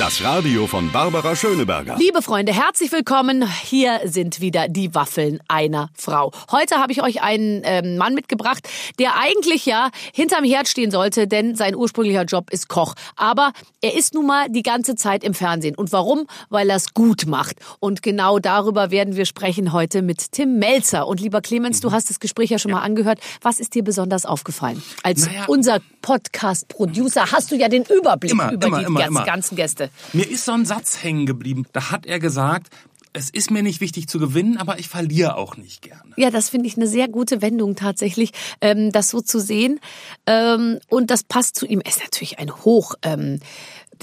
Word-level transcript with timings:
Das 0.00 0.24
Radio 0.24 0.66
von 0.66 0.90
Barbara 0.90 1.36
Schöneberger. 1.36 1.94
Liebe 1.98 2.22
Freunde, 2.22 2.54
herzlich 2.54 2.90
willkommen. 2.90 3.46
Hier 3.64 4.00
sind 4.04 4.40
wieder 4.40 4.66
die 4.66 4.94
Waffeln 4.94 5.40
einer 5.46 5.90
Frau. 5.94 6.32
Heute 6.50 6.76
habe 6.76 6.90
ich 6.90 7.02
euch 7.02 7.20
einen 7.20 7.60
ähm, 7.64 7.98
Mann 7.98 8.14
mitgebracht, 8.14 8.66
der 8.98 9.18
eigentlich 9.18 9.66
ja 9.66 9.90
hinterm 10.14 10.42
Herd 10.42 10.68
stehen 10.68 10.90
sollte, 10.90 11.26
denn 11.26 11.54
sein 11.54 11.74
ursprünglicher 11.76 12.24
Job 12.24 12.48
ist 12.50 12.70
Koch. 12.70 12.94
Aber 13.14 13.52
er 13.82 13.94
ist 13.94 14.14
nun 14.14 14.26
mal 14.26 14.48
die 14.48 14.62
ganze 14.62 14.94
Zeit 14.94 15.22
im 15.22 15.34
Fernsehen. 15.34 15.74
Und 15.74 15.92
warum? 15.92 16.26
Weil 16.48 16.70
er 16.70 16.76
es 16.76 16.94
gut 16.94 17.26
macht. 17.26 17.56
Und 17.78 18.02
genau 18.02 18.38
darüber 18.38 18.90
werden 18.90 19.16
wir 19.16 19.26
sprechen 19.26 19.74
heute 19.74 20.00
mit 20.00 20.32
Tim 20.32 20.58
Melzer. 20.58 21.06
Und 21.08 21.20
lieber 21.20 21.42
Clemens, 21.42 21.82
du 21.82 21.92
hast 21.92 22.08
das 22.08 22.20
Gespräch 22.20 22.48
ja 22.48 22.58
schon 22.58 22.70
mal 22.70 22.80
angehört. 22.80 23.18
Was 23.42 23.60
ist 23.60 23.74
dir 23.74 23.84
besonders 23.84 24.24
aufgefallen? 24.24 24.82
Als 25.02 25.26
Naja. 25.26 25.44
unser 25.46 25.80
Podcast-Producer 26.00 27.30
hast 27.30 27.50
du 27.50 27.56
ja 27.56 27.68
den 27.68 27.84
Überblick 27.84 28.32
Immer, 28.32 28.52
über 28.52 28.66
immer, 28.66 28.78
die 29.00 29.06
immer. 29.06 29.24
ganzen 29.24 29.56
Gäste. 29.56 29.89
Mir 30.12 30.28
ist 30.28 30.44
so 30.44 30.52
ein 30.52 30.64
Satz 30.64 31.02
hängen 31.02 31.26
geblieben. 31.26 31.66
Da 31.72 31.90
hat 31.90 32.06
er 32.06 32.18
gesagt, 32.18 32.68
es 33.12 33.30
ist 33.30 33.50
mir 33.50 33.62
nicht 33.62 33.80
wichtig 33.80 34.08
zu 34.08 34.18
gewinnen, 34.18 34.56
aber 34.56 34.78
ich 34.78 34.88
verliere 34.88 35.36
auch 35.36 35.56
nicht 35.56 35.82
gerne. 35.82 36.12
Ja, 36.16 36.30
das 36.30 36.48
finde 36.48 36.68
ich 36.68 36.76
eine 36.76 36.86
sehr 36.86 37.08
gute 37.08 37.42
Wendung 37.42 37.74
tatsächlich, 37.74 38.32
ähm, 38.60 38.92
das 38.92 39.10
so 39.10 39.20
zu 39.20 39.40
sehen. 39.40 39.80
Ähm, 40.26 40.78
und 40.88 41.10
das 41.10 41.24
passt 41.24 41.56
zu 41.56 41.66
ihm. 41.66 41.80
Er 41.80 41.90
ist 41.90 42.00
natürlich 42.00 42.38
ein 42.38 42.54
hoch 42.54 42.94
ähm, 43.02 43.40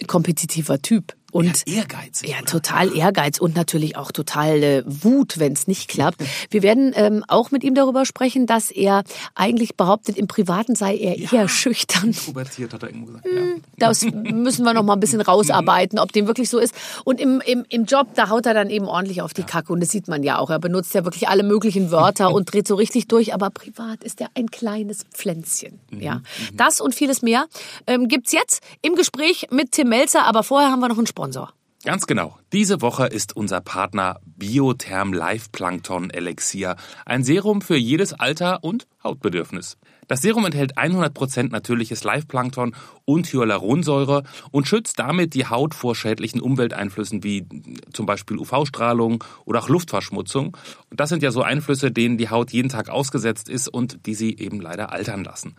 kompetitiver 0.08 0.82
Typ. 0.82 1.16
Und 1.32 1.64
Ja, 1.68 1.78
ehrgeizig, 1.80 2.30
Ja, 2.30 2.38
oder? 2.38 2.46
total 2.46 2.96
Ehrgeiz 2.96 3.40
und 3.40 3.56
natürlich 3.56 3.98
auch 3.98 4.12
total 4.12 4.64
äh, 4.64 4.84
Wut, 4.86 5.40
wenn 5.40 5.54
es 5.54 5.68
nicht 5.68 5.90
klappt. 5.90 6.24
Wir 6.50 6.64
werden 6.64 6.94
ähm, 6.96 7.26
auch 7.28 7.52
mit 7.52 7.64
ihm 7.64 7.76
darüber 7.76 8.06
sprechen, 8.06 8.46
dass 8.46 8.72
er 8.72 9.04
eigentlich 9.36 9.76
behauptet, 9.76 10.18
im 10.18 10.28
Privaten 10.28 10.76
sei 10.76 10.96
er 10.96 11.18
eher 11.18 11.50
schüchtern. 11.50 12.14
Pubertiert 12.14 12.74
hat 12.74 12.84
er 12.84 12.90
irgendwo 12.90 13.08
gesagt. 13.08 13.26
Hm. 13.26 13.62
Das 13.78 14.04
müssen 14.04 14.64
wir 14.64 14.74
noch 14.74 14.84
mal 14.84 14.94
ein 14.94 15.00
bisschen 15.00 15.22
rausarbeiten, 15.28 16.00
ob 16.00 16.12
dem 16.14 16.28
wirklich 16.28 16.50
so 16.50 16.60
ist. 16.60 16.74
Und 17.04 17.20
im, 17.20 17.42
im, 17.46 17.66
im 17.70 17.86
Job, 17.86 18.08
da 18.16 18.30
haut 18.30 18.46
er 18.46 18.54
dann 18.54 18.70
eben 18.70 18.86
ordentlich 18.86 19.22
auf 19.22 19.34
die 19.34 19.44
Kacke. 19.44 19.74
Und 19.74 19.82
das 19.82 19.90
sieht 19.90 20.08
man 20.08 20.24
ja 20.24 20.40
auch. 20.40 20.50
Er 20.50 20.60
benutzt 20.60 20.94
ja 20.94 21.04
wirklich 21.04 21.28
alle 21.28 21.44
möglichen 21.44 21.92
Wörter 21.92 22.32
und 22.34 22.52
dreht 22.52 22.68
so 22.68 22.76
richtig 22.76 23.08
durch. 23.08 23.34
Aber 23.34 23.50
privat 23.50 24.04
ist 24.04 24.22
er 24.22 24.30
ein 24.34 24.50
kleines 24.50 25.04
Pflänzchen. 25.14 25.80
Ja. 25.92 26.22
Das 26.54 26.80
und 26.80 26.96
vieles 26.96 27.22
mehr 27.22 27.48
ähm, 27.86 28.08
gibt's 28.08 28.32
jetzt 28.32 28.62
im 28.82 28.96
Gespräch 28.96 29.48
mit 29.52 29.74
Tim 29.74 29.90
Melzer. 29.90 30.26
Aber 30.26 30.44
vorher 30.44 30.72
haben 30.72 30.80
wir 30.80 30.88
noch 30.88 30.98
einen 30.98 31.08
Sponsor. 31.18 31.52
Ganz 31.84 32.06
genau. 32.06 32.38
Diese 32.54 32.82
Woche 32.82 33.08
ist 33.08 33.36
unser 33.36 33.60
Partner 33.60 34.20
Biotherm 34.24 35.14
Live 35.14 35.52
Plankton 35.52 36.12
Elixier. 36.12 36.76
Ein 37.08 37.24
Serum 37.24 37.62
für 37.62 37.76
jedes 37.76 38.14
Alter 38.14 38.64
und 38.64 38.88
Hautbedürfnis. 39.04 39.78
Das 40.08 40.22
Serum 40.22 40.46
enthält 40.46 40.78
100% 40.78 41.52
natürliches 41.52 42.04
Live-Plankton 42.04 42.76
und 43.06 43.28
Hyaluronsäure 43.28 44.24
und 44.52 44.68
schützt 44.68 45.00
damit 45.00 45.34
die 45.34 45.48
Haut 45.48 45.74
vor 45.74 45.96
schädlichen 45.96 46.42
Umwelteinflüssen 46.42 47.24
wie 47.24 47.46
zum 47.92 48.06
Beispiel 48.06 48.38
UV-Strahlung 48.38 49.24
oder 49.46 49.60
auch 49.60 49.70
Luftverschmutzung. 49.70 50.56
Das 50.92 51.10
sind 51.10 51.24
ja 51.24 51.32
so 51.32 51.42
Einflüsse, 51.42 51.92
denen 51.92 52.18
die 52.18 52.30
Haut 52.30 52.52
jeden 52.52 52.70
Tag 52.70 52.90
ausgesetzt 52.90 53.50
ist 53.50 53.68
und 53.68 54.06
die 54.06 54.16
sie 54.16 54.38
eben 54.38 54.62
leider 54.62 54.92
altern 54.92 55.24
lassen. 55.24 55.56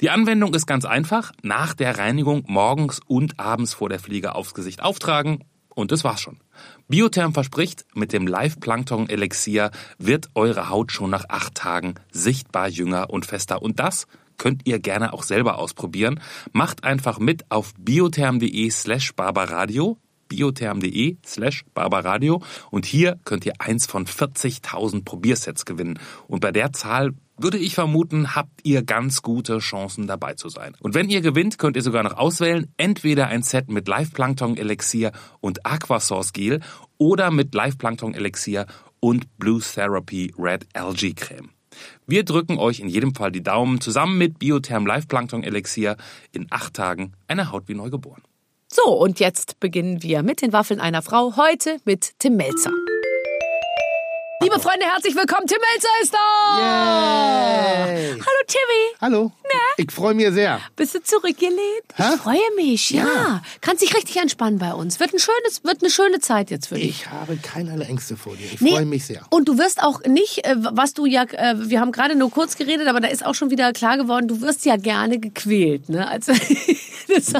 Die 0.00 0.10
Anwendung 0.10 0.54
ist 0.54 0.66
ganz 0.66 0.84
einfach. 0.84 1.32
Nach 1.42 1.74
der 1.74 1.98
Reinigung 1.98 2.44
morgens 2.46 3.00
und 3.06 3.38
abends 3.38 3.74
vor 3.74 3.88
der 3.88 3.98
Fliege 3.98 4.34
aufs 4.34 4.54
Gesicht 4.54 4.82
auftragen 4.82 5.44
und 5.74 5.92
das 5.92 6.04
war's 6.04 6.20
schon. 6.20 6.38
Biotherm 6.88 7.34
verspricht, 7.34 7.84
mit 7.94 8.12
dem 8.12 8.26
Live-Plankton-Elixier 8.26 9.70
wird 9.98 10.30
eure 10.34 10.68
Haut 10.68 10.92
schon 10.92 11.10
nach 11.10 11.24
acht 11.28 11.54
Tagen 11.54 11.94
sichtbar 12.10 12.68
jünger 12.68 13.10
und 13.10 13.26
fester. 13.26 13.62
Und 13.62 13.80
das 13.80 14.06
könnt 14.38 14.66
ihr 14.66 14.78
gerne 14.78 15.12
auch 15.12 15.22
selber 15.22 15.58
ausprobieren. 15.58 16.20
Macht 16.52 16.84
einfach 16.84 17.18
mit 17.18 17.50
auf 17.50 17.72
biotherm.de 17.78 18.70
slash 18.70 19.14
barbaradio 19.14 19.98
biotherm.de 20.32 21.18
slash 21.26 21.64
barbaradio 21.74 22.42
und 22.70 22.86
hier 22.86 23.20
könnt 23.24 23.44
ihr 23.44 23.52
eins 23.58 23.86
von 23.86 24.06
40.000 24.06 25.04
Probiersets 25.04 25.66
gewinnen. 25.66 25.98
Und 26.26 26.40
bei 26.40 26.52
der 26.52 26.72
Zahl 26.72 27.12
würde 27.42 27.58
ich 27.58 27.74
vermuten, 27.74 28.34
habt 28.34 28.60
ihr 28.62 28.82
ganz 28.82 29.22
gute 29.22 29.58
Chancen 29.58 30.06
dabei 30.06 30.34
zu 30.34 30.48
sein. 30.48 30.76
Und 30.80 30.94
wenn 30.94 31.08
ihr 31.08 31.20
gewinnt, 31.20 31.58
könnt 31.58 31.76
ihr 31.76 31.82
sogar 31.82 32.02
noch 32.02 32.16
auswählen, 32.16 32.72
entweder 32.76 33.28
ein 33.28 33.42
Set 33.42 33.70
mit 33.70 33.88
Live-Plankton 33.88 34.56
Elixier 34.56 35.12
und 35.40 35.66
Aquasource 35.66 36.32
Gel 36.32 36.60
oder 36.98 37.30
mit 37.30 37.54
Live-Plankton 37.54 38.14
Elixier 38.14 38.66
und 39.00 39.38
Blue 39.38 39.60
Therapy 39.60 40.32
Red 40.38 40.66
Algae 40.74 41.14
Creme. 41.14 41.50
Wir 42.06 42.24
drücken 42.24 42.58
euch 42.58 42.80
in 42.80 42.88
jedem 42.88 43.14
Fall 43.14 43.32
die 43.32 43.42
Daumen 43.42 43.80
zusammen 43.80 44.18
mit 44.18 44.38
Biotherm 44.38 44.86
Live 44.86 45.08
Plankton 45.08 45.42
Elixier 45.42 45.96
in 46.32 46.46
acht 46.50 46.74
Tagen 46.74 47.12
eine 47.28 47.50
Haut 47.50 47.68
wie 47.68 47.74
neu 47.74 47.90
geboren. 47.90 48.22
So, 48.68 48.84
und 48.84 49.20
jetzt 49.20 49.60
beginnen 49.60 50.02
wir 50.02 50.22
mit 50.22 50.40
den 50.40 50.52
Waffeln 50.52 50.80
einer 50.80 51.02
Frau. 51.02 51.36
Heute 51.36 51.78
mit 51.84 52.18
Tim 52.18 52.36
Melzer. 52.36 52.72
Liebe 54.42 54.58
Freunde, 54.58 54.84
herzlich 54.86 55.14
willkommen. 55.14 55.46
Tim 55.46 55.58
Melzer 55.72 55.88
ist 56.02 56.12
da. 56.12 57.86
Yay. 57.86 58.10
Hallo 58.10 58.42
Timmy. 58.48 58.96
Hallo. 59.00 59.32
Ich 59.76 59.90
freue 59.90 60.14
mich 60.14 60.30
sehr. 60.32 60.60
Bist 60.76 60.94
du 60.94 61.02
zurückgelehnt? 61.02 61.58
Hä? 61.96 62.14
Ich 62.14 62.20
freue 62.20 62.38
mich, 62.56 62.90
ja. 62.90 63.04
Ja. 63.04 63.42
Kannst 63.60 63.82
dich 63.82 63.94
richtig 63.94 64.16
entspannen 64.16 64.58
bei 64.58 64.72
uns. 64.72 65.00
Wird, 65.00 65.12
ein 65.14 65.18
schönes, 65.18 65.64
wird 65.64 65.82
eine 65.82 65.90
schöne 65.90 66.20
Zeit 66.20 66.50
jetzt 66.50 66.68
für 66.68 66.74
dich. 66.74 66.84
Ich 66.84 67.10
habe 67.10 67.36
keinerlei 67.36 67.86
Ängste 67.86 68.16
vor 68.16 68.36
dir. 68.36 68.46
Ich 68.52 68.60
Nee, 68.60 68.72
freue 68.72 68.86
mich 68.86 69.06
sehr. 69.06 69.22
Und 69.30 69.48
du 69.48 69.58
wirst 69.58 69.82
auch 69.82 70.02
nicht, 70.04 70.44
äh, 70.44 70.56
was 70.56 70.94
du 70.94 71.06
ja, 71.06 71.24
äh, 71.24 71.54
wir 71.56 71.80
haben 71.80 71.92
gerade 71.92 72.14
nur 72.14 72.30
kurz 72.30 72.56
geredet, 72.56 72.86
aber 72.88 73.00
da 73.00 73.08
ist 73.08 73.24
auch 73.24 73.34
schon 73.34 73.50
wieder 73.50 73.72
klar 73.72 73.96
geworden, 73.96 74.28
du 74.28 74.40
wirst 74.40 74.64
ja 74.64 74.76
gerne 74.76 75.18
gequält. 75.18 75.88
Ne? 75.88 76.06
Also, 76.08 76.32
das, 77.08 77.32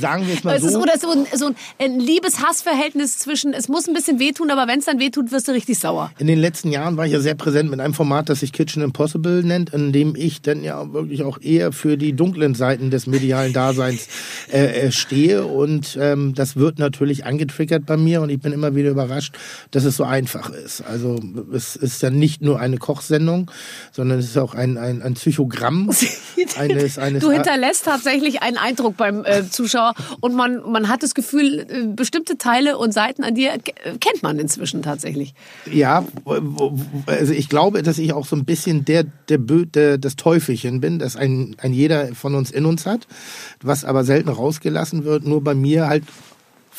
Sagen 0.00 0.26
wir 0.26 0.34
es 0.34 0.44
mal 0.44 0.56
es 0.56 0.62
ist 0.62 0.72
so. 0.72 0.80
oder 0.80 0.98
so 0.98 1.10
ein, 1.10 1.26
so 1.34 1.50
ein, 1.78 2.00
Liebes-Hass-Verhältnis 2.00 3.18
zwischen, 3.18 3.54
es 3.54 3.68
muss 3.68 3.88
ein 3.88 3.94
bisschen 3.94 4.18
wehtun, 4.18 4.50
aber 4.50 4.66
wenn 4.66 4.78
es 4.78 4.84
dann 4.86 4.98
wehtut, 4.98 5.32
wirst 5.32 5.48
du 5.48 5.52
richtig 5.52 5.78
sauer. 5.78 6.12
In 6.18 6.26
den 6.32 6.40
letzten 6.40 6.70
Jahren 6.70 6.96
war 6.96 7.06
ich 7.06 7.12
ja 7.12 7.20
sehr 7.20 7.34
präsent 7.34 7.70
mit 7.70 7.80
einem 7.80 7.94
Format, 7.94 8.28
das 8.28 8.40
sich 8.40 8.52
Kitchen 8.52 8.82
Impossible 8.82 9.42
nennt, 9.42 9.70
in 9.70 9.92
dem 9.92 10.14
ich 10.16 10.42
dann 10.42 10.62
ja 10.64 10.92
wirklich 10.92 11.22
auch 11.22 11.40
eher 11.40 11.72
für 11.72 11.96
die 11.96 12.12
dunklen 12.12 12.54
Seiten 12.54 12.90
des 12.90 13.06
medialen 13.06 13.52
Daseins 13.52 14.08
äh, 14.52 14.86
äh, 14.86 14.92
stehe. 14.92 15.44
Und 15.46 15.96
ähm, 16.00 16.34
das 16.34 16.56
wird 16.56 16.78
natürlich 16.78 17.24
angetriggert 17.24 17.86
bei 17.86 17.96
mir 17.96 18.20
und 18.22 18.30
ich 18.30 18.40
bin 18.40 18.52
immer 18.52 18.74
wieder 18.74 18.90
überrascht, 18.90 19.34
dass 19.70 19.84
es 19.84 19.96
so 19.96 20.04
einfach 20.04 20.50
ist. 20.50 20.80
Also 20.82 21.20
es 21.52 21.76
ist 21.76 22.02
ja 22.02 22.10
nicht 22.10 22.42
nur 22.42 22.58
eine 22.60 22.78
Kochsendung, 22.78 23.50
sondern 23.92 24.18
es 24.18 24.26
ist 24.26 24.38
auch 24.38 24.54
ein, 24.54 24.76
ein, 24.78 25.02
ein 25.02 25.14
Psychogramm 25.14 25.90
eines, 26.58 26.98
eines 26.98 27.22
Du 27.22 27.30
hinterlässt 27.30 27.84
tatsächlich 27.84 28.42
einen 28.42 28.56
Eindruck 28.56 28.96
beim 28.96 29.24
äh, 29.24 29.48
Zuschauer 29.48 29.94
und 30.20 30.34
man, 30.34 30.60
man 30.70 30.88
hat 30.88 31.02
das 31.02 31.14
Gefühl, 31.14 31.66
äh, 31.68 31.86
bestimmte 31.86 32.38
Teile 32.38 32.78
und 32.78 32.92
Seiten 32.92 33.24
an 33.24 33.34
dir 33.34 33.52
ke- 33.58 33.72
kennt 33.98 34.22
man 34.22 34.38
inzwischen 34.38 34.82
tatsächlich. 34.82 35.34
Ja, 35.70 36.04
also 36.24 37.32
ich 37.32 37.48
glaube, 37.48 37.82
dass 37.82 37.98
ich 37.98 38.12
auch 38.12 38.26
so 38.26 38.36
ein 38.36 38.44
bisschen 38.44 38.84
der, 38.84 39.04
der, 39.28 39.38
Bö 39.38 39.66
der 39.66 39.98
das 39.98 40.16
Teufelchen 40.16 40.80
bin, 40.80 40.98
das 40.98 41.16
ein, 41.16 41.56
ein 41.58 41.72
jeder 41.72 42.14
von 42.14 42.34
uns 42.34 42.50
in 42.50 42.66
uns 42.66 42.86
hat, 42.86 43.06
was 43.62 43.84
aber 43.84 44.04
selten 44.04 44.28
rausgelassen 44.28 45.04
wird. 45.04 45.24
Nur 45.24 45.42
bei 45.42 45.54
mir 45.54 45.88
halt 45.88 46.04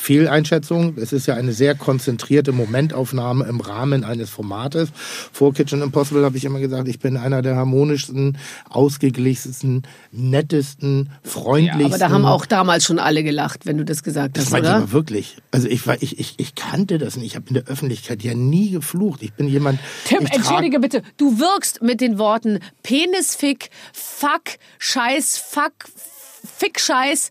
Fehleinschätzung. 0.04 0.98
Es 0.98 1.14
ist 1.14 1.24
ja 1.24 1.34
eine 1.34 1.54
sehr 1.54 1.74
konzentrierte 1.74 2.52
Momentaufnahme 2.52 3.46
im 3.46 3.62
Rahmen 3.62 4.04
eines 4.04 4.28
Formates. 4.28 4.90
Vor 5.32 5.54
Kitchen 5.54 5.80
Impossible 5.80 6.22
habe 6.26 6.36
ich 6.36 6.44
immer 6.44 6.60
gesagt, 6.60 6.88
ich 6.88 6.98
bin 6.98 7.16
einer 7.16 7.40
der 7.40 7.56
harmonischsten, 7.56 8.36
ausgeglichensten, 8.68 9.84
nettesten, 10.12 11.08
freundlichsten. 11.22 11.86
Aber 11.86 11.96
da 11.96 12.10
haben 12.10 12.26
auch 12.26 12.44
damals 12.44 12.84
schon 12.84 12.98
alle 12.98 13.24
gelacht, 13.24 13.64
wenn 13.64 13.78
du 13.78 13.84
das 13.86 14.02
gesagt 14.02 14.36
Das 14.36 14.52
hast, 14.52 14.60
oder? 14.60 14.74
aber 14.74 14.92
wirklich. 14.92 15.38
Also 15.50 15.68
ich 15.68 15.86
war, 15.86 15.96
ich, 16.02 16.18
ich, 16.18 16.34
ich 16.36 16.54
kannte 16.54 16.98
das 16.98 17.16
nicht. 17.16 17.28
Ich 17.28 17.36
habe 17.36 17.46
in 17.48 17.54
der 17.54 17.64
Öffentlichkeit 17.64 18.22
ja 18.22 18.34
nie 18.34 18.72
geflucht. 18.72 19.22
Ich 19.22 19.32
bin 19.32 19.48
jemand. 19.48 19.80
Tim, 20.04 20.26
entschuldige 20.26 20.80
bitte, 20.80 21.02
du 21.16 21.38
wirkst 21.38 21.80
mit 21.80 22.02
den 22.02 22.18
Worten 22.18 22.58
Penisfick, 22.82 23.70
Fuck, 23.94 24.58
Scheiß, 24.78 25.38
Fuck, 25.38 25.72
Fick-Scheiß 26.64 27.30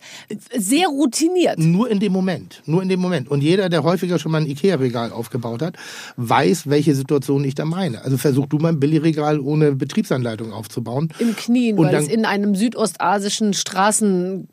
sehr 0.55 0.87
routiniert. 0.87 1.57
Nur 1.57 1.89
in 1.89 1.99
dem 1.99 2.11
Moment. 2.13 2.61
Nur 2.65 2.83
in 2.83 2.89
dem 2.89 2.99
Moment. 2.99 3.29
Und 3.29 3.41
jeder, 3.41 3.67
der 3.69 3.83
häufiger 3.83 4.19
schon 4.19 4.31
mal 4.31 4.41
ein 4.41 4.47
Ikea-Regal 4.47 5.11
aufgebaut 5.11 5.61
hat, 5.63 5.75
weiß, 6.17 6.69
welche 6.69 6.93
Situation 6.93 7.43
ich 7.43 7.55
da 7.55 7.65
meine. 7.65 8.03
Also 8.03 8.17
versuch 8.17 8.45
du 8.45 8.57
mal 8.59 8.69
ein 8.69 8.79
Billigregal 8.79 9.39
ohne 9.39 9.71
Betriebsanleitung 9.73 10.53
aufzubauen. 10.53 11.09
Im 11.19 11.35
Knien, 11.35 11.77
Und 11.79 11.85
weil 11.87 11.93
dann- 11.93 12.03
es 12.03 12.09
in 12.09 12.25
einem 12.25 12.53
südostasischen 12.55 13.53
Straßen, 13.53 14.47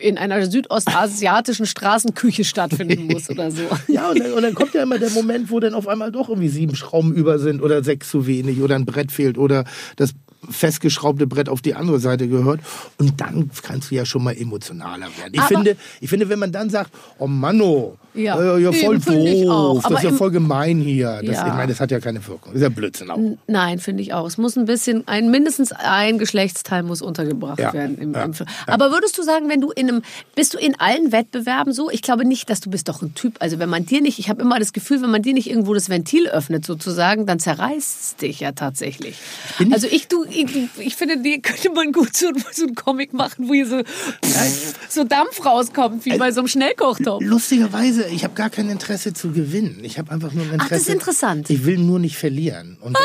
in 0.00 0.18
einer 0.18 0.44
südostasiatischen 0.46 1.64
Straßenküche 1.66 2.44
stattfinden 2.44 3.06
muss 3.06 3.30
oder 3.30 3.50
so. 3.50 3.62
Ja, 3.88 4.10
und 4.10 4.18
dann, 4.20 4.32
und 4.32 4.42
dann 4.42 4.54
kommt 4.54 4.74
ja 4.74 4.82
immer 4.82 4.98
der 4.98 5.10
Moment, 5.10 5.50
wo 5.50 5.60
dann 5.60 5.72
auf 5.74 5.88
einmal 5.88 6.12
doch 6.12 6.28
irgendwie 6.28 6.48
sieben 6.48 6.76
Schrauben 6.76 7.14
über 7.14 7.38
sind 7.38 7.62
oder 7.62 7.82
sechs 7.82 8.10
zu 8.10 8.26
wenig 8.26 8.60
oder 8.60 8.74
ein 8.74 8.84
Brett 8.84 9.10
fehlt 9.12 9.38
oder 9.38 9.64
das 9.96 10.10
festgeschraubte 10.48 11.26
Brett 11.26 11.48
auf 11.48 11.60
die 11.62 11.74
andere 11.74 11.98
Seite 12.00 12.28
gehört. 12.28 12.60
Und 12.98 13.20
dann 13.20 13.50
kannst 13.62 13.90
du 13.90 13.94
ja 13.94 14.04
schon 14.06 14.22
mal 14.24 14.36
emotionaler 14.36 15.06
werden. 15.18 15.32
Ich, 15.32 15.40
Aber- 15.40 15.48
finde, 15.48 15.76
ich 16.00 16.08
finde, 16.10 16.28
wenn 16.28 16.38
man 16.38 16.52
dann 16.52 16.70
sagt, 16.70 16.90
oh 17.18 17.26
Manno, 17.26 17.96
Ja. 18.14 18.38
äh, 18.56 18.62
ja 18.62 18.72
voll 18.72 18.96
ich 18.98 19.04
doof, 19.04 19.82
das 19.88 19.98
ist 19.98 20.02
ja 20.04 20.12
voll 20.12 20.30
gemein 20.30 20.80
hier. 20.80 21.20
Das, 21.24 21.36
Ja. 21.36 21.46
Ich 21.48 21.52
meine, 21.54 21.72
das 21.72 21.80
hat 21.80 21.90
ja 21.90 22.00
keine 22.00 22.24
Wirkung. 22.26 22.52
Das 22.52 22.56
ist 22.56 22.62
ja 22.62 22.68
Blödsinn 22.68 23.10
auch. 23.10 23.18
Nein, 23.46 23.78
finde 23.78 24.02
ich 24.02 24.12
auch. 24.14 24.26
Es 24.26 24.38
muss 24.38 24.56
ein 24.56 24.64
bisschen, 24.64 25.06
ein, 25.08 25.30
mindestens 25.30 25.72
ein 25.72 26.18
Geschlechtsteil 26.18 26.82
muss 26.82 27.02
untergebracht 27.02 27.58
Ja, 27.58 27.72
werden. 27.72 27.98
Im, 27.98 28.14
im. 28.14 28.32
Aber 28.66 28.90
würdest 28.90 29.18
du 29.18 29.22
sagen, 29.22 29.48
wenn 29.48 29.60
du 29.60 29.70
in 29.70 29.88
einem, 29.88 30.02
bist 30.34 30.54
du 30.54 30.58
in 30.58 30.78
allen 30.80 31.12
Wettbewerben 31.12 31.72
so? 31.72 31.90
Ich 31.90 32.02
glaube 32.02 32.24
nicht, 32.24 32.48
dass 32.50 32.60
du 32.60 32.70
bist 32.70 32.88
doch 32.88 33.02
ein 33.02 33.14
Typ. 33.14 33.36
Also 33.40 33.58
wenn 33.58 33.68
man 33.68 33.86
dir 33.86 34.00
nicht, 34.00 34.18
ich 34.18 34.28
habe 34.28 34.40
immer 34.42 34.58
das 34.58 34.72
Gefühl, 34.72 35.02
wenn 35.02 35.10
man 35.10 35.22
dir 35.22 35.34
nicht 35.34 35.48
irgendwo 35.50 35.74
das 35.74 35.88
Ventil 35.88 36.28
öffnet 36.28 36.64
sozusagen, 36.64 37.26
dann 37.26 37.38
zerreißt 37.38 38.00
es 38.00 38.16
dich 38.16 38.40
ja 38.40 38.52
tatsächlich. 38.52 39.16
Also 39.72 39.86
ich, 39.90 40.08
du, 40.08 40.24
ich, 40.30 40.68
ich 40.78 40.96
finde, 40.96 41.18
die 41.18 41.40
könnte 41.40 41.70
man 41.70 41.92
gut 41.92 42.16
so, 42.16 42.28
so 42.52 42.64
einen 42.64 42.74
Comic 42.74 43.12
machen, 43.12 43.48
wo 43.48 43.54
hier 43.54 43.66
so, 43.66 43.82
so 44.88 45.04
Dampf 45.04 45.44
rauskommt, 45.44 46.04
wie 46.04 46.16
bei 46.16 46.32
so 46.32 46.40
einem 46.40 46.48
Schnellkochtopf. 46.48 47.22
Lustigerweise, 47.22 48.06
ich 48.08 48.24
habe 48.24 48.34
gar 48.34 48.50
kein 48.50 48.68
Interesse 48.68 49.12
zu 49.12 49.30
gewinnen. 49.30 49.80
Ich 49.82 49.98
habe 49.98 50.10
einfach 50.10 50.32
nur 50.32 50.44
ein 50.44 50.52
Interesse. 50.52 50.74
das 50.74 50.82
ist 50.82 50.88
interessant. 50.88 51.50
Ich 51.50 51.64
will 51.64 51.78
nur 51.78 51.98
nicht 51.98 52.16
verlieren. 52.16 52.78
Und, 52.80 52.96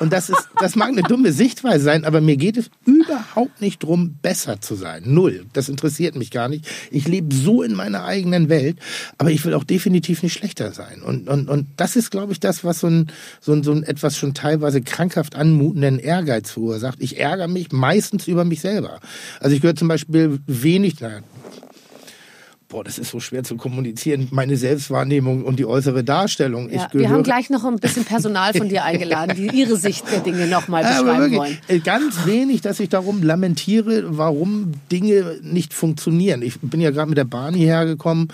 und 0.00 0.12
das, 0.12 0.30
ist, 0.30 0.48
das 0.58 0.76
mag 0.76 0.88
eine 0.88 1.02
dumme 1.02 1.32
Sichtweise 1.32 1.84
sein, 1.84 2.04
aber 2.04 2.20
mir 2.20 2.36
geht 2.36 2.56
es 2.56 2.70
überhaupt 2.84 3.60
nicht 3.60 3.82
drum, 3.82 4.16
besser 4.22 4.60
zu 4.60 4.74
sein. 4.74 5.02
Null. 5.06 5.46
Das 5.52 5.68
interessiert 5.68 6.14
mich 6.16 6.30
gar 6.30 6.48
nicht. 6.48 6.66
Ich 6.90 7.08
lebe 7.08 7.34
so 7.34 7.62
in 7.62 7.74
meiner 7.74 8.04
eigenen 8.04 8.48
Welt, 8.48 8.78
aber 9.18 9.30
ich 9.30 9.44
will 9.44 9.54
auch 9.54 9.64
definitiv 9.64 10.22
nicht 10.22 10.32
schlechter 10.32 10.72
sein. 10.72 11.02
Und, 11.02 11.28
und, 11.28 11.48
und 11.48 11.66
das 11.76 11.96
ist, 11.96 12.10
glaube 12.10 12.32
ich, 12.32 12.40
das, 12.40 12.64
was 12.64 12.80
so 12.80 12.86
ein, 12.86 13.10
so 13.40 13.52
ein, 13.52 13.62
so 13.62 13.72
ein 13.72 13.82
etwas 13.82 14.16
schon 14.16 14.34
teilweise 14.34 14.82
krankhaft 14.82 15.34
anmutenden 15.34 15.98
Ehrgeiz 15.98 16.56
verursacht. 16.60 16.98
Ich 17.00 17.18
ärgere 17.18 17.48
mich 17.48 17.72
meistens 17.72 18.28
über 18.28 18.44
mich 18.44 18.60
selber. 18.60 19.00
Also 19.40 19.54
ich 19.54 19.60
gehöre 19.60 19.76
zum 19.76 19.88
Beispiel 19.88 20.40
wenig, 20.46 20.96
na, 21.00 21.20
Boah, 22.70 22.84
das 22.84 22.98
ist 23.00 23.10
so 23.10 23.18
schwer 23.18 23.42
zu 23.42 23.56
kommunizieren. 23.56 24.28
Meine 24.30 24.56
Selbstwahrnehmung 24.56 25.44
und 25.44 25.58
die 25.58 25.66
äußere 25.66 26.04
Darstellung. 26.04 26.70
Ja, 26.70 26.86
wir 26.92 27.10
haben 27.10 27.24
gleich 27.24 27.50
noch 27.50 27.64
ein 27.64 27.76
bisschen 27.80 28.04
Personal 28.04 28.54
von 28.54 28.68
dir 28.68 28.84
eingeladen, 28.84 29.34
die 29.36 29.48
ihre 29.58 29.76
Sicht 29.76 30.04
der 30.12 30.20
Dinge 30.20 30.46
nochmal 30.46 30.82
beschreiben 30.84 31.18
wirklich, 31.32 31.38
wollen. 31.38 31.58
äh, 31.68 31.80
ganz 31.80 32.26
wenig, 32.26 32.60
dass 32.60 32.78
ich 32.78 32.88
darum 32.88 33.22
lamentiere, 33.24 34.04
warum 34.16 34.72
Dinge 34.92 35.38
nicht 35.42 35.74
funktionieren. 35.74 36.42
Ich 36.42 36.60
bin 36.60 36.80
ja 36.80 36.90
gerade 36.92 37.08
mit 37.08 37.18
der 37.18 37.24
Bahn 37.24 37.54
hierher 37.54 37.86
gekommen 37.86 38.28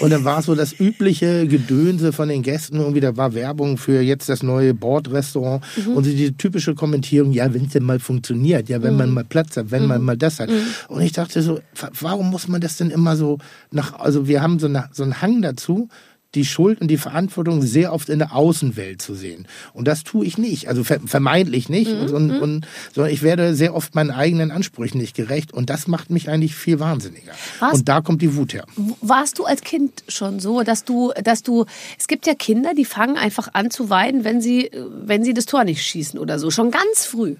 und 0.00 0.10
dann 0.10 0.24
war 0.24 0.40
so 0.42 0.54
das 0.54 0.72
übliche 0.78 1.46
Gedönse 1.46 2.12
von 2.12 2.28
den 2.30 2.42
Gästen. 2.42 2.76
Irgendwie 2.78 3.00
da 3.00 3.16
war 3.18 3.34
Werbung 3.34 3.76
für 3.76 4.00
jetzt 4.00 4.28
das 4.30 4.42
neue 4.42 4.72
Bordrestaurant 4.72 5.62
Mhm. 5.76 5.92
und 5.96 6.04
so 6.04 6.10
die 6.10 6.32
typische 6.36 6.74
Kommentierung, 6.74 7.32
ja, 7.32 7.52
wenn 7.52 7.66
es 7.66 7.72
denn 7.72 7.84
mal 7.84 7.98
funktioniert, 8.00 8.68
ja, 8.68 8.82
wenn 8.82 8.96
man 8.96 9.08
Mhm. 9.10 9.14
mal 9.16 9.24
Platz 9.24 9.56
hat, 9.56 9.70
wenn 9.70 9.86
man 9.86 10.02
mal 10.02 10.16
das 10.16 10.40
hat. 10.40 10.48
Und 10.88 11.02
ich 11.02 11.12
dachte 11.12 11.42
so, 11.42 11.60
wa- 11.78 11.90
warum 12.00 12.30
muss 12.30 12.48
man 12.48 12.60
das 12.60 12.76
denn 12.76 12.90
immer 12.90 13.16
so 13.16 13.38
nach, 13.70 13.81
also 13.90 14.28
wir 14.28 14.42
haben 14.42 14.58
so, 14.58 14.66
eine, 14.66 14.88
so 14.92 15.02
einen 15.02 15.20
Hang 15.20 15.42
dazu, 15.42 15.88
die 16.34 16.44
Schuld 16.44 16.80
und 16.80 16.88
die 16.88 16.96
Verantwortung 16.96 17.62
sehr 17.62 17.92
oft 17.92 18.08
in 18.08 18.18
der 18.18 18.34
Außenwelt 18.34 19.02
zu 19.02 19.14
sehen. 19.14 19.46
Und 19.74 19.86
das 19.86 20.02
tue 20.02 20.24
ich 20.24 20.38
nicht, 20.38 20.68
also 20.68 20.82
ver 20.84 21.00
vermeintlich 21.04 21.68
nicht, 21.68 21.92
Mhm, 21.92 22.14
und, 22.14 22.30
und, 22.40 22.66
sondern 22.94 23.12
ich 23.12 23.22
werde 23.22 23.54
sehr 23.54 23.74
oft 23.74 23.94
meinen 23.94 24.10
eigenen 24.10 24.50
Ansprüchen 24.50 24.98
nicht 24.98 25.14
gerecht 25.14 25.52
und 25.52 25.68
das 25.68 25.86
macht 25.86 26.10
mich 26.10 26.30
eigentlich 26.30 26.54
viel 26.54 26.80
wahnsinniger. 26.80 27.32
Was? 27.60 27.74
Und 27.74 27.88
da 27.88 28.00
kommt 28.00 28.22
die 28.22 28.34
Wut 28.36 28.54
her. 28.54 28.64
Warst 29.00 29.38
du 29.38 29.44
als 29.44 29.60
Kind 29.62 30.04
schon 30.08 30.40
so, 30.40 30.62
dass 30.62 30.84
du, 30.84 31.12
dass 31.22 31.42
du, 31.42 31.66
es 31.98 32.08
gibt 32.08 32.26
ja 32.26 32.34
Kinder, 32.34 32.72
die 32.74 32.84
fangen 32.84 33.16
einfach 33.18 33.48
an 33.52 33.70
zu 33.70 33.90
weinen, 33.90 34.24
wenn 34.24 34.40
sie, 34.40 34.70
wenn 35.04 35.24
sie 35.24 35.34
das 35.34 35.46
Tor 35.46 35.64
nicht 35.64 35.84
schießen 35.84 36.18
oder 36.18 36.38
so, 36.38 36.50
schon 36.50 36.70
ganz 36.70 37.04
früh. 37.04 37.36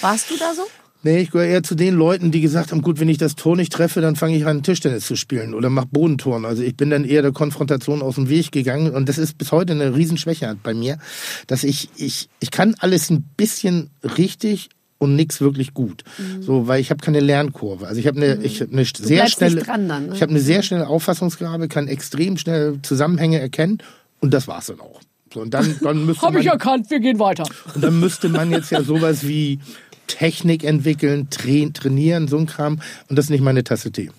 Warst 0.00 0.30
du 0.30 0.36
da 0.36 0.54
so? 0.54 0.62
Nee, 1.02 1.20
ich 1.20 1.30
gehöre 1.30 1.46
eher 1.46 1.62
zu 1.62 1.74
den 1.76 1.94
Leuten, 1.94 2.30
die 2.32 2.40
gesagt 2.40 2.72
haben, 2.72 2.82
gut, 2.82 2.98
wenn 2.98 3.08
ich 3.08 3.18
das 3.18 3.36
Tor 3.36 3.56
nicht 3.56 3.72
treffe, 3.72 4.00
dann 4.00 4.16
fange 4.16 4.36
ich 4.36 4.44
an, 4.46 4.62
Tischtennis 4.64 5.06
zu 5.06 5.14
spielen 5.14 5.54
oder 5.54 5.70
mach 5.70 5.84
Bodentouren. 5.84 6.44
Also 6.44 6.62
ich 6.62 6.76
bin 6.76 6.90
dann 6.90 7.04
eher 7.04 7.22
der 7.22 7.32
Konfrontation 7.32 8.02
aus 8.02 8.16
dem 8.16 8.28
Weg 8.28 8.50
gegangen 8.50 8.92
und 8.94 9.08
das 9.08 9.16
ist 9.16 9.38
bis 9.38 9.52
heute 9.52 9.74
eine 9.74 9.94
Riesenschwäche 9.94 10.56
bei 10.62 10.74
mir, 10.74 10.98
dass 11.46 11.62
ich, 11.62 11.88
ich, 11.96 12.28
ich 12.40 12.50
kann 12.50 12.74
alles 12.80 13.10
ein 13.10 13.22
bisschen 13.36 13.90
richtig 14.02 14.70
und 14.98 15.14
nichts 15.14 15.40
wirklich 15.40 15.74
gut. 15.74 16.02
So, 16.40 16.66
weil 16.66 16.80
ich 16.80 16.90
habe 16.90 17.00
keine 17.00 17.20
Lernkurve. 17.20 17.86
Also 17.86 18.00
ich 18.00 18.08
habe 18.08 18.20
eine, 18.20 18.42
ich 18.42 18.60
hab 18.60 18.72
eine 18.72 18.84
sehr 18.84 18.98
Mhm. 18.98 19.14
bleibst 19.14 19.34
schnelle, 19.36 19.62
dran 19.62 19.88
dann, 19.88 20.06
ne? 20.06 20.14
ich 20.16 20.22
habe 20.22 20.30
eine 20.30 20.40
sehr 20.40 20.62
schnelle 20.64 20.88
Auffassungsgabe, 20.88 21.68
kann 21.68 21.86
extrem 21.86 22.36
schnell 22.36 22.80
Zusammenhänge 22.82 23.38
erkennen 23.38 23.78
und 24.18 24.34
das 24.34 24.48
war's 24.48 24.66
dann 24.66 24.80
auch. 24.80 25.00
So, 25.32 25.42
und 25.42 25.54
dann, 25.54 25.76
dann 25.82 26.06
müsste 26.06 26.32
man, 26.32 26.44
erkannt, 26.44 26.90
wir 26.90 26.98
gehen 26.98 27.20
weiter. 27.20 27.44
und 27.74 27.84
dann 27.84 28.00
müsste 28.00 28.28
man 28.28 28.50
jetzt 28.50 28.72
ja 28.72 28.82
sowas 28.82 29.28
wie 29.28 29.60
Technik 30.08 30.64
entwickeln, 30.64 31.28
tra 31.30 31.68
trainieren, 31.72 32.26
so 32.26 32.36
ein 32.38 32.46
Kram. 32.46 32.80
Und 33.08 33.16
das 33.16 33.26
ist 33.26 33.30
nicht 33.30 33.42
meine 33.42 33.62
Tasse 33.62 33.92
Tee. 33.92 34.10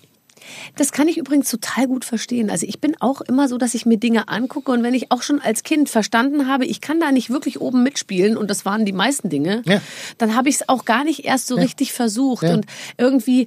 Das 0.76 0.90
kann 0.90 1.06
ich 1.06 1.16
übrigens 1.16 1.48
total 1.48 1.86
gut 1.86 2.04
verstehen. 2.04 2.50
Also 2.50 2.66
ich 2.66 2.80
bin 2.80 2.96
auch 2.98 3.20
immer 3.20 3.46
so, 3.48 3.56
dass 3.58 3.74
ich 3.74 3.86
mir 3.86 3.98
Dinge 3.98 4.28
angucke 4.28 4.72
und 4.72 4.82
wenn 4.82 4.94
ich 4.94 5.12
auch 5.12 5.22
schon 5.22 5.40
als 5.40 5.62
Kind 5.62 5.88
verstanden 5.88 6.48
habe, 6.48 6.64
ich 6.66 6.80
kann 6.80 6.98
da 6.98 7.12
nicht 7.12 7.30
wirklich 7.30 7.60
oben 7.60 7.82
mitspielen 7.84 8.36
und 8.36 8.50
das 8.50 8.64
waren 8.64 8.84
die 8.84 8.92
meisten 8.92 9.28
Dinge, 9.28 9.62
Ja. 9.66 9.80
dann 10.18 10.34
habe 10.34 10.48
ich 10.48 10.56
es 10.56 10.68
auch 10.68 10.84
gar 10.84 11.04
nicht 11.04 11.24
erst 11.24 11.46
so 11.46 11.54
richtig 11.54 11.92
versucht 11.92 12.42
Ja. 12.44 12.54
und 12.54 12.66
irgendwie 12.98 13.46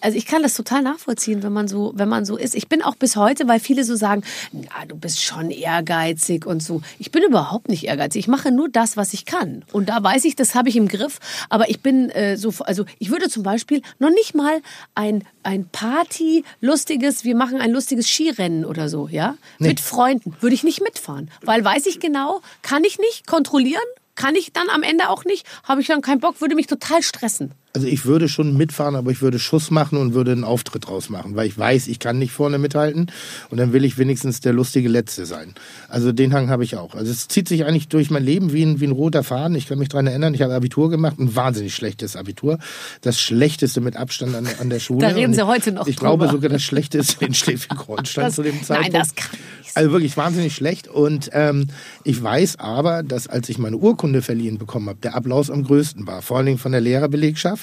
also 0.00 0.16
ich 0.16 0.26
kann 0.26 0.42
das 0.42 0.54
total 0.54 0.82
nachvollziehen, 0.82 1.42
wenn 1.42 1.52
man 1.52 1.68
so, 1.68 1.92
wenn 1.94 2.08
man 2.08 2.24
so 2.24 2.36
ist. 2.36 2.54
Ich 2.54 2.68
bin 2.68 2.82
auch 2.82 2.94
bis 2.94 3.16
heute, 3.16 3.48
weil 3.48 3.60
viele 3.60 3.84
so 3.84 3.96
sagen, 3.96 4.22
na, 4.52 4.84
du 4.86 4.96
bist 4.96 5.22
schon 5.22 5.50
ehrgeizig 5.50 6.46
und 6.46 6.62
so. 6.62 6.82
Ich 6.98 7.10
bin 7.10 7.22
überhaupt 7.22 7.68
nicht 7.68 7.84
ehrgeizig. 7.84 8.20
Ich 8.20 8.28
mache 8.28 8.50
nur 8.50 8.68
das, 8.68 8.96
was 8.96 9.12
ich 9.12 9.24
kann. 9.24 9.64
Und 9.72 9.88
da 9.88 10.02
weiß 10.02 10.24
ich, 10.24 10.36
das 10.36 10.54
habe 10.54 10.68
ich 10.68 10.76
im 10.76 10.88
Griff. 10.88 11.18
Aber 11.48 11.68
ich 11.70 11.80
bin 11.80 12.10
äh, 12.10 12.36
so, 12.36 12.52
also 12.60 12.84
ich 12.98 13.10
würde 13.10 13.28
zum 13.28 13.42
Beispiel 13.42 13.82
noch 13.98 14.10
nicht 14.10 14.34
mal 14.34 14.60
ein 14.94 15.24
ein 15.42 15.68
Party 15.68 16.44
lustiges, 16.60 17.24
wir 17.24 17.34
machen 17.34 17.60
ein 17.60 17.70
lustiges 17.70 18.08
Skirennen 18.08 18.64
oder 18.64 18.88
so, 18.88 19.08
ja, 19.08 19.36
mit 19.58 19.80
Freunden 19.80 20.36
würde 20.40 20.54
ich 20.54 20.64
nicht 20.64 20.82
mitfahren, 20.82 21.30
weil 21.42 21.64
weiß 21.64 21.86
ich 21.86 22.00
genau, 22.00 22.40
kann 22.62 22.84
ich 22.84 22.98
nicht 22.98 23.26
kontrollieren. 23.26 23.80
Kann 24.16 24.34
ich 24.34 24.52
dann 24.52 24.68
am 24.68 24.82
Ende 24.82 25.08
auch 25.08 25.24
nicht, 25.24 25.46
habe 25.64 25.80
ich 25.80 25.86
dann 25.86 26.02
keinen 26.02 26.20
Bock, 26.20 26.42
würde 26.42 26.54
mich 26.54 26.66
total 26.66 27.02
stressen. 27.02 27.52
Also 27.72 27.86
ich 27.86 28.04
würde 28.04 28.28
schon 28.28 28.56
mitfahren, 28.56 28.96
aber 28.96 29.12
ich 29.12 29.22
würde 29.22 29.38
Schuss 29.38 29.70
machen 29.70 29.96
und 29.96 30.12
würde 30.12 30.32
einen 30.32 30.42
Auftritt 30.42 30.88
draus 30.88 31.08
machen, 31.08 31.36
weil 31.36 31.46
ich 31.46 31.56
weiß, 31.56 31.86
ich 31.86 32.00
kann 32.00 32.18
nicht 32.18 32.32
vorne 32.32 32.58
mithalten 32.58 33.12
und 33.50 33.58
dann 33.58 33.72
will 33.72 33.84
ich 33.84 33.96
wenigstens 33.96 34.40
der 34.40 34.52
lustige 34.52 34.88
Letzte 34.88 35.24
sein. 35.24 35.54
Also 35.88 36.10
den 36.10 36.34
Hang 36.34 36.50
habe 36.50 36.64
ich 36.64 36.74
auch. 36.76 36.96
Also 36.96 37.12
es 37.12 37.28
zieht 37.28 37.46
sich 37.46 37.64
eigentlich 37.64 37.86
durch 37.86 38.10
mein 38.10 38.24
Leben 38.24 38.52
wie 38.52 38.64
ein, 38.64 38.80
wie 38.80 38.86
ein 38.86 38.90
roter 38.90 39.22
Faden. 39.22 39.54
Ich 39.56 39.68
kann 39.68 39.78
mich 39.78 39.88
daran 39.88 40.08
erinnern, 40.08 40.34
ich 40.34 40.42
habe 40.42 40.52
Abitur 40.52 40.90
gemacht, 40.90 41.20
ein 41.20 41.36
wahnsinnig 41.36 41.72
schlechtes 41.72 42.16
Abitur. 42.16 42.58
Das 43.02 43.20
schlechteste 43.20 43.80
mit 43.80 43.96
Abstand 43.96 44.34
an, 44.34 44.48
an 44.58 44.68
der 44.68 44.80
Schule. 44.80 45.06
Da 45.06 45.14
reden 45.14 45.32
Sie 45.32 45.40
ich, 45.42 45.46
heute 45.46 45.70
noch 45.70 45.86
Ich 45.86 45.94
glaube 45.94 46.24
drüber. 46.24 46.38
sogar 46.38 46.50
das 46.50 46.62
schlechteste 46.62 47.24
in 47.24 47.34
Schleswig-Holstein 47.34 48.32
zu 48.32 48.42
dem 48.42 48.54
nein, 48.56 48.64
Zeitpunkt. 48.64 48.94
das 48.96 49.14
kann 49.14 49.38
nicht 49.60 49.76
Also 49.76 49.92
wirklich 49.92 50.16
wahnsinnig 50.16 50.56
schlecht. 50.56 50.88
Und 50.88 51.30
ähm, 51.34 51.68
ich 52.02 52.20
weiß 52.20 52.58
aber, 52.58 53.04
dass 53.04 53.28
als 53.28 53.48
ich 53.48 53.58
meine 53.58 53.76
Urkunde 53.76 54.22
verliehen 54.22 54.58
bekommen 54.58 54.88
habe, 54.88 54.98
der 55.00 55.14
Applaus 55.14 55.50
am 55.52 55.62
größten 55.62 56.04
war. 56.08 56.20
Vor 56.20 56.38
allen 56.38 56.46
Dingen 56.46 56.58
von 56.58 56.72
der 56.72 56.80
Lehrerbelegschaft. 56.80 57.59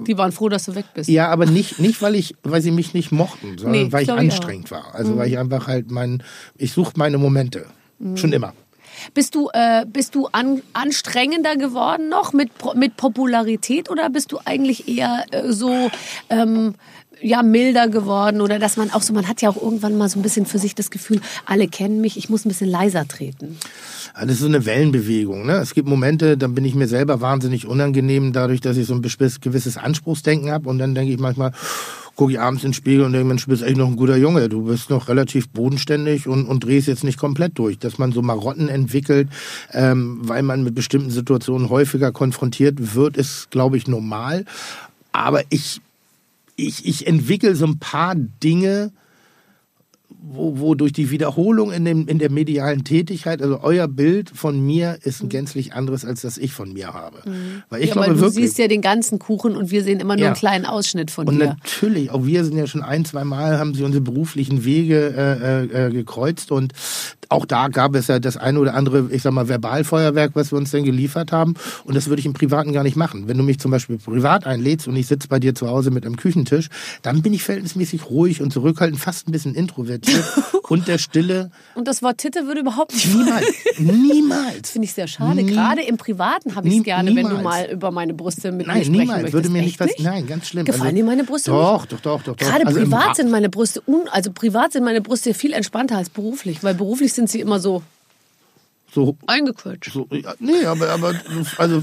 Die 0.00 0.18
waren 0.18 0.32
froh, 0.32 0.48
dass 0.48 0.64
du 0.64 0.74
weg 0.74 0.86
bist. 0.94 1.08
Ja, 1.08 1.28
aber 1.28 1.46
nicht, 1.46 1.78
nicht 1.78 2.02
weil 2.02 2.14
ich, 2.14 2.34
weil 2.42 2.62
sie 2.62 2.70
mich 2.70 2.94
nicht 2.94 3.12
mochten, 3.12 3.58
sondern 3.58 3.70
Nee, 3.70 3.92
weil 3.92 4.02
ich 4.02 4.08
glaub 4.08 4.18
ich 4.18 4.30
anstrengend 4.30 4.70
war. 4.70 4.94
Also 4.94 5.16
weil 5.16 5.28
ich 5.28 5.38
einfach 5.38 5.66
halt 5.66 5.90
mein, 5.90 6.22
ich 6.56 6.72
suche 6.72 6.92
meine 6.96 7.18
Momente. 7.18 7.66
Schon 8.16 8.32
immer. 8.32 8.52
Bist 9.14 9.34
du, 9.34 9.48
äh, 9.52 9.84
bist 9.86 10.14
du 10.14 10.28
an, 10.32 10.62
anstrengender 10.72 11.56
geworden 11.56 12.08
noch 12.08 12.32
mit, 12.32 12.50
mit 12.74 12.96
Popularität 12.96 13.90
oder 13.90 14.10
bist 14.10 14.32
du 14.32 14.38
eigentlich 14.44 14.88
eher 14.88 15.24
äh, 15.30 15.52
so 15.52 15.90
ähm, 16.30 16.74
ja, 17.22 17.42
milder 17.42 17.88
geworden? 17.88 18.40
Oder 18.40 18.58
dass 18.58 18.76
man 18.76 18.90
auch 18.90 19.02
so, 19.02 19.12
man 19.12 19.28
hat 19.28 19.42
ja 19.42 19.48
auch 19.48 19.60
irgendwann 19.60 19.96
mal 19.96 20.08
so 20.08 20.18
ein 20.18 20.22
bisschen 20.22 20.46
für 20.46 20.58
sich 20.58 20.74
das 20.74 20.90
Gefühl, 20.90 21.20
alle 21.46 21.68
kennen 21.68 22.00
mich, 22.00 22.16
ich 22.16 22.28
muss 22.28 22.44
ein 22.44 22.48
bisschen 22.48 22.68
leiser 22.68 23.06
treten. 23.06 23.58
Ja, 24.14 24.22
Das 24.22 24.32
ist 24.32 24.40
so 24.40 24.46
eine 24.46 24.66
Wellenbewegung. 24.66 25.46
Ne? 25.46 25.54
Es 25.54 25.74
gibt 25.74 25.88
Momente, 25.88 26.36
da 26.36 26.48
bin 26.48 26.64
ich 26.64 26.74
mir 26.74 26.88
selber 26.88 27.20
wahnsinnig 27.20 27.66
unangenehm, 27.66 28.32
dadurch, 28.32 28.60
dass 28.60 28.76
ich 28.76 28.86
so 28.86 28.94
ein 28.94 29.02
gewisses 29.02 29.76
Anspruchsdenken 29.76 30.50
habe. 30.50 30.68
Und 30.68 30.78
dann 30.78 30.94
denke 30.94 31.12
ich 31.12 31.18
manchmal, 31.18 31.52
gucke 32.16 32.32
ich 32.32 32.40
abends 32.40 32.64
ins 32.64 32.76
Spiegel 32.76 33.04
und 33.04 33.12
denke, 33.12 33.26
Mensch, 33.26 33.44
du 33.44 33.50
bist 33.50 33.62
echt 33.62 33.76
noch 33.76 33.86
ein 33.86 33.96
guter 33.96 34.16
Junge. 34.16 34.48
Du 34.48 34.64
bist 34.64 34.90
noch 34.90 35.08
relativ 35.08 35.48
bodenständig 35.48 36.28
und, 36.28 36.46
und 36.46 36.64
drehst 36.64 36.88
jetzt 36.88 37.04
nicht 37.04 37.18
komplett 37.18 37.58
durch. 37.58 37.78
Dass 37.78 37.98
man 37.98 38.12
so 38.12 38.22
Marotten 38.22 38.68
entwickelt, 38.68 39.28
ähm, 39.72 40.18
weil 40.22 40.42
man 40.42 40.62
mit 40.62 40.74
bestimmten 40.74 41.10
Situationen 41.10 41.70
häufiger 41.70 42.12
konfrontiert 42.12 42.94
wird, 42.94 43.16
ist, 43.16 43.50
glaube 43.50 43.76
ich, 43.76 43.86
normal. 43.86 44.44
Aber 45.12 45.42
ich, 45.50 45.80
ich, 46.56 46.86
ich 46.86 47.06
entwickle 47.06 47.54
so 47.54 47.66
ein 47.66 47.78
paar 47.78 48.14
Dinge, 48.14 48.92
wo, 50.24 50.58
wo 50.60 50.74
durch 50.76 50.92
die 50.92 51.10
Wiederholung 51.10 51.72
in, 51.72 51.84
dem, 51.84 52.06
in 52.06 52.18
der 52.20 52.30
medialen 52.30 52.84
Tätigkeit, 52.84 53.42
also 53.42 53.60
euer 53.62 53.88
Bild 53.88 54.30
von 54.30 54.64
mir 54.64 54.98
ist 55.02 55.20
ein 55.22 55.28
gänzlich 55.28 55.72
anderes, 55.72 56.04
als 56.04 56.22
das 56.22 56.38
ich 56.38 56.52
von 56.52 56.72
mir 56.72 56.94
habe. 56.94 57.22
Weil 57.70 57.82
ich 57.82 57.88
ja, 57.88 57.94
glaube 57.94 58.08
weil 58.08 58.14
du 58.14 58.20
wirklich. 58.20 58.44
siehst 58.46 58.58
ja 58.58 58.68
den 58.68 58.82
ganzen 58.82 59.18
Kuchen 59.18 59.56
und 59.56 59.70
wir 59.72 59.82
sehen 59.82 59.98
immer 59.98 60.14
nur 60.14 60.22
Ja. 60.22 60.28
einen 60.28 60.36
kleinen 60.36 60.64
Ausschnitt 60.64 61.10
von 61.10 61.26
Und 61.26 61.38
dir. 61.40 61.46
natürlich, 61.46 62.10
auch 62.10 62.24
wir 62.24 62.44
sind 62.44 62.56
ja 62.56 62.68
schon 62.68 62.82
ein, 62.82 63.04
zwei 63.04 63.24
Mal, 63.24 63.58
haben 63.58 63.74
sie 63.74 63.82
unsere 63.82 64.02
beruflichen 64.02 64.64
Wege 64.64 65.12
äh, 65.16 65.64
äh, 65.82 65.86
äh, 65.88 65.90
gekreuzt 65.92 66.52
und 66.52 66.72
auch 67.28 67.46
da 67.46 67.68
gab 67.68 67.94
es 67.94 68.08
ja 68.08 68.18
das 68.18 68.36
eine 68.36 68.60
oder 68.60 68.74
andere, 68.74 69.08
ich 69.10 69.22
sag 69.22 69.32
mal, 69.32 69.48
Verbalfeuerwerk, 69.48 70.32
was 70.34 70.52
wir 70.52 70.58
uns 70.58 70.70
dann 70.70 70.84
geliefert 70.84 71.32
haben. 71.32 71.54
Und 71.84 71.94
das 71.96 72.08
würde 72.08 72.20
ich 72.20 72.26
im 72.26 72.34
Privaten 72.34 72.74
gar 72.74 72.82
nicht 72.82 72.94
machen. 72.94 73.26
Wenn 73.26 73.38
du 73.38 73.42
mich 73.42 73.58
zum 73.58 73.70
Beispiel 73.70 73.96
privat 73.96 74.46
einlädst 74.46 74.86
und 74.86 74.96
ich 74.96 75.06
sitze 75.06 75.28
bei 75.28 75.38
dir 75.38 75.54
zu 75.54 75.66
Hause 75.66 75.90
mit 75.90 76.04
einem 76.04 76.16
Küchentisch, 76.16 76.68
dann 77.00 77.22
bin 77.22 77.32
ich 77.32 77.42
verhältnismäßig 77.42 78.10
ruhig 78.10 78.42
und 78.42 78.52
zurückhaltend, 78.52 79.00
fast 79.00 79.28
ein 79.28 79.32
bisschen 79.32 79.54
introvertiert 79.54 80.11
und 80.68 80.88
der 80.88 80.98
Stille. 80.98 81.50
Und 81.74 81.88
das 81.88 82.02
Wort 82.02 82.18
Titte 82.18 82.46
würde 82.46 82.60
überhaupt 82.60 82.92
nicht 82.94 83.14
Niemals, 83.14 83.44
niemals. 83.78 84.70
Finde 84.70 84.86
ich 84.86 84.92
sehr 84.94 85.06
schade. 85.06 85.42
Nie- 85.42 85.52
Gerade 85.52 85.82
im 85.82 85.96
Privaten 85.96 86.54
habe 86.54 86.68
ich 86.68 86.78
es 86.78 86.82
gerne, 86.84 87.08
wenn 87.14 87.28
du 87.28 87.36
niemals. 87.36 87.44
mal 87.44 87.70
über 87.70 87.90
meine 87.90 88.14
Brüste 88.14 88.52
mit 88.52 88.66
mir 88.66 88.72
Nein, 88.72 88.82
sprechen 88.84 88.92
niemals. 88.92 89.22
möchtest. 89.22 89.32
Würde 89.34 89.48
mir 89.50 89.62
nicht 89.62 89.80
was. 89.80 89.90
Nein, 89.98 90.26
ganz 90.26 90.46
schlimm. 90.48 90.64
Gefallen 90.64 90.82
Also- 90.86 90.96
dir 90.96 91.04
meine 91.04 91.24
Brüste 91.24 91.50
Doch, 91.50 91.80
nicht? 91.82 91.92
doch, 91.92 92.00
doch, 92.00 92.22
doch, 92.22 92.34
doch. 92.34 92.36
Gerade 92.36 92.66
Also 92.66 92.80
privat 92.80 93.16
sind 93.16 93.30
meine 93.30 93.48
Brüste 93.48 93.82
un 93.86 94.08
also 94.10 94.32
privat 94.32 94.72
sind 94.72 94.84
meine 94.84 95.00
Brüste 95.00 95.34
viel 95.34 95.52
entspannter 95.52 95.96
als 95.96 96.10
beruflich, 96.10 96.62
weil 96.62 96.74
beruflich 96.74 97.12
sind 97.12 97.28
sie 97.30 97.40
immer 97.40 97.58
so 97.60 97.82
So 98.94 99.16
eingequetscht. 99.26 99.92
So, 99.92 100.06
ja, 100.10 100.34
nee, 100.38 100.66
aber, 100.66 100.90
aber 100.90 101.14
also 101.56 101.78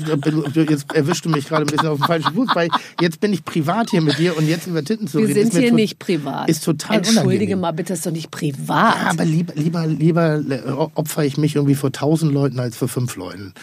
jetzt 0.53 0.93
erwischst 0.93 1.25
du 1.25 1.29
mich 1.29 1.47
gerade 1.47 1.63
ein 1.63 1.67
bisschen 1.67 1.87
auf 1.87 1.97
dem 1.97 2.05
falschen 2.05 2.33
Fuß, 2.35 2.49
weil 2.53 2.69
jetzt 3.01 3.19
bin 3.19 3.33
ich 3.33 3.43
privat 3.43 3.89
hier 3.89 4.01
mit 4.01 4.19
dir 4.19 4.37
und 4.37 4.47
jetzt 4.47 4.67
über 4.67 4.83
Titten 4.83 5.07
zu 5.07 5.17
Wir 5.17 5.27
reden. 5.29 5.35
sind 5.35 5.47
ist 5.47 5.53
mir 5.55 5.61
hier 5.61 5.73
nicht 5.73 5.97
privat. 5.97 6.47
Ist 6.49 6.63
total 6.63 6.97
Entschuldige 6.97 7.25
unangenehm. 7.55 7.59
mal 7.61 7.71
bitte, 7.71 7.93
ist 7.93 8.05
doch 8.05 8.11
nicht 8.11 8.29
privat. 8.29 8.95
Ja, 8.95 9.09
aber 9.09 9.25
lieber, 9.25 9.53
lieber, 9.55 9.87
lieber 9.87 10.35
äh, 10.49 10.61
opfer 10.69 11.25
ich 11.25 11.37
mich 11.37 11.55
irgendwie 11.55 11.75
vor 11.75 11.91
tausend 11.91 12.31
Leuten 12.31 12.59
als 12.59 12.77
vor 12.77 12.87
fünf 12.87 13.15
Leuten. 13.15 13.53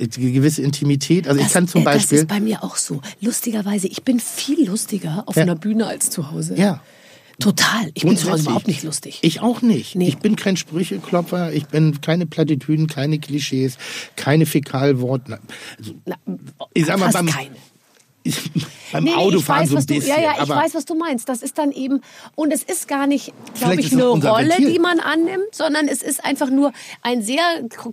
Die 0.00 0.32
gewisse 0.32 0.62
Intimität. 0.62 1.28
Also 1.28 1.40
ich 1.40 1.52
kann 1.52 1.68
zum 1.68 1.82
äh, 1.82 1.84
Das 1.84 1.94
Beispiel. 1.94 2.18
ist 2.18 2.28
bei 2.28 2.40
mir 2.40 2.64
auch 2.64 2.74
so. 2.76 3.00
Lustigerweise, 3.20 3.86
ich 3.86 4.02
bin 4.02 4.18
viel 4.18 4.68
lustiger 4.68 5.22
auf 5.26 5.36
Ja. 5.36 5.42
einer 5.42 5.54
Bühne 5.54 5.86
als 5.86 6.10
zu 6.10 6.32
Hause. 6.32 6.54
ja. 6.56 6.80
Total. 7.38 7.90
Ich 7.94 8.02
bin 8.02 8.14
grundsätzlich. 8.14 8.42
überhaupt 8.42 8.66
nicht 8.66 8.82
lustig. 8.82 9.18
Ich 9.22 9.40
auch 9.40 9.60
nicht. 9.60 9.94
Nee. 9.94 10.08
Ich 10.08 10.18
bin 10.18 10.36
kein 10.36 10.56
Sprücheklopfer, 10.56 11.52
ich 11.52 11.66
bin 11.66 12.00
keine 12.00 12.26
Plattitüden, 12.26 12.86
keine 12.86 13.18
Klischees, 13.18 13.76
keine 14.16 14.46
Fäkalworte. 14.46 15.38
Also, 15.78 15.94
ich 16.72 16.86
sag 16.86 16.98
mal, 16.98 17.12
beim, 17.12 17.26
keine. 17.26 17.50
Beim 18.92 19.04
Nee, 19.04 19.10
nee, 19.10 19.16
Autofahren 19.16 19.64
ich 19.64 19.68
weiß, 19.68 19.68
so 19.70 19.74
ein 19.74 19.78
was 19.78 19.86
du, 19.86 19.94
bisschen. 19.94 20.16
ja, 20.16 20.22
ja, 20.22 20.42
ich 20.42 20.48
weiß, 20.48 20.74
was 20.74 20.84
du 20.84 20.94
meinst. 20.94 21.28
Das 21.28 21.42
ist 21.42 21.58
dann 21.58 21.72
eben, 21.72 22.00
und 22.34 22.52
es 22.52 22.62
ist 22.62 22.88
gar 22.88 23.06
nicht, 23.06 23.32
glaube 23.54 23.80
ich, 23.80 23.92
eine 23.92 24.04
Rolle, 24.04 24.50
Ventil. 24.50 24.72
die 24.72 24.78
man 24.78 25.00
annimmt, 25.00 25.52
sondern 25.52 25.88
es 25.88 26.02
ist 26.02 26.24
einfach 26.24 26.50
nur 26.50 26.72
ein 27.02 27.22
sehr 27.22 27.42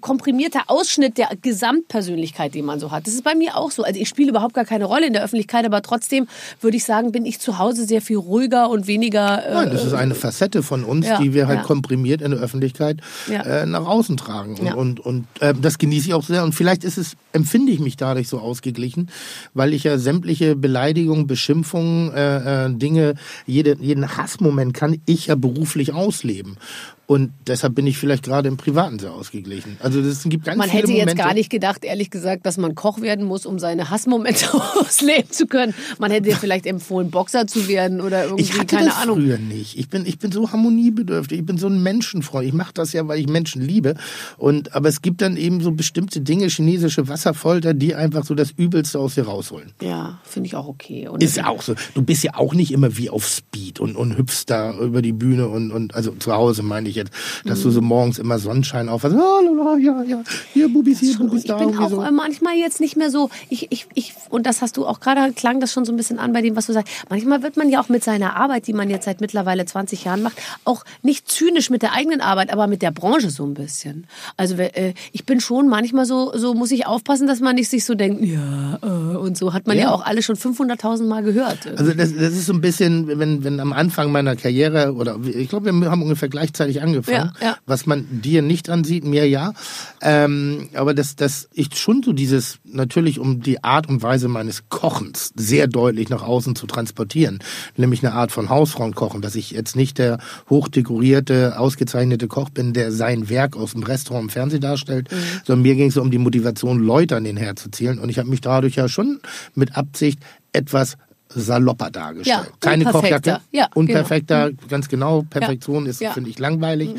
komprimierter 0.01 0.63
Ausschnitt 0.67 1.17
der 1.17 1.29
Gesamtpersönlichkeit, 1.41 2.53
die 2.53 2.61
man 2.61 2.79
so 2.79 2.91
hat. 2.91 3.07
Das 3.07 3.13
ist 3.13 3.23
bei 3.23 3.35
mir 3.35 3.57
auch 3.57 3.71
so. 3.71 3.83
Also 3.83 3.99
ich 3.99 4.09
spiele 4.09 4.29
überhaupt 4.29 4.53
gar 4.53 4.65
keine 4.65 4.85
Rolle 4.85 5.07
in 5.07 5.13
der 5.13 5.23
Öffentlichkeit, 5.23 5.65
aber 5.65 5.81
trotzdem 5.81 6.27
würde 6.61 6.77
ich 6.77 6.83
sagen, 6.83 7.11
bin 7.11 7.25
ich 7.25 7.39
zu 7.39 7.57
Hause 7.57 7.85
sehr 7.85 8.01
viel 8.01 8.17
ruhiger 8.17 8.69
und 8.69 8.87
weniger. 8.87 9.45
Äh, 9.45 9.53
Nein, 9.53 9.71
das 9.71 9.85
ist 9.85 9.93
eine 9.93 10.15
Facette 10.15 10.63
von 10.63 10.83
uns, 10.83 11.07
ja, 11.07 11.19
die 11.19 11.33
wir 11.33 11.47
halt 11.47 11.59
ja. 11.59 11.65
komprimiert 11.65 12.21
in 12.21 12.31
der 12.31 12.39
Öffentlichkeit 12.39 12.97
äh, 13.29 13.65
nach 13.65 13.85
außen 13.85 14.17
tragen. 14.17 14.57
Und, 14.57 14.73
und, 14.73 14.99
und 14.99 15.27
äh, 15.39 15.53
das 15.59 15.77
genieße 15.77 16.07
ich 16.07 16.13
auch 16.13 16.23
sehr. 16.23 16.43
Und 16.43 16.53
vielleicht 16.53 16.83
ist 16.83 16.97
es, 16.97 17.15
empfinde 17.31 17.71
ich 17.71 17.79
mich 17.79 17.97
dadurch 17.97 18.27
so 18.27 18.39
ausgeglichen, 18.39 19.09
weil 19.53 19.73
ich 19.73 19.83
ja 19.83 19.97
sämtliche 19.97 20.22
Beleidigungen, 20.55 21.27
Beschimpfungen, 21.27 22.11
äh, 22.13 22.65
äh, 22.65 22.73
Dinge, 22.73 23.15
jede, 23.45 23.77
jeden 23.79 24.17
Hassmoment 24.17 24.73
kann 24.73 25.01
ich 25.05 25.27
ja 25.27 25.35
beruflich 25.35 25.93
ausleben. 25.93 26.57
Und 27.05 27.33
deshalb 27.47 27.75
bin 27.75 27.85
ich 27.85 27.97
vielleicht 27.97 28.23
gerade 28.23 28.47
im 28.47 28.55
Privaten 28.55 28.97
sehr 28.97 29.11
ausgeglichen. 29.11 29.77
Also 29.81 29.99
es 29.99 30.23
gibt 30.23 30.45
ganz 30.45 30.57
Man 30.57 30.69
viele 30.69 30.83
hätte 30.83 30.91
jetzt 30.93 30.99
Momente. 31.01 31.21
gar 31.23 31.33
nicht 31.33 31.49
gedacht, 31.49 31.83
ehrlich 31.83 32.09
gesagt, 32.09 32.45
dass 32.45 32.57
man 32.57 32.75
Koch 32.75 33.01
werden 33.01 33.25
muss, 33.25 33.45
um 33.45 33.59
seine 33.59 33.89
Hassmomente 33.89 34.45
ausleben 34.79 35.29
zu 35.29 35.45
können. 35.47 35.73
Man 35.99 36.11
hätte 36.11 36.29
dir 36.29 36.37
vielleicht 36.37 36.65
empfohlen, 36.65 37.11
Boxer 37.11 37.45
zu 37.45 37.67
werden 37.67 37.99
oder 37.99 38.23
irgendwie, 38.23 38.43
Ich 38.43 38.53
hatte 38.57 38.77
keine 38.77 38.87
das 38.89 38.97
Ahnung. 38.99 39.17
früher 39.19 39.37
nicht. 39.37 39.77
Ich 39.77 39.89
bin, 39.89 40.05
ich 40.05 40.17
bin 40.17 40.31
so 40.31 40.51
harmoniebedürftig. 40.53 41.39
Ich 41.39 41.45
bin 41.45 41.57
so 41.57 41.67
ein 41.67 41.83
Menschenfreund. 41.83 42.47
Ich 42.47 42.53
mache 42.53 42.73
das 42.73 42.93
ja, 42.93 43.05
weil 43.07 43.19
ich 43.19 43.27
Menschen 43.27 43.61
liebe. 43.61 43.95
Und, 44.37 44.73
aber 44.73 44.87
es 44.87 45.01
gibt 45.01 45.21
dann 45.21 45.35
eben 45.35 45.59
so 45.61 45.71
bestimmte 45.71 46.21
Dinge, 46.21 46.47
chinesische 46.47 47.09
Wasserfolter, 47.09 47.73
die 47.73 47.95
einfach 47.95 48.23
so 48.23 48.33
das 48.33 48.51
Übelste 48.51 48.97
aus 48.99 49.15
dir 49.15 49.25
rausholen. 49.25 49.73
Ja, 49.81 50.19
finde 50.23 50.47
ich 50.47 50.55
auch 50.55 50.67
okay. 50.67 51.09
Und 51.09 51.21
Ist 51.21 51.35
ja 51.35 51.47
auch 51.47 51.61
so. 51.63 51.75
Du 51.95 52.01
bist 52.01 52.23
ja 52.23 52.35
auch 52.35 52.53
nicht 52.53 52.71
immer 52.71 52.95
wie 52.97 53.09
auf 53.09 53.27
Speed 53.27 53.81
und, 53.81 53.97
und 53.97 54.17
hüpfst 54.17 54.45
da 54.47 54.73
über 54.79 55.01
die 55.01 55.11
Bühne 55.13 55.49
und, 55.49 55.71
und 55.71 55.93
also 55.95 56.11
zu 56.11 56.31
Hause 56.31 56.63
meine 56.63 56.87
ich 56.87 56.92
jetzt, 56.95 57.11
dass 57.45 57.59
Mhm. 57.59 57.63
du 57.63 57.69
so 57.71 57.81
morgens 57.81 58.19
immer 58.19 58.39
Sonnenschein 58.39 58.89
auf 58.89 59.03
hast. 59.03 59.13
Ah, 59.13 59.39
lala, 59.43 59.77
ja, 59.77 60.03
ja, 60.03 60.23
hier 60.53 60.69
Bubis, 60.69 60.99
hier 60.99 61.17
Bubis, 61.17 61.43
ich 61.43 61.47
da. 61.49 61.57
bin 61.57 61.69
irgendwie 61.69 61.83
auch 61.85 61.89
so. 61.89 62.11
manchmal 62.11 62.55
jetzt 62.55 62.79
nicht 62.79 62.95
mehr 62.97 63.09
so, 63.11 63.29
ich, 63.49 63.71
ich, 63.71 63.87
ich, 63.93 64.13
und 64.29 64.45
das 64.45 64.61
hast 64.61 64.77
du 64.77 64.85
auch 64.85 64.99
gerade, 64.99 65.33
klang 65.33 65.59
das 65.59 65.71
schon 65.73 65.85
so 65.85 65.91
ein 65.93 65.97
bisschen 65.97 66.19
an 66.19 66.33
bei 66.33 66.41
dem, 66.41 66.55
was 66.55 66.67
du 66.67 66.73
sagst. 66.73 66.93
Manchmal 67.09 67.43
wird 67.43 67.57
man 67.57 67.69
ja 67.69 67.81
auch 67.81 67.89
mit 67.89 68.03
seiner 68.03 68.35
Arbeit, 68.35 68.67
die 68.67 68.73
man 68.73 68.89
jetzt 68.89 69.05
seit 69.05 69.21
mittlerweile 69.21 69.65
20 69.65 70.03
Jahren 70.05 70.21
macht, 70.21 70.37
auch 70.65 70.83
nicht 71.01 71.29
zynisch 71.29 71.69
mit 71.69 71.81
der 71.81 71.93
eigenen 71.93 72.21
Arbeit, 72.21 72.51
aber 72.51 72.67
mit 72.67 72.81
der 72.81 72.91
Branche 72.91 73.29
so 73.29 73.45
ein 73.45 73.53
bisschen. 73.53 74.07
Also 74.37 74.55
äh, 74.55 74.93
ich 75.11 75.25
bin 75.25 75.39
schon 75.39 75.67
manchmal 75.69 76.05
so, 76.05 76.31
so 76.35 76.53
muss 76.53 76.71
ich 76.71 76.85
aufpassen, 76.85 77.27
dass 77.27 77.39
man 77.39 77.55
nicht 77.55 77.69
sich 77.69 77.85
so 77.85 77.95
denkt, 77.95 78.23
ja, 78.23 78.79
äh, 78.81 79.15
und 79.17 79.37
so 79.37 79.53
hat 79.53 79.67
man 79.67 79.77
ja, 79.77 79.83
Ja. 79.83 79.91
auch 79.91 80.05
alle 80.05 80.21
schon 80.21 80.35
500.000 80.35 81.05
Mal 81.07 81.23
gehört. 81.23 81.67
Also 81.77 81.93
das, 81.93 82.13
das 82.15 82.33
ist 82.33 82.45
so 82.45 82.53
ein 82.53 82.61
bisschen, 82.61 83.07
wenn, 83.19 83.43
wenn 83.43 83.59
am 83.59 83.73
Anfang 83.73 84.11
meiner 84.11 84.35
Karriere, 84.35 84.93
oder 84.93 85.17
ich 85.25 85.49
glaube, 85.49 85.71
wir 85.71 85.91
haben 85.91 86.01
ungefähr 86.03 86.29
gleichzeitig 86.29 86.81
angefangen, 86.83 87.31
Ja, 87.41 87.45
ja. 87.47 87.57
was 87.65 87.85
man 87.85 88.05
dir 88.21 88.41
nicht 88.41 88.69
ansieht, 88.69 89.03
mir 89.05 89.27
ja. 89.27 89.53
Ähm, 90.01 90.69
aber 90.75 90.93
dass 90.93 91.15
dass 91.15 91.49
ich 91.53 91.75
schon 91.77 92.03
so 92.03 92.13
dieses, 92.13 92.59
natürlich 92.63 93.19
um 93.19 93.41
die 93.41 93.63
Art 93.63 93.87
und 93.89 94.01
Weise 94.03 94.27
meines 94.27 94.69
Kochens 94.69 95.31
sehr 95.35 95.67
deutlich 95.67 96.09
nach 96.09 96.21
außen 96.23 96.55
zu 96.55 96.67
transportieren, 96.67 97.39
nämlich 97.77 98.03
eine 98.03 98.13
Art 98.13 98.31
von 98.31 98.49
Hausfrauenkochen, 98.49 99.21
dass 99.21 99.35
ich 99.35 99.51
jetzt 99.51 99.75
nicht 99.75 99.97
der 99.97 100.19
hochdekorierte, 100.49 101.59
ausgezeichnete 101.59 102.27
Koch 102.27 102.49
bin, 102.49 102.73
der 102.73 102.91
sein 102.91 103.29
Werk 103.29 103.55
aus 103.55 103.71
dem 103.71 103.83
Restaurant 103.83 104.23
im 104.25 104.29
Fernsehen 104.29 104.61
darstellt, 104.61 105.11
Mhm. 105.11 105.15
sondern 105.45 105.61
mir 105.63 105.75
ging 105.75 105.87
es 105.87 105.93
so 105.95 106.01
um 106.01 106.11
die 106.11 106.17
Motivation, 106.17 106.79
Leute 106.79 107.15
an 107.15 107.23
den 107.23 107.37
Herd 107.37 107.59
zu 107.59 107.69
zielen. 107.71 107.99
Und 107.99 108.09
ich 108.09 108.19
habe 108.19 108.29
mich 108.29 108.41
dadurch 108.41 108.75
ja 108.75 108.87
schon 108.89 109.19
mit 109.55 109.75
Absicht 109.77 110.19
etwas 110.51 110.97
salopper 111.35 111.89
dargestellt. 111.89 112.45
Ja, 112.47 112.53
Keine. 112.59 112.85
Kochjacke, 112.85 113.39
Ja, 113.51 113.67
unperfekter, 113.73 114.51
ganz 114.69 114.89
genau. 114.89 115.23
Perfektion 115.29 115.85
ist, 115.85 116.01
Ja. 116.01 116.11
finde 116.11 116.29
ich, 116.29 116.39
langweilig. 116.39 116.91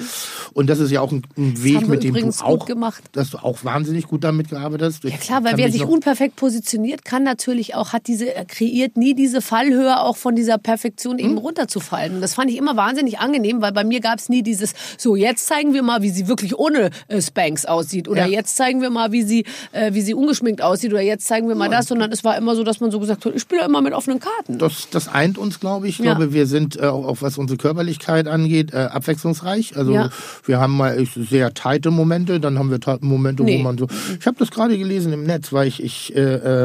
Und 0.52 0.68
das 0.70 0.78
ist 0.78 0.90
ja 0.90 1.00
auch 1.00 1.12
ein, 1.12 1.22
ein 1.36 1.62
Weg, 1.62 1.86
mit 1.88 2.02
dem 2.02 2.14
du 2.14 2.30
auch, 2.42 2.66
gemacht. 2.66 3.02
dass 3.12 3.30
du 3.30 3.38
auch 3.38 3.64
wahnsinnig 3.64 4.06
gut 4.06 4.24
damit 4.24 4.50
gearbeitet 4.50 4.86
hast. 4.94 5.04
Ja 5.04 5.16
klar, 5.16 5.44
weil 5.44 5.56
wer 5.56 5.70
sich 5.70 5.84
unperfekt 5.84 6.36
positioniert, 6.36 7.04
kann 7.04 7.22
natürlich 7.22 7.74
auch, 7.74 7.92
hat 7.92 8.06
diese, 8.06 8.34
er 8.34 8.44
kreiert 8.44 8.96
nie 8.96 9.14
diese 9.14 9.40
Fallhöhe 9.40 10.00
auch 10.00 10.16
von 10.16 10.34
dieser 10.34 10.58
Perfektion 10.58 11.18
eben 11.18 11.38
runterzufallen. 11.38 12.16
Und 12.16 12.20
das 12.20 12.34
fand 12.34 12.50
ich 12.50 12.56
immer 12.56 12.76
wahnsinnig 12.76 13.18
angenehm, 13.18 13.60
weil 13.60 13.72
bei 13.72 13.84
mir 13.84 14.00
gab 14.00 14.18
es 14.18 14.28
nie 14.28 14.42
dieses, 14.42 14.74
so 14.98 15.16
jetzt 15.16 15.46
zeigen 15.46 15.74
wir 15.74 15.82
mal, 15.82 16.02
wie 16.02 16.10
sie 16.10 16.28
wirklich 16.28 16.58
ohne 16.58 16.90
äh, 17.08 17.20
Spanks 17.20 17.64
aussieht 17.64 18.08
oder 18.08 18.26
jetzt 18.26 18.56
zeigen 18.56 18.80
wir 18.80 18.90
mal, 18.90 19.12
wie 19.12 19.22
sie, 19.22 19.44
äh, 19.72 19.92
wie 19.94 20.00
sie 20.02 20.14
ungeschminkt 20.14 20.62
aussieht 20.62 20.92
oder 20.92 21.02
jetzt 21.02 21.26
zeigen 21.26 21.48
wir 21.48 21.54
mal 21.54 21.68
das, 21.68 21.86
sondern 21.86 22.12
es 22.12 22.24
war 22.24 22.36
immer 22.36 22.54
so, 22.56 22.64
dass 22.64 22.80
man 22.80 22.90
so 22.90 23.00
gesagt 23.00 23.24
hat, 23.24 23.34
ich 23.34 23.42
spiele 23.42 23.64
immer 23.64 23.80
mit 23.82 23.92
offenen 23.92 24.20
Karten. 24.24 24.58
das, 24.58 24.88
das 24.90 25.08
eint 25.08 25.38
uns, 25.38 25.60
glaube 25.60 25.88
ich. 25.88 25.98
Ich 26.00 26.04
Ja. 26.04 26.14
glaube, 26.14 26.32
wir 26.32 26.46
sind 26.46 26.76
äh, 26.76 26.86
auch, 26.86 27.06
auch 27.06 27.16
was 27.22 27.38
unsere 27.38 27.56
Körperlichkeit 27.58 28.26
angeht, 28.28 28.72
äh, 28.72 28.78
abwechslungsreich. 28.78 29.76
Also 29.76 29.92
Ja. 29.92 30.10
wir 30.44 30.58
haben 30.60 30.76
mal 30.76 31.04
sehr 31.16 31.52
tighte 31.54 31.90
Momente, 31.90 32.40
dann 32.40 32.58
haben 32.58 32.70
wir 32.70 32.78
Momente, 33.00 33.42
Nee. 33.44 33.58
wo 33.58 33.62
man 33.62 33.78
so. 33.78 33.86
Ich 34.18 34.26
habe 34.26 34.36
das 34.38 34.50
gerade 34.50 34.76
gelesen 34.78 35.12
im 35.12 35.24
Netz, 35.24 35.52
weil 35.52 35.68
ich, 35.68 35.82
ich 35.82 36.14
äh, 36.16 36.20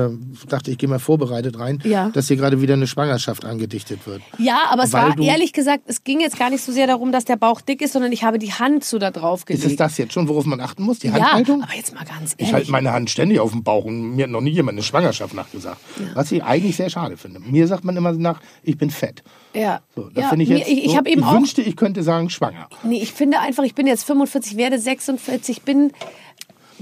äh, 0.06 0.10
dachte, 0.48 0.72
ich 0.72 0.78
gehe 0.78 0.89
mal 0.89 1.00
vorbereitet 1.00 1.60
rein, 1.60 1.80
Ja. 1.84 2.10
dass 2.10 2.28
hier 2.28 2.38
gerade 2.38 2.62
wieder 2.62 2.74
eine 2.74 2.88
Schwangerschaft 2.88 3.46
angedichtet 3.46 4.06
wird. 4.08 4.22
Ja, 4.38 4.63
aber 4.70 4.84
es 4.84 4.94
Weil 4.94 5.10
war 5.10 5.20
ehrlich 5.20 5.54
gesagt, 5.54 5.84
es 5.88 6.04
ging 6.04 6.20
jetzt 6.22 6.38
gar 6.39 6.50
nicht 6.50 6.63
so 6.63 6.72
sehr 6.72 6.88
darum, 6.88 7.12
dass 7.12 7.25
der 7.25 7.36
Bauch 7.38 7.62
dick 7.62 7.82
ist, 7.82 7.94
sondern 7.94 8.12
ich 8.12 8.24
habe 8.24 8.39
die 8.39 8.54
Hand 8.54 8.84
so 8.84 9.00
da 9.00 9.12
drauf 9.12 9.46
gelegt. 9.46 9.66
Ist 9.66 9.72
es 9.72 9.78
das 9.78 9.98
jetzt 9.98 10.13
schon, 10.13 10.28
worauf 10.28 10.46
man 10.46 10.60
achten 10.62 10.84
muss? 10.84 11.00
Die 11.00 11.08
ja, 11.08 11.13
Handhaltung? 11.13 11.63
aber 11.63 11.75
jetzt 11.75 11.94
mal 11.94 12.06
ganz 12.06 12.34
Ich 12.34 12.39
ehrlich. 12.39 12.54
halte 12.54 12.72
meine 12.72 12.92
Hand 12.92 13.10
ständig 13.10 13.39
auf 13.39 13.51
dem 13.51 13.63
Bauch 13.63 13.86
und 13.86 14.16
mir 14.16 14.24
hat 14.24 14.32
noch 14.32 14.42
nie 14.42 14.51
jemand 14.51 14.75
eine 14.78 14.84
Schwangerschaft 14.84 15.34
nachgesagt. 15.34 15.78
Was 16.13 16.32
ich 16.32 16.44
eigentlich 16.44 16.75
sehr 16.75 16.89
schade 16.89 17.18
finde. 17.18 17.39
Mir 17.51 17.68
sagt 17.68 17.84
man 17.84 17.96
immer 17.98 18.12
nach, 18.13 18.41
ich 18.63 18.77
bin 18.77 18.89
fett. 18.89 19.24
ja. 19.53 19.82
So, 19.96 20.10
das 20.10 20.24
ja, 20.24 20.29
finde 20.29 20.44
ich 20.44 20.50
jetzt. 20.50 20.68
ich, 20.68 20.86
ich 20.86 20.91
so, 20.91 21.00
ich 21.06 21.18
wünschte, 21.18 21.62
ich 21.62 21.75
könnte 21.75 22.03
sagen 22.03 22.29
schwanger. 22.29 22.70
Nee, 22.84 23.01
ich 23.01 23.12
finde 23.12 23.39
einfach, 23.39 23.63
ich 23.63 23.75
bin 23.75 23.88
jetzt 23.88 24.03
45, 24.03 24.58
werde 24.58 24.79
46, 24.79 25.63
bin 25.63 25.91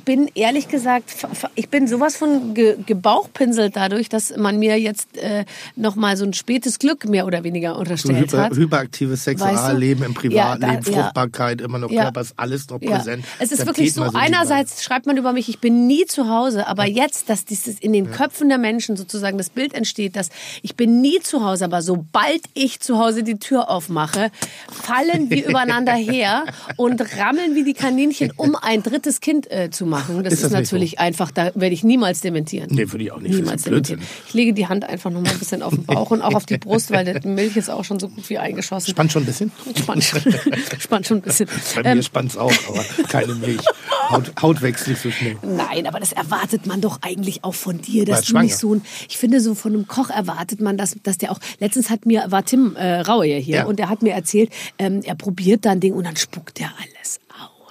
bin 0.05 0.29
ehrlich 0.35 0.67
gesagt, 0.67 1.15
ich 1.55 1.69
bin 1.69 1.87
sowas 1.87 2.15
von 2.17 2.53
ge 2.53 2.77
gebauchpinselt 2.85 3.75
dadurch, 3.75 4.09
dass 4.09 4.35
man 4.35 4.59
mir 4.59 4.79
jetzt 4.79 5.17
äh, 5.17 5.45
noch 5.75 5.95
mal 5.95 6.15
so 6.17 6.25
ein 6.25 6.33
spätes 6.33 6.79
Glück 6.79 7.05
mehr 7.07 7.25
oder 7.25 7.43
weniger 7.43 7.73
So 7.73 7.79
unterstellt 7.79 8.19
hyper, 8.19 8.43
hat. 8.43 8.55
hyperaktives 8.55 9.23
Sexualleben 9.23 10.03
im 10.05 10.13
Privatleben, 10.13 10.73
Ja, 10.73 10.79
da- 10.81 10.91
ja. 10.91 11.03
Fruchtbarkeit, 11.03 11.61
immer 11.61 11.79
noch 11.79 11.89
Ja. 11.91 12.03
Körper, 12.03 12.21
ist 12.21 12.33
alles 12.37 12.69
noch 12.69 12.81
Ja. 12.81 12.97
präsent. 12.97 13.25
Es 13.39 13.51
ist 13.51 13.61
Da 13.61 13.65
wirklich 13.65 13.93
so, 13.93 14.07
die 14.07 14.15
einerseits 14.15 14.83
schreibt 14.83 15.05
man 15.07 15.17
über 15.17 15.33
mich, 15.33 15.49
ich 15.49 15.59
bin 15.59 15.87
nie 15.87 16.05
zu 16.05 16.29
Hause, 16.29 16.67
aber 16.67 16.85
jetzt, 16.85 17.29
dass 17.29 17.45
dieses 17.45 17.79
in 17.79 17.93
den 17.93 18.11
Köpfen 18.11 18.49
der 18.49 18.57
Menschen 18.59 18.95
sozusagen 18.97 19.37
das 19.37 19.49
Bild 19.49 19.73
entsteht, 19.73 20.15
dass 20.15 20.29
ich 20.61 20.75
bin 20.75 21.01
nie 21.01 21.19
zu 21.21 21.43
Hause, 21.43 21.65
aber 21.65 21.81
sobald 21.81 22.41
ich 22.53 22.79
zu 22.79 22.97
Hause 22.99 23.23
die 23.23 23.39
Tür 23.39 23.69
aufmache, 23.69 24.31
fallen 24.71 25.29
wir 25.29 25.47
übereinander 25.47 25.93
her 25.93 26.43
und 26.77 27.01
rammeln 27.17 27.55
wie 27.55 27.63
die 27.63 27.73
Kaninchen, 27.73 28.31
um 28.37 28.55
ein 28.55 28.83
drittes 28.83 29.21
Kind 29.21 29.49
äh, 29.51 29.69
zu 29.71 29.85
machen. 29.87 30.23
Das 30.23 30.33
Ist 30.33 30.43
das 30.43 30.51
natürlich 30.51 30.99
einfach, 30.99 31.31
da 31.31 31.51
werde 31.55 31.73
ich 31.73 31.83
niemals 31.83 32.21
dementieren. 32.21 32.67
Nee, 32.71 32.91
würde 32.91 33.03
ich 33.05 33.11
auch 33.11 33.19
nicht. 33.19 33.33
Niemals 33.35 33.63
dementieren. 33.63 34.01
Ich 34.27 34.33
lege 34.33 34.53
die 34.53 34.67
Hand 34.67 34.85
einfach 34.85 35.09
noch 35.09 35.21
mal 35.21 35.29
ein 35.31 35.39
bisschen 35.39 35.63
auf 35.63 35.73
den 35.73 35.85
Bauch 35.85 36.11
und 36.11 36.21
auch 36.21 36.33
auf 36.35 36.45
die 36.45 36.57
Brust, 36.57 36.91
weil 36.91 37.19
die 37.19 37.27
Milch 37.27 37.57
ist 37.57 37.69
auch 37.69 37.83
schon 37.83 37.99
so 37.99 38.09
gut 38.09 38.29
wie 38.29 38.37
eingeschossen. 38.37 38.91
Spannt 38.91 39.11
schon 39.11 39.23
ein 39.23 39.25
bisschen? 39.25 39.51
Spannt 39.77 40.03
schon, 40.03 40.21
spannt 40.79 41.07
schon 41.07 41.17
ein 41.17 41.21
bisschen. 41.21 41.47
Bei 41.75 41.81
Ähm, 41.89 41.97
mir 41.97 42.03
spannt's 42.03 42.37
auch, 42.37 42.53
aber 42.69 42.83
keine 43.07 43.33
Milch. 43.35 43.61
Haut, 44.09 44.31
Haut 44.41 44.61
wächst 44.61 44.87
nicht 44.87 45.01
so 45.01 45.11
schnell. 45.11 45.37
Nein, 45.41 45.87
aber 45.87 45.99
das 45.99 46.13
erwartet 46.13 46.65
man 46.65 46.79
doch 46.81 46.99
eigentlich 47.01 47.43
auch 47.43 47.55
von 47.55 47.81
dir, 47.81 48.05
dass 48.05 48.21
du 48.21 48.27
schwanger. 48.27 48.43
nicht 48.45 48.57
so 48.57 48.75
ein, 48.75 48.81
ich 49.09 49.17
finde 49.17 49.41
so 49.41 49.53
von 49.55 49.73
einem 49.73 49.87
Koch 49.87 50.09
erwartet 50.09 50.61
man, 50.61 50.77
dass, 50.77 50.95
dass 51.03 51.17
der 51.17 51.31
auch, 51.31 51.39
letztens 51.59 51.89
hat 51.89 52.05
mir, 52.05 52.25
war 52.29 52.45
Tim 52.45 52.75
äh, 52.75 53.01
Raue 53.01 53.25
hier 53.35 53.55
Ja. 53.57 53.65
und 53.65 53.79
der 53.79 53.89
hat 53.89 54.01
mir 54.03 54.13
erzählt, 54.13 54.49
ähm, 54.79 55.01
er 55.03 55.15
probiert 55.15 55.65
dann 55.65 55.79
Ding 55.79 55.93
und 55.93 56.05
dann 56.05 56.15
spuckt 56.15 56.59
er 56.61 56.71
alles 56.77 57.19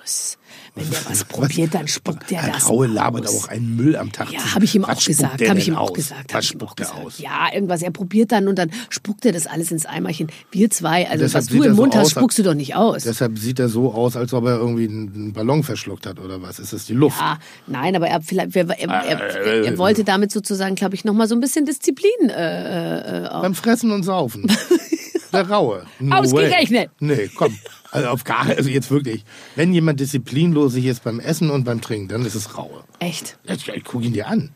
aus. 0.02 0.36
Wenn 0.76 0.90
der 0.90 0.98
was 1.08 1.24
probiert, 1.24 1.74
dann 1.74 1.88
spuckt 1.88 2.30
er 2.30 2.44
Ein 2.44 2.52
das 2.52 2.68
Raue 2.68 2.86
labert 2.86 3.26
aus. 3.26 3.44
auch 3.44 3.48
einen 3.48 3.76
Müll 3.76 3.96
am 3.96 4.12
Tag. 4.12 4.30
Ja, 4.30 4.54
habe 4.54 4.66
ich 4.66 4.74
ihm 4.74 4.82
Was 4.82 4.98
auch 4.98 5.04
gesagt. 5.06 5.40
der 5.40 5.48
Habe 5.48 5.58
ich 5.58 5.68
ihm 5.68 5.74
auch 5.74 5.92
gesagt. 5.94 6.34
Was 6.34 6.44
spuckt 6.46 6.80
er 6.80 6.94
aus? 6.96 7.18
Ja, 7.18 7.48
irgendwas. 7.52 7.80
Er 7.80 7.90
probiert 7.90 8.30
dann 8.30 8.46
und 8.46 8.58
dann 8.58 8.70
spuckt 8.90 9.24
er 9.24 9.32
das 9.32 9.46
alles 9.46 9.70
ins 9.72 9.86
Eimerchen. 9.86 10.28
Wir 10.50 10.68
zwei, 10.70 11.08
also 11.08 11.32
was 11.32 11.46
du 11.46 11.62
im 11.62 11.74
so 11.74 11.80
Mund 11.82 11.94
hast, 11.94 12.04
aus, 12.04 12.10
spuckst 12.10 12.38
du 12.38 12.42
doch 12.42 12.52
nicht 12.52 12.74
aus. 12.76 13.04
Deshalb 13.04 13.38
sieht 13.38 13.58
er 13.58 13.70
so 13.70 13.94
aus, 13.94 14.16
als 14.16 14.34
ob 14.34 14.44
er 14.44 14.58
irgendwie 14.58 14.86
einen 14.86 15.32
Ballon 15.32 15.62
verschluckt 15.62 16.04
hat 16.06 16.20
oder 16.20 16.42
was. 16.42 16.58
Ist 16.58 16.74
das 16.74 16.84
die 16.84 16.92
Luft? 16.92 17.16
Ah, 17.22 17.38
nein, 17.66 17.96
aber 17.96 18.08
er, 18.08 18.20
vielleicht, 18.20 18.54
er, 18.54 18.68
er, 18.68 18.88
er, 18.90 19.64
er 19.64 19.78
wollte 19.78 20.04
damit 20.04 20.30
sozusagen, 20.30 20.74
glaube 20.74 20.94
ich, 20.94 21.06
noch 21.06 21.14
mal 21.14 21.26
so 21.26 21.34
ein 21.34 21.40
bisschen 21.40 21.64
Disziplin. 21.64 22.28
Äh, 22.28 23.24
äh, 23.24 23.28
Beim 23.30 23.54
Fressen 23.54 23.92
und 23.92 24.02
Saufen. 24.02 24.46
Der 25.32 25.48
Raue. 25.48 25.84
No 25.98 26.16
Ausgerechnet. 26.16 26.90
Way. 27.00 27.16
Nee, 27.16 27.30
komm. 27.34 27.56
Also 27.90 28.08
auf 28.08 28.24
gar 28.24 28.46
also 28.46 28.68
jetzt 28.68 28.90
wirklich. 28.90 29.24
Wenn 29.54 29.72
jemand 29.72 30.00
disziplinlos 30.00 30.74
ist 30.74 31.04
beim 31.04 31.20
Essen 31.20 31.50
und 31.50 31.64
beim 31.64 31.80
Trinken, 31.80 32.08
dann 32.08 32.24
ist 32.24 32.34
es 32.34 32.56
Raue. 32.56 32.84
echt. 32.98 33.38
Ich, 33.44 33.68
ich 33.68 33.84
guck 33.84 34.02
ihn 34.02 34.12
dir 34.12 34.28
an. 34.28 34.50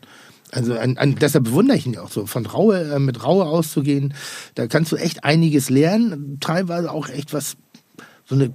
Also 0.51 0.77
an, 0.77 0.97
an, 0.97 1.15
deshalb 1.15 1.45
bewundere 1.45 1.77
ich 1.77 1.85
ihn 1.85 1.93
ja 1.93 2.01
auch 2.01 2.11
so. 2.11 2.25
Von 2.25 2.45
Raue, 2.45 2.95
äh, 2.95 2.99
mit 2.99 3.23
Raue 3.23 3.45
auszugehen, 3.45 4.13
da 4.55 4.67
kannst 4.67 4.91
du 4.91 4.97
echt 4.97 5.23
einiges 5.23 5.69
lernen. 5.69 6.37
Teilweise 6.41 6.91
auch 6.91 7.07
echt 7.07 7.33
was, 7.33 7.55
so 8.25 8.35
eine 8.35 8.53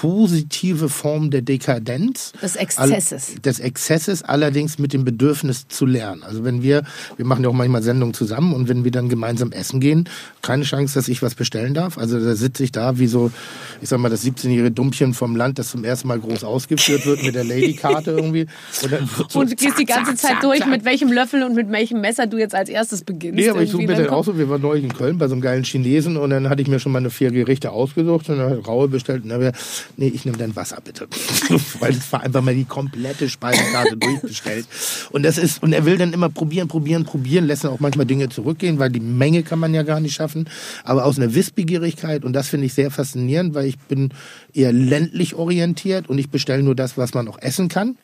positive 0.00 0.88
Form 0.88 1.30
der 1.30 1.42
Dekadenz. 1.42 2.32
Des 2.40 2.54
Exzesses. 2.54 3.32
All, 3.34 3.40
des 3.40 3.58
Exzesses, 3.58 4.22
allerdings 4.22 4.78
mit 4.78 4.92
dem 4.92 5.04
Bedürfnis 5.04 5.66
zu 5.66 5.86
lernen. 5.86 6.22
Also 6.22 6.44
wenn 6.44 6.62
wir, 6.62 6.84
wir 7.16 7.26
machen 7.26 7.42
ja 7.42 7.50
auch 7.50 7.54
manchmal 7.54 7.82
Sendungen 7.82 8.14
zusammen 8.14 8.54
und 8.54 8.68
wenn 8.68 8.84
wir 8.84 8.92
dann 8.92 9.08
gemeinsam 9.08 9.50
essen 9.50 9.80
gehen, 9.80 10.08
keine 10.40 10.62
Chance, 10.62 10.94
dass 10.94 11.08
ich 11.08 11.20
was 11.20 11.34
bestellen 11.34 11.74
darf. 11.74 11.98
Also 11.98 12.20
da 12.20 12.36
sitze 12.36 12.62
ich 12.62 12.70
da 12.70 13.00
wie 13.00 13.08
so, 13.08 13.32
ich 13.80 13.88
sag 13.88 13.98
mal, 13.98 14.08
das 14.08 14.24
17-jährige 14.24 14.70
Dumpchen 14.70 15.14
vom 15.14 15.34
Land, 15.34 15.58
das 15.58 15.70
zum 15.70 15.82
ersten 15.82 16.06
Mal 16.06 16.20
groß 16.20 16.44
ausgeführt 16.44 17.04
wird 17.04 17.24
mit 17.24 17.34
der 17.34 17.44
Ladykarte 17.44 18.12
irgendwie. 18.12 18.46
Und, 18.82 18.92
dann 18.92 19.10
so 19.28 19.40
Und 19.40 19.50
du 19.50 19.56
gehst 19.56 19.80
die 19.80 19.84
ganze 19.84 20.12
zack, 20.12 20.18
Zeit 20.18 20.30
zack, 20.30 20.40
durch, 20.42 20.60
zack. 20.60 20.70
mit 20.70 20.84
welchem 20.84 21.10
Löffel 21.10 21.42
und 21.42 21.56
mit 21.56 21.72
welchem 21.72 22.00
Messer 22.00 22.28
du 22.28 22.38
jetzt 22.38 22.54
als 22.54 22.68
erstes 22.68 23.02
beginnst. 23.02 23.36
Nee, 23.36 23.48
aber 23.48 23.62
ich 23.62 23.70
suche 23.70 23.82
mir 23.82 23.96
Dann 23.96 24.10
auch 24.10 24.24
so, 24.24 24.38
wir 24.38 24.48
waren 24.48 24.62
neulich 24.62 24.84
in 24.84 24.94
Köln 24.94 25.18
bei 25.18 25.26
so 25.26 25.34
einem 25.34 25.42
geilen 25.42 25.64
Chinesen 25.64 26.16
und 26.16 26.30
dann 26.30 26.48
hatte 26.48 26.62
ich 26.62 26.68
mir 26.68 26.78
schon 26.78 26.92
meine 26.92 27.10
vier 27.10 27.32
Gerichte 27.32 27.72
ausgesucht 27.72 28.28
und 28.28 28.38
dann 28.38 28.50
hat 28.50 28.68
Raue 28.68 28.86
bestellt 28.86 29.24
und 29.24 29.30
dann 29.30 29.52
nee, 29.96 30.08
ich 30.08 30.24
nehme 30.24 30.38
dann 30.38 30.54
Wasser 30.56 30.78
bitte. 30.82 31.08
Weil 31.80 31.92
es 31.92 32.12
war 32.12 32.22
einfach 32.22 32.42
mal 32.42 32.54
die 32.54 32.64
komplette 32.64 33.28
Speisekarte 33.28 33.96
durchbestellt. 33.96 34.66
Und 35.10 35.22
das 35.22 35.38
ist, 35.38 35.62
und 35.62 35.72
er 35.72 35.84
will 35.84 35.98
dann 35.98 36.12
immer 36.12 36.28
probieren, 36.28 36.68
probieren, 36.68 37.04
probieren, 37.04 37.46
lässt 37.46 37.64
dann 37.64 37.72
auch 37.72 37.80
manchmal 37.80 38.06
Dinge 38.06 38.28
zurückgehen, 38.28 38.78
weil 38.78 38.90
die 38.90 39.00
Menge 39.00 39.42
kann 39.42 39.58
man 39.58 39.74
ja 39.74 39.82
gar 39.82 40.00
nicht 40.00 40.14
schaffen. 40.14 40.48
Aber 40.84 41.04
aus 41.04 41.18
einer 41.18 41.34
Wissbegierigkeit 41.34 42.24
und 42.24 42.32
das 42.32 42.48
finde 42.48 42.66
ich 42.66 42.74
sehr 42.74 42.90
faszinierend, 42.90 43.54
weil 43.54 43.66
ich 43.66 43.78
bin 43.78 44.10
eher 44.52 44.72
ländlich 44.72 45.34
orientiert 45.34 46.08
und 46.08 46.18
ich 46.18 46.30
bestelle 46.30 46.62
nur 46.62 46.74
das, 46.74 46.96
was 46.96 47.14
man 47.14 47.28
auch 47.28 47.38
essen 47.40 47.68
kann. 47.68 47.96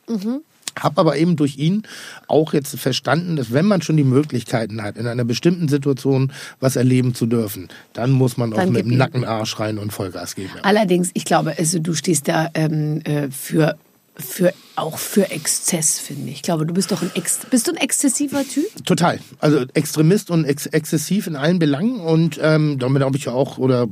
Hab 0.78 0.99
aber 0.99 1.16
eben 1.16 1.37
durch 1.37 1.57
ihn 1.57 1.83
auch 2.28 2.52
jetzt 2.52 2.78
verstanden, 2.78 3.37
dass 3.37 3.52
wenn 3.52 3.66
man 3.66 3.83
schon 3.83 3.97
die 3.97 4.04
Möglichkeiten 4.04 4.83
hat, 4.83 4.97
in 4.97 5.07
einer 5.07 5.25
bestimmten 5.25 5.69
Situation 5.69 6.33
was 6.61 6.76
erleben 6.76 7.14
zu 7.14 7.26
dürfen, 7.26 7.69
dann 7.93 8.11
muss 8.11 8.37
man 8.37 8.52
auch 8.52 8.57
Dann 8.57 8.69
mit 8.71 8.78
gib 8.78 8.87
dem 8.87 8.93
ihm. 8.93 8.99
Nackenarsch 8.99 9.59
rein 9.61 9.78
und 9.78 9.93
Vollgas 9.93 10.35
geben. 10.35 10.50
Ja. 10.57 10.62
Allerdings, 10.62 11.11
ich 11.14 11.25
glaube, 11.25 11.54
also 11.59 11.78
du 11.78 11.95
stehst 11.95 12.28
da 12.28 12.49
ähm, 12.54 13.00
äh, 13.04 13.31
für, 13.31 13.76
für 14.16 14.52
auch 14.76 14.99
für 14.99 15.30
Exzess, 15.30 16.00
finde 16.00 16.30
ich. 16.30 16.37
Ich 16.37 16.42
glaube, 16.42 16.66
du 16.66 16.75
bist 16.75 16.90
doch 16.90 17.00
ein 17.00 17.11
Ex 17.14 17.40
bist 17.50 17.68
du 17.68 17.73
ein 17.73 17.76
exzessiver 17.76 18.42
Typ? 18.44 18.64
Total. 18.85 19.21
Also 19.38 19.64
Extremist 19.75 20.30
und 20.30 20.44
ex 20.44 20.66
exzessiv 20.66 21.28
in 21.28 21.37
allen 21.37 21.61
Belangen. 21.61 22.00
Und 22.00 22.40
ähm, 22.42 22.78
damit 22.78 23.02
habe 23.02 23.16
ich 23.16 23.26
ja 23.26 23.33
auch, 23.33 23.59
oder 23.59 23.87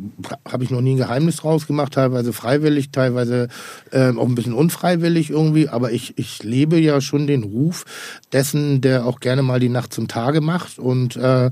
habe 0.48 0.64
ich 0.64 0.70
noch 0.70 0.80
nie 0.80 0.94
ein 0.94 0.98
Geheimnis 0.98 1.36
draus 1.36 1.66
gemacht, 1.66 1.92
teilweise 1.94 2.32
freiwillig, 2.32 2.90
teilweise 2.90 3.48
ähm, 3.92 4.18
auch 4.18 4.26
ein 4.26 4.34
bisschen 4.34 4.54
unfreiwillig 4.54 5.30
irgendwie. 5.30 5.68
Aber 5.68 5.92
ich, 5.92 6.18
ich 6.18 6.42
lebe 6.42 6.78
ja 6.78 7.00
schon 7.00 7.28
den 7.28 7.44
Ruf 7.44 7.84
dessen, 8.32 8.80
der 8.80 9.06
auch 9.06 9.20
gerne 9.20 9.42
mal 9.42 9.60
die 9.60 9.68
Nacht 9.68 9.92
zum 9.92 10.08
Tage 10.08 10.40
macht. 10.40 10.80
Und 10.80 11.16
äh, 11.16 11.50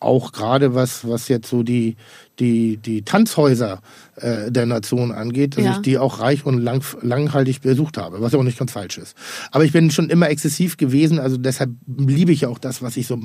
auch 0.00 0.32
gerade 0.32 0.74
was, 0.74 1.06
was 1.08 1.28
jetzt 1.28 1.48
so 1.48 1.62
die, 1.62 1.96
die, 2.40 2.78
die 2.78 3.02
Tanzhäuser 3.02 3.80
äh, 4.22 4.50
der 4.50 4.66
Nation 4.66 5.12
angeht, 5.12 5.56
dass 5.56 5.64
Ja. 5.64 5.72
ich 5.72 5.78
die 5.82 5.98
auch 5.98 6.20
reich 6.20 6.46
und 6.46 6.58
lang, 6.58 6.82
langhaltig 7.02 7.60
besucht 7.60 7.98
habe, 7.98 8.20
was 8.20 8.32
ja 8.32 8.38
auch 8.38 8.42
nicht 8.44 8.58
ganz 8.58 8.72
falsch 8.72 8.98
ist. 8.98 9.16
Aber 9.50 9.64
ich 9.64 9.72
bin 9.72 9.90
schon 9.90 10.08
immer 10.10 10.30
exzessiv 10.30 10.76
gewesen, 10.76 11.18
also 11.18 11.36
deshalb 11.36 11.70
liebe 11.86 12.32
ich 12.32 12.42
ja 12.42 12.48
auch 12.48 12.58
das, 12.58 12.82
was 12.82 12.96
ich 12.96 13.06
so 13.06 13.18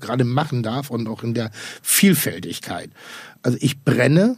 gerade 0.00 0.24
machen 0.24 0.62
darf 0.62 0.90
und 0.90 1.08
auch 1.08 1.22
in 1.22 1.34
der 1.34 1.50
Vielfältigkeit. 1.82 2.90
Also 3.42 3.56
ich 3.60 3.82
brenne 3.84 4.36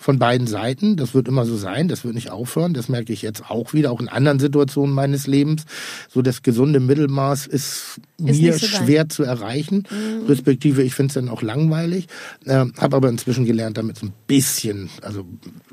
von 0.00 0.18
beiden 0.18 0.46
Seiten, 0.46 0.96
das 0.96 1.12
wird 1.12 1.28
immer 1.28 1.44
so 1.44 1.58
sein, 1.58 1.86
das 1.86 2.04
wird 2.04 2.14
nicht 2.14 2.30
aufhören, 2.30 2.72
das 2.72 2.88
merke 2.88 3.12
ich 3.12 3.20
jetzt 3.20 3.50
auch 3.50 3.74
wieder, 3.74 3.92
auch 3.92 4.00
in 4.00 4.08
anderen 4.08 4.40
Situationen 4.40 4.94
meines 4.94 5.26
Lebens. 5.26 5.64
So 6.08 6.22
das 6.22 6.42
gesunde 6.42 6.80
Mittelmaß 6.80 7.46
ist, 7.46 8.00
Ist 8.16 8.40
mir 8.40 8.54
so 8.54 8.66
schwer 8.66 9.10
zu 9.10 9.24
erreichen, 9.24 9.84
respektive 10.26 10.82
ich 10.82 10.94
finde 10.94 11.08
es 11.08 11.14
dann 11.14 11.28
auch 11.28 11.42
langweilig, 11.42 12.06
äh, 12.46 12.64
habe 12.78 12.96
aber 12.96 13.10
inzwischen 13.10 13.44
gelernt, 13.44 13.76
damit 13.76 13.98
so 13.98 14.06
ein 14.06 14.14
bisschen, 14.26 14.88
also 15.02 15.26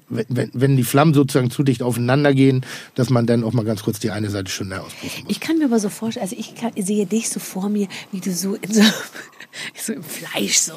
wenn, 0.09 0.51
wenn, 0.53 0.77
die 0.77 0.83
Flammen 0.83 1.13
sozusagen 1.13 1.49
zu 1.49 1.63
dicht 1.63 1.81
aufeinander 1.81 2.33
gehen, 2.33 2.65
dass 2.95 3.09
man 3.09 3.25
dann 3.27 3.43
auch 3.43 3.53
mal 3.53 3.65
ganz 3.65 3.83
kurz 3.83 3.99
die 3.99 4.11
eine 4.11 4.29
Seite 4.29 4.51
schöner 4.51 4.83
auspusten 4.83 5.23
muss. 5.23 5.31
Ich 5.31 5.39
kann 5.39 5.57
mir 5.57 5.65
aber 5.65 5.79
so 5.79 5.89
vorstellen, 5.89 6.23
also 6.23 6.35
ich 6.37 6.55
kann, 6.55 6.71
sehe 6.77 7.05
dich 7.05 7.29
so 7.29 7.39
vor 7.39 7.69
mir, 7.69 7.87
wie 8.11 8.19
du 8.19 8.31
so 8.33 8.55
in 8.55 8.73
so, 8.73 8.83
so 9.75 9.93
im 9.93 10.03
Fleisch 10.03 10.57
so, 10.57 10.73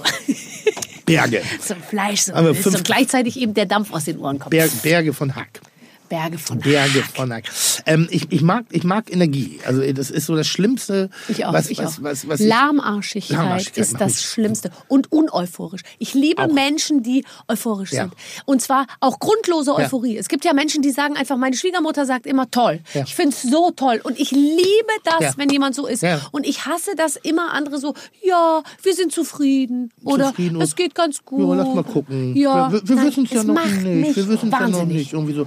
Berge. 1.06 1.42
so 1.60 1.74
im 1.74 1.82
Fleisch 1.82 2.22
so, 2.22 2.34
Aber 2.34 2.54
fünf- 2.54 2.76
und 2.76 2.84
gleichzeitig 2.84 3.39
eben 3.40 3.54
der 3.54 3.66
Dampf 3.66 3.92
aus 3.92 4.04
den 4.04 4.18
Ohren 4.18 4.38
kommt. 4.38 4.50
Berg, 4.50 4.70
Berge 4.82 5.12
von 5.12 5.34
Hack. 5.34 5.60
Berge 6.10 6.36
von 6.38 6.58
Berge 6.58 7.02
Hack. 7.04 7.16
von 7.16 7.32
Hack. 7.32 7.44
Ähm, 7.86 8.06
ich, 8.10 8.30
ich, 8.30 8.42
mag, 8.42 8.66
ich 8.70 8.84
mag 8.84 9.10
Energie. 9.10 9.60
Also 9.64 9.80
das 9.92 10.10
ist 10.10 10.26
so 10.26 10.36
das 10.36 10.46
Schlimmste. 10.48 11.08
Ich 11.28 11.46
auch, 11.46 11.52
was, 11.54 11.70
ich 11.70 11.78
was, 11.78 11.98
auch. 11.98 12.02
Was, 12.02 12.28
was 12.28 12.40
Lahmarschigkeit, 12.40 13.36
Lahmarschigkeit 13.38 13.78
ist 13.84 13.98
das 14.00 14.22
Schlimmste. 14.22 14.70
Und 14.88 15.10
uneuphorisch. 15.12 15.82
Ich 15.98 16.12
liebe 16.12 16.42
Auch. 16.42 16.52
Menschen, 16.52 17.02
die 17.02 17.24
euphorisch 17.48 17.92
Ja. 17.92 18.02
sind. 18.02 18.14
Und 18.44 18.60
zwar 18.60 18.86
auch 18.98 19.20
grundlose 19.20 19.70
Ja. 19.70 19.78
Euphorie. 19.78 20.18
Es 20.18 20.28
gibt 20.28 20.44
ja 20.44 20.52
Menschen, 20.52 20.82
die 20.82 20.90
sagen 20.90 21.16
einfach, 21.16 21.36
meine 21.36 21.56
Schwiegermutter 21.56 22.04
sagt 22.04 22.26
immer 22.26 22.50
toll. 22.50 22.80
Ja. 22.92 23.04
Ich 23.04 23.14
finde 23.14 23.30
es 23.36 23.42
so 23.42 23.70
toll. 23.70 24.00
Und 24.02 24.18
ich 24.18 24.32
liebe 24.32 24.92
das, 25.04 25.20
Ja. 25.20 25.32
wenn 25.36 25.48
jemand 25.48 25.74
so 25.76 25.86
ist. 25.86 26.02
Ja. 26.02 26.20
Und 26.32 26.44
ich 26.46 26.66
hasse 26.66 26.90
das 26.96 27.16
immer 27.16 27.52
andere 27.52 27.78
so, 27.78 27.94
ja, 28.22 28.62
wir 28.82 28.94
sind 28.94 29.12
zufrieden. 29.12 29.92
Oder 30.02 30.30
Zufrieden 30.30 30.60
es 30.60 30.74
geht 30.74 30.94
ganz 30.96 31.24
gut. 31.24 31.40
Ja, 31.40 31.54
lass 31.54 31.74
mal 31.74 31.84
gucken. 31.84 32.36
Ja, 32.36 32.72
wir 32.72 32.86
wir 32.88 33.02
wissen 33.04 33.24
es 33.26 33.30
ja 33.30 33.44
noch 33.44 33.64
nicht. 33.64 34.16
Wir 34.16 34.28
wissen 34.28 34.52
es 34.52 34.58
ja 34.58 34.68
noch 34.68 34.84
nicht. 34.84 35.12
Irgendwie 35.12 35.34
so, 35.34 35.46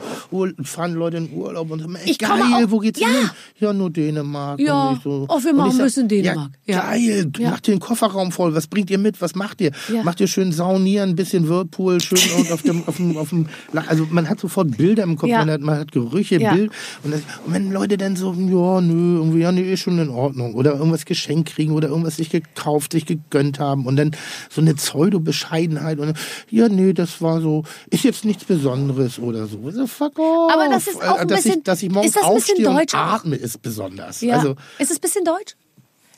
Fahren 0.64 0.94
Leute 0.94 1.18
in 1.18 1.32
Urlaub 1.34 1.72
und 1.72 1.80
sagen, 1.80 1.96
ey, 1.96 2.10
Ich 2.12 2.18
geil, 2.20 2.30
auch- 2.42 2.72
wo 2.72 2.80
geht's 2.80 3.00
Ja. 3.00 3.08
hin? 3.08 3.30
Ja, 3.60 3.74
nur 3.74 3.90
Dänemark. 3.90 4.60
Ja. 4.60 5.00
So, 5.04 5.26
Oh, 5.30 5.44
wir 5.44 5.54
machen 5.54 5.72
ich 5.72 5.80
ein 5.80 5.86
bisschen 5.86 6.08
Dänemark. 6.08 6.52
Ja. 6.66 6.82
Geil, 6.92 7.32
Ja. 7.38 7.50
macht 7.52 7.68
den 7.68 7.80
Kofferraum 7.80 8.32
voll. 8.32 8.54
Was 8.56 8.68
bringt 8.68 8.90
ihr 8.90 8.98
mit? 8.98 9.22
Was 9.22 9.36
macht 9.36 9.62
ihr? 9.62 9.72
Ja. 9.92 10.04
Macht 10.04 10.20
ihr 10.20 10.28
schön 10.28 10.52
saunieren, 10.52 11.12
ein 11.12 11.16
bisschen 11.16 11.48
Whirlpool, 11.50 12.00
schön 12.02 12.20
und 12.38 12.52
auf 12.52 12.62
dem, 12.62 12.84
auf 12.88 12.98
dem, 12.98 13.18
auf 13.18 13.30
dem, 13.30 13.48
also 13.88 14.08
man 14.10 14.30
hat 14.30 14.40
sofort 14.40 14.78
Bilder 14.78 15.04
im 15.04 15.16
Kopf, 15.18 15.30
man, 15.30 15.50
hat, 15.50 15.62
man 15.62 15.78
hat 15.80 15.92
Gerüche. 15.92 16.40
Bild. 16.40 16.72
Und, 17.04 17.14
das, 17.14 17.22
und 17.46 17.54
wenn 17.54 17.72
Leute 17.72 17.98
dann 17.98 18.16
so, 18.16 18.34
ja, 18.34 18.82
nö, 18.82 19.18
irgendwie, 19.18 19.40
ja, 19.40 19.52
nee, 19.52 19.72
ist 19.74 19.80
schon 19.82 19.98
in 20.00 20.10
Ordnung. 20.10 20.54
Oder 20.56 20.74
irgendwas 20.76 21.06
geschenkt 21.06 21.50
kriegen 21.56 21.74
oder 21.74 21.88
irgendwas 21.90 22.18
sich 22.18 22.30
gekauft, 22.30 22.92
sich 22.94 23.06
gegönnt 23.06 23.60
haben. 23.60 23.86
Und 23.86 23.96
dann 23.96 24.12
so 24.50 24.62
eine 24.62 24.74
Pseudo-Bescheidenheit. 24.74 26.00
Und 26.00 26.14
ja, 26.50 26.70
nee, 26.70 26.94
das 26.94 27.22
war 27.22 27.42
so, 27.42 27.64
ist 27.90 28.04
jetzt 28.04 28.26
nichts 28.26 28.44
Besonderes 28.44 29.20
oder 29.20 29.48
so. 29.48 29.70
so 29.72 29.88
fuck 29.88 30.20
off. 30.20 30.43
Aber 30.52 30.68
das 30.70 30.88
ist 30.88 31.02
auch 31.04 31.18
ein 31.20 31.28
dass 31.28 31.44
bisschen- 31.44 31.60
ich, 31.60 31.64
dass 31.64 31.84
ich 31.84 31.90
morgens 31.92 32.10
ist 32.10 32.16
das 32.18 32.24
ein 32.26 32.36
bisschen 32.36 32.68
aufstehe 32.68 32.70
und 32.70 32.96
atme, 32.96 33.36
ist 33.36 33.62
besonders. 33.62 34.22
Ja. 34.22 34.36
Also 34.38 34.56
ist 34.80 34.92
es 34.92 34.98
ein 34.98 35.02
bisschen 35.02 35.26
deutsch? 35.26 35.56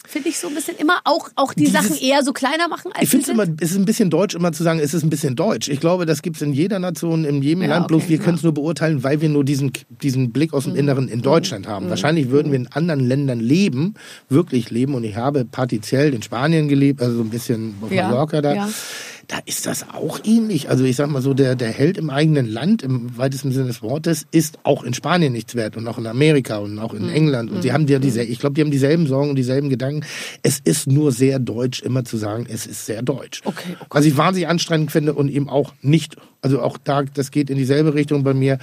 Finde 0.07 0.29
ich 0.29 0.37
so 0.37 0.47
ein 0.49 0.53
bisschen 0.53 0.77
immer 0.77 0.99
auch, 1.03 1.29
auch 1.35 1.55
die 1.55 1.63
Dieses- 1.63 1.73
Sachen 1.81 1.95
eher 1.97 2.23
so 2.23 2.31
kleiner 2.31 2.67
machen, 2.67 2.91
als 2.93 3.05
ich 3.05 3.09
finde 3.09 3.23
es 3.23 3.29
immer, 3.29 3.45
es 3.59 3.71
ist 3.71 3.77
ein 3.77 3.85
bisschen 3.85 4.11
deutsch, 4.11 4.35
immer 4.35 4.51
zu 4.51 4.61
sagen, 4.61 4.79
es 4.79 4.93
ist 4.93 5.01
ein 5.01 5.09
bisschen 5.09 5.35
deutsch. 5.35 5.67
Ich 5.67 5.79
glaube, 5.79 6.05
das 6.05 6.21
gibt 6.21 6.35
es 6.35 6.43
in 6.43 6.53
jeder 6.53 6.77
Nation, 6.77 7.25
in 7.25 7.41
jedem 7.41 7.63
Ja, 7.63 7.69
Land. 7.69 7.87
Bloß 7.87 8.03
okay, 8.03 8.09
wir 8.09 8.15
ja. 8.17 8.21
Mhm. 8.21 8.25
können 8.25 8.37
es 8.37 8.43
nur 8.43 8.53
beurteilen, 8.53 9.03
weil 9.03 9.21
wir 9.21 9.29
nur 9.29 9.43
diesen, 9.43 9.71
diesen 10.03 10.31
Blick 10.31 10.53
aus 10.53 10.65
dem 10.65 10.75
Inneren 10.75 11.07
in 11.07 11.23
Deutschland 11.23 11.67
haben. 11.67 11.89
Wahrscheinlich 11.89 12.29
würden 12.29 12.51
wir 12.51 12.59
in 12.59 12.67
anderen 12.67 12.99
Ländern 12.99 13.39
leben, 13.39 13.95
wirklich 14.29 14.69
leben. 14.69 14.93
Und 14.93 15.05
ich 15.05 15.15
habe 15.15 15.43
partiell 15.43 16.13
in 16.13 16.21
Spanien 16.21 16.67
gelebt, 16.67 17.01
also 17.01 17.15
so 17.17 17.21
ein 17.23 17.31
bisschen 17.31 17.73
auf 17.81 17.89
Mallorca 17.89 18.35
ja. 18.37 18.41
Da 18.43 18.69
ist 19.45 19.65
das 19.65 19.89
auch 19.89 20.19
ähnlich. 20.23 20.69
Also 20.69 20.83
ich 20.83 20.95
sag 20.95 21.09
mal 21.09 21.21
so, 21.21 21.33
der, 21.33 21.55
der 21.55 21.69
Held 21.69 21.97
im 21.97 22.09
eigenen 22.09 22.47
Land, 22.47 22.83
im 22.83 23.17
weitesten 23.17 23.51
Sinne 23.51 23.67
des 23.67 23.81
Wortes, 23.81 24.25
ist 24.31 24.59
auch 24.63 24.83
in 24.83 24.93
Spanien 24.93 25.33
nichts 25.33 25.55
wert 25.55 25.77
und 25.77 25.87
auch 25.87 25.97
in 25.97 26.07
Amerika 26.07 26.57
und 26.57 26.79
auch 26.79 26.93
in 26.93 27.03
Mhm. 27.03 27.09
England. 27.13 27.51
Und 27.51 27.61
sie 27.61 27.73
haben 27.73 27.87
ja 27.87 27.99
diese, 27.99 28.23
ich 28.23 28.39
glaube, 28.39 28.55
die 28.55 28.61
haben 28.61 28.71
dieselben 28.71 29.07
Sorgen 29.07 29.29
und 29.29 29.35
dieselben 29.35 29.69
Gedanken. 29.69 30.05
Es 30.43 30.59
ist 30.59 30.87
nur 30.87 31.11
sehr 31.11 31.39
deutsch, 31.39 31.81
immer 31.81 32.03
zu 32.05 32.17
sagen, 32.17 32.45
es 32.49 32.65
ist 32.65 32.85
sehr 32.85 33.01
deutsch. 33.01 33.41
Okay, 33.45 33.75
okay. 33.79 33.87
Was 33.89 34.05
ich 34.05 34.17
wahnsinnig 34.17 34.47
anstrengend 34.47 34.91
finde 34.91 35.13
und 35.13 35.29
eben 35.29 35.49
auch 35.49 35.73
nicht, 35.81 36.15
also 36.41 36.61
auch 36.61 36.77
da, 36.77 37.03
das 37.03 37.31
geht 37.31 37.49
in 37.49 37.57
dieselbe 37.57 37.93
Richtung 37.93 38.23
bei 38.23 38.33
mir. 38.33 38.59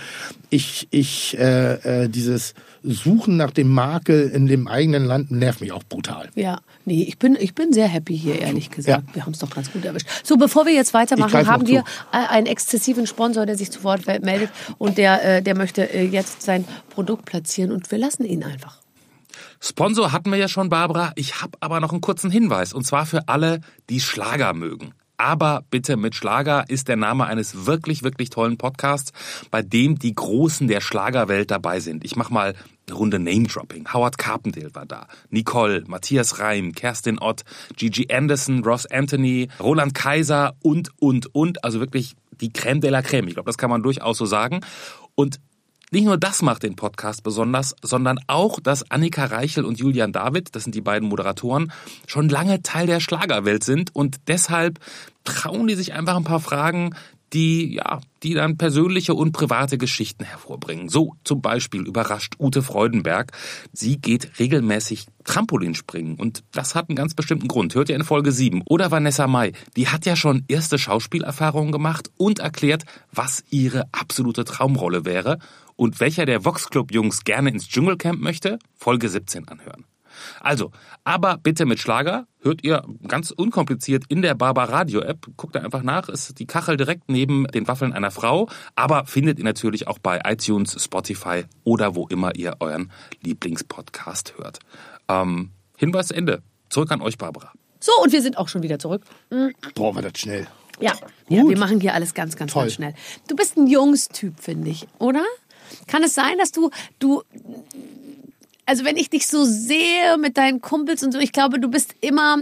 Ich, 0.50 0.88
ich, 0.90 1.36
äh, 1.38 2.04
äh, 2.04 2.08
dieses 2.08 2.54
Suchen 2.82 3.36
nach 3.36 3.50
dem 3.50 3.68
Makel 3.68 4.28
in 4.30 4.46
dem 4.46 4.68
eigenen 4.68 5.04
Land 5.04 5.30
nervt 5.30 5.60
mich 5.60 5.72
auch 5.72 5.82
brutal. 5.84 6.28
Ja, 6.34 6.60
nee, 6.84 7.04
ich 7.04 7.18
bin, 7.18 7.36
ich 7.38 7.54
bin 7.54 7.72
sehr 7.72 7.88
happy 7.88 8.16
hier, 8.16 8.40
ehrlich 8.40 8.70
gesagt. 8.70 9.14
Wir 9.14 9.24
haben 9.24 9.32
es 9.32 9.38
doch 9.38 9.50
ganz 9.50 9.72
gut 9.72 9.84
erwischt. 9.84 10.06
So, 10.24 10.36
bevor 10.36 10.66
wir 10.66 10.72
jetzt 10.72 10.94
weitermachen, 10.94 11.46
haben 11.46 11.66
wir 11.66 11.84
zu. 11.84 11.90
äh, 12.12 12.28
einen 12.28 12.46
exzessiven 12.46 13.06
Sponsor, 13.06 13.46
der 13.46 13.56
sich 13.56 13.70
zu 13.70 13.84
Wort 13.84 14.06
meldet 14.06 14.50
und 14.78 14.98
der, 14.98 15.38
äh, 15.38 15.42
der 15.42 15.56
möchte 15.56 15.92
äh, 15.92 16.04
jetzt 16.04 16.42
sein 16.42 16.64
Produkt 16.90 17.24
platzieren 17.24 17.72
und 17.72 17.90
wir 17.90 17.98
lassen 17.98 18.24
ihn 18.24 18.44
einfach. 18.44 18.78
Sponsor 19.60 20.12
hatten 20.12 20.30
wir 20.30 20.38
ja 20.38 20.48
schon, 20.48 20.68
Barbara. 20.68 21.12
Ich 21.14 21.40
habe 21.40 21.52
aber 21.60 21.80
noch 21.80 21.92
einen 21.92 22.00
kurzen 22.00 22.30
Hinweis. 22.30 22.72
Und 22.72 22.84
zwar 22.84 23.06
für 23.06 23.28
alle, 23.28 23.60
die 23.88 24.00
Schlager 24.00 24.54
mögen. 24.54 24.92
Aber 25.16 25.62
bitte 25.70 25.96
mit 25.96 26.16
Schlager 26.16 26.64
ist 26.68 26.88
der 26.88 26.96
Name 26.96 27.26
eines 27.26 27.64
wirklich, 27.64 28.02
wirklich 28.02 28.30
tollen 28.30 28.58
Podcasts, 28.58 29.12
bei 29.52 29.62
dem 29.62 29.96
die 29.96 30.14
Großen 30.14 30.66
der 30.66 30.80
Schlagerwelt 30.80 31.52
dabei 31.52 31.78
sind. 31.78 32.04
Ich 32.04 32.16
mache 32.16 32.34
mal 32.34 32.54
eine 32.86 32.96
Runde 32.96 33.18
Name-Dropping. 33.18 33.92
Howard 33.92 34.18
Carpendale 34.18 34.74
war 34.74 34.86
da. 34.86 35.06
Nicole, 35.30 35.84
Matthias 35.86 36.38
Reim, 36.38 36.72
Kerstin 36.72 37.18
Ott, 37.18 37.42
Gigi 37.76 38.08
Anderson, 38.12 38.64
Ross 38.64 38.86
Anthony, 38.86 39.48
Roland 39.60 39.94
Kaiser 39.94 40.54
und, 40.62 40.90
und, 40.98 41.34
und. 41.34 41.64
Also 41.64 41.80
wirklich 41.80 42.14
die 42.40 42.50
Crème 42.50 42.80
de 42.80 42.90
la 42.90 43.00
Crème. 43.00 43.28
Ich 43.28 43.34
glaube, 43.34 43.48
das 43.48 43.58
kann 43.58 43.70
man 43.70 43.82
durchaus 43.82 44.18
so 44.18 44.26
sagen. 44.26 44.60
Und 45.14 45.38
nicht 45.92 46.06
nur 46.06 46.16
das 46.16 46.40
macht 46.40 46.62
den 46.62 46.74
Podcast 46.74 47.22
besonders, 47.22 47.76
sondern 47.82 48.18
auch, 48.26 48.60
dass 48.60 48.90
Annika 48.90 49.26
Reichel 49.26 49.66
und 49.66 49.78
Julian 49.78 50.10
David, 50.10 50.54
das 50.56 50.64
sind 50.64 50.74
die 50.74 50.80
beiden 50.80 51.06
Moderatoren, 51.06 51.70
schon 52.06 52.30
lange 52.30 52.62
Teil 52.62 52.86
der 52.86 52.98
Schlagerwelt 52.98 53.62
sind 53.62 53.94
und 53.94 54.16
deshalb 54.26 54.78
trauen 55.24 55.66
die 55.66 55.74
sich 55.74 55.92
einfach 55.92 56.16
ein 56.16 56.24
paar 56.24 56.40
Fragen, 56.40 56.94
die, 57.32 57.74
ja, 57.74 58.00
die 58.22 58.34
dann 58.34 58.56
persönliche 58.56 59.14
und 59.14 59.32
private 59.32 59.78
Geschichten 59.78 60.24
hervorbringen. 60.24 60.88
So 60.88 61.16
zum 61.24 61.40
Beispiel 61.40 61.82
überrascht 61.82 62.34
Ute 62.38 62.62
Freudenberg. 62.62 63.32
Sie 63.72 63.98
geht 63.98 64.38
regelmäßig 64.38 65.06
Trampolinspringen 65.24 66.16
und 66.16 66.44
das 66.52 66.74
hat 66.74 66.88
einen 66.88 66.96
ganz 66.96 67.14
bestimmten 67.14 67.48
Grund. 67.48 67.74
Hört 67.74 67.88
ihr 67.88 67.96
in 67.96 68.04
Folge 68.04 68.32
7. 68.32 68.62
Oder 68.66 68.90
Vanessa 68.90 69.26
Mai, 69.26 69.52
die 69.76 69.88
hat 69.88 70.06
ja 70.06 70.16
schon 70.16 70.44
erste 70.48 70.78
Schauspielerfahrungen 70.78 71.72
gemacht 71.72 72.10
und 72.16 72.38
erklärt, 72.38 72.84
was 73.12 73.44
ihre 73.50 73.84
absolute 73.92 74.44
Traumrolle 74.44 75.04
wäre 75.04 75.38
und 75.76 76.00
welcher 76.00 76.26
der 76.26 76.44
Vox 76.44 76.68
Club 76.68 76.92
Jungs 76.92 77.24
gerne 77.24 77.50
ins 77.50 77.68
Dschungelcamp 77.68 78.20
möchte. 78.20 78.58
Folge 78.76 79.08
17 79.08 79.48
anhören. 79.48 79.84
Also, 80.40 80.70
aber 81.04 81.38
bitte 81.38 81.66
mit 81.66 81.78
Schlager. 81.78 82.26
Hört 82.40 82.64
ihr 82.64 82.82
ganz 83.06 83.30
unkompliziert 83.30 84.04
in 84.08 84.20
der 84.20 84.34
Barbar 84.34 84.68
Radio 84.68 85.00
App. 85.00 85.26
Guckt 85.36 85.54
da 85.54 85.60
einfach 85.60 85.82
nach. 85.82 86.08
Ist 86.08 86.38
die 86.38 86.46
Kachel 86.46 86.76
direkt 86.76 87.08
neben 87.08 87.46
den 87.46 87.68
Waffeln 87.68 87.92
einer 87.92 88.10
Frau. 88.10 88.48
Aber 88.74 89.06
findet 89.06 89.38
ihr 89.38 89.44
natürlich 89.44 89.86
auch 89.86 89.98
bei 89.98 90.20
iTunes, 90.24 90.82
Spotify 90.82 91.44
oder 91.64 91.94
wo 91.94 92.06
immer 92.08 92.34
ihr 92.34 92.56
euren 92.60 92.90
Lieblingspodcast 93.22 94.34
hört. 94.38 94.58
Ähm, 95.08 95.50
Hinweis 95.76 96.10
Ende. 96.10 96.42
Zurück 96.68 96.90
an 96.90 97.00
euch, 97.02 97.18
Barbara. 97.18 97.52
So, 97.80 97.92
und 98.02 98.12
wir 98.12 98.22
sind 98.22 98.38
auch 98.38 98.48
schon 98.48 98.62
wieder 98.62 98.78
zurück. 98.78 99.02
Boah, 99.74 99.94
war 99.94 100.02
das 100.02 100.12
schnell. 100.16 100.46
Ja, 100.80 100.92
ja 101.28 101.48
wir 101.48 101.58
machen 101.58 101.80
hier 101.80 101.94
alles 101.94 102.14
ganz, 102.14 102.36
ganz, 102.36 102.52
Toll. 102.52 102.62
ganz 102.62 102.74
schnell. 102.74 102.94
Du 103.28 103.36
bist 103.36 103.56
ein 103.56 103.66
Jungstyp, 103.66 104.38
finde 104.38 104.70
ich, 104.70 104.86
oder? 104.98 105.24
Kann 105.86 106.02
es 106.02 106.14
sein, 106.14 106.38
dass 106.38 106.52
du, 106.52 106.70
du, 106.98 107.22
also 108.72 108.86
wenn 108.86 108.96
ich 108.96 109.10
dich 109.10 109.26
so 109.26 109.44
sehe 109.44 110.16
mit 110.16 110.38
deinen 110.38 110.62
Kumpels 110.62 111.02
und 111.02 111.12
so, 111.12 111.18
ich 111.18 111.32
glaube, 111.32 111.60
du 111.60 111.68
bist 111.68 111.94
immer 112.00 112.38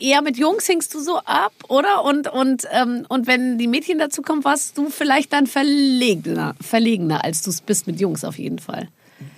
eher 0.00 0.22
mit 0.22 0.38
Jungs 0.38 0.66
hingst 0.66 0.94
du 0.94 1.00
so 1.00 1.18
ab, 1.18 1.52
oder? 1.68 2.06
Und 2.06 2.26
und 2.26 2.66
ähm, 2.72 3.04
und 3.10 3.26
wenn 3.26 3.58
die 3.58 3.66
Mädchen 3.66 3.98
dazu 3.98 4.22
kommen, 4.22 4.44
warst 4.44 4.78
du 4.78 4.88
vielleicht 4.88 5.30
dann 5.34 5.46
verlegener, 5.46 6.54
verlegener, 6.58 7.22
als 7.22 7.42
du 7.42 7.50
es 7.50 7.60
bist 7.60 7.86
mit 7.86 8.00
Jungs 8.00 8.24
auf 8.24 8.38
jeden 8.38 8.60
Fall. 8.60 8.88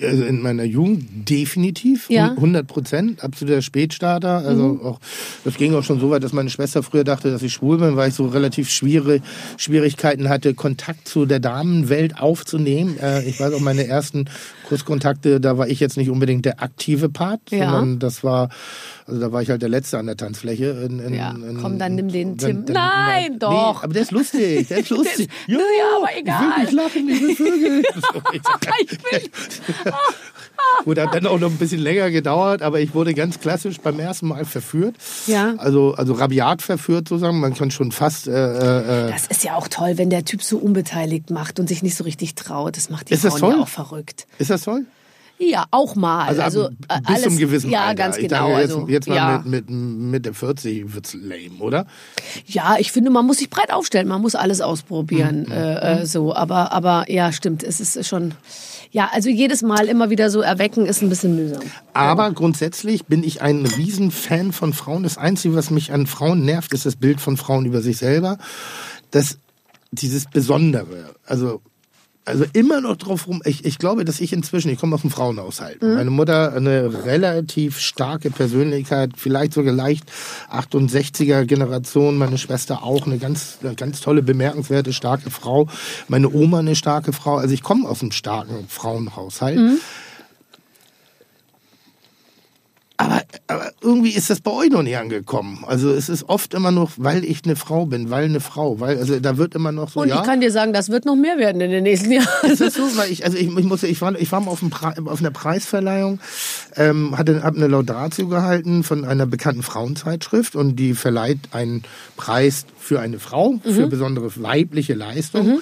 Also 0.02 0.24
in 0.24 0.42
meiner 0.42 0.64
Jugend 0.64 1.28
definitiv, 1.28 2.10
Ja. 2.10 2.34
100 2.36 2.66
Prozent, 2.66 3.22
absoluter 3.22 3.62
Spätstarter. 3.62 4.38
Also 4.46 4.62
Mhm. 4.74 4.80
auch, 4.82 5.00
das 5.44 5.54
ging 5.56 5.74
auch 5.74 5.82
schon 5.84 6.00
so 6.00 6.10
weit, 6.10 6.22
dass 6.22 6.32
meine 6.32 6.50
Schwester 6.50 6.82
früher 6.82 7.04
dachte, 7.04 7.30
dass 7.30 7.42
ich 7.42 7.52
schwul 7.52 7.78
bin, 7.78 7.96
weil 7.96 8.08
ich 8.08 8.14
so 8.14 8.26
relativ 8.26 8.70
schwere 8.70 9.20
Schwierigkeiten 9.56 10.28
hatte, 10.28 10.54
Kontakt 10.54 11.08
zu 11.08 11.26
der 11.26 11.40
Damenwelt 11.40 12.18
aufzunehmen. 12.20 12.98
Äh, 13.00 13.24
ich 13.28 13.38
weiß 13.40 13.52
auch, 13.54 13.60
meine 13.60 13.86
ersten 13.86 14.26
Kurskontakte, 14.68 15.40
da 15.40 15.58
war 15.58 15.68
ich 15.68 15.80
jetzt 15.80 15.96
nicht 15.96 16.10
unbedingt 16.10 16.44
der 16.44 16.62
aktive 16.62 17.08
Part, 17.08 17.40
Ja. 17.50 17.58
sondern 17.70 17.98
das 17.98 18.24
war, 18.24 18.48
also 19.06 19.20
da 19.20 19.32
war 19.32 19.42
ich 19.42 19.50
halt 19.50 19.60
der 19.62 19.68
Letzte 19.68 19.98
an 19.98 20.06
der 20.06 20.16
Tanzfläche. 20.16 20.86
In, 20.88 20.98
in, 20.98 21.14
Ja, 21.14 21.30
in, 21.30 21.58
komm, 21.60 21.78
dann 21.78 21.94
nimm 21.94 22.08
den 22.10 22.38
Tim. 22.38 22.64
Nein, 22.68 23.38
doch. 23.38 23.50
Nee, 23.80 23.84
aber 23.84 23.92
der 23.92 24.02
ist 24.02 24.10
lustig, 24.12 24.68
der 24.68 24.78
ist 24.78 24.90
lustig. 24.90 25.28
Ja, 25.46 25.58
aber 25.98 26.08
egal. 26.16 26.42
Ich 26.42 26.56
will 26.56 26.64
nicht 26.64 26.72
lachen, 26.72 27.08
ich 27.08 27.20
will 27.22 27.34
Vögel. 27.36 27.82
Ich 28.32 28.90
will, 28.90 29.30
Gut, 30.84 30.98
hat 30.98 31.14
dann 31.14 31.26
auch 31.26 31.38
noch 31.38 31.50
ein 31.50 31.56
bisschen 31.56 31.80
länger 31.80 32.10
gedauert, 32.10 32.62
aber 32.62 32.80
ich 32.80 32.94
wurde 32.94 33.14
ganz 33.14 33.40
klassisch 33.40 33.78
beim 33.80 33.98
ersten 34.00 34.28
Mal 34.28 34.44
verführt. 34.44 34.94
Ja. 35.26 35.54
Also, 35.58 35.94
also 35.94 36.14
rabiat 36.14 36.62
verführt 36.62 37.08
sozusagen. 37.08 37.40
Man 37.40 37.54
kann 37.54 37.70
schon 37.70 37.92
fast. 37.92 38.26
Äh, 38.28 38.32
äh, 39.08 39.10
Das 39.10 39.26
ist 39.26 39.44
ja 39.44 39.54
auch 39.56 39.68
toll, 39.68 39.98
wenn 39.98 40.10
der 40.10 40.24
Typ 40.24 40.42
so 40.42 40.56
unbeteiligt 40.58 41.30
macht 41.30 41.60
und 41.60 41.68
sich 41.68 41.82
nicht 41.82 41.96
so 41.96 42.04
richtig 42.04 42.34
traut. 42.34 42.76
Das 42.76 42.90
macht 42.90 43.10
die 43.10 43.14
Ist 43.14 43.26
Frauen 43.26 43.56
ja 43.56 43.62
auch 43.62 43.68
verrückt. 43.68 44.26
ist 44.38 44.50
das 44.50 44.62
toll? 44.62 44.84
Ja, 45.38 45.64
auch 45.70 45.96
mal. 45.96 46.26
Also, 46.26 46.42
Also, 46.42 46.64
ab, 46.66 46.72
äh, 46.88 47.00
bis 47.00 47.08
alles, 47.08 47.22
zum 47.22 47.36
gewissen 47.38 47.70
Ja, 47.70 47.86
Alter. 47.86 47.94
ganz 47.94 48.16
ich 48.16 48.28
genau. 48.28 48.48
Dachte, 48.48 48.60
jetzt, 48.62 48.74
also, 48.74 48.88
jetzt 48.88 49.08
mal 49.08 49.14
ja. 49.16 49.42
mit, 49.44 49.68
mit 49.68 49.70
Mitte 49.70 50.34
40 50.34 50.94
wird's 50.94 51.14
lame, 51.14 51.58
oder? 51.60 51.86
ja, 52.46 52.76
ich 52.78 52.92
finde, 52.92 53.10
man 53.10 53.26
muss 53.26 53.38
sich 53.38 53.50
breit 53.50 53.72
aufstellen. 53.72 54.06
Man 54.08 54.22
muss 54.22 54.34
alles 54.34 54.60
ausprobieren. 54.60 55.46
Mhm. 55.46 55.52
Äh, 55.52 56.02
äh, 56.02 56.06
so, 56.06 56.34
aber, 56.34 56.72
aber 56.72 57.10
ja, 57.10 57.32
stimmt. 57.32 57.62
Es 57.62 57.80
ist 57.80 58.06
schon. 58.06 58.34
Ja, 58.90 59.10
also 59.12 59.28
jedes 59.28 59.62
Mal 59.62 59.86
immer 59.88 60.08
wieder 60.10 60.30
so 60.30 60.40
erwecken 60.40 60.86
ist 60.86 61.02
ein 61.02 61.08
bisschen 61.08 61.34
mühsam. 61.34 61.62
Aber 61.94 62.30
grundsätzlich 62.30 63.06
bin 63.06 63.24
ich 63.24 63.42
ein 63.42 63.66
Riesenfan 63.66 64.52
von 64.52 64.72
Frauen. 64.72 65.02
Das 65.02 65.18
Einzige, 65.18 65.56
was 65.56 65.70
mich 65.70 65.92
an 65.92 66.06
Frauen 66.06 66.44
nervt, 66.44 66.72
ist 66.72 66.86
das 66.86 66.94
Bild 66.94 67.20
von 67.20 67.36
Frauen 67.36 67.66
über 67.66 67.80
sich 67.82 67.96
selber. 67.96 68.38
Das, 69.10 69.38
dieses 69.90 70.26
Besondere. 70.26 71.16
Also, 71.26 71.60
also 72.24 72.44
immer 72.52 72.80
noch 72.80 72.96
drauf 72.96 73.26
rum. 73.26 73.42
Ich, 73.44 73.64
ich 73.64 73.78
glaube, 73.78 74.04
dass 74.04 74.20
ich 74.20 74.32
inzwischen, 74.32 74.70
ich 74.70 74.78
komme 74.78 74.94
aus 74.94 75.02
dem 75.02 75.10
Frauenhaushalt. 75.10 75.82
Meine 75.94 76.10
Mutter 76.10 76.54
eine 76.54 77.04
relativ 77.04 77.78
starke 77.78 78.30
Persönlichkeit, 78.30 79.12
vielleicht 79.16 79.52
sogar 79.52 79.74
leicht 79.74 80.04
68er 80.50 81.44
Generation. 81.44 82.16
Meine 82.16 82.38
Schwester 82.38 82.82
auch 82.82 83.06
eine 83.06 83.18
ganz, 83.18 83.58
eine 83.62 83.74
ganz 83.74 84.00
tolle, 84.00 84.22
bemerkenswerte, 84.22 84.92
starke 84.92 85.30
Frau. 85.30 85.68
Meine 86.08 86.30
Oma 86.30 86.60
eine 86.60 86.76
starke 86.76 87.12
Frau. 87.12 87.36
Also 87.36 87.52
ich 87.52 87.62
komme 87.62 87.88
aus 87.88 88.00
einem 88.00 88.12
starken 88.12 88.66
Frauenhaushalt. 88.68 89.58
Aber, 92.96 93.22
aber 93.48 93.72
irgendwie 93.80 94.10
ist 94.10 94.30
das 94.30 94.40
bei 94.40 94.52
euch 94.52 94.70
noch 94.70 94.84
nicht 94.84 94.96
angekommen. 94.96 95.64
Also 95.66 95.90
es 95.90 96.08
ist 96.08 96.28
oft 96.28 96.54
immer 96.54 96.70
noch, 96.70 96.92
weil 96.96 97.24
ich 97.24 97.44
eine 97.44 97.56
Frau 97.56 97.86
bin, 97.86 98.08
weil 98.08 98.26
eine 98.26 98.38
Frau, 98.38 98.78
weil 98.78 98.98
also 98.98 99.18
da 99.18 99.36
wird 99.36 99.56
immer 99.56 99.72
noch 99.72 99.88
so 99.88 100.02
Und 100.02 100.08
ja. 100.08 100.20
ich 100.20 100.22
kann 100.22 100.40
dir 100.40 100.52
sagen, 100.52 100.72
das 100.72 100.90
wird 100.90 101.04
noch 101.04 101.16
mehr 101.16 101.36
werden 101.36 101.60
in 101.60 101.72
den 101.72 101.82
nächsten 101.82 102.12
Jahren. 102.12 102.28
ist 102.44 102.60
das 102.60 102.74
so? 102.74 102.82
Weil 102.96 103.10
ich, 103.10 103.24
also 103.24 103.36
ich, 103.36 103.48
ich 103.48 103.64
muss, 103.64 103.82
ich 103.82 104.00
war, 104.00 104.14
ich 104.14 104.30
war 104.30 104.40
mal 104.40 104.52
auf, 104.52 104.62
auf 104.62 105.20
einer 105.20 105.30
Preisverleihung, 105.32 106.20
ähm, 106.76 107.18
hatte, 107.18 107.42
hab 107.42 107.56
eine 107.56 107.66
Laudatio 107.66 108.28
gehalten 108.28 108.84
von 108.84 109.04
einer 109.04 109.26
bekannten 109.26 109.64
Frauenzeitschrift 109.64 110.54
und 110.54 110.76
die 110.76 110.94
verleiht 110.94 111.40
einen 111.50 111.82
Preis 112.16 112.64
für 112.78 113.00
eine 113.00 113.18
Frau 113.18 113.58
für 113.64 113.88
besondere 113.88 114.30
weibliche 114.40 114.94
Leistung. 114.94 115.60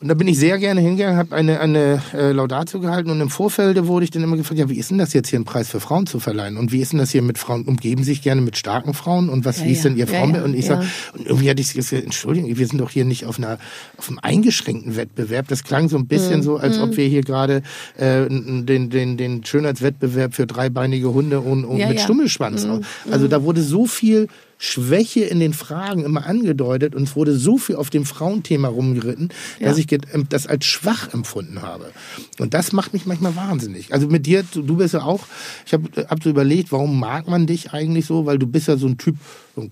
Und 0.00 0.06
da 0.06 0.14
bin 0.14 0.28
ich 0.28 0.38
sehr 0.38 0.58
gerne 0.58 0.80
hingegangen, 0.80 1.16
habe 1.16 1.34
eine, 1.34 1.58
eine 1.58 2.00
äh, 2.14 2.30
Laudatio 2.30 2.78
gehalten 2.78 3.10
und 3.10 3.20
im 3.20 3.30
Vorfeld 3.30 3.84
wurde 3.88 4.04
ich 4.04 4.12
dann 4.12 4.22
immer 4.22 4.36
gefragt, 4.36 4.60
ja, 4.60 4.68
wie 4.68 4.76
ist 4.78 4.90
denn 4.90 4.98
das 4.98 5.12
jetzt 5.12 5.28
hier, 5.28 5.38
einen 5.38 5.44
Preis 5.44 5.68
für 5.68 5.80
Frauen 5.80 6.06
zu 6.06 6.20
verleihen? 6.20 6.56
Und 6.56 6.70
wie 6.70 6.80
ist 6.80 6.92
denn 6.92 7.00
das 7.00 7.10
hier 7.10 7.20
mit 7.22 7.36
Frauen? 7.36 7.64
Umgeben 7.64 8.04
sich 8.04 8.22
gerne 8.22 8.40
mit 8.40 8.56
starken 8.56 8.94
Frauen? 8.94 9.28
Und 9.28 9.44
was, 9.44 9.58
Ja, 9.58 9.64
wie 9.66 9.72
ist 9.72 9.84
denn 9.84 9.96
ihr 9.96 10.06
Ja, 10.06 10.18
Frauenbild? 10.20 10.44
ja, 10.44 10.48
und 10.48 10.54
ich 10.54 10.66
sag, 10.66 10.84
und 11.14 11.26
irgendwie 11.26 11.50
hatte 11.50 11.60
ich 11.60 11.72
gesagt, 11.74 12.04
Entschuldigung, 12.04 12.56
wir 12.56 12.66
sind 12.68 12.80
doch 12.80 12.90
hier 12.90 13.04
nicht 13.04 13.24
auf 13.26 13.38
einer, 13.38 13.58
auf 13.96 14.08
einem 14.08 14.20
eingeschränkten 14.22 14.94
Wettbewerb. 14.94 15.48
Das 15.48 15.64
klang 15.64 15.88
so 15.88 15.96
ein 15.96 16.02
Mhm. 16.02 16.06
bisschen 16.06 16.42
so, 16.44 16.58
als 16.58 16.78
ob 16.78 16.96
wir 16.96 17.08
hier 17.08 17.22
gerade 17.22 17.62
äh, 17.96 18.28
den, 18.28 18.90
den, 18.90 19.16
den 19.16 19.44
Schönheitswettbewerb 19.44 20.32
für 20.32 20.46
dreibeinige 20.46 21.12
Hunde 21.12 21.40
und, 21.40 21.64
und 21.64 21.78
mit. 21.78 21.98
Stummelschwanz. 22.00 22.64
Mhm. 22.66 22.82
Also 23.10 23.26
da 23.26 23.42
wurde 23.42 23.62
so 23.62 23.86
viel 23.86 24.28
Schwäche 24.58 25.20
in 25.20 25.38
den 25.40 25.52
Fragen 25.52 26.04
immer 26.04 26.26
angedeutet 26.26 26.94
und 26.96 27.04
es 27.04 27.14
wurde 27.16 27.36
so 27.38 27.58
viel 27.58 27.76
auf 27.76 27.90
dem 27.90 28.04
Frauenthema 28.04 28.66
rumgeritten, 28.68 29.28
dass 29.60 29.76
Ja. 29.76 29.80
ich 29.80 29.86
ge- 29.86 30.00
ähm, 30.12 30.26
das 30.28 30.46
als 30.48 30.66
schwach 30.66 31.14
empfunden 31.14 31.62
habe. 31.62 31.92
Und 32.38 32.54
das 32.54 32.72
macht 32.72 32.92
mich 32.92 33.06
manchmal 33.06 33.36
wahnsinnig. 33.36 33.92
Also 33.94 34.08
mit 34.08 34.26
dir, 34.26 34.44
du, 34.52 34.76
bist 34.76 34.94
ja 34.94 35.02
auch, 35.02 35.26
ich 35.64 35.72
habe 35.72 35.88
hab 36.08 36.22
so 36.22 36.28
überlegt, 36.30 36.72
warum 36.72 36.98
mag 36.98 37.28
man 37.28 37.46
dich 37.46 37.72
eigentlich 37.72 38.06
so, 38.06 38.26
weil 38.26 38.38
du 38.38 38.46
bist 38.48 38.66
ja 38.68 38.76
so 38.76 38.88
ein 38.88 38.98
Typ, 38.98 39.16
so, 39.54 39.62
ein- 39.62 39.70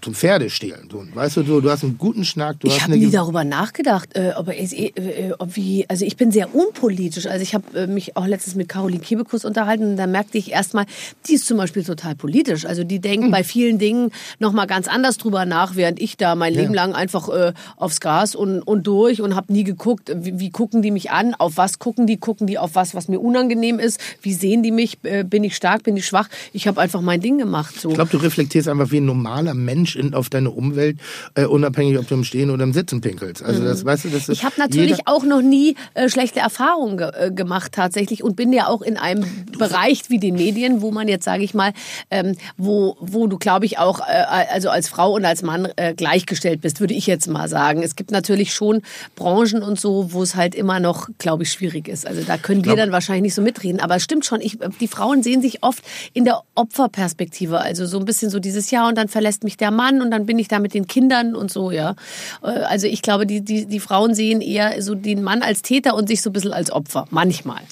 zum 0.00 0.14
Pferdestehlen. 0.14 0.88
So, 0.90 1.04
weißt 1.14 1.36
du, 1.38 1.42
du, 1.44 1.60
du 1.60 1.70
hast 1.70 1.84
einen 1.84 1.96
guten 1.96 2.24
Schnack, 2.24 2.56
Ich 2.64 2.82
habe 2.82 2.96
nie 2.96 3.10
darüber 3.10 3.44
nachgedacht, 3.44 4.16
äh, 4.16 4.32
ob, 4.36 4.48
äh, 4.48 4.64
äh, 4.64 5.32
ob 5.38 5.54
wie, 5.54 5.88
also 5.88 6.04
ich 6.04 6.16
bin 6.16 6.32
sehr 6.32 6.54
unpolitisch. 6.54 7.26
Also 7.26 7.42
ich 7.42 7.54
habe 7.54 7.78
äh, 7.78 7.86
mich 7.86 8.16
auch 8.16 8.26
letztens 8.26 8.56
mit 8.56 8.68
Caroline 8.68 9.00
Kebekus 9.00 9.44
unterhalten 9.44 9.90
und 9.90 9.96
da 9.96 10.06
merkte 10.06 10.38
ich 10.38 10.50
erstmal, 10.50 10.86
die 11.28 11.34
ist 11.34 11.46
zum 11.46 11.56
Beispiel 11.56 11.84
total 11.84 12.16
politisch. 12.16 12.66
Also 12.66 12.82
die 12.82 12.98
denkt 12.98 13.30
bei 13.30 13.44
vielen 13.44 13.78
Dingen 13.78 14.10
noch 14.40 14.52
mal 14.52 14.66
ganz 14.66 14.88
anders 14.88 15.18
drüber 15.18 15.44
nach, 15.44 15.76
während 15.76 16.00
ich 16.00 16.16
da 16.16 16.34
mein 16.34 16.52
Leben 16.52 16.74
lang 16.74 16.94
einfach 16.94 17.28
äh, 17.28 17.52
aufs 17.76 18.00
Gas 18.00 18.34
und, 18.34 18.62
und 18.62 18.86
durch 18.86 19.22
und 19.22 19.36
habe 19.36 19.52
nie 19.52 19.64
geguckt, 19.64 20.10
wie, 20.16 20.40
wie 20.40 20.50
gucken 20.50 20.82
die 20.82 20.90
mich 20.90 21.12
an, 21.12 21.34
auf 21.34 21.56
was 21.56 21.78
gucken 21.78 22.08
die, 22.08 22.16
gucken 22.16 22.48
die 22.48 22.58
auf 22.58 22.74
was, 22.74 22.96
was 22.96 23.06
mir 23.06 23.20
unangenehm 23.20 23.78
ist, 23.78 24.00
wie 24.20 24.32
sehen 24.32 24.64
die 24.64 24.72
mich, 24.72 24.98
äh, 25.04 25.22
bin 25.22 25.44
ich 25.44 25.54
stark, 25.54 25.84
bin 25.84 25.96
ich 25.96 26.06
schwach. 26.06 26.28
Ich 26.52 26.66
habe 26.66 26.80
einfach 26.80 27.00
mein 27.00 27.20
Ding 27.20 27.38
gemacht. 27.38 27.80
So. 27.80 27.90
Ich 27.90 27.94
glaube, 27.94 28.10
du 28.10 28.18
reflektierst 28.18 28.68
einfach 28.68 28.90
wie 28.90 28.98
ein 28.98 29.06
normaler 29.06 29.54
Mensch 29.54 29.75
in, 29.76 30.14
auf 30.14 30.30
deine 30.30 30.50
Umwelt, 30.50 30.98
äh, 31.34 31.44
unabhängig, 31.44 31.98
ob 31.98 32.06
du 32.08 32.14
im 32.14 32.24
Stehen 32.24 32.50
oder 32.50 32.64
im 32.64 32.72
Sitzen 32.72 33.00
pinkelst. 33.00 33.42
Also 33.42 33.64
das, 33.64 33.84
weißt 33.84 34.04
du, 34.04 34.08
das 34.10 34.28
ist 34.28 34.36
Mhm. 34.36 34.40
Ich 34.40 34.44
habe 34.44 34.54
natürlich 34.58 35.06
auch 35.06 35.24
noch 35.24 35.42
nie 35.42 35.76
äh, 35.94 36.08
schlechte 36.08 36.40
Erfahrungen 36.40 36.98
ge 36.98 37.10
äh, 37.14 37.30
gemacht 37.30 37.72
tatsächlich 37.72 38.22
und 38.22 38.36
bin 38.36 38.52
ja 38.52 38.68
auch 38.68 38.82
in 38.82 38.96
einem 38.96 39.24
Bereich 39.58 40.08
wie 40.08 40.18
den 40.18 40.34
Medien, 40.34 40.82
wo 40.82 40.90
man 40.90 41.08
jetzt 41.08 41.24
sage 41.24 41.42
ich 41.42 41.54
mal, 41.54 41.72
ähm, 42.10 42.36
wo 42.56 42.96
wo 43.00 43.26
du 43.26 43.38
glaube 43.38 43.66
ich 43.66 43.78
auch 43.78 44.00
äh, 44.00 44.24
also 44.52 44.70
als 44.70 44.88
Frau 44.88 45.12
und 45.12 45.24
als 45.24 45.42
Mann 45.42 45.68
äh, 45.76 45.94
gleichgestellt 45.94 46.60
bist, 46.60 46.80
würde 46.80 46.94
ich 46.94 47.06
jetzt 47.06 47.28
mal 47.28 47.48
sagen. 47.48 47.82
Es 47.82 47.96
gibt 47.96 48.10
natürlich 48.10 48.52
schon 48.54 48.82
Branchen 49.14 49.62
und 49.62 49.80
so, 49.80 50.12
wo 50.12 50.22
es 50.22 50.36
halt 50.36 50.54
immer 50.54 50.80
noch 50.80 51.08
glaube 51.18 51.44
ich 51.44 51.50
schwierig 51.50 51.88
ist. 51.88 52.06
Also 52.06 52.22
da 52.22 52.36
können 52.36 52.64
wir 52.64 52.76
dann 52.76 52.92
wahrscheinlich 52.92 53.22
nicht 53.22 53.34
so 53.34 53.42
mitreden, 53.42 53.80
aber 53.80 53.96
es 53.96 54.02
stimmt 54.02 54.24
schon. 54.24 54.40
Ich, 54.40 54.58
die 54.80 54.88
Frauen 54.88 55.22
sehen 55.22 55.42
sich 55.42 55.62
oft 55.62 55.82
in 56.12 56.24
der 56.24 56.42
Opferperspektive, 56.54 57.60
also 57.60 57.86
so 57.86 57.98
ein 57.98 58.04
bisschen 58.04 58.30
so 58.30 58.38
dieses 58.38 58.70
Jahr 58.70 58.88
und 58.88 58.96
dann 58.96 59.08
verlässt 59.08 59.44
mich 59.44 59.56
der 59.56 59.65
Mann 59.70 60.02
und 60.02 60.10
dann 60.10 60.26
bin 60.26 60.38
ich 60.38 60.48
da 60.48 60.58
mit 60.58 60.74
den 60.74 60.86
Kindern 60.86 61.34
und 61.34 61.50
so, 61.50 61.70
ja. 61.70 61.94
Äh, 62.42 62.48
Also 62.48 62.86
ich 62.86 63.02
glaube, 63.02 63.26
die, 63.26 63.42
die, 63.42 63.66
die 63.66 63.80
Frauen 63.80 64.14
sehen 64.14 64.40
eher 64.40 64.82
so 64.82 64.94
den 64.94 65.22
Mann 65.22 65.42
als 65.42 65.62
Täter 65.62 65.94
und 65.94 66.08
sich 66.08 66.22
so 66.22 66.30
ein 66.30 66.32
bisschen 66.32 66.52
als 66.52 66.70
Opfer. 66.70 67.06
Manchmal. 67.10 67.62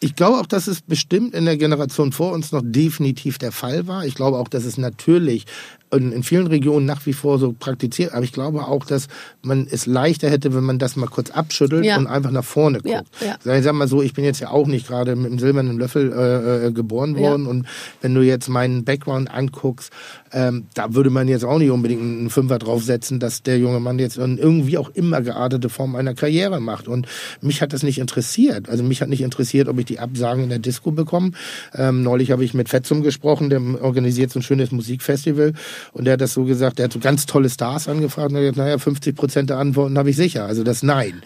Ich 0.00 0.16
glaube 0.16 0.38
auch, 0.38 0.46
dass 0.46 0.66
es 0.66 0.82
bestimmt 0.82 1.34
in 1.34 1.46
der 1.46 1.56
Generation 1.56 2.12
vor 2.12 2.32
uns 2.32 2.52
noch 2.52 2.60
definitiv 2.62 3.38
der 3.38 3.52
Fall 3.52 3.86
war. 3.86 4.04
Ich 4.04 4.14
glaube 4.14 4.38
auch, 4.38 4.48
dass 4.48 4.64
es 4.64 4.76
natürlich 4.76 5.46
in, 5.92 6.22
vielen 6.22 6.46
Regionen 6.46 6.86
nach 6.86 7.04
wie 7.06 7.12
vor 7.12 7.38
so 7.38 7.52
praktiziert. 7.52 8.12
Aber 8.12 8.24
ich 8.24 8.32
glaube 8.32 8.66
auch, 8.66 8.84
dass 8.84 9.08
man 9.42 9.66
es 9.70 9.86
leichter 9.86 10.28
hätte, 10.30 10.54
wenn 10.54 10.64
man 10.64 10.78
das 10.78 10.96
mal 10.96 11.06
kurz 11.06 11.30
abschüttelt 11.30 11.84
Ja. 11.84 11.96
und 11.96 12.06
einfach 12.06 12.30
nach 12.30 12.44
vorne 12.44 12.78
guckt. 12.78 13.06
Ja, 13.20 13.36
ja. 13.44 13.56
Ich 13.56 13.64
sag 13.64 13.74
mal 13.74 13.88
so, 13.88 14.02
ich 14.02 14.14
bin 14.14 14.24
jetzt 14.24 14.40
ja 14.40 14.50
auch 14.50 14.66
nicht 14.66 14.86
gerade 14.86 15.16
mit 15.16 15.26
einem 15.26 15.38
silbernen 15.38 15.78
Löffel 15.78 16.12
äh, 16.12 16.66
äh, 16.66 16.72
geboren 16.72 17.16
worden. 17.16 17.46
Und 17.46 17.66
wenn 18.00 18.14
du 18.14 18.22
jetzt 18.22 18.48
meinen 18.48 18.84
Background 18.84 19.30
anguckst, 19.30 19.92
ähm, 20.32 20.66
da 20.74 20.94
würde 20.94 21.10
man 21.10 21.28
jetzt 21.28 21.44
auch 21.44 21.58
nicht 21.58 21.70
unbedingt 21.70 22.02
einen 22.02 22.30
Fünfer 22.30 22.58
draufsetzen, 22.58 23.20
dass 23.20 23.42
der 23.42 23.58
junge 23.58 23.80
Mann 23.80 23.98
jetzt 23.98 24.18
in 24.18 24.38
irgendwie 24.38 24.78
auch 24.78 24.90
immer 24.90 25.22
geartete 25.22 25.68
Form 25.68 25.94
einer 25.94 26.14
Karriere 26.14 26.60
macht. 26.60 26.88
Und 26.88 27.06
mich 27.40 27.62
hat 27.62 27.72
das 27.72 27.82
nicht 27.82 27.98
interessiert. 27.98 28.68
Also 28.68 28.82
mich 28.82 29.00
hat 29.00 29.08
nicht 29.08 29.22
interessiert, 29.22 29.68
ob 29.68 29.78
ich 29.78 29.84
die 29.84 30.00
Absagen 30.00 30.44
in 30.44 30.48
der 30.50 30.58
Disco 30.58 30.90
bekomme. 30.90 31.32
Ähm, 31.74 32.02
neulich 32.02 32.30
habe 32.32 32.44
ich 32.44 32.54
mit 32.54 32.68
Fetzum 32.68 33.02
gesprochen, 33.02 33.50
der 33.50 33.60
organisiert 33.80 34.30
so 34.32 34.40
ein 34.40 34.42
schönes 34.42 34.72
Musikfestival. 34.72 35.52
Und 35.92 36.04
der 36.04 36.14
hat 36.14 36.20
das 36.20 36.32
so 36.34 36.44
gesagt, 36.44 36.78
der 36.78 36.84
hat 36.86 36.92
so 36.92 36.98
ganz 36.98 37.26
tolle 37.26 37.48
Stars 37.50 37.88
angefragt 37.88 38.30
und 38.30 38.36
er 38.36 38.42
hat 38.46 38.54
gesagt, 38.54 38.66
naja, 38.68 38.78
50 38.78 39.16
Prozent 39.16 39.50
der 39.50 39.58
Antworten 39.58 39.96
habe 39.98 40.10
ich 40.10 40.16
sicher. 40.16 40.44
Also 40.46 40.62
das 40.64 40.82
Nein. 40.82 41.22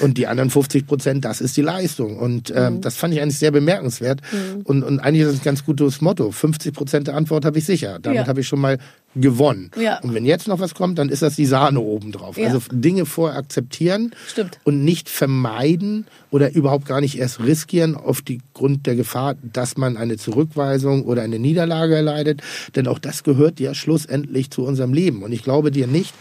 Und 0.00 0.18
die 0.18 0.26
anderen 0.26 0.50
50 0.50 0.86
Prozent, 0.86 1.24
das 1.24 1.40
ist 1.40 1.56
die 1.56 1.62
Leistung. 1.62 2.18
Und 2.18 2.52
ähm, 2.54 2.74
Mhm. 2.74 2.80
das 2.82 2.96
fand 2.96 3.14
ich 3.14 3.20
eigentlich 3.22 3.38
sehr 3.38 3.50
bemerkenswert. 3.50 4.20
Und, 4.64 4.82
und 4.82 5.00
eigentlich 5.00 5.22
ist 5.22 5.32
das 5.32 5.40
ein 5.40 5.44
ganz 5.44 5.64
gutes 5.64 6.00
Motto. 6.00 6.30
50 6.30 6.74
Prozent 6.74 7.06
der 7.06 7.16
Antwort 7.16 7.44
habe 7.44 7.58
ich 7.58 7.64
sicher. 7.64 7.98
Damit 8.00 8.20
Ja. 8.22 8.26
habe 8.26 8.40
ich 8.40 8.48
schon 8.48 8.60
mal 8.60 8.78
gewonnen. 9.16 9.70
Ja. 9.76 9.98
Und 10.00 10.14
wenn 10.14 10.24
jetzt 10.24 10.46
noch 10.46 10.60
was 10.60 10.74
kommt, 10.74 10.98
dann 10.98 11.08
ist 11.08 11.22
das 11.22 11.34
die 11.34 11.46
Sahne 11.46 11.80
obendrauf. 11.80 12.38
Ja. 12.38 12.46
Also 12.46 12.60
Dinge 12.70 13.06
vorher 13.06 13.38
akzeptieren 13.38 14.14
Stimmt. 14.28 14.58
und 14.64 14.84
nicht 14.84 15.08
vermeiden 15.08 16.06
oder 16.30 16.54
überhaupt 16.54 16.86
gar 16.86 17.00
nicht 17.00 17.18
erst 17.18 17.40
riskieren 17.40 17.96
auf 17.96 18.22
die 18.22 18.40
Grund 18.54 18.86
der 18.86 18.94
Gefahr, 18.94 19.34
dass 19.42 19.76
man 19.76 19.96
eine 19.96 20.16
Zurückweisung 20.16 21.04
oder 21.04 21.22
eine 21.22 21.40
Niederlage 21.40 21.96
erleidet. 21.96 22.42
Denn 22.76 22.86
auch 22.86 23.00
das 23.00 23.24
gehört 23.24 23.58
ja 23.58 23.74
schlussendlich 23.74 24.50
zu 24.50 24.64
unserem 24.64 24.94
Leben. 24.94 25.24
Und 25.24 25.32
ich 25.32 25.42
glaube 25.42 25.72
dir 25.72 25.88
nicht, 25.88 26.14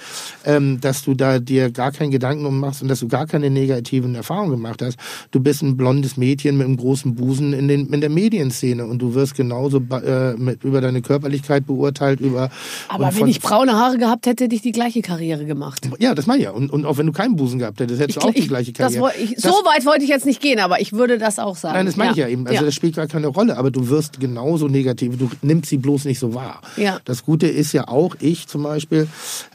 ähm, 0.46 0.82
dass 0.82 1.04
du 1.04 1.14
da 1.14 1.38
dir 1.38 1.70
gar 1.70 1.92
keinen 1.92 2.10
Gedanken 2.10 2.46
um 2.48 2.60
machst 2.60 2.82
und 2.82 2.88
dass 2.88 3.02
du 3.02 3.08
gar 3.08 3.28
keine 3.28 3.52
negativen 3.52 4.16
Erfahrungen 4.16 4.52
gemacht 4.52 4.82
hast. 4.82 4.98
Du 5.30 5.40
bist 5.40 5.62
ein 5.62 5.78
blondes 5.78 6.18
Mädchen 6.18 6.58
mit 6.58 6.66
einem 6.66 6.78
großen 6.78 7.14
Busen 7.14 7.54
in, 7.54 7.68
den, 7.68 7.94
in 7.94 8.02
der 8.02 8.10
Medienszene 8.10 8.86
und 8.86 9.00
du 9.00 9.14
wirst 9.14 9.36
genauso 9.36 9.78
äh, 9.78 10.34
mit, 10.34 10.64
über 10.64 10.82
deine 10.82 11.04
Körperlichkeit 11.04 11.68
beurteilt, 11.68 12.20
über 12.20 12.50
Aber 12.88 13.16
wenn 13.16 13.28
ich 13.28 13.40
braune 13.42 13.74
Haare 13.74 13.98
gehabt 13.98 14.26
hätte, 14.26 14.46
hätte 14.46 14.56
ich 14.56 14.62
die 14.62 14.72
gleiche 14.72 15.02
Karriere 15.02 15.46
gemacht. 15.46 15.90
ja, 16.00 16.16
das 16.16 16.26
meine 16.28 16.40
ich 16.40 16.46
ja. 16.46 16.52
Und, 16.52 16.72
und 16.72 16.86
auch 16.86 16.98
wenn 16.98 17.06
du 17.06 17.12
keinen 17.12 17.36
Busen 17.36 17.60
gehabt 17.60 17.80
hättest, 17.80 18.00
hättest 18.02 18.18
du 18.24 18.28
auch 18.28 18.34
die 18.34 18.48
gleiche 18.48 18.74
Karriere. 18.74 19.12
ich, 19.22 19.36
Das- 19.36 19.44
so 19.44 19.50
weit 19.66 19.86
wollte 19.86 20.04
ich 20.04 20.10
jetzt 20.10 20.26
nicht 20.26 20.42
gehen, 20.42 20.60
aber 20.60 20.80
ich 20.82 20.94
würde 20.94 21.18
das 21.18 21.40
auch 21.40 21.56
sagen. 21.56 21.76
Nein, 21.76 21.86
das 21.86 21.96
meine 21.98 22.12
ich 22.12 22.18
ja 22.18 22.28
eben. 22.28 22.48
Also 22.48 22.66
das 22.66 22.74
spielt 22.74 22.96
gar 22.96 23.08
keine 23.08 23.28
Rolle, 23.28 23.58
aber 23.58 23.72
du 23.72 23.90
wirst 23.90 24.20
genauso 24.20 24.68
negativ. 24.68 25.18
Du 25.18 25.30
nimmst 25.42 25.70
sie 25.70 25.78
bloß 25.78 26.06
nicht 26.06 26.20
so 26.20 26.34
wahr. 26.34 26.62
Ja. 26.78 27.00
Das 27.06 27.24
Gute 27.26 27.48
ist 27.48 27.74
ja 27.74 27.88
auch, 27.88 28.16
ich 28.20 28.48
zum 28.48 28.64
Beispiel 28.64 29.08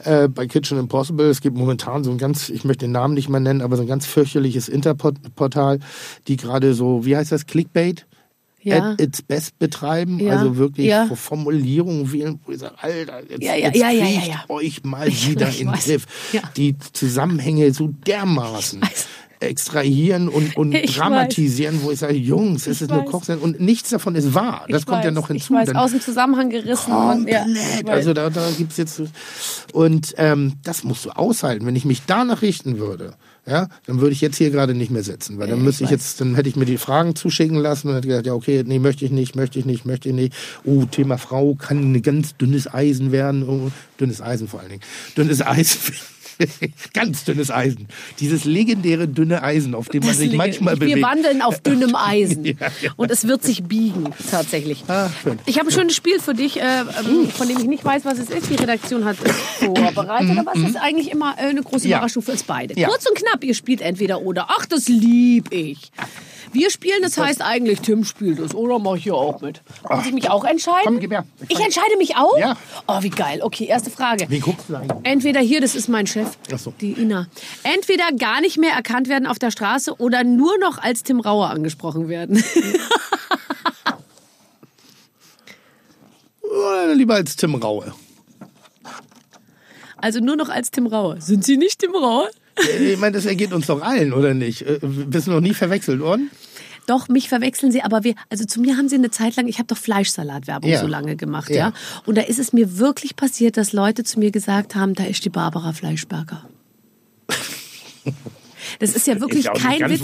äh, 0.03 0.27
bei 0.27 0.47
Kitchen 0.47 0.77
Impossible, 0.77 1.25
es 1.29 1.41
gibt 1.41 1.57
momentan 1.57 2.03
so 2.03 2.11
ein 2.11 2.17
ganz, 2.17 2.49
ich 2.49 2.63
möchte 2.63 2.85
den 2.85 2.91
Namen 2.91 3.13
nicht 3.13 3.29
mal 3.29 3.39
nennen, 3.39 3.61
aber 3.61 3.75
so 3.77 3.81
ein 3.83 3.87
ganz 3.87 4.05
fürchterliches 4.05 4.69
Interportal, 4.69 5.79
die 6.27 6.37
gerade 6.37 6.73
so, 6.73 7.05
wie 7.05 7.15
heißt 7.15 7.31
das, 7.31 7.45
Clickbait? 7.45 8.05
Ja. 8.65 8.91
At 8.93 9.01
its 9.01 9.21
best 9.21 9.57
betreiben, 9.59 10.19
Ja. 10.19 10.33
also 10.39 10.57
wirklich 10.57 10.87
Ja. 10.87 11.07
Formulierungen 11.15 12.11
wählen, 12.11 12.39
wo 12.45 12.51
ich 12.51 12.59
sage, 12.59 12.73
Alter, 12.81 13.21
jetzt, 13.29 13.43
Ja, 13.43 13.53
ja, 13.55 13.67
jetzt 13.67 13.77
ja, 13.77 13.89
ja, 13.91 14.05
ja, 14.05 14.19
kriegt 14.19 14.27
ja. 14.27 14.45
euch 14.49 14.83
mal 14.83 15.07
wieder 15.29 15.49
Ich 15.49 15.61
in 15.61 15.67
den 15.67 15.73
weiß. 15.75 15.85
Griff. 15.85 16.05
Ja. 16.33 16.41
Die 16.57 16.75
Zusammenhänge 16.93 17.71
so 17.73 17.87
dermaßen 18.07 18.81
weiß. 18.81 19.07
extrahieren 19.39 20.27
und, 20.29 20.55
und 20.57 20.73
Ich 20.73 20.95
dramatisieren, 20.95 21.79
wo 21.83 21.91
ich 21.91 21.99
sage, 21.99 22.15
Jungs, 22.15 22.65
es 22.67 22.77
Ich 22.77 22.81
ist 22.83 22.91
eine 22.91 23.01
weiß. 23.03 23.11
Kochsendung 23.11 23.43
und 23.51 23.59
nichts 23.59 23.89
davon 23.91 24.15
ist 24.15 24.33
wahr. 24.33 24.65
Das 24.69 24.81
Ich 24.81 24.85
kommt 24.87 25.03
ja 25.03 25.09
weiß, 25.09 25.15
noch 25.15 25.27
hinzu. 25.27 25.53
Ich 25.53 25.59
weiß, 25.59 25.67
Dann- 25.67 25.77
aus 25.77 25.91
dem 25.91 26.01
Zusammenhang 26.01 26.49
gerissen. 26.49 26.89
ja, 26.91 27.11
Komplett. 27.13 27.45
weiß. 27.85 27.87
also 27.87 28.13
da, 28.13 28.29
da 28.29 28.49
gibt's 28.57 28.77
jetzt 28.77 29.01
und 29.73 30.15
ähm, 30.17 30.53
das 30.63 30.83
musst 30.83 31.05
du 31.05 31.09
aushalten. 31.11 31.65
Wenn 31.65 31.75
ich 31.75 31.85
mich 31.85 32.01
danach 32.07 32.41
richten 32.41 32.79
würde, 32.79 33.13
ja, 33.47 33.67
dann 33.85 34.01
würde 34.01 34.13
ich 34.13 34.21
jetzt 34.21 34.37
hier 34.37 34.49
gerade 34.49 34.73
nicht 34.73 34.91
mehr 34.91 35.03
sitzen, 35.03 35.37
weil 35.37 35.47
dann 35.47 35.63
müsste 35.63 35.83
ich 35.83 35.85
ich 35.85 35.91
jetzt, 35.91 36.19
dann 36.19 36.35
hätte 36.35 36.49
ich 36.49 36.55
mir 36.55 36.65
die 36.65 36.77
Fragen 36.77 37.15
zuschicken 37.15 37.57
lassen 37.57 37.89
und 37.89 37.95
hätte 37.95 38.07
gesagt, 38.07 38.25
ja 38.25 38.33
okay, 38.33 38.63
nee, 38.65 38.79
möchte 38.79 39.05
ich 39.05 39.11
nicht, 39.11 39.35
möchte 39.35 39.59
ich 39.59 39.65
nicht, 39.65 39.85
möchte 39.85 40.09
ich 40.09 40.15
nicht. 40.15 40.33
Oh, 40.63 40.85
Thema 40.85 41.17
Frau 41.17 41.55
kann 41.55 41.93
ein 41.93 42.01
ganz 42.01 42.35
dünnes 42.35 42.71
Eisen 42.71 43.11
werden, 43.11 43.47
oh, 43.47 43.71
dünnes 43.99 44.21
Eisen 44.21 44.47
vor 44.47 44.59
allen 44.59 44.69
Dingen, 44.69 44.83
dünnes 45.15 45.41
Eisen. 45.41 45.93
Ganz 46.93 47.23
dünnes 47.23 47.51
Eisen. 47.51 47.87
Dieses 48.19 48.45
legendäre 48.45 49.07
dünne 49.07 49.41
Eisen, 49.43 49.73
auf 49.75 49.89
dem 49.89 50.01
man 50.01 50.09
Das 50.09 50.17
sich 50.17 50.33
manchmal 50.33 50.79
Wir 50.79 50.87
bewegt. 50.87 51.01
wandeln 51.05 51.41
auf 51.41 51.59
dünnem 51.63 51.95
Eisen. 51.95 52.45
Ja, 52.45 52.53
ja. 52.81 52.91
Und 52.95 53.11
es 53.11 53.27
wird 53.27 53.43
sich 53.43 53.63
biegen, 53.63 54.09
tatsächlich. 54.29 54.83
Ah. 54.87 55.09
Ich 55.45 55.57
habe 55.59 55.69
ein 55.69 55.71
schönes 55.71 55.95
Spiel 55.95 56.19
für 56.19 56.33
dich, 56.33 56.59
äh, 56.59 56.63
ähm, 56.81 57.29
von 57.29 57.47
dem 57.47 57.57
ich 57.57 57.65
nicht 57.65 57.85
weiß, 57.85 58.05
was 58.05 58.17
es 58.19 58.29
ist. 58.29 58.49
Die 58.49 58.55
Redaktion 58.55 59.05
hat 59.05 59.17
es 59.23 59.31
vorbereitet, 59.65 60.37
aber 60.37 60.51
es 60.55 60.69
ist 60.69 60.75
eigentlich 60.77 61.11
immer 61.11 61.35
äh, 61.37 61.43
eine 61.49 61.61
große 61.63 61.85
Mhm, 61.85 61.91
Ja. 61.91 61.97
Überraschung 61.97 62.23
für 62.23 62.31
uns 62.31 62.43
beide. 62.43 62.73
Kurz 62.75 63.05
und 63.07 63.15
knapp, 63.17 63.43
ihr 63.43 63.53
spielt 63.53 63.81
entweder 63.81 64.21
oder. 64.21 64.47
Ach, 64.49 64.65
das 64.65 64.87
lieb 64.87 65.51
ich. 65.51 65.91
Wir 66.55 66.69
spielen, 66.71 67.01
das 67.01 67.17
heißt 67.17 67.41
eigentlich, 67.41 67.81
Tim 67.81 68.05
spielt 68.05 68.39
es. 68.39 68.55
Oder 68.55 68.79
mach 68.79 68.95
ich 68.95 69.03
hier 69.03 69.13
auch 69.15 69.41
mit? 69.41 69.61
Muss 69.89 70.05
ich 70.05 70.13
mich 70.13 70.29
auch 70.29 70.45
entscheiden? 70.45 70.83
Komm, 70.85 70.99
gib 71.01 71.11
her. 71.11 71.25
Ich 71.49 71.59
entscheide 71.59 71.97
mich 71.97 72.15
auch? 72.15 72.37
Ja. 72.37 72.55
Oh, 72.87 73.03
wie 73.03 73.09
geil. 73.09 73.41
Okay, 73.43 73.65
erste 73.65 73.89
Frage. 73.89 74.25
Wie 74.29 74.39
guckst 74.39 74.69
du 74.69 74.75
eigentlich? 74.75 74.97
Entweder 75.03 75.41
hier, 75.41 75.59
das 75.59 75.75
ist 75.75 75.89
mein 75.89 76.07
Chef, 76.07 76.29
Ach 76.53 76.57
so. 76.57 76.73
die 76.79 76.93
Ina. 76.93 77.27
Entweder 77.63 78.05
gar 78.17 78.39
nicht 78.39 78.57
mehr 78.57 78.71
erkannt 78.71 79.09
werden 79.09 79.27
auf 79.27 79.37
der 79.37 79.51
Straße 79.51 79.97
oder 79.97 80.23
nur 80.23 80.57
noch 80.59 80.77
als 80.77 81.03
Tim 81.03 81.19
Rauer 81.19 81.49
angesprochen 81.49 82.07
werden. 82.07 82.41
Lieber 86.93 87.15
als 87.15 87.35
Tim 87.35 87.55
Raue. 87.55 87.93
Also 89.97 90.19
nur 90.21 90.37
noch 90.37 90.47
als 90.47 90.71
Tim 90.71 90.87
Rauer. 90.87 91.19
Sind 91.19 91.43
Sie 91.43 91.57
nicht 91.57 91.79
Tim 91.79 91.93
Rauer? 91.93 92.29
Ich 92.57 92.97
meine, 92.97 93.13
das 93.13 93.25
ergeht 93.25 93.51
uns 93.53 93.67
doch 93.67 93.81
allen, 93.81 94.13
oder 94.13 94.33
nicht? 94.33 94.61
Äh, 94.61 94.79
Bist 94.81 95.27
du 95.27 95.31
noch 95.31 95.41
nie 95.41 95.53
verwechselt 95.53 95.99
worden? 95.99 96.29
Doch, 96.87 97.07
mich 97.09 97.29
verwechseln 97.29 97.71
sie, 97.71 97.81
aber 97.81 98.03
wir, 98.03 98.13
also 98.29 98.45
zu 98.45 98.61
mir 98.61 98.77
haben 98.77 98.87
sie 98.87 98.95
eine 98.95 99.09
Zeit 99.09 99.35
lang, 99.35 99.47
ich 99.47 99.57
habe 99.57 99.65
doch 99.67 99.77
Fleischsalatwerbung 99.77 100.69
Ja. 100.69 100.79
so 100.79 100.87
lange 100.87 101.15
gemacht, 101.15 101.49
Ja. 101.49 101.55
ja. 101.55 101.73
Und 102.05 102.15
da 102.17 102.21
ist 102.21 102.37
es 102.39 102.53
mir 102.53 102.77
wirklich 102.77 103.15
passiert, 103.15 103.57
dass 103.57 103.73
Leute 103.73 104.03
zu 104.03 104.19
mir 104.19 104.29
gesagt 104.31 104.75
haben, 104.75 104.93
da 104.93 105.03
ist 105.03 105.25
die 105.25 105.29
Barbara 105.29 105.73
Fleischberger. 105.73 106.47
Das 108.79 108.95
ist 108.95 109.07
ja 109.07 109.19
wirklich 109.19 109.45
nicht 109.45 109.61
kein 109.61 109.89
Witz. 109.89 110.01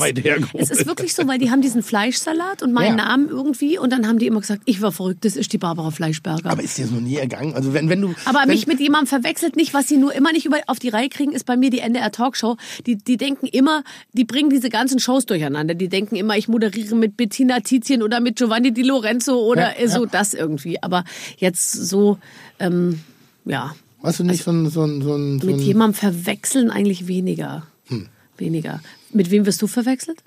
Es 0.54 0.70
ist 0.70 0.86
wirklich 0.86 1.14
so, 1.14 1.28
weil 1.28 1.40
die 1.40 1.52
haben 1.52 1.62
diesen 1.62 1.84
Fleischsalat 1.84 2.64
und 2.64 2.74
meinen 2.74 2.98
Ja. 2.98 3.06
Namen 3.06 3.30
irgendwie 3.30 3.78
und 3.78 3.92
dann 3.92 4.08
haben 4.08 4.20
die 4.20 4.28
immer 4.28 4.42
gesagt, 4.42 4.62
ich 4.66 4.82
war 4.82 4.92
verrückt, 4.92 5.26
das 5.26 5.36
ist 5.36 5.54
die 5.54 5.58
Barbara 5.58 5.92
Fleischberger. 5.92 6.50
Aber 6.50 6.64
ist 6.64 6.78
dir 6.78 6.84
das 6.84 6.92
noch 6.92 7.02
nie 7.02 7.16
ergangen? 7.16 7.54
Also 7.54 7.74
wenn, 7.74 7.90
wenn 7.90 8.02
du. 8.02 8.14
Aber 8.26 8.40
wenn, 8.42 8.50
mich 8.50 8.68
mit 8.68 8.80
jemandem 8.80 9.08
verwechselt 9.08 9.56
nicht, 9.56 9.74
was 9.74 9.88
sie 9.88 9.98
nur 9.98 10.14
immer 10.14 10.32
nicht 10.32 10.46
über, 10.46 10.58
auf 10.68 10.80
die 10.80 10.90
Reihe 10.90 11.10
kriegen, 11.10 11.32
ist 11.32 11.46
bei 11.46 11.58
mir 11.58 11.70
die 11.70 11.80
NDR 11.80 12.12
Talkshow. 12.12 12.58
Die, 12.86 12.96
die 12.98 13.18
denken 13.18 13.46
immer, 13.48 13.84
die 14.14 14.26
bringen 14.26 14.50
diese 14.50 14.70
ganzen 14.70 15.00
Shows 15.00 15.26
durcheinander. 15.26 15.74
Die 15.74 15.90
denken 15.90 16.16
immer, 16.16 16.38
ich 16.38 16.48
moderiere 16.48 16.96
mit 16.96 17.18
Bettina 17.18 17.60
Tizien 17.62 18.04
oder 18.04 18.20
mit 18.20 18.38
Giovanni 18.38 18.74
Di 18.74 18.84
Lorenzo 18.84 19.40
oder 19.40 19.80
Ja, 19.80 19.88
so 19.88 20.04
ja. 20.06 20.10
das 20.12 20.34
irgendwie. 20.34 20.82
Aber 20.82 21.04
jetzt 21.38 21.72
so, 21.72 22.18
ähm, 22.60 23.02
ja, 23.46 23.74
Hast 24.04 24.20
du 24.20 24.24
nicht 24.24 24.44
so 24.44 24.52
ein. 24.52 24.70
So 24.70 24.84
ein, 24.84 25.02
so 25.02 25.16
ein, 25.16 25.40
so 25.40 25.48
mit 25.48 25.60
jemandem 25.62 25.94
verwechseln 25.94 26.72
eigentlich 26.72 27.08
weniger. 27.08 27.68
Weniger. 28.42 28.82
Mit 29.14 29.32
wem 29.32 29.46
wirst 29.46 29.62
du 29.62 29.68
verwechselt? 29.68 30.22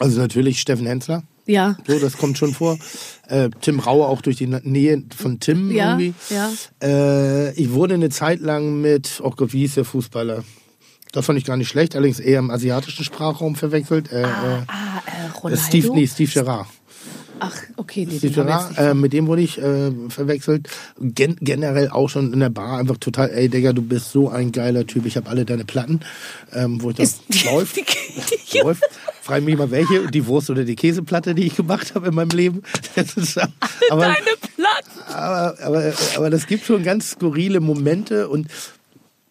also 0.00 0.18
natürlich 0.20 0.58
Steffen 0.60 0.86
Hensler. 0.86 1.22
Ja. 1.46 1.76
So, 1.86 1.98
das 1.98 2.16
kommt 2.16 2.38
schon 2.38 2.54
vor. 2.54 2.78
Äh, 3.28 3.50
Tim 3.60 3.78
Raue 3.78 4.06
auch 4.06 4.20
durch 4.22 4.36
die 4.36 4.46
Nähe 4.46 5.02
von 5.16 5.38
Tim 5.38 5.70
Ja, 5.70 5.98
irgendwie. 5.98 6.14
ja. 6.30 6.50
Äh, 6.82 7.52
ich 7.54 7.72
wurde 7.72 7.94
eine 7.94 8.08
Zeit 8.10 8.40
lang 8.40 8.80
mit, 8.80 9.20
oh 9.22 9.30
Gott, 9.30 9.52
wie 9.52 9.58
hieß 9.60 9.74
der 9.74 9.84
Fußballer? 9.84 10.44
Das 11.12 11.26
fand 11.26 11.38
ich 11.38 11.44
gar 11.44 11.56
nicht 11.58 11.68
schlecht, 11.68 11.94
allerdings 11.94 12.20
eher 12.20 12.38
im 12.38 12.50
asiatischen 12.50 13.04
Sprachraum 13.04 13.54
verwechselt. 13.54 14.10
Äh, 14.10 14.24
Ah, 14.24 14.62
äh, 15.06 15.26
äh, 15.26 15.30
Ronaldo? 15.42 15.62
Steve, 15.62 15.90
nee, 15.94 16.06
Steve 16.06 16.30
Gerrard. 16.32 16.66
Ach, 17.44 17.56
okay, 17.76 18.06
nee, 18.06 18.18
nicht. 18.70 18.78
äh, 18.78 18.94
mit 18.94 19.12
dem 19.12 19.26
wurde 19.26 19.42
ich 19.42 19.58
äh, 19.58 19.90
verwechselt. 20.08 20.68
Gen 21.00 21.36
generell 21.40 21.88
auch 21.90 22.08
schon 22.08 22.32
in 22.32 22.38
der 22.38 22.50
Bar 22.50 22.78
einfach 22.78 22.98
total, 22.98 23.30
ey 23.30 23.48
Digga, 23.48 23.72
du 23.72 23.82
bist 23.82 24.12
so 24.12 24.28
ein 24.28 24.52
geiler 24.52 24.86
Typ, 24.86 25.06
ich 25.06 25.16
habe 25.16 25.28
alle 25.28 25.44
deine 25.44 25.64
Platten. 25.64 26.00
Ähm, 26.52 26.80
wo 26.80 26.90
ich 26.90 26.96
dann, 26.96 27.08
läuft, 27.52 27.76
läuft. 28.62 28.82
Frag 29.22 29.42
mich 29.42 29.56
mal 29.56 29.70
welche, 29.72 30.08
die 30.08 30.26
Wurst 30.26 30.50
oder 30.50 30.64
die 30.64 30.76
Käseplatte, 30.76 31.34
die 31.34 31.46
ich 31.46 31.56
gemacht 31.56 31.96
habe 31.96 32.08
in 32.08 32.14
meinem 32.14 32.30
Leben. 32.30 32.62
Ist, 32.94 33.38
aber, 33.90 34.02
Deine 34.02 34.16
Platten. 34.56 35.12
aber, 35.12 35.56
aber, 35.60 35.92
aber 36.16 36.30
das 36.30 36.46
gibt 36.46 36.64
schon 36.64 36.84
ganz 36.84 37.10
skurrile 37.10 37.58
Momente 37.60 38.28
und 38.28 38.46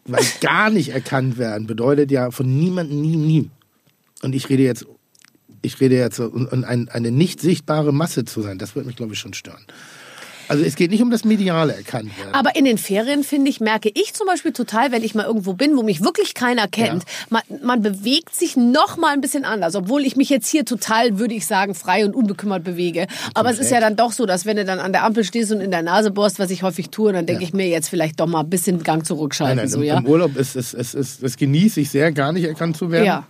weil 0.05 0.25
gar 0.41 0.69
nicht 0.69 0.89
erkannt 0.89 1.37
werden, 1.37 1.67
bedeutet 1.67 2.11
ja 2.11 2.31
von 2.31 2.57
niemandem 2.59 3.01
nie, 3.01 3.15
nie. 3.15 3.49
Und 4.21 4.33
ich 4.35 4.49
rede 4.49 4.63
jetzt, 4.63 4.85
ich 5.61 5.79
rede 5.79 5.95
jetzt, 5.95 6.19
und, 6.19 6.51
und 6.51 6.63
ein, 6.63 6.89
eine 6.89 7.11
nicht 7.11 7.41
sichtbare 7.41 7.93
Masse 7.93 8.25
zu 8.25 8.41
sein, 8.41 8.57
das 8.57 8.75
wird 8.75 8.85
mich, 8.85 8.95
glaube 8.95 9.13
ich, 9.13 9.19
schon 9.19 9.33
stören. 9.33 9.65
Also 10.51 10.65
es 10.65 10.75
geht 10.75 10.91
nicht 10.91 11.01
um 11.01 11.09
das 11.09 11.23
mediale 11.23 11.73
erkannt 11.73 12.11
werden. 12.17 12.33
Aber 12.33 12.57
in 12.57 12.65
den 12.65 12.77
Ferien, 12.77 13.23
finde 13.23 13.49
ich, 13.49 13.61
merke 13.61 13.89
ich 13.93 14.13
zum 14.13 14.27
Beispiel 14.27 14.51
total, 14.51 14.91
wenn 14.91 15.01
ich 15.01 15.15
mal 15.15 15.25
irgendwo 15.25 15.53
bin, 15.53 15.77
wo 15.77 15.81
mich 15.81 16.03
wirklich 16.03 16.33
keiner 16.33 16.67
kennt, 16.67 17.05
man, 17.29 17.41
man 17.63 17.81
bewegt 17.81 18.35
sich 18.35 18.57
noch 18.57 18.97
mal 18.97 19.13
ein 19.13 19.21
bisschen 19.21 19.45
anders. 19.45 19.75
Obwohl 19.75 20.01
ich 20.01 20.17
mich 20.17 20.29
jetzt 20.29 20.49
hier 20.49 20.65
total, 20.65 21.19
würde 21.19 21.35
ich 21.35 21.47
sagen, 21.47 21.73
frei 21.73 22.03
und 22.03 22.13
unbekümmert 22.13 22.65
bewege. 22.65 23.07
Aber 23.33 23.49
es 23.49 23.59
ist 23.59 23.71
ja 23.71 23.79
dann 23.79 23.95
doch 23.95 24.11
so, 24.11 24.25
dass 24.25 24.45
wenn 24.45 24.57
du 24.57 24.65
dann 24.65 24.79
an 24.79 24.91
der 24.91 25.05
Ampel 25.05 25.23
stehst 25.23 25.53
und 25.53 25.61
in 25.61 25.71
der 25.71 25.83
Nase 25.83 26.11
bohrst, 26.11 26.37
was 26.37 26.51
ich 26.51 26.63
häufig 26.63 26.89
tue, 26.89 27.13
dann 27.13 27.25
denke 27.25 27.45
ich 27.45 27.53
mir 27.53 27.69
jetzt 27.69 27.87
vielleicht 27.87 28.19
doch 28.19 28.27
mal 28.27 28.41
ein 28.41 28.49
bisschen 28.49 28.83
Gang 28.83 29.05
zurückschalten. 29.05 29.55
Nein, 29.55 29.65
nein, 29.67 29.71
so, 29.71 29.79
im, 29.79 29.85
ja? 29.85 29.99
im 29.99 30.05
Urlaub 30.05 30.35
ist 30.35 30.57
es, 30.57 30.73
es, 30.73 30.93
es, 30.93 31.23
es 31.23 31.37
genieße 31.37 31.79
ich 31.79 31.89
sehr, 31.89 32.11
gar 32.11 32.33
nicht 32.33 32.43
erkannt 32.43 32.75
zu 32.75 32.91
werden. 32.91 33.05
Ja. 33.05 33.25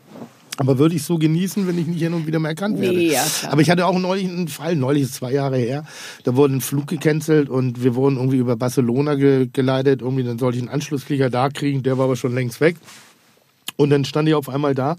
Aber 0.58 0.78
würde 0.78 0.96
ich 0.96 1.04
so 1.04 1.18
genießen, 1.18 1.68
wenn 1.68 1.78
ich 1.78 1.88
nicht 1.88 2.02
hin 2.02 2.14
und 2.14 2.28
wieder 2.28 2.40
mehr 2.40 2.50
erkannt 2.52 2.80
werde. 2.80 2.98
Nee, 2.98 3.14
ja. 3.14 3.24
Aber 3.50 3.62
ich 3.62 3.70
hatte 3.70 3.86
auch 3.86 3.98
neulich 3.98 4.26
einen 4.28 4.48
Fall, 4.48 4.76
neulich 4.76 5.04
ist 5.04 5.16
zwei 5.16 5.32
Jahre 5.32 5.58
her, 5.58 5.86
da 6.24 6.36
wurde 6.36 6.56
ein 6.56 6.62
Flug 6.62 6.88
gecancelt 6.88 7.50
und 7.50 7.84
wir 7.84 7.96
wurden 7.96 8.18
irgendwie 8.18 8.38
über 8.38 8.56
Barcelona 8.56 9.16
ge 9.16 9.48
geleitet. 9.52 10.02
Irgendwie, 10.02 10.24
dann 10.24 10.38
sollte 10.38 10.58
ich 10.58 10.64
einen 10.64 10.70
Anschlussflieger 10.72 11.30
da 11.30 11.50
kriegen, 11.50 11.84
der 11.84 11.98
war 11.98 12.06
aber 12.06 12.16
schon 12.16 12.36
längst 12.36 12.62
weg. 12.62 12.76
Und 13.78 13.90
dann 13.90 14.06
stand 14.06 14.28
ich 14.28 14.36
auf 14.36 14.50
einmal 14.50 14.76
da, 14.76 14.98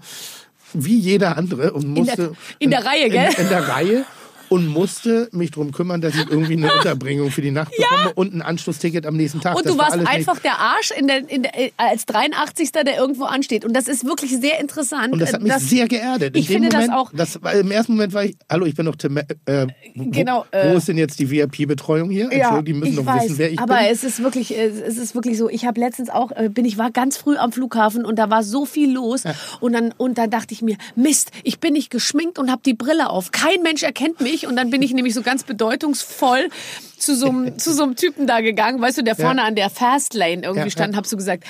wie 0.73 0.97
jeder 0.97 1.37
andere 1.37 1.71
und 1.73 1.83
der- 1.95 2.03
musste... 2.03 2.33
in 2.59 2.71
der 2.71 2.83
Reihe, 2.83 3.09
gell? 3.09 3.29
In, 3.37 3.43
in 3.43 3.49
der 3.49 3.67
Reihe. 3.67 4.05
Und 4.53 4.67
musste 4.67 5.29
mich 5.31 5.51
drum 5.51 5.71
kümmern, 5.71 5.99
dass 6.01 6.13
ich 6.15 6.29
irgendwie 6.29 6.53
eine 6.53 6.71
Unterbringung 6.77 7.31
für 7.31 7.41
die 7.41 7.51
Nacht 7.51 7.71
bekomme 7.75 8.13
und 8.13 8.33
ein 8.33 8.41
Anschlussticket 8.41 9.05
am 9.05 9.15
nächsten 9.17 9.41
Tag. 9.41 9.55
Und 9.55 9.65
Das 9.65 9.71
du 9.73 9.77
war 9.79 9.87
warst 9.87 9.97
nicht- 9.97 10.07
einfach 10.09 10.37
der 10.39 10.59
Arsch 10.59 10.91
in 10.97 11.07
der, 11.07 11.27
in 11.29 11.43
der, 11.43 11.59
äh, 11.59 11.71
als 11.77 12.05
83. 12.05 12.71
der 12.71 12.97
irgendwo 12.97 13.23
ansteht. 13.25 13.65
Und 13.65 13.73
das 13.73 13.87
ist 13.87 14.05
wirklich 14.05 14.31
sehr 14.39 14.59
interessant. 14.59 15.13
Und 15.13 15.19
das 15.19 15.33
hat 15.33 15.41
mich 15.41 15.51
dass- 15.51 15.69
sehr 15.69 15.87
geerdet. 15.87 16.35
In 16.35 16.41
Ich 16.41 16.47
finde 16.47 16.69
das 16.69 16.81
Moment, 16.87 16.93
auch. 16.99 17.11
Das, 17.13 17.41
war, 17.41 17.53
Im 17.53 17.71
ersten 17.71 17.93
Moment 17.93 18.13
war 18.13 18.25
ich, 18.25 18.35
hallo, 18.51 18.65
ich 18.65 18.75
bin 18.75 18.85
doch 18.85 18.95
Tim. 18.95 19.17
Äh, 19.17 19.25
wo, 19.95 20.05
Genau, 20.11 20.45
Wo 20.51 20.57
äh, 20.57 20.77
ist 20.77 20.87
denn 20.87 20.97
jetzt 20.97 21.19
die 21.19 21.29
VIP-Betreuung 21.31 22.09
hier? 22.11 22.25
Entschuldigung, 22.31 22.65
die 22.65 22.73
müssen 22.73 22.95
doch 22.97 23.05
weiß, 23.05 23.23
wissen, 23.25 23.37
wer 23.39 23.51
ich 23.51 23.59
aber 23.59 23.77
bin. 23.77 23.85
es 23.89 24.03
ist 24.03 24.21
wirklich, 24.21 24.55
äh, 24.55 24.67
es 24.67 24.97
ist 24.97 25.15
wirklich 25.15 25.37
so. 25.37 25.49
Ich 25.49 25.65
habe 25.65 25.79
letztens 25.79 26.09
auch, 26.09 26.31
äh, 26.31 26.49
bin 26.49 26.65
ich 26.65 26.77
war 26.77 26.91
ganz 26.91 27.17
früh 27.17 27.37
am 27.37 27.51
Flughafen 27.51 28.05
und 28.05 28.17
da 28.19 28.29
war 28.29 28.43
so 28.43 28.65
viel 28.65 28.91
los 28.93 29.23
und 29.59 29.73
dann 29.73 29.93
und 29.97 30.17
dann 30.17 30.29
dachte 30.29 30.53
ich 30.53 30.61
mir, 30.61 30.77
Mist, 30.95 31.31
ich 31.43 31.59
bin 31.59 31.73
nicht 31.73 31.89
geschminkt 31.89 32.37
und 32.39 32.51
habe 32.51 32.61
die 32.65 32.73
Brille 32.73 33.09
auf. 33.09 33.31
Kein 33.31 33.61
Mensch 33.63 33.83
erkennt 33.83 34.21
mich 34.21 34.42
und 34.47 34.55
dann 34.55 34.69
bin 34.69 34.81
ich 34.81 34.93
nämlich 34.93 35.13
so 35.13 35.21
ganz 35.21 35.43
bedeutungsvoll 35.43 36.49
zu 36.97 37.15
so 37.15 37.27
einem 37.27 37.57
zu 37.59 37.73
so 37.73 37.83
einem 37.83 37.95
Typen 37.95 38.27
da 38.27 38.41
gegangen, 38.41 38.81
weißt 38.81 38.99
du, 38.99 39.01
der 39.03 39.15
vorne 39.15 39.43
an 39.43 39.55
der 39.55 39.69
Fastlane 39.69 40.43
irgendwie 40.43 40.59
Ja, 40.59 40.69
stand, 40.69 40.93
ja. 40.93 40.97
hab 40.97 41.05
so 41.05 41.17
gesagt, 41.17 41.43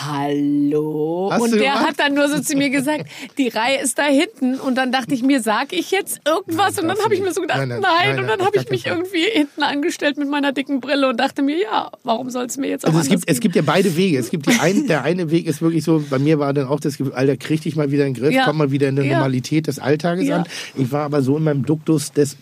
hallo 0.00 1.28
Hast 1.32 1.42
und 1.42 1.52
der 1.52 1.60
gemacht? 1.72 1.86
hat 1.88 1.98
dann 2.00 2.14
nur 2.14 2.28
so 2.28 2.40
zu 2.40 2.56
mir 2.56 2.70
gesagt, 2.70 3.06
die 3.38 3.48
Reihe 3.48 3.80
ist 3.82 3.98
da 3.98 4.04
hinten 4.04 4.54
und 4.58 4.74
dann 4.76 4.90
dachte 4.92 5.14
ich 5.14 5.22
mir, 5.22 5.42
sag 5.42 5.72
ich 5.72 5.90
jetzt 5.90 6.20
irgendwas 6.26 6.78
und 6.78 6.88
dann 6.88 6.98
habe 6.98 7.14
ich 7.14 7.20
mir 7.20 7.32
so 7.32 7.40
gedacht, 7.40 7.58
Nein, 7.58 7.68
nein, 7.68 7.80
nein, 7.80 7.92
nein, 7.98 8.18
und 8.20 8.26
nein, 8.26 8.38
dann 8.38 8.46
habe 8.46 8.56
ich 8.56 8.70
mich 8.70 8.86
irgendwie 8.86 9.24
hinten 9.32 9.62
angestellt 9.62 10.16
mit 10.16 10.28
meiner 10.28 10.52
dicken 10.52 10.80
Brille 10.80 11.08
und 11.08 11.18
dachte 11.20 11.42
mir, 11.42 11.60
ja, 11.60 11.90
warum 12.04 12.30
soll 12.30 12.46
es 12.46 12.56
mir 12.56 12.68
jetzt 12.68 12.84
auch 12.86 12.88
Also 12.88 13.00
es 13.00 13.08
gibt, 13.08 13.22
es 13.28 13.34
gehen? 13.36 13.40
gibt 13.40 13.56
ja 13.56 13.62
beide 13.62 13.96
Wege. 13.96 14.18
Es 14.18 14.30
gibt 14.30 14.46
die 14.46 14.58
ein, 14.60 14.86
der 14.88 15.02
eine 15.02 15.30
Weg 15.30 15.46
ist 15.46 15.60
wirklich 15.62 15.84
so, 15.84 16.02
bei 16.08 16.18
mir 16.18 16.38
war 16.38 16.52
dann 16.54 16.66
auch 16.68 16.80
das 16.80 16.96
Gefühl, 16.96 17.12
Alter, 17.14 17.36
krieg 17.36 17.60
dich 17.62 17.76
mal 17.76 17.90
wieder 17.90 18.06
in 18.06 18.14
den 18.14 18.22
Griff, 18.22 18.32
Ja. 18.34 18.44
komm 18.46 18.58
mal 18.58 18.70
wieder 18.70 18.88
in 18.88 18.96
die 18.96 19.02
Ja. 19.02 19.14
Normalität 19.16 19.66
des 19.66 19.78
Alltages 19.78 20.26
Ja. 20.26 20.36
an. 20.38 20.44
Ich 20.76 20.90
war 20.92 21.04
aber 21.04 21.22
so 21.22 21.36
in 21.36 21.44
meinem 21.44 21.64
Duktus 21.66 22.12
des 22.12 22.36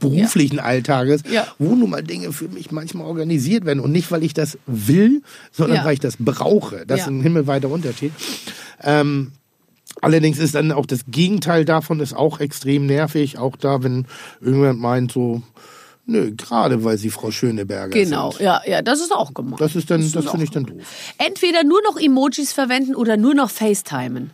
beruflichen 0.00 0.60
Alltages, 0.60 1.22
wo 1.58 1.74
nun 1.74 1.90
mal 1.90 2.02
Dinge 2.02 2.32
für 2.32 2.48
mich 2.48 2.70
manchmal 2.70 3.06
organisiert 3.06 3.64
werden. 3.64 3.80
Und 3.80 3.92
nicht, 3.92 4.10
weil 4.10 4.22
ich 4.22 4.34
das 4.34 4.58
will, 4.66 5.22
sondern 5.52 5.84
weil 5.84 5.94
ich 5.94 6.00
das 6.00 6.16
brauche. 6.18 6.57
Das 6.86 6.98
Ja. 6.98 7.04
ist 7.04 7.06
ein 7.10 7.22
himmelweiter 7.22 7.68
Unterschied. 7.70 8.12
Ähm, 8.82 9.32
Allerdings 10.00 10.38
ist 10.38 10.54
dann 10.54 10.70
auch 10.70 10.86
das 10.86 11.00
Gegenteil 11.08 11.64
davon 11.64 11.98
ist 11.98 12.14
auch 12.14 12.38
extrem 12.38 12.86
nervig. 12.86 13.38
Auch 13.38 13.56
da, 13.56 13.82
wenn 13.82 14.06
irgendjemand 14.40 14.78
meint 14.78 15.10
so, 15.12 15.42
nö, 16.06 16.30
gerade 16.36 16.84
weil 16.84 16.98
sie 16.98 17.10
Frau 17.10 17.32
Schöneberger 17.32 17.88
Genau, 17.98 18.30
sind. 18.30 18.42
ja, 18.42 18.60
ja, 18.64 18.80
das 18.82 19.00
ist 19.00 19.12
auch 19.12 19.34
gemacht. 19.34 19.60
Das 19.60 19.74
ist 19.74 19.90
dann, 19.90 20.00
das, 20.02 20.14
ist 20.24 20.30
finde 20.30 20.44
ich 20.44 20.50
dann 20.52 20.66
doof. 20.66 20.82
Entweder 21.16 21.64
nur 21.64 21.80
noch 21.82 21.98
Emojis 21.98 22.52
verwenden 22.52 22.94
oder 22.94 23.16
nur 23.16 23.34
noch 23.34 23.50
FaceTimen. 23.50 24.30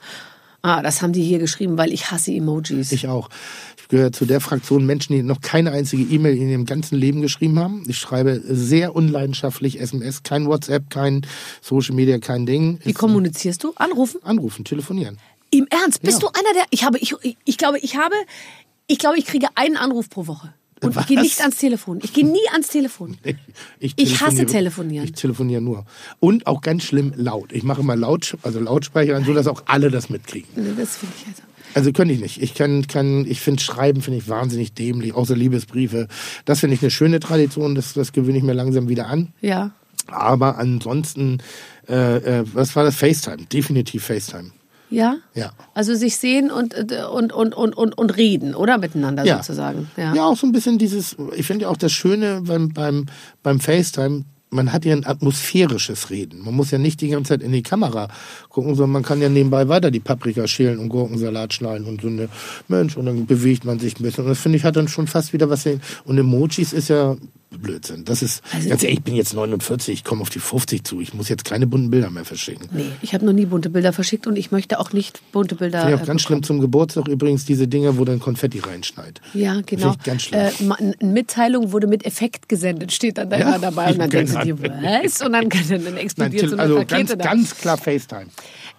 Ah, 0.66 0.81
das 0.81 1.03
haben 1.03 1.12
die 1.12 1.22
hier 1.22 1.38
geschrieben, 1.38 1.77
weil 1.77 1.92
ich 1.92 2.11
hasse 2.11 2.33
Emojis. 2.33 2.90
Ich 2.90 3.07
auch. 3.07 3.29
Ich 3.77 3.88
gehöre 3.88 4.12
zu 4.12 4.24
der 4.24 4.40
Fraktion 4.40 4.87
Menschen, 4.87 5.12
die 5.14 5.22
noch 5.22 5.42
keine 5.42 5.72
einzige 5.72 6.03
E-Mail 6.05 6.38
in 6.38 6.48
ihrem 6.48 6.64
ganzen 6.64 6.96
Leben 6.96 7.20
geschrieben 7.20 7.59
haben. 7.59 7.83
Ich 7.87 7.98
schreibe 7.98 8.40
sehr 8.48 8.96
unleidenschaftlich 8.96 9.79
SMS, 9.79 10.22
kein 10.22 10.46
WhatsApp, 10.46 10.88
kein 10.88 11.27
Social 11.61 11.94
Media, 11.94 12.18
kein 12.18 12.46
Ding. 12.46 12.79
Wie 12.83 12.94
kommunizierst 12.94 13.62
du? 13.62 13.74
Anrufen? 13.77 14.20
Anrufen, 14.24 14.64
telefonieren. 14.64 15.18
Im 15.50 15.66
Ernst? 15.68 16.00
Bist 16.00 16.22
Ja. 16.22 16.31
du 16.31 16.38
einer 16.38 16.55
der? 16.55 16.64
Ich 16.70 16.83
habe, 16.85 16.96
ich, 16.98 17.14
ich 17.44 17.59
glaube, 17.59 17.79
ich 17.81 17.98
habe, 17.98 18.14
ich 18.87 18.98
glaube, 18.98 19.18
ich 19.18 19.27
kriege 19.27 19.48
einen 19.57 19.77
Anruf 19.77 20.09
pro 20.09 20.27
Woche. 20.27 20.55
Und 20.83 20.97
ich 20.99 21.07
gehe 21.07 21.17
Was? 21.17 21.23
nicht 21.25 21.41
ans 21.41 21.57
Telefon. 21.57 22.01
Ich 22.03 22.13
gehe 22.13 22.27
nie 22.27 22.47
ans 22.53 22.69
Telefon. 22.69 23.17
Ich, 23.81 23.95
Ich 23.97 24.21
hasse 24.21 24.43
telefoniere- 24.43 24.47
telefonieren. 24.51 25.05
Ich 25.07 25.13
telefoniere 25.13 25.63
nur. 25.63 25.87
Und 26.21 26.47
auch 26.47 26.61
ganz 26.61 26.83
schlimm 26.85 27.13
laut. 27.17 27.53
Ich 27.53 27.63
mache 27.63 27.83
mal 27.83 27.99
laut, 27.99 28.37
also 28.43 28.61
Lautsprecher 28.61 29.23
so 29.25 29.33
dass 29.33 29.47
auch 29.47 29.63
alle 29.67 29.91
das 29.91 30.11
mitkriegen. 30.11 30.49
Das 30.77 30.97
finde 30.97 31.15
ich 31.21 31.27
also. 31.29 31.43
Also 31.77 31.91
könnte 31.93 32.15
ich 32.15 32.21
nicht. 32.21 32.41
Ich 32.41 32.55
kann, 32.55 32.87
kann, 32.87 33.27
ich 33.27 33.41
finde 33.41 33.61
Schreiben 33.63 34.01
finde 34.03 34.19
ich 34.19 34.29
wahnsinnig 34.29 34.75
dämlich, 34.75 35.13
außer 35.15 35.35
Liebesbriefe. 35.35 36.07
Das 36.45 36.61
finde 36.61 36.75
ich 36.77 36.83
eine 36.83 36.91
schöne 36.91 37.19
Tradition, 37.19 37.75
das, 37.75 37.95
das 37.95 38.13
gewöhne 38.13 38.39
ich 38.39 38.45
mir 38.45 38.53
langsam 38.53 38.89
wieder 38.89 39.09
an. 39.09 39.33
Ja. 39.41 39.73
Aber 40.07 40.59
ansonsten, 40.59 41.39
äh, 41.89 42.17
äh, 42.41 42.45
was 42.53 42.77
war 42.77 42.85
das? 42.85 42.95
FaceTime, 42.97 43.47
definitiv 43.47 44.05
FaceTime. 44.05 44.53
Ja? 44.95 45.17
Ja. 45.35 45.53
Also 45.75 45.95
sich 45.95 46.17
sehen 46.17 46.51
und, 46.51 46.75
äh, 46.75 47.05
und, 47.13 47.33
und, 47.33 47.55
und, 47.55 47.77
und, 47.77 47.99
und 47.99 48.17
reden, 48.17 48.55
oder? 48.55 48.79
Miteinander 48.79 49.25
Ja. 49.25 49.37
sozusagen. 49.39 49.89
Ja. 49.97 50.15
Ja, 50.15 50.27
auch 50.27 50.37
so 50.37 50.47
ein 50.47 50.53
bisschen 50.53 50.79
dieses, 50.79 51.17
ich 51.37 51.47
finde 51.47 51.65
ja 51.65 51.69
auch 51.69 51.77
das 51.77 51.93
Schöne 51.93 52.43
beim, 52.45 52.73
beim, 52.73 53.07
beim 53.43 53.61
FaceTime, 53.61 54.25
man 54.51 54.73
hat 54.73 54.85
ja 54.85 54.95
ein 54.95 55.05
atmosphärisches 55.05 56.11
Reden. 56.11 56.43
Man 56.45 56.55
muss 56.55 56.71
ja 56.71 56.79
nicht 56.79 57.01
die 57.01 57.09
ganze 57.09 57.31
Zeit 57.31 57.43
in 57.43 57.51
die 57.51 57.63
Kamera 57.63 58.09
gucken, 58.49 58.77
sondern 58.77 58.93
man 58.93 59.03
kann 59.03 59.21
ja 59.21 59.29
nebenbei 59.29 59.69
weiter 59.69 59.91
die 59.91 60.01
Paprika 60.01 60.47
schälen 60.47 60.79
und 60.79 60.89
Gurkensalat 60.91 61.53
schneiden 61.53 61.87
und 61.87 62.01
so 62.01 62.07
eine 62.09 62.29
Mensch 62.69 62.97
und 62.97 63.07
dann 63.07 63.27
bewegt 63.27 63.65
man 63.65 63.81
sich 63.81 63.99
ein 63.99 64.05
bisschen. 64.05 64.25
Und 64.25 64.31
das 64.31 64.39
finde 64.39 64.59
ich 64.59 64.65
hat 64.65 64.77
dann 64.77 64.87
schon 64.87 65.09
fast 65.09 65.33
wieder 65.33 65.51
was. 65.51 65.67
Und 66.05 66.19
Emojis 66.19 66.73
ist 66.73 66.89
ja 66.89 67.17
Blödsinn. 67.59 68.05
Das 68.05 68.23
ist, 68.23 68.43
Also- 68.53 68.69
ganz 68.69 68.83
ehrlich, 68.83 68.99
ich 68.99 69.05
bin 69.05 69.14
jetzt 69.14 69.35
49, 69.35 69.93
ich 69.95 70.05
komme 70.05 70.23
auf 70.23 70.31
die 70.31 70.38
50 70.38 70.85
zu. 70.85 71.01
Ich 71.01 71.14
muss 71.14 71.29
jetzt 71.29 71.45
keine 71.45 71.67
bunten 71.67 71.90
Bilder 71.90 72.11
mehr 72.11 72.25
verschicken. 72.25 72.69
Nee, 72.73 72.87
ich 73.03 73.14
habe 73.14 73.25
noch 73.25 73.33
nie 73.33 73.47
bunte 73.47 73.71
Bilder 73.71 73.93
verschickt 73.93 74.27
und 74.27 74.37
ich 74.37 74.51
möchte 74.51 74.79
auch 74.81 74.93
nicht 74.93 75.21
bunte 75.33 75.55
Bilder. 75.55 75.81
Finde 75.81 75.95
ich 75.95 76.01
auch 76.01 76.05
äh, 76.05 76.07
ganz 76.09 76.23
schlimm 76.23 76.43
zum 76.43 76.61
Geburtstag 76.61 77.09
übrigens 77.09 77.45
diese 77.45 77.67
Dinger, 77.69 77.99
wo 77.99 78.05
dann 78.05 78.21
Konfetti 78.21 78.61
reinschneit. 78.61 79.21
Ja, 79.35 79.61
genau. 79.67 79.93
Finde 79.93 79.97
ich 79.99 80.05
ganz 80.05 80.23
schlimm. 80.23 80.73
Äh, 81.01 81.05
Mitteilung 81.05 81.73
wurde 81.73 81.87
mit 81.87 82.05
Effekt 82.05 82.49
gesendet, 82.49 82.93
steht 82.93 83.19
dann 83.19 83.31
da 83.31 83.38
Ja, 83.38 83.49
immer 83.49 83.59
dabei. 83.59 83.93
Und 83.93 83.99
dann 83.99 84.11
denkst 84.11 84.33
du 84.33 84.38
dir, 84.40 84.59
was? 84.62 85.21
Und 85.23 85.33
dann, 85.33 85.49
dann 85.49 85.85
Nein, 85.85 85.97
explodiert 85.97 86.40
Till, 86.40 86.49
so 86.51 86.55
eine 86.57 86.62
also 86.62 86.77
Rakete 86.79 86.97
ganz, 86.97 87.09
da. 87.11 87.17
ganz 87.17 87.57
klar 87.57 87.77
FaceTime. 87.79 88.27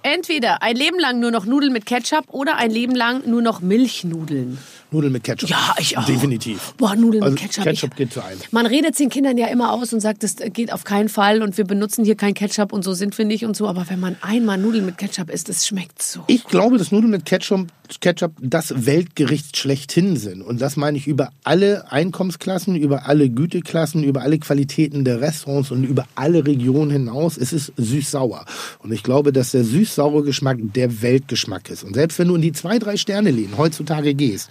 Entweder 0.04 0.62
ein 0.62 0.76
Leben 0.76 1.00
lang 1.00 1.20
nur 1.20 1.32
noch 1.32 1.46
Nudeln 1.46 1.74
mit 1.74 1.86
Ketchup 1.86 2.26
oder 2.32 2.58
ein 2.58 2.70
Leben 2.70 2.94
lang 2.96 3.24
nur 3.28 3.42
noch 3.42 3.62
Milchnudeln. 3.62 4.58
Nudeln 4.92 5.14
mit 5.14 5.24
Ketchup. 5.24 5.50
Ja, 5.50 5.76
ich 5.80 5.98
auch. 5.98 6.06
Definitiv. 6.06 6.74
Boah, 6.78 6.96
Nudeln 6.96 7.24
also 7.24 7.34
mit 7.34 7.42
Ketchup. 7.42 7.64
Ketchup 7.64 7.90
ich, 7.92 7.98
geht 7.98 8.14
zu 8.14 8.24
einem. 8.24 8.40
Man 8.52 8.66
redet 8.66 8.92
es 8.92 8.98
den 8.98 9.10
Kindern 9.10 9.38
ja 9.38 9.48
immer 9.48 9.74
aus 9.74 9.94
und 9.94 10.00
sagt, 10.00 10.24
das 10.24 10.36
geht 10.54 10.72
auf 10.72 10.84
keinen 10.84 11.10
Fall 11.10 11.42
und 11.42 11.58
wir 11.58 11.66
benutzen 11.66 12.06
hier 12.06 12.16
kein 12.16 12.34
Ketchup 12.34 12.72
und 12.72 12.84
so 12.84 12.94
sind 12.94 13.18
wir 13.18 13.26
nicht 13.26 13.46
und 13.46 13.56
so. 13.56 13.68
Aber 13.68 13.90
wenn 13.90 14.00
man 14.00 14.16
einmal 14.22 14.58
Nudeln 14.58 14.86
mit 14.86 14.98
Ketchup 14.98 15.30
isst, 15.30 15.50
das 15.50 15.68
schmeckt 15.68 16.02
so. 16.02 16.24
Ich 16.28 16.46
glaube, 16.46 16.78
dass 16.78 16.92
Nudeln 16.92 17.12
mit 17.12 17.26
Ketchup, 17.26 17.68
Ketchup 18.00 18.34
das 18.42 18.86
Weltgericht 18.86 19.58
schlechthin 19.58 20.18
sind. 20.18 20.42
Und 20.42 20.62
das 20.62 20.76
meine 20.76 20.98
ich 20.98 21.08
über 21.08 21.30
alle 21.44 21.92
Einkommensklassen, 21.92 22.76
über 22.76 23.08
alle 23.08 23.30
Güteklassen, 23.30 24.04
über 24.04 24.22
alle 24.22 24.40
Qualitäten 24.40 25.06
der 25.06 25.22
Restaurants 25.22 25.72
und 25.72 25.84
über 25.84 26.06
alle 26.16 26.46
Regionen 26.46 26.92
hinaus. 26.92 27.38
Es 27.38 27.54
ist 27.54 27.74
süß-sauer. 27.78 28.46
Und 28.80 28.92
ich 28.92 29.04
glaube, 29.04 29.32
dass 29.34 29.52
der 29.52 29.64
süß-saure 29.64 30.24
Geschmack 30.24 30.58
der 30.62 31.02
Weltgeschmack 31.02 31.70
ist. 31.70 31.84
Und 31.84 31.94
selbst 31.96 32.20
wenn 32.20 32.28
du 32.28 32.36
in 32.36 32.42
die 32.42 32.54
zwei, 32.54 32.80
drei 32.80 32.98
Sterne-Läden 32.98 33.58
heutzutage 33.58 34.14
gehst, 34.14 34.50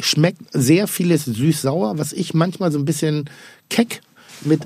schmeckt 0.00 0.40
sehr 0.52 0.86
vieles 0.88 1.24
süß-sauer, 1.24 1.98
was 1.98 2.12
ich 2.12 2.34
manchmal 2.34 2.72
so 2.72 2.78
ein 2.78 2.84
bisschen 2.84 3.28
keck 3.70 4.00
mit 4.42 4.62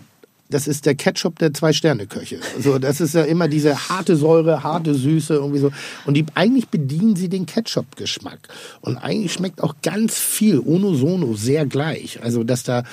das 0.49 0.69
ist 0.69 0.87
der 0.87 0.95
Ketchup 0.95 1.41
der 1.41 1.53
Zwei-Sterne-Köche. 1.53 2.39
So, 2.61 2.79
das 2.79 3.01
ist 3.01 3.15
ja 3.15 3.23
immer 3.25 3.49
diese 3.49 3.89
harte 3.89 4.15
Säure, 4.15 4.63
harte 4.63 4.95
Süße, 4.95 5.35
irgendwie 5.35 5.59
so. 5.59 5.73
Und 6.05 6.15
die, 6.15 6.25
eigentlich 6.37 6.69
bedienen 6.69 7.17
sie 7.17 7.29
den 7.29 7.47
Ketchup-Geschmack. 7.47 8.47
Und 8.81 8.97
eigentlich 8.97 9.33
schmeckt 9.33 9.61
auch 9.61 9.75
ganz 9.83 10.17
viel, 10.17 10.61
ono 10.61 10.95
sono, 10.95 11.35
sehr 11.35 11.67
gleich. 11.67 12.23
Also, 12.23 12.45
dass 12.45 12.63
da, 12.63 12.85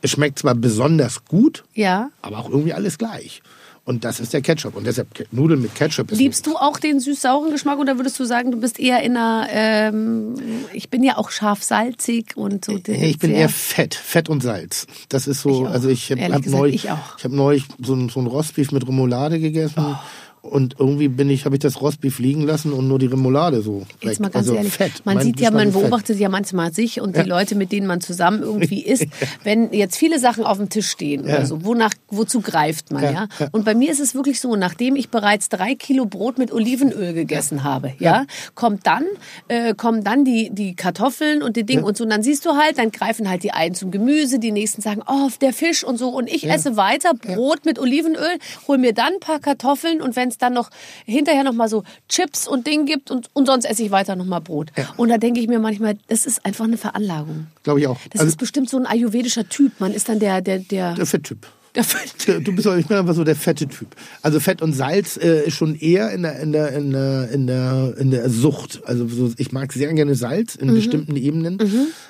es 0.00 0.10
schmeckt 0.10 0.40
zwar 0.40 0.56
besonders 0.56 1.24
gut, 1.24 1.62
Ja. 1.74 2.10
aber 2.20 2.38
auch 2.38 2.50
irgendwie 2.50 2.72
alles 2.72 2.98
gleich. 2.98 3.42
Und 3.84 4.04
das 4.04 4.20
ist 4.20 4.32
der 4.32 4.42
Ketchup. 4.42 4.76
Und 4.76 4.86
deshalb 4.86 5.08
Nudeln 5.32 5.60
mit 5.60 5.74
Ketchup 5.74 6.12
ist 6.12 6.18
Liebst 6.18 6.46
du 6.46 6.56
auch 6.56 6.78
den 6.78 7.00
süß-sauren 7.00 7.50
Geschmack 7.50 7.78
oder 7.80 7.98
würdest 7.98 8.18
du 8.20 8.24
sagen, 8.24 8.52
du 8.52 8.60
bist 8.60 8.78
eher 8.78 9.02
in 9.02 9.16
einer, 9.16 9.48
ähm, 9.50 10.34
ich 10.72 10.88
bin 10.88 11.02
ja 11.02 11.18
auch 11.18 11.30
scharf-salzig 11.30 12.36
und 12.36 12.64
so. 12.64 12.78
Nee, 12.86 13.10
ich 13.10 13.18
bin 13.18 13.32
eher 13.32 13.48
Fett, 13.48 13.94
Fett 13.96 14.28
und 14.28 14.40
Salz. 14.40 14.86
Das 15.08 15.26
ist 15.26 15.40
so, 15.42 15.50
Ich 15.50 15.66
auch. 15.66 15.70
also 15.72 15.88
ich 15.88 16.12
habe 16.12 16.22
hab 16.32 16.46
neulich, 16.46 16.84
ich 16.84 16.90
auch. 16.92 17.18
ich 17.18 17.24
habe 17.24 17.34
neulich 17.34 17.64
so 17.84 17.94
ein, 17.94 18.08
so 18.08 18.20
ein 18.20 18.26
Rostbeef 18.28 18.70
mit 18.70 18.86
Remoulade 18.86 19.40
gegessen. 19.40 19.96
Und 20.42 20.74
irgendwie 20.80 21.06
bin 21.06 21.30
ich, 21.30 21.44
habe 21.44 21.54
ich 21.54 21.60
das 21.60 21.80
Rostbeef 21.80 22.18
liegen 22.18 22.42
lassen 22.42 22.72
und 22.72 22.88
nur 22.88 22.98
die 22.98 23.06
Remoulade 23.06 23.62
so 23.62 23.82
weg. 23.82 23.86
Jetzt 24.00 24.20
mal 24.20 24.28
ganz 24.28 24.48
also 24.48 24.56
ehrlich, 24.56 24.72
Fett. 24.72 24.90
man 25.04 25.14
Mein 25.14 25.24
sieht 25.24 25.38
ja, 25.38 25.52
man 25.52 25.68
ist 25.68 25.74
Fett. 25.74 25.82
beobachtet 25.84 26.18
ja 26.18 26.28
manchmal 26.28 26.72
sich 26.72 27.00
und 27.00 27.16
die 27.16 27.20
Leute, 27.20 27.54
mit 27.54 27.70
denen 27.70 27.86
man 27.86 28.00
zusammen 28.00 28.42
irgendwie 28.42 28.82
isst, 28.84 29.06
wenn 29.44 29.72
jetzt 29.72 29.96
viele 29.96 30.18
Sachen 30.18 30.42
auf 30.42 30.58
dem 30.58 30.68
Tisch 30.68 30.88
stehen 30.88 31.22
oder 31.22 31.46
so, 31.46 31.64
wonach, 31.64 31.92
wozu 32.08 32.40
greift 32.40 32.90
man, 32.90 33.04
ja, 33.04 33.10
Ja, 33.12 33.28
ja. 33.38 33.48
Und 33.52 33.64
bei 33.64 33.76
mir 33.76 33.92
ist 33.92 34.00
es 34.00 34.16
wirklich 34.16 34.40
so, 34.40 34.56
nachdem 34.56 34.96
ich 34.96 35.10
bereits 35.10 35.48
drei 35.48 35.76
Kilo 35.76 36.06
Brot 36.06 36.38
mit 36.38 36.50
Olivenöl 36.50 37.12
gegessen 37.12 37.62
habe, 37.62 37.92
ja, 38.00 38.24
kommt 38.56 38.84
dann, 38.84 39.04
äh, 39.46 39.74
kommen 39.74 40.02
dann 40.02 40.24
die, 40.24 40.50
die 40.50 40.74
Kartoffeln 40.74 41.44
und 41.44 41.56
die 41.56 41.64
Dinge 41.64 41.84
und 41.84 41.96
so, 41.96 42.02
und 42.02 42.10
dann 42.10 42.24
siehst 42.24 42.44
du 42.46 42.56
halt, 42.56 42.78
dann 42.78 42.90
greifen 42.90 43.30
halt 43.30 43.44
die 43.44 43.52
einen 43.52 43.76
zum 43.76 43.92
Gemüse, 43.92 44.40
die 44.40 44.50
nächsten 44.50 44.82
sagen, 44.82 45.02
oh, 45.06 45.28
der 45.40 45.52
Fisch 45.52 45.84
und 45.84 45.98
so, 45.98 46.08
und 46.08 46.28
ich 46.28 46.50
esse 46.50 46.76
weiter 46.76 47.14
Brot 47.14 47.64
mit 47.64 47.78
Olivenöl, 47.78 48.38
hol 48.66 48.76
mir 48.76 48.92
dann 48.92 49.14
ein 49.14 49.20
paar 49.20 49.38
Kartoffeln 49.38 50.02
und 50.02 50.16
wenn 50.16 50.31
es 50.32 50.38
dann 50.38 50.52
noch 50.54 50.70
hinterher 51.06 51.44
noch 51.44 51.52
mal 51.54 51.68
so 51.68 51.84
Chips 52.08 52.48
und 52.48 52.66
Ding 52.66 52.84
gibt 52.86 53.10
und, 53.10 53.30
und 53.32 53.46
sonst 53.46 53.64
esse 53.64 53.82
ich 53.84 53.90
weiter 53.90 54.16
noch 54.16 54.26
mal 54.26 54.40
Brot. 54.40 54.72
Und 54.96 55.08
da 55.08 55.18
denke 55.18 55.40
ich 55.40 55.48
mir 55.48 55.58
manchmal, 55.60 55.96
das 56.08 56.26
ist 56.26 56.44
einfach 56.44 56.64
eine 56.64 56.76
Veranlagung. 56.76 57.46
Glaube 57.62 57.80
ich 57.80 57.86
auch. 57.86 57.98
Das 58.10 58.20
Also 58.20 58.30
ist 58.30 58.36
bestimmt 58.38 58.68
so 58.68 58.76
ein 58.78 58.86
ayurvedischer 58.86 59.48
Typ. 59.48 59.72
Man 59.78 59.92
ist 59.94 60.08
dann 60.08 60.18
der, 60.18 60.40
der, 60.40 60.58
der, 60.58 60.94
der 60.94 61.06
Fetttyp. 61.06 61.46
der 61.74 61.84
Der- 62.26 62.40
Du 62.40 62.54
bist, 62.54 62.66
ich 62.66 62.86
bin 62.86 62.96
einfach 62.98 63.14
so 63.14 63.24
der 63.24 63.34
fette 63.36 63.66
Typ. 63.66 63.88
Also 64.20 64.40
Fett 64.40 64.60
und 64.62 64.72
Salz 64.74 65.16
äh, 65.16 65.46
ist 65.46 65.54
schon 65.56 65.74
eher 65.74 66.10
in 66.12 66.22
der, 66.22 66.38
in 66.40 66.52
der, 66.52 66.72
in 66.72 66.90
der, 66.92 67.28
in 67.30 67.46
der, 67.46 67.94
in 67.98 68.10
der 68.10 68.28
Sucht. 68.28 68.80
Also 68.84 69.08
so, 69.08 69.32
ich 69.38 69.52
mag 69.52 69.72
sehr 69.72 69.92
gerne 69.94 70.14
Salz 70.14 70.54
in 70.54 70.72
bestimmten 70.74 71.16
Ebenen. 71.16 71.58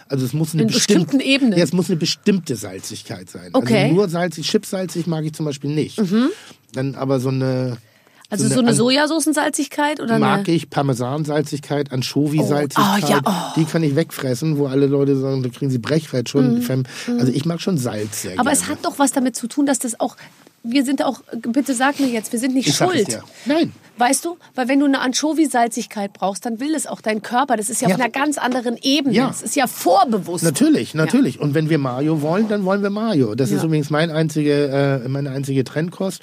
Also 0.09 0.25
es 0.27 0.33
muss 0.33 0.53
eine 0.55 0.63
Mhm. 0.65 0.69
In 0.69 0.75
bestimmten 0.75 1.21
Ebenen? 1.21 1.57
Ja, 1.59 1.63
es 1.65 1.73
muss 1.73 1.89
eine 1.89 1.97
bestimmte 1.99 2.57
Salzigkeit 2.57 3.31
sein. 3.31 3.51
Okay. 3.53 3.73
Mhm. 3.73 3.83
Also 3.85 3.95
nur 3.95 4.09
salzig, 4.09 4.49
chipsalzig 4.51 5.07
mag 5.07 5.25
ich 5.25 5.33
zum 5.35 5.47
Beispiel 5.47 5.71
nicht. 5.75 6.01
Dann 6.73 6.95
aber 6.97 7.21
so 7.21 7.29
eine 7.29 7.77
also 8.33 8.49
so 8.49 8.61
eine 8.61 8.73
Sojasoßensalzigkeit 8.73 10.01
oder 10.01 10.19
mag 10.19 10.47
eine, 10.47 10.57
ich 10.57 10.71
Parmesansalzigkeit, 10.71 11.93
Anchovy-Salzigkeit. 11.93 13.03
Oh, 13.03 13.07
oh, 13.07 13.11
ja, 13.11 13.21
oh. 13.25 13.53
Die 13.57 13.67
kann 13.67 13.83
ich 13.83 13.95
wegfressen, 13.95 14.57
wo 14.57 14.67
alle 14.67 14.87
Leute 14.87 15.17
sagen, 15.17 15.43
da 15.43 15.51
kriegen 15.51 15.71
sie 15.71 15.79
Brechreiz 15.79 16.31
schon. 16.31 16.65
Also 17.19 17.31
ich 17.31 17.45
mag 17.45 17.61
schon 17.61 17.77
Salz 17.77 18.23
sehr. 18.23 18.33
Aber 18.33 18.45
gerne. 18.45 18.53
es 18.55 18.69
hat 18.69 18.85
doch 18.85 18.99
was 18.99 19.13
damit 19.13 19.37
zu 19.37 19.49
tun, 19.49 19.67
dass 19.67 19.79
das 19.79 20.01
auch 20.01 20.17
wir 20.65 20.85
sind 20.85 21.05
auch, 21.05 21.21
bitte 21.33 21.75
sag 21.75 21.99
mir 22.01 22.07
jetzt, 22.09 22.33
wir 22.33 22.39
sind 22.39 22.55
nicht 22.55 22.69
Ich 22.69 22.77
schuld. 22.77 23.19
Nein. 23.47 23.73
Weißt 23.99 24.25
du? 24.25 24.39
Weil 24.55 24.69
wenn 24.69 24.81
du 24.81 24.87
eine 24.87 25.01
Anchovy-Salzigkeit 25.01 26.13
brauchst, 26.15 26.47
dann 26.47 26.61
will 26.61 26.75
es 26.75 26.87
auch 26.87 27.01
dein 27.01 27.21
Körper. 27.23 27.57
Das 27.57 27.69
ist 27.69 27.83
ja, 27.83 27.89
Ja. 27.89 27.95
auf 27.95 28.01
einer 28.01 28.11
ganz 28.11 28.39
anderen 28.39 28.77
Ebene. 28.81 29.15
Ja. 29.15 29.27
Das 29.29 29.43
ist 29.43 29.55
ja 29.55 29.67
vorbewusst. 29.67 30.45
Natürlich, 30.45 30.95
natürlich. 30.95 31.39
Und 31.41 31.55
wenn 31.55 31.69
wir 31.69 31.79
Mayo 31.79 32.23
wollen, 32.23 32.49
dann 32.49 32.65
wollen 32.65 32.83
wir 32.83 32.91
Mayo. 32.91 33.35
Das 33.35 33.51
ist 33.51 33.59
Ja. 33.59 33.65
übrigens 33.65 33.91
mein 33.91 34.11
einzige, 34.11 35.03
äh, 35.05 35.09
meine 35.09 35.31
einzige 35.31 35.63
Trendkost. 35.65 36.21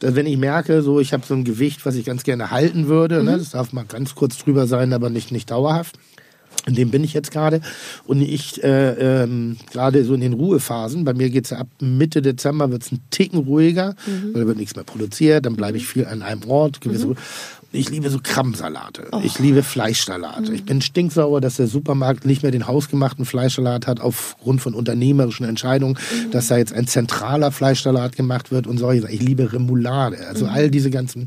Dass 0.00 0.14
wenn 0.16 0.26
ich 0.26 0.36
merke, 0.36 0.82
so 0.82 1.00
ich 1.00 1.12
habe 1.12 1.24
so 1.26 1.34
ein 1.34 1.44
Gewicht, 1.44 1.86
was 1.86 1.94
ich 1.94 2.04
ganz 2.04 2.24
gerne 2.24 2.50
halten 2.50 2.88
würde, 2.88 3.20
Mhm. 3.20 3.24
ne, 3.24 3.38
das 3.38 3.50
darf 3.50 3.72
mal 3.72 3.84
ganz 3.84 4.14
kurz 4.14 4.36
drüber 4.38 4.66
sein, 4.66 4.92
aber 4.92 5.08
nicht, 5.08 5.32
nicht 5.32 5.50
dauerhaft. 5.50 5.98
In 6.68 6.74
dem 6.74 6.90
bin 6.90 7.02
ich 7.02 7.14
jetzt 7.14 7.30
gerade. 7.30 7.60
Und 8.06 8.20
ich 8.20 8.62
äh, 8.62 9.22
ähm, 9.22 9.56
gerade 9.72 10.04
so 10.04 10.14
in 10.14 10.20
den 10.20 10.34
Ruhephasen, 10.34 11.04
bei 11.04 11.14
mir 11.14 11.30
geht's 11.30 11.50
ja 11.50 11.58
ab 11.58 11.68
Mitte 11.80 12.20
Dezember 12.22 12.70
wird's 12.70 12.92
ein 12.92 13.00
Ticken 13.10 13.40
ruhiger, 13.40 13.94
Mhm. 14.06 14.34
weil 14.34 14.42
da 14.42 14.46
wird 14.48 14.58
nichts 14.58 14.76
mehr 14.76 14.84
produziert, 14.84 15.46
dann 15.46 15.56
bleibe 15.56 15.78
ich 15.78 15.86
viel 15.86 16.04
an 16.06 16.22
einem 16.22 16.44
Ort. 16.48 16.80
Gewisse 16.80 17.06
Mhm. 17.08 17.16
Ich 17.70 17.90
liebe 17.90 18.08
so 18.08 18.18
Krabbensalate. 18.22 19.08
Oh. 19.12 19.20
Ich 19.22 19.38
liebe 19.38 19.62
Fleischsalate. 19.62 20.48
Mhm. 20.50 20.54
Ich 20.54 20.64
bin 20.64 20.80
stinksauer, 20.80 21.42
dass 21.42 21.56
der 21.56 21.66
Supermarkt 21.66 22.24
nicht 22.24 22.42
mehr 22.42 22.50
den 22.50 22.66
hausgemachten 22.66 23.26
Fleischsalat 23.26 23.86
hat 23.86 24.00
aufgrund 24.00 24.62
von 24.62 24.72
unternehmerischen 24.72 25.44
Entscheidungen, 25.46 25.98
Mhm. 25.98 26.30
dass 26.30 26.48
da 26.48 26.56
jetzt 26.56 26.72
ein 26.72 26.86
zentraler 26.86 27.52
Fleischsalat 27.52 28.16
gemacht 28.16 28.50
wird 28.50 28.66
und 28.66 28.78
solche 28.78 29.02
Sachen. 29.02 29.14
Ich 29.14 29.20
liebe 29.22 29.52
Remoulade. 29.52 30.26
Also 30.26 30.46
Mhm. 30.46 30.50
all 30.52 30.70
diese 30.70 30.90
ganzen 30.90 31.26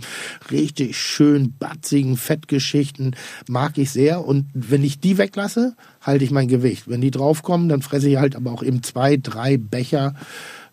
richtig 0.49 0.97
schön 0.97 1.53
batzigen 1.59 2.17
Fettgeschichten 2.17 3.15
mag 3.47 3.77
ich 3.77 3.91
sehr. 3.91 4.25
Und 4.25 4.47
wenn 4.53 4.83
ich 4.83 4.99
die 4.99 5.19
weglasse, 5.19 5.75
halte 6.01 6.25
ich 6.25 6.31
mein 6.31 6.47
Gewicht. 6.47 6.87
Wenn 6.89 7.01
die 7.01 7.11
draufkommen, 7.11 7.69
dann 7.69 7.83
fresse 7.83 8.09
ich 8.09 8.17
halt 8.17 8.35
aber 8.35 8.51
auch 8.51 8.63
eben 8.63 8.81
zwei, 8.81 9.17
drei 9.17 9.57
Becher 9.57 10.15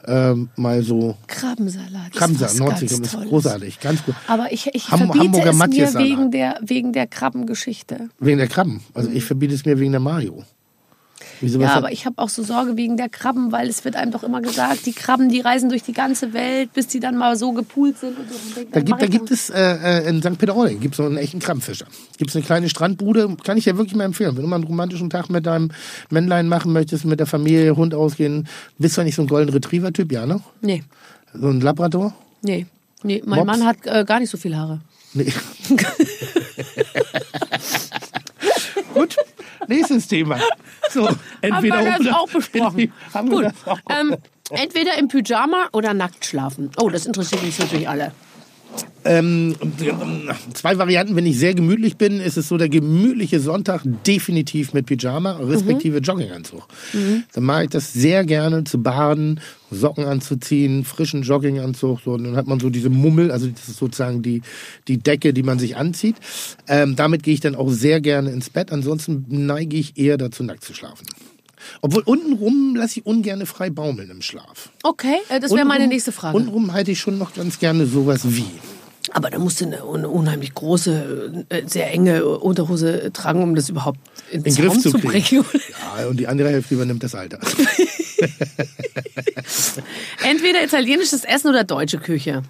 ähm, 0.09 0.49
mal 0.57 0.83
so 0.83 1.17
Krabbensalat. 1.27 2.13
Krabbensalat, 2.13 2.53
ist 2.53 2.59
was 2.61 2.69
Nordsee, 2.69 2.87
ganz 2.87 2.99
das 3.01 3.07
ist 3.09 3.13
Tolles. 3.15 3.29
großartig, 3.29 3.81
ganz 3.81 4.05
gut. 4.05 4.15
Aber 4.27 4.53
ich, 4.53 4.67
ich 4.75 4.91
Ham- 4.91 4.99
verbiete 5.01 5.25
Hamburger 5.25 5.51
es 5.51 5.95
mir 5.95 5.95
wegen 5.99 6.31
der, 6.31 6.59
wegen 6.63 6.93
der 6.93 7.07
Krabbengeschichte. 7.07 8.09
Wegen 8.19 8.39
der 8.39 8.49
Krabben. 8.49 8.81
Also 8.95 9.11
Mhm. 9.11 9.17
ich 9.17 9.25
verbiete 9.25 9.55
es 9.55 9.65
mir 9.65 9.79
wegen 9.79 9.93
der 9.93 10.01
Mayo. 10.01 10.45
Wieso, 11.41 11.61
Ja, 11.61 11.75
aber 11.75 11.93
ich 11.93 12.07
habe 12.07 12.19
auch 12.19 12.29
so 12.29 12.43
Sorge 12.43 12.77
wegen 12.77 12.97
der 12.97 13.09
Krabben, 13.09 13.53
weil 13.53 13.69
es 13.69 13.85
wird 13.85 13.97
einem 13.97 14.11
doch 14.13 14.23
immer 14.23 14.41
gesagt, 14.41 14.87
die 14.87 14.93
Krabben, 14.93 15.29
die 15.29 15.41
reisen 15.41 15.69
durch 15.69 15.83
die 15.83 15.93
ganze 15.93 16.33
Welt, 16.33 16.73
bis 16.73 16.87
die 16.89 17.01
dann 17.01 17.17
mal 17.17 17.37
so 17.37 17.53
gepoolt 17.53 17.99
sind. 17.99 18.19
Und 18.19 18.29
so. 18.31 18.35
Und 18.37 18.57
denk, 18.57 18.73
Da 18.73 18.81
gibt, 18.81 19.03
da 19.03 19.07
gibt 19.07 19.31
es 19.31 19.51
äh, 19.51 20.01
äh, 20.03 20.09
in 20.09 20.21
St. 20.23 20.39
Peter-Ording 20.39 20.81
gibt 20.81 20.95
so 20.95 21.05
einen 21.05 21.17
echten 21.17 21.39
Krabbenfischer. 21.39 21.87
Gibt 22.17 22.31
es 22.31 22.37
eine 22.37 22.45
kleine 22.45 22.69
Strandbude, 22.69 23.37
kann 23.45 23.57
ich 23.57 23.65
dir 23.65 23.77
wirklich 23.77 23.95
mal 23.95 24.05
empfehlen. 24.05 24.35
Wenn 24.37 24.43
du 24.43 24.49
mal 24.49 24.57
einen 24.57 24.65
romantischen 24.65 25.11
Tag 25.11 25.31
mit 25.31 25.47
deinem 25.47 25.71
Männlein 26.11 26.49
machen 26.49 26.73
möchtest, 26.73 27.05
mit 27.05 27.21
der 27.21 27.27
Familie, 27.27 27.77
Hund 27.77 27.95
ausgehen, 27.95 28.49
bist 28.79 28.97
du 28.97 29.03
nicht 29.03 29.15
so 29.15 29.23
ein 29.23 29.29
Golden 29.29 29.51
Retriever-Typ, 29.53 30.11
ja, 30.13 30.27
ne? 30.27 30.41
Nee, 30.61 30.83
So 31.35 31.49
ein 31.49 31.61
Labrador? 31.61 32.15
nee, 32.43 32.67
nee. 33.03 33.23
Mein 33.25 33.41
Mops? 33.41 33.59
Mann 33.59 33.67
hat 33.67 33.77
äh, 33.85 34.05
gar 34.05 34.21
nicht 34.21 34.31
so 34.31 34.39
viel 34.39 34.57
Haare. 34.57 34.81
Nee. 35.15 35.33
Gut, 38.95 39.17
nächstes 39.69 40.09
Thema. 40.09 40.39
So, 40.91 41.09
entweder 41.43 41.77
Haben 41.77 41.85
wir 41.85 41.93
das 41.93 42.01
oder. 42.01 42.21
auch 42.21 42.29
besprochen. 42.29 42.93
Haben 43.15 43.31
wir 43.31 43.37
Gut. 43.37 43.45
das 43.47 43.67
auch. 43.67 43.79
Ähm, 43.91 44.17
entweder 44.51 44.97
im 44.99 45.09
Pyjama 45.09 45.69
oder 45.73 45.95
nackt 45.95 46.25
schlafen. 46.25 46.71
Oh, 46.79 46.89
das 46.89 47.07
interessiert 47.07 47.43
uns 47.43 47.59
natürlich 47.59 47.89
alle. 47.89 48.13
Ähm, 49.05 49.55
zwei 50.55 50.77
Varianten, 50.77 51.17
wenn 51.17 51.27
ich 51.27 51.39
sehr 51.39 51.55
gemütlich 51.55 51.97
bin, 51.97 52.21
ist 52.21 52.37
es 52.37 52.49
so 52.49 52.57
der 52.57 52.69
gemütliche 52.69 53.41
Sonntag 53.41 53.83
definitiv 54.07 54.75
mit 54.75 54.87
Pyjama, 54.87 55.33
respektive 55.37 55.99
Jogginganzug. 55.99 56.67
Dann 57.33 57.45
mache 57.45 57.65
ich 57.65 57.71
das 57.71 57.93
sehr 57.93 58.25
gerne 58.25 58.65
zu 58.65 58.83
baden, 58.83 59.41
Socken 59.71 60.05
anzuziehen, 60.05 60.85
frischen 60.85 61.23
Jogginganzug, 61.23 62.01
so, 62.05 62.13
und 62.13 62.25
dann 62.25 62.37
hat 62.37 62.47
man 62.47 62.59
so 62.59 62.71
diese 62.71 62.91
Mummel, 62.91 63.31
also 63.31 63.47
das 63.47 63.69
ist 63.69 63.79
sozusagen 63.79 64.23
die, 64.23 64.43
die 64.89 64.99
Decke, 64.99 65.33
die 65.33 65.43
man 65.43 65.59
sich 65.59 65.77
anzieht. 65.77 66.17
Ähm, 66.67 66.97
damit 66.97 67.23
gehe 67.23 67.35
ich 67.35 67.41
dann 67.41 67.55
auch 67.55 67.71
sehr 67.71 68.01
gerne 68.01 68.31
ins 68.31 68.51
Bett, 68.51 68.73
ansonsten 68.73 69.27
neige 69.29 69.77
ich 69.77 69.97
eher 69.97 70.17
dazu, 70.17 70.43
nackt 70.43 70.65
zu 70.65 70.75
schlafen. 70.75 71.07
Obwohl 71.83 72.03
untenrum 72.03 72.75
lasse 72.77 73.01
ich 73.01 73.07
ungern 73.07 73.45
frei 73.47 73.71
baumeln 73.71 74.11
im 74.11 74.23
Schlaf. 74.23 74.71
Okay, 74.83 75.17
äh, 75.29 75.41
das 75.41 75.53
wäre 75.53 75.67
meine 75.67 75.87
nächste 75.87 76.13
Frage. 76.13 76.37
Untenrum 76.37 76.73
halte 76.73 76.91
ich 76.91 77.01
schon 77.01 77.19
noch 77.19 77.35
ganz 77.35 77.59
gerne 77.59 77.87
sowas 77.87 78.23
wie. 78.25 78.47
Aber 79.13 79.31
da 79.31 79.39
musst 79.39 79.61
du 79.61 79.67
eine, 79.67 79.83
eine 79.83 80.09
unheimlich 80.09 80.55
große, 80.55 81.45
äh, 81.49 81.63
sehr 81.67 81.91
enge 81.93 82.25
Unterhose 82.25 83.13
tragen, 83.13 83.43
um 83.43 83.55
das 83.55 83.69
überhaupt 83.69 83.99
in 84.31 84.43
den 84.43 84.55
Griff 84.55 84.75
zu 84.79 84.91
zu 84.91 84.99
kriegen. 84.99 85.43
bringen. 85.45 85.63
Ja, 85.99 86.07
und 86.07 86.19
die 86.19 86.27
andere 86.27 86.51
Hälfte 86.51 86.75
übernimmt 86.75 87.03
das 87.03 87.15
Alter. 87.15 87.39
Entweder 90.25 90.63
italienisches 90.65 91.25
Essen 91.25 91.49
oder 91.49 91.65
deutsche 91.65 91.99
Küche. 91.99 92.43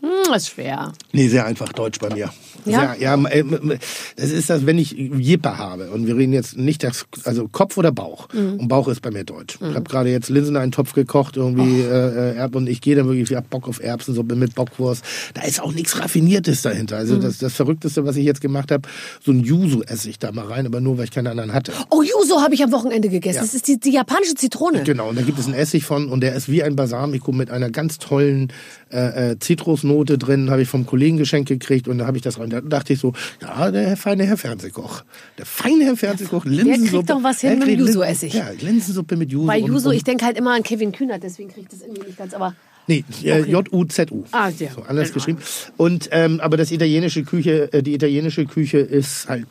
Hm, 0.00 0.10
das 0.28 0.42
ist 0.44 0.50
schwer. 0.50 0.92
Nee, 1.12 1.28
sehr 1.28 1.46
einfach 1.46 1.72
Deutsch 1.72 1.98
bei 1.98 2.10
mir. 2.12 2.32
Ja? 2.72 2.94
Ja, 2.98 3.14
m- 3.14 3.26
äh, 3.26 3.78
das 4.16 4.30
ist 4.30 4.50
das, 4.50 4.66
wenn 4.66 4.78
ich 4.78 4.92
Jipper 4.92 5.58
habe 5.58 5.90
und 5.90 6.06
wir 6.06 6.16
reden 6.16 6.32
jetzt 6.32 6.56
nicht 6.56 6.82
das, 6.82 7.06
also 7.24 7.48
Kopf 7.48 7.76
oder 7.78 7.92
Bauch. 7.92 8.28
Mhm. 8.32 8.60
Und 8.60 8.68
Bauch 8.68 8.88
ist 8.88 9.02
bei 9.02 9.10
mir 9.10 9.24
Deutsch. 9.24 9.58
Ich 9.60 9.74
habe 9.74 9.82
gerade 9.84 10.10
jetzt 10.10 10.28
Linsen 10.28 10.56
in 10.56 10.62
einen 10.62 10.72
Topf 10.72 10.92
gekocht, 10.92 11.36
irgendwie 11.36 11.84
Oh. 11.86 11.92
äh, 11.92 12.30
äh, 12.32 12.36
Erb 12.36 12.54
und 12.56 12.68
ich 12.68 12.80
gehe 12.80 12.96
dann 12.96 13.06
wirklich, 13.06 13.30
ich 13.30 13.36
hab 13.36 13.48
Bock 13.50 13.68
auf 13.68 13.80
Erbsensuppe 13.82 14.36
mit 14.36 14.54
Bockwurst. 14.54 15.04
Da 15.34 15.42
ist 15.42 15.60
auch 15.60 15.72
nichts 15.72 15.98
Raffiniertes 16.00 16.62
dahinter. 16.62 16.96
Mhm. 16.96 17.00
Also 17.00 17.16
das, 17.18 17.38
das 17.38 17.54
Verrückteste, 17.54 18.04
was 18.04 18.16
ich 18.16 18.24
jetzt 18.24 18.40
gemacht 18.40 18.70
habe, 18.70 18.88
so 19.24 19.32
ein 19.32 19.40
Yuzu 19.44 19.82
esse 19.84 20.08
ich 20.10 20.18
da 20.18 20.32
mal 20.32 20.46
rein, 20.46 20.66
aber 20.66 20.80
nur, 20.80 20.98
weil 20.98 21.04
ich 21.04 21.10
keine 21.10 21.30
anderen 21.30 21.52
hatte. 21.52 21.72
Oh, 21.90 22.02
Yuzu 22.02 22.40
habe 22.42 22.54
ich 22.54 22.62
am 22.64 22.72
Wochenende 22.72 23.08
gegessen. 23.08 23.36
Ja. 23.36 23.42
Das 23.42 23.54
ist 23.54 23.68
die, 23.68 23.78
die 23.78 23.90
japanische 23.92 24.34
Zitrone. 24.34 24.82
Genau, 24.84 25.08
und 25.08 25.16
da 25.18 25.22
gibt 25.22 25.38
es 25.38 25.46
einen 25.46 25.54
Essig 25.54 25.84
von 25.84 26.08
und 26.08 26.20
der 26.20 26.34
ist 26.34 26.48
wie 26.50 26.62
ein 26.62 26.76
Balsamico 26.76 27.32
mit 27.32 27.50
einer 27.50 27.70
ganz 27.70 27.98
tollen 27.98 28.52
äh, 28.90 29.32
äh, 29.32 29.38
Zitrusnote 29.38 30.16
drin, 30.18 30.50
habe 30.50 30.62
ich 30.62 30.68
vom 30.68 30.86
Kollegen 30.86 31.16
geschenkt 31.16 31.48
gekriegt 31.48 31.88
und 31.88 31.98
da 31.98 32.06
habe 32.06 32.16
ich 32.16 32.22
das 32.22 32.38
rein. 32.38 32.50
Da 32.50 32.60
dachte 32.60 32.92
ich 32.92 33.00
so, 33.00 33.12
ja, 33.42 33.70
der 33.70 33.96
feine 33.96 34.24
Herr 34.24 34.36
Fernsehkoch. 34.36 35.02
Der 35.38 35.46
feine 35.46 35.84
Herr 35.84 35.96
Fernsehkoch, 35.96 36.44
Linsensuppe. 36.44 36.88
kriegt 36.88 37.10
doch 37.10 37.22
was 37.22 37.40
hin 37.40 37.50
der 37.50 37.58
mit 37.58 37.66
kriegt 37.68 37.80
Yuzu-Essig. 37.80 38.34
Ja, 38.34 38.50
Linsensuppe 38.60 39.16
mit 39.16 39.32
Yuzu. 39.32 39.46
Bei 39.46 39.60
und, 39.60 39.92
ich 39.92 40.04
denke 40.04 40.24
halt 40.24 40.38
immer 40.38 40.54
an 40.54 40.62
Kevin 40.62 40.92
Kühnert, 40.92 41.22
deswegen 41.22 41.48
kriege 41.48 41.62
ich 41.62 41.68
das 41.68 41.80
irgendwie 41.82 42.06
nicht 42.06 42.18
ganz, 42.18 42.32
aber 42.34 42.54
Nee, 42.88 43.04
äh, 43.24 43.40
J-U-Z-U. 43.40 44.24
Ah, 44.30 44.48
ja. 44.50 44.70
So, 44.70 44.82
anders 44.82 45.08
Genau. 45.08 45.14
geschrieben. 45.14 45.38
Und, 45.76 46.08
ähm, 46.12 46.38
aber 46.40 46.56
das 46.56 46.70
italienische 46.70 47.24
Küche, 47.24 47.72
äh, 47.72 47.82
die 47.82 47.94
italienische 47.94 48.46
Küche 48.46 48.78
ist 48.78 49.28
halt 49.28 49.46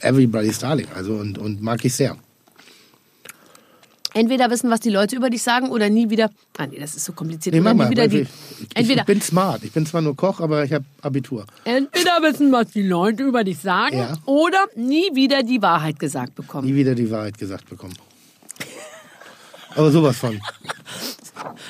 everybody's 0.00 0.58
darling. 0.58 0.86
Also, 0.94 1.14
und, 1.14 1.38
und 1.38 1.62
mag 1.62 1.82
ich 1.84 1.94
sehr. 1.94 2.16
Entweder 4.14 4.50
wissen, 4.50 4.70
was 4.70 4.80
die 4.80 4.90
Leute 4.90 5.16
über 5.16 5.30
dich 5.30 5.42
sagen 5.42 5.70
oder 5.70 5.88
nie 5.90 6.10
wieder. 6.10 6.30
Ah, 6.58 6.66
nee, 6.66 6.78
das 6.78 6.94
ist 6.94 7.04
so 7.04 7.12
kompliziert. 7.12 7.54
Nee, 7.54 7.60
mach 7.60 7.74
nie 7.74 7.90
wieder 7.90 8.08
die, 8.08 8.20
ich, 8.20 8.28
ich, 8.60 8.76
entweder, 8.76 9.00
ich 9.02 9.06
bin 9.06 9.20
smart. 9.20 9.62
Ich 9.64 9.72
bin 9.72 9.86
zwar 9.86 10.02
nur 10.02 10.16
Koch, 10.16 10.40
aber 10.40 10.64
ich 10.64 10.72
habe 10.72 10.84
Abitur. 11.02 11.44
entweder 11.64 12.18
wissen, 12.22 12.52
was 12.52 12.70
die 12.70 12.82
Leute 12.82 13.22
über 13.24 13.44
dich 13.44 13.58
sagen 13.58 13.98
Ja. 13.98 14.16
oder 14.26 14.66
nie 14.76 15.14
wieder 15.14 15.42
die 15.42 15.60
Wahrheit 15.62 15.98
gesagt 15.98 16.34
bekommen. 16.34 16.66
nie 16.66 16.74
wieder 16.74 16.94
die 16.94 17.10
Wahrheit 17.10 17.38
gesagt 17.38 17.68
bekommen. 17.68 17.94
Aber 19.74 19.90
sowas 19.90 20.16
von. 20.18 20.38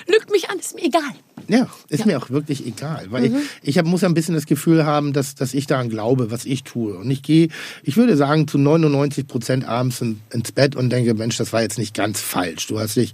Lügt 0.07 0.31
mich 0.31 0.51
an, 0.51 0.59
ist 0.59 0.75
mir 0.75 0.85
egal. 0.85 1.03
Ja, 1.49 1.67
ist 1.89 2.07
mir 2.07 2.19
auch 2.19 2.31
wirklich 2.31 2.67
egal, 2.67 3.07
weil 3.11 3.25
ich, 3.27 3.33
ich 3.63 3.79
hab, 3.79 3.87
muss 3.87 4.05
ein 4.05 4.15
bisschen 4.15 4.35
das 4.35 4.47
Gefühl 4.47 4.85
haben, 4.87 5.13
dass, 5.13 5.35
dass 5.35 5.55
ich 5.55 5.67
daran 5.67 5.89
glaube, 5.89 6.31
was 6.31 6.45
ich 6.45 6.63
tue. 6.63 6.97
Und 6.97 7.11
ich 7.11 7.23
gehe, 7.23 7.49
ich 7.83 7.97
würde 7.97 8.17
sagen, 8.17 8.47
zu 8.47 8.59
99 8.59 9.27
Prozent 9.27 9.65
abends 9.67 10.01
in, 10.01 10.21
ins 10.31 10.53
Bett 10.53 10.77
und 10.77 10.91
denke, 10.91 11.15
Mensch, 11.15 11.37
das 11.37 11.53
war 11.53 11.63
jetzt 11.63 11.79
nicht 11.79 11.95
ganz 11.95 12.21
falsch. 12.21 12.69
Du 12.69 12.79
hast 12.79 12.97
dich, 12.97 13.13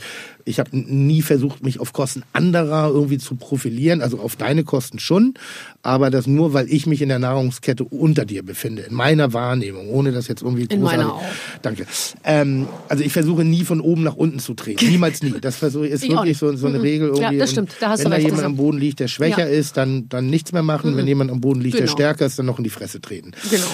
ich 0.48 0.58
habe 0.58 0.70
nie 0.76 1.22
versucht, 1.22 1.62
mich 1.62 1.78
auf 1.80 1.92
Kosten 1.92 2.22
anderer 2.32 2.88
irgendwie 2.88 3.18
zu 3.18 3.36
profilieren, 3.36 4.00
also 4.02 4.18
auf 4.20 4.36
deine 4.36 4.64
Kosten 4.64 4.98
schon, 4.98 5.34
aber 5.82 6.10
das 6.10 6.26
nur, 6.26 6.52
weil 6.54 6.68
ich 6.72 6.86
mich 6.86 7.02
in 7.02 7.08
der 7.10 7.18
Nahrungskette 7.18 7.84
unter 7.84 8.24
dir 8.24 8.42
befinde, 8.42 8.82
in 8.82 8.94
meiner 8.94 9.32
Wahrnehmung, 9.32 9.88
ohne 9.90 10.12
das 10.12 10.26
jetzt 10.28 10.42
irgendwie 10.42 10.64
In 10.64 10.82
meiner 10.82 11.04
großartig- 11.04 11.12
auch. 11.12 11.60
Danke. 11.62 11.86
Ähm, 12.24 12.66
also 12.88 13.04
ich 13.04 13.12
versuche 13.12 13.44
nie 13.44 13.64
von 13.64 13.80
oben 13.80 14.02
nach 14.02 14.16
unten 14.16 14.38
zu 14.38 14.54
treten. 14.54 14.86
Niemals 14.90 15.22
nie. 15.22 15.34
Das 15.40 15.56
versuche 15.56 15.86
ist 15.86 16.02
Ich 16.02 16.10
wirklich 16.10 16.38
so, 16.38 16.54
so 16.56 16.66
eine 16.66 16.82
Regel 16.82 17.08
Ja, 17.08 17.14
irgendwie. 17.22 17.38
das 17.38 17.50
Und 17.50 17.52
stimmt. 17.52 17.72
Da 17.80 17.90
hast 17.90 17.98
wenn 18.00 18.04
du 18.06 18.10
da 18.10 18.16
recht. 18.16 18.24
jemand 18.26 18.40
Das- 18.40 18.46
am 18.46 18.56
Boden 18.56 18.78
liegt, 18.78 19.00
der 19.00 19.08
schwächer 19.08 19.48
Ja. 19.48 19.56
ist, 19.58 19.76
dann, 19.76 20.08
dann 20.08 20.26
nichts 20.30 20.52
mehr 20.52 20.62
machen. 20.62 20.96
Wenn 20.96 21.06
jemand 21.06 21.30
am 21.30 21.40
Boden 21.40 21.60
liegt, 21.60 21.74
der 21.74 21.82
Genau. 21.86 21.92
stärker 21.92 22.26
ist, 22.26 22.38
dann 22.38 22.46
noch 22.46 22.58
in 22.58 22.64
die 22.64 22.70
Fresse 22.70 23.00
treten. 23.00 23.32
Genau. 23.50 23.66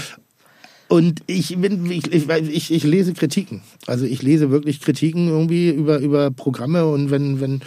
Und 0.89 1.23
ich, 1.27 1.57
bin, 1.57 1.91
ich, 1.91 2.13
ich, 2.13 2.71
ich, 2.71 2.85
lese 2.85 3.15
Kritiken. 3.15 3.63
Also 3.87 4.05
ich 4.05 4.23
lese 4.23 4.51
wirklich 4.51 4.81
Kritiken 4.81 5.29
irgendwie 5.29 5.71
über, 5.71 5.99
über 5.99 6.31
Programme 6.31 6.87
und 6.87 7.11
wenn, 7.11 7.41
wenn, 7.41 7.61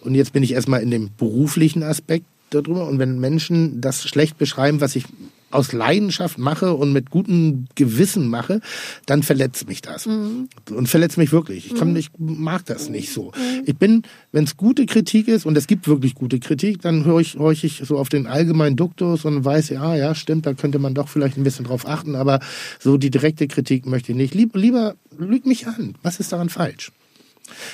und 0.00 0.14
jetzt 0.14 0.32
bin 0.32 0.42
ich 0.42 0.52
erstmal 0.52 0.82
in 0.82 0.90
dem 0.90 1.10
beruflichen 1.18 1.82
Aspekt 1.82 2.26
darüber 2.50 2.86
und 2.86 2.98
wenn 2.98 3.18
Menschen 3.18 3.80
das 3.80 4.02
schlecht 4.02 4.38
beschreiben, 4.38 4.80
was 4.80 4.96
ich 4.96 5.04
aus 5.50 5.72
Leidenschaft 5.72 6.38
mache 6.38 6.74
und 6.74 6.92
mit 6.92 7.10
gutem 7.10 7.66
Gewissen 7.74 8.28
mache, 8.28 8.60
dann 9.06 9.22
verletzt 9.22 9.68
mich 9.68 9.82
das. 9.82 10.06
Und 10.06 10.88
verletzt 10.88 11.18
mich 11.18 11.32
wirklich. 11.32 11.66
Ich, 11.66 11.74
kann, 11.74 11.94
ich 11.96 12.10
mag 12.18 12.64
das 12.66 12.88
nicht 12.88 13.12
so. 13.12 13.32
Ich 13.66 13.76
bin, 13.76 14.02
wenn 14.32 14.44
es 14.44 14.56
gute 14.56 14.86
Kritik 14.86 15.28
ist, 15.28 15.46
und 15.46 15.56
es 15.56 15.66
gibt 15.66 15.88
wirklich 15.88 16.14
gute 16.14 16.38
Kritik, 16.38 16.82
dann 16.82 17.04
höre 17.04 17.20
ich, 17.20 17.34
höre 17.34 17.52
ich 17.52 17.82
so 17.84 17.98
auf 17.98 18.08
den 18.08 18.26
allgemeinen 18.26 18.76
Duktus 18.76 19.24
und 19.24 19.44
weiß, 19.44 19.70
ja, 19.70 19.94
ja, 19.96 20.14
stimmt, 20.14 20.46
da 20.46 20.54
könnte 20.54 20.78
man 20.78 20.94
doch 20.94 21.08
vielleicht 21.08 21.36
ein 21.36 21.44
bisschen 21.44 21.64
drauf 21.64 21.86
achten, 21.86 22.14
aber 22.14 22.40
so 22.78 22.96
die 22.96 23.10
direkte 23.10 23.48
Kritik 23.48 23.86
möchte 23.86 24.12
ich 24.12 24.16
nicht. 24.16 24.34
Lieb, 24.34 24.54
lieber 24.56 24.94
lüg 25.18 25.46
mich 25.46 25.66
an. 25.66 25.94
Was 26.02 26.20
ist 26.20 26.32
daran 26.32 26.48
falsch? 26.48 26.92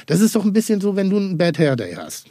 Das 0.07 0.20
ist 0.20 0.35
doch 0.35 0.45
ein 0.45 0.53
bisschen 0.53 0.81
so, 0.81 0.97
wenn 0.97 1.11
du 1.11 1.18
einen 1.18 1.37
Bad 1.37 1.59
Hair 1.59 1.77
Day 1.77 1.95
hast. 1.95 2.27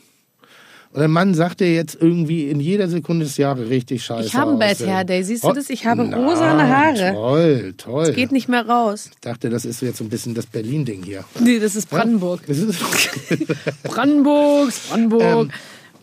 Und 0.96 1.02
ein 1.02 1.12
Mann 1.12 1.34
sagt 1.34 1.60
dir 1.60 1.74
jetzt 1.74 1.98
irgendwie 2.00 2.50
in 2.50 2.62
jeder 2.62 2.88
Sekunde 2.88 3.26
des 3.26 3.36
Jahres 3.36 3.70
richtig 3.70 4.02
scheiße 4.06 4.28
Ich 4.28 4.34
habe 4.36 4.54
aus. 4.54 4.60
Bad 4.60 4.80
Hair 4.80 5.04
Day. 5.04 5.24
Siehst 5.24 5.43
du 5.43 5.50
Oh, 5.50 5.52
das? 5.52 5.70
Ich 5.70 5.86
habe 5.86 6.06
na, 6.08 6.16
rosane 6.16 6.70
Haare. 6.70 7.12
Toll, 7.14 7.74
toll. 7.78 8.14
Geht 8.14 8.32
nicht 8.32 8.48
mehr 8.48 8.66
raus. 8.66 9.10
Ich 9.14 9.20
dachte, 9.20 9.50
das 9.50 9.66
ist 9.66 9.82
jetzt 9.82 9.98
so 9.98 10.06
ein 10.06 10.10
bisschen 10.10 10.36
das 10.36 10.46
Berlin-Ding 10.46 11.04
hier. 11.04 11.26
Nee, 11.41 11.60
das 11.60 11.76
ist 11.76 11.89
Brandenburg. 11.89 12.41
Das 12.48 12.60
ist 12.60 12.80
Brandenburg, 13.84 14.72
Brandenburg. 14.89 15.50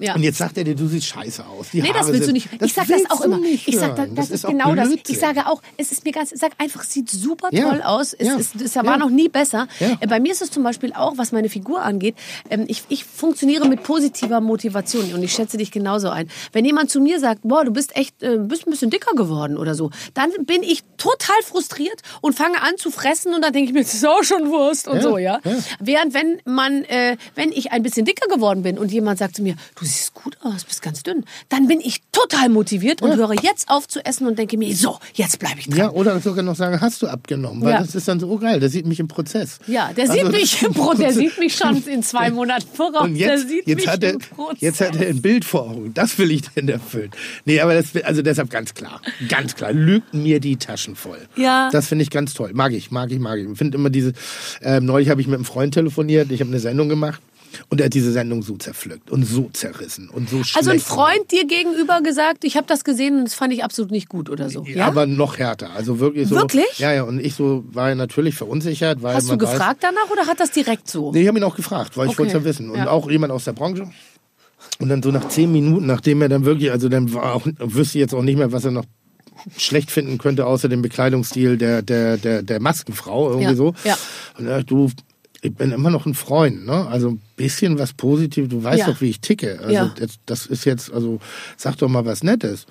Ja. 0.03 0.15
Und 0.15 0.23
jetzt 0.23 0.39
sagt 0.39 0.59
er 0.59 0.65
dir, 0.65 0.75
du 0.75 0.87
siehst 0.89 1.07
scheiße 1.07 1.45
aus. 1.47 1.69
Die 1.73 1.81
Nee, 1.83 1.89
das 1.89 2.03
Haare 2.03 2.09
willst 2.13 2.21
du 2.23 2.25
sind- 2.27 2.35
nicht. 2.35 2.49
ich 2.61 2.73
sag 2.73 2.87
das 2.87 2.97
willst 2.97 3.11
auch 3.11 3.19
du 3.21 3.25
immer. 3.25 3.41
Ich 3.45 3.65
sag, 3.79 3.91
das, 3.97 3.99
hören. 4.07 4.15
das, 4.15 4.31
ist 4.31 4.47
genau 4.47 4.75
das. 4.75 4.89
Blödsinn. 4.89 5.15
Ich 5.15 5.21
sage 5.21 5.47
auch, 5.47 5.63
es 5.77 5.93
ist 5.93 6.05
mir 6.05 6.13
ganz, 6.13 6.33
ich 6.33 6.41
sag 6.41 6.53
einfach, 6.59 6.83
es 6.83 6.93
sieht 6.93 7.11
super 7.11 7.49
Ja. 7.53 7.69
toll 7.71 7.83
aus. 7.83 8.13
Es, 8.13 8.27
Ja. 8.29 8.37
ist, 8.37 8.61
es 8.61 8.77
war 8.77 8.97
noch 8.99 9.11
nie 9.11 9.29
besser. 9.29 9.69
Äh, 9.81 10.07
Bei 10.07 10.21
mir 10.21 10.33
ist 10.33 10.43
es 10.43 10.51
zum 10.51 10.63
Beispiel 10.63 10.93
auch, 10.93 11.17
was 11.19 11.33
meine 11.33 11.49
Figur 11.49 11.83
angeht, 11.83 12.15
ähm, 12.51 12.65
ich, 12.69 12.83
ich 12.89 13.05
funktioniere 13.05 13.69
mit 13.69 13.83
positiver 13.83 14.41
Motivation 14.41 15.13
und 15.15 15.23
ich 15.23 15.33
schätze 15.33 15.57
dich 15.57 15.71
genauso 15.71 16.09
ein. 16.11 16.29
Wenn 16.53 16.65
jemand 16.65 16.91
zu 16.91 17.01
mir 17.01 17.21
sagt, 17.21 17.41
boah, 17.43 17.65
du 17.65 17.71
bist 17.73 17.97
echt, 17.97 18.23
äh, 18.23 18.39
bist 18.39 18.67
ein 18.67 18.71
bisschen 18.71 18.91
dicker 18.91 19.15
geworden 19.15 19.57
oder 19.57 19.75
so, 19.75 19.91
dann 20.15 20.31
bin 20.45 20.63
ich 20.63 20.83
total 20.97 21.37
frustriert 21.45 22.03
und 22.21 22.35
fange 22.35 22.61
an 22.63 22.77
zu 22.77 22.91
fressen 22.91 23.35
und 23.35 23.43
dann 23.43 23.53
denke 23.53 23.69
ich 23.69 23.75
mir, 23.75 23.83
das 23.83 23.95
ist 23.95 24.07
auch 24.07 24.23
schon 24.23 24.49
Wurst 24.51 24.89
und 24.89 25.01
so, 25.03 25.19
ja. 25.19 25.41
Ja. 25.45 25.53
Während 25.81 26.15
wenn 26.15 26.41
man, 26.45 26.85
äh, 26.85 27.17
wenn 27.35 27.53
ich 27.53 27.73
ein 27.73 27.83
bisschen 27.83 28.05
dicker 28.05 28.29
geworden 28.29 28.63
bin 28.63 28.79
und 28.79 28.93
jemand 28.93 29.19
sagt 29.19 29.37
zu 29.37 29.43
mir, 29.43 29.55
du 29.79 29.85
siehst 29.93 30.15
gut 30.15 30.37
aus, 30.43 30.65
bist 30.65 30.83
ganz 30.83 31.03
dünn, 31.03 31.25
dann 31.49 31.69
bin 31.69 31.81
ich 31.81 32.01
total 32.13 32.49
motiviert 32.49 33.03
und 33.03 33.17
höre 33.17 33.35
jetzt 33.43 33.69
auf 33.69 33.87
zu 33.89 34.05
essen 34.05 34.27
und 34.27 34.39
denke 34.39 34.57
mir, 34.59 34.75
so, 34.75 34.99
jetzt 35.15 35.39
bleibe 35.39 35.59
ich 35.61 35.67
dran. 35.69 35.79
Ja, 35.79 35.91
oder 35.91 36.19
sogar 36.21 36.43
noch 36.43 36.57
sagen, 36.57 36.81
hast 36.81 37.03
du 37.03 37.07
abgenommen? 37.09 37.63
Weil 37.63 37.71
Ja. 37.73 37.81
das 37.81 37.95
ist 37.95 38.09
dann 38.09 38.19
so, 38.21 38.29
oh 38.29 38.39
geil, 38.39 38.61
der 38.61 38.69
sieht 38.69 38.87
mich 38.87 39.01
im 39.01 39.09
Prozess. 39.09 39.59
Ja, 39.67 39.93
der 39.93 40.11
Also, 40.11 40.15
sieht 40.25 40.33
mich 40.33 40.63
im 40.63 40.73
Pro, 40.75 40.95
der 40.95 41.13
sieht 41.15 41.39
mich 41.39 41.55
schon 41.57 41.83
in 41.87 42.03
zwei 42.03 42.31
Monaten 42.31 42.67
voraus. 42.73 43.03
Und 43.03 43.15
der 43.19 43.35
jetzt, 43.37 43.49
sieht 43.49 43.67
jetzt, 43.67 43.77
mich 43.77 43.89
hat 43.89 44.03
er, 44.03 44.15
im 44.15 44.19
Prozess. 44.19 44.61
jetzt 44.61 44.81
hat 44.81 44.97
er 44.97 45.09
ein 45.09 45.23
Bild 45.23 45.45
vor 45.45 45.63
Augen. 45.71 45.93
Das 45.95 46.19
will 46.19 46.31
ich 46.31 46.43
denn 46.51 46.69
erfüllen. 46.69 47.11
Nee, 47.45 47.61
aber 47.61 47.75
das, 47.75 47.87
also 48.05 48.23
deshalb 48.23 48.51
ganz 48.51 48.75
klar. 48.75 49.01
Ganz 49.29 49.55
klar. 49.55 49.73
Lügt 49.73 50.15
mir 50.15 50.41
die 50.41 50.57
Taschen 50.57 50.97
voll. 50.97 51.19
Ja. 51.37 51.69
Das 51.73 51.89
finde 51.89 52.03
ich 52.03 52.11
ganz 52.11 52.35
toll. 52.35 52.51
Mag 52.55 52.73
ich, 52.73 52.91
mag 52.91 53.11
ich, 53.11 53.19
mag 53.19 53.39
ich. 53.39 53.49
Ich 53.49 53.59
finde 53.59 53.77
immer 53.79 53.91
diese, 53.91 54.13
ähm, 54.63 54.85
neulich 54.87 55.09
habe 55.11 55.21
ich 55.21 55.27
mit 55.27 55.35
einem 55.37 55.45
Freund 55.45 55.75
telefoniert. 55.75 56.31
Ich 56.31 56.41
habe 56.41 56.49
eine 56.51 56.61
Sendung 56.61 56.89
gemacht. 56.89 57.21
Und 57.69 57.81
er 57.81 57.87
hat 57.87 57.95
diese 57.95 58.13
Sendung 58.13 58.43
so 58.43 58.57
zerpflückt 58.57 59.11
und 59.11 59.25
so 59.25 59.51
zerrissen 59.53 60.09
und 60.09 60.29
so 60.31 60.43
schlecht. 60.43 60.57
Also 60.57 60.71
ein 60.71 60.81
Freund 60.81 61.31
dir 61.31 61.47
gegenüber 61.47 62.01
gesagt, 62.03 62.45
ich 62.45 62.57
habe 62.57 62.67
das 62.67 62.85
gesehen 62.85 63.19
und 63.19 63.25
das 63.25 63.35
fand 63.35 63.53
ich 63.53 63.65
absolut 63.65 63.91
nicht 63.91 64.09
gut 64.09 64.31
oder 64.31 64.49
so. 64.51 64.65
Ja? 64.65 64.87
Aber 64.87 65.07
noch 65.07 65.39
härter. 65.39 65.71
Also 65.75 65.99
wirklich 66.01 66.29
so. 66.29 66.37
Wirklich? 66.37 66.79
Ja, 66.79 66.93
ja. 66.93 67.03
Und 67.03 67.19
ich 67.21 67.35
so 67.35 67.65
war 67.73 67.91
ja 67.91 67.95
natürlich 67.95 68.35
verunsichert, 68.35 69.03
weil 69.03 69.15
Hast 69.17 69.29
du 69.29 69.33
man 69.37 69.41
weiß, 69.43 69.51
gefragt 69.53 69.79
danach 69.83 70.11
oder 70.11 70.27
hat 70.27 70.41
das 70.41 70.51
direkt 70.51 70.89
so? 70.91 71.13
Nee, 71.13 71.23
ich 71.23 71.29
habe 71.29 71.39
ihn 71.39 71.45
auch 71.45 71.57
gefragt, 71.57 71.97
weil 71.97 72.07
ich 72.07 72.11
Okay. 72.13 72.19
wollte 72.21 72.37
es 72.39 72.43
ja 72.43 72.45
wissen. 72.45 72.71
Und 72.71 72.79
Ja. 72.79 72.91
auch 72.91 73.11
jemand 73.11 73.33
aus 73.33 73.45
der 73.45 73.53
Branche. 73.53 73.91
Und 74.79 74.89
dann 74.89 75.03
so 75.03 75.11
nach 75.11 75.29
zehn 75.29 75.51
Minuten, 75.51 75.87
nachdem 75.87 76.23
er 76.23 76.29
dann 76.29 76.45
wirklich, 76.45 76.71
also 76.71 76.89
dann 76.89 77.13
war 77.13 77.35
auch, 77.35 77.47
wüsste 77.59 77.99
ich 77.99 78.03
jetzt 78.03 78.15
auch 78.15 78.23
nicht 78.23 78.37
mehr, 78.39 78.53
was 78.53 78.65
er 78.65 78.71
noch 78.71 78.85
schlecht 79.57 79.91
finden 79.91 80.19
könnte, 80.19 80.47
außer 80.47 80.69
dem 80.69 80.83
Bekleidungsstil 80.83 81.57
der, 81.57 81.83
der, 81.83 82.17
der, 82.17 82.43
der 82.43 82.61
Maskenfrau, 82.61 83.31
irgendwie 83.31 83.51
Ja, 83.51 83.57
so. 83.57 83.75
ja. 83.85 83.97
Und 84.39 84.47
sagt, 84.47 84.71
du, 84.71 84.91
ich 85.45 85.55
bin 85.55 85.73
immer 85.73 85.91
noch 85.91 86.07
ein 86.07 86.15
Freund, 86.15 86.65
ne? 86.67 86.87
Also 86.87 87.11
ein 87.11 87.21
bisschen 87.37 87.79
was 87.79 87.93
Positives, 87.93 88.49
du 88.49 88.63
weißt 88.63 88.79
Ja. 88.79 88.87
doch, 88.87 89.01
wie 89.01 89.11
ich 89.11 89.21
ticke. 89.21 89.59
Also 89.61 89.73
Ja. 89.75 89.95
das, 89.99 90.13
das 90.25 90.47
ist 90.47 90.65
jetzt, 90.65 90.93
also 90.93 91.19
sag 91.57 91.77
doch 91.79 91.89
mal 91.89 92.05
was 92.07 92.23
Nettes. 92.23 92.67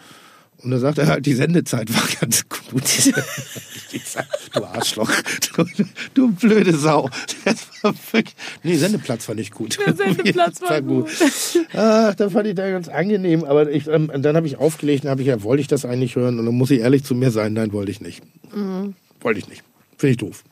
Und 0.64 0.72
da 0.72 0.78
sagt 0.78 1.00
er 1.00 1.08
halt, 1.08 1.26
die 1.26 1.34
Sendezeit 1.34 1.92
war 1.94 2.04
ganz 2.22 2.48
gut. 2.48 2.84
sag, 4.06 4.28
du 4.54 4.64
Arschloch, 4.64 5.12
du, 5.56 5.66
du 6.14 6.32
blöde 6.32 6.78
Sau. 6.78 7.10
Das 7.46 7.68
war 7.82 7.94
wirklich, 8.12 8.36
nee, 8.64 8.76
Sendeplatz 8.78 9.26
fand 9.26 9.40
ich 9.40 9.52
gut. 9.52 9.78
Der 9.86 9.96
Sendeplatz 9.96 10.62
war 10.62 10.82
Ach, 11.74 12.16
das 12.16 12.32
fand 12.32 12.48
ich 12.48 12.56
da 12.56 12.70
ganz 12.70 12.88
angenehm. 12.90 13.44
Aber 13.44 13.72
ich, 13.72 13.88
ähm, 13.88 14.12
dann 14.20 14.36
habe 14.36 14.46
ich 14.48 14.58
aufgelegt 14.58 15.04
und 15.04 15.10
habe 15.10 15.22
ich 15.22 15.28
ja, 15.28 15.42
wollte 15.44 15.62
ich 15.62 15.68
das 15.68 15.84
eigentlich 15.84 16.16
hören? 16.16 16.38
Und 16.40 16.46
dann 16.46 16.56
muss 16.56 16.70
ich 16.72 16.80
ehrlich 16.82 17.04
zu 17.04 17.16
mir 17.16 17.32
sein, 17.32 17.54
nein, 17.54 17.74
wollte 17.74 17.92
ich 17.92 18.00
nicht. 18.00 18.22
Mhm. 18.56 18.94
Wollte 19.20 19.40
ich 19.40 19.50
nicht. 19.50 19.64
Finde 19.98 20.12
ich 20.12 20.18
doof. 20.18 20.44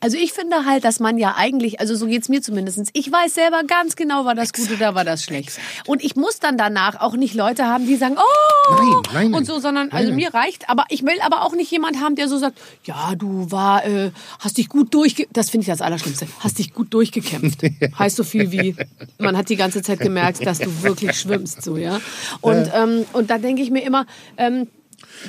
Also 0.00 0.18
ich 0.18 0.32
finde 0.32 0.66
halt, 0.66 0.84
dass 0.84 1.00
man 1.00 1.16
ja 1.16 1.34
eigentlich, 1.36 1.80
also 1.80 1.94
so 1.96 2.06
geht's 2.06 2.28
mir 2.28 2.42
zumindestens. 2.42 2.90
ich 2.92 3.10
weiß 3.10 3.34
selber 3.34 3.62
ganz 3.64 3.96
genau, 3.96 4.24
war 4.24 4.34
das 4.34 4.52
gut 4.52 4.70
oder 4.70 4.94
war 4.94 5.04
das 5.04 5.22
schlecht. 5.24 5.58
Und 5.86 6.04
ich 6.04 6.16
muss 6.16 6.38
dann 6.38 6.58
danach 6.58 7.00
auch 7.00 7.16
nicht 7.16 7.34
Leute 7.34 7.64
haben, 7.64 7.86
die 7.86 7.96
sagen, 7.96 8.16
oh, 8.18 8.74
Nein, 8.74 8.86
nein, 8.86 9.02
nein. 9.12 9.34
und 9.34 9.46
so, 9.46 9.58
sondern 9.58 9.90
also 9.90 10.08
Nein. 10.08 10.16
mir 10.16 10.34
reicht, 10.34 10.68
aber 10.68 10.84
ich 10.90 11.02
will 11.02 11.20
aber 11.22 11.42
auch 11.42 11.54
nicht 11.54 11.70
jemand 11.70 12.00
haben, 12.00 12.14
der 12.14 12.28
so 12.28 12.38
sagt, 12.38 12.58
ja, 12.84 13.14
du 13.16 13.50
war, 13.50 13.84
äh, 13.86 14.10
hast 14.38 14.58
dich 14.58 14.68
gut 14.68 14.92
durchge, 14.92 15.26
das 15.32 15.50
finde 15.50 15.62
ich 15.62 15.68
das 15.68 15.80
Allerschlimmste, 15.80 16.26
hast 16.40 16.58
dich 16.58 16.72
gut 16.74 16.92
durchgekämpft. 16.92 17.62
heißt 17.98 18.16
so 18.16 18.24
viel 18.24 18.52
wie, 18.52 18.76
man 19.18 19.36
hat 19.36 19.48
die 19.48 19.56
ganze 19.56 19.82
Zeit 19.82 20.00
gemerkt, 20.00 20.44
dass 20.46 20.58
du 20.58 20.82
wirklich 20.82 21.18
schwimmst, 21.18 21.62
so, 21.62 21.76
ja. 21.76 22.00
Und, 22.40 22.70
ähm, 22.74 23.06
und 23.12 23.30
da 23.30 23.38
denke 23.38 23.62
ich 23.62 23.70
mir 23.70 23.82
immer, 23.82 24.06
ähm, 24.36 24.68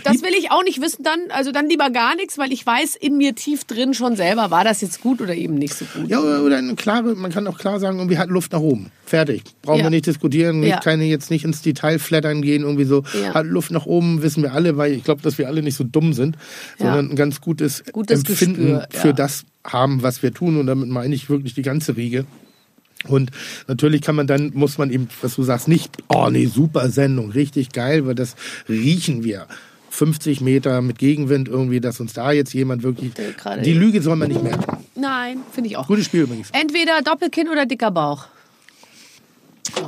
das 0.04 0.22
will 0.22 0.34
ich 0.38 0.52
auch 0.52 0.64
nicht 0.64 0.82
wissen 0.82 1.04
dann, 1.04 1.20
also 1.30 1.52
dann 1.52 1.68
lieber 1.70 1.90
gar 1.90 2.16
nichts, 2.16 2.38
weil 2.38 2.52
ich 2.52 2.66
weiß 2.66 2.96
in 2.96 3.18
mir 3.18 3.36
tief 3.36 3.64
drin 3.64 3.94
schon 3.94 4.16
selber, 4.16 4.52
war 4.52 4.64
das 4.64 4.82
jetzt 4.82 5.02
gut 5.02 5.22
oder 5.22 5.34
eben 5.36 5.56
nicht 5.56 5.74
so 5.74 5.86
gut. 5.94 6.10
Ja, 6.10 6.20
oder, 6.20 6.44
oder 6.44 6.58
eine 6.58 6.76
klare, 6.76 7.16
man 7.16 7.32
kann 7.32 7.48
auch 7.48 7.58
klar 7.58 7.80
sagen, 7.80 7.98
irgendwie 7.98 8.18
hat 8.18 8.30
Luft 8.30 8.52
nach 8.52 8.60
oben. 8.60 8.92
Fertig. 9.06 9.44
Brauchen 9.62 9.80
Ja. 9.80 9.86
wir 9.86 9.90
nicht 9.92 10.08
diskutieren, 10.08 10.64
Ja. 10.64 10.80
keine 10.80 11.06
jetzt 11.06 11.30
nicht 11.32 11.46
ins 11.46 11.62
Detail 11.62 12.00
flattern 12.00 12.42
gehen, 12.42 12.64
irgendwie 12.64 12.86
so. 12.86 13.04
Ja. 13.22 13.34
Hat 13.34 13.46
Luft 13.46 13.72
nach 13.72 13.86
oben, 13.86 14.22
wissen 14.22 14.42
wir 14.44 14.54
alle, 14.54 14.78
weil 14.78 14.94
ich 14.94 15.04
glaube, 15.04 15.22
dass 15.22 15.38
wir 15.38 15.48
alle 15.48 15.62
nicht 15.62 15.76
so 15.76 15.84
dumm 15.84 16.14
sind, 16.14 16.38
sondern 16.80 17.12
ein 17.12 17.16
ganz 17.16 17.42
gutes, 17.42 17.84
Gutes 17.92 18.20
Empfinden 18.28 18.80
Gespür, 18.80 18.88
für 18.90 19.14
das 19.14 19.46
haben, 19.64 20.02
was 20.04 20.24
wir 20.24 20.34
tun. 20.34 20.58
Und 20.58 20.68
damit 20.68 20.90
meine 20.90 21.14
ich 21.14 21.30
wirklich 21.30 21.54
die 21.54 21.62
ganze 21.62 21.96
Riege. 21.96 22.26
Und 23.08 23.30
natürlich 23.68 24.02
kann 24.02 24.16
man 24.16 24.26
dann, 24.26 24.52
muss 24.56 24.80
man 24.80 24.90
eben, 24.90 25.08
was 25.22 25.36
du 25.36 25.44
sagst, 25.44 25.68
nicht, 25.68 25.92
oh 26.08 26.30
nee, 26.32 26.48
super 26.48 26.90
Sendung, 26.90 27.30
richtig 27.30 27.70
geil, 27.72 28.08
weil 28.08 28.16
das 28.16 28.36
riechen 28.68 29.24
wir. 29.24 29.46
50 29.96 30.42
Meter 30.42 30.82
mit 30.82 31.00
Gegenwind 31.00 31.48
irgendwie, 31.48 31.80
dass 31.80 32.00
uns 32.00 32.14
da 32.14 32.32
jetzt 32.32 32.54
jemand 32.54 32.84
wirklich. 32.84 33.12
Die 33.64 33.74
Lüge 33.74 34.02
soll 34.02 34.16
man 34.18 34.28
nicht 34.30 34.44
merken. 34.44 34.78
Nein, 34.96 35.38
finde 35.52 35.70
ich 35.70 35.78
auch. 35.78 35.88
Gutes 35.88 36.06
Spiel 36.06 36.22
übrigens. 36.24 36.50
Entweder 36.52 37.02
Doppelkinn 37.04 37.48
oder 37.50 37.66
dicker 37.66 37.92
Bauch. 37.92 38.28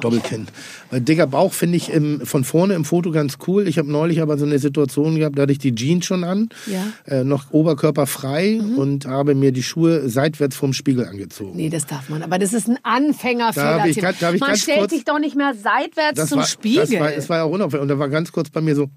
Doppelkinn. 0.02 0.48
Weil 0.90 1.02
dicker 1.02 1.28
Bauch 1.28 1.54
finde 1.54 1.78
ich 1.78 1.90
im, 1.92 2.22
von 2.26 2.44
vorne 2.44 2.74
im 2.74 2.84
Foto 2.84 3.12
ganz 3.12 3.38
cool. 3.48 3.68
Ich 3.68 3.78
habe 3.78 3.90
neulich 3.92 4.22
aber 4.22 4.38
so 4.38 4.46
eine 4.46 4.58
Situation 4.60 5.16
gehabt, 5.16 5.38
da 5.38 5.44
hatte 5.44 5.52
ich 5.52 5.60
die 5.60 5.74
Jeans 5.76 6.06
schon 6.06 6.24
an, 6.24 6.50
Ja. 6.66 6.82
Mhm. 6.84 6.94
äh, 7.06 7.24
noch 7.24 7.52
oberkörperfrei 7.52 8.60
und 8.76 9.06
habe 9.06 9.36
mir 9.36 9.52
die 9.52 9.64
Schuhe 9.64 10.10
seitwärts 10.10 10.56
vom 10.56 10.74
Spiegel 10.74 11.06
angezogen. 11.06 11.56
Nee, 11.56 11.70
das 11.70 11.86
darf 11.86 12.10
man. 12.10 12.24
Aber 12.24 12.38
das 12.40 12.54
ist 12.54 12.68
ein 12.68 12.80
Anfängerfehler. 12.84 13.78
Man 13.78 14.40
ganz 14.40 14.62
stellt 14.64 14.80
kurz- 14.80 14.92
sich 14.92 15.06
doch 15.06 15.20
nicht 15.20 15.36
mehr 15.36 15.54
seitwärts 15.54 16.16
Das 16.16 16.30
zum 16.30 16.40
war, 16.40 16.48
Spiegel. 16.48 16.82
Das 16.88 17.00
war, 17.00 17.12
das 17.12 17.30
war 17.30 17.38
ja 17.38 17.44
auch 17.44 17.52
unauffällig. 17.52 17.82
Und 17.84 17.88
da 17.90 18.00
war 18.00 18.10
ganz 18.10 18.32
kurz 18.32 18.50
bei 18.50 18.62
mir 18.62 18.76
so 18.76 18.88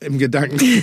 im 0.00 0.18
Gedanken. 0.18 0.58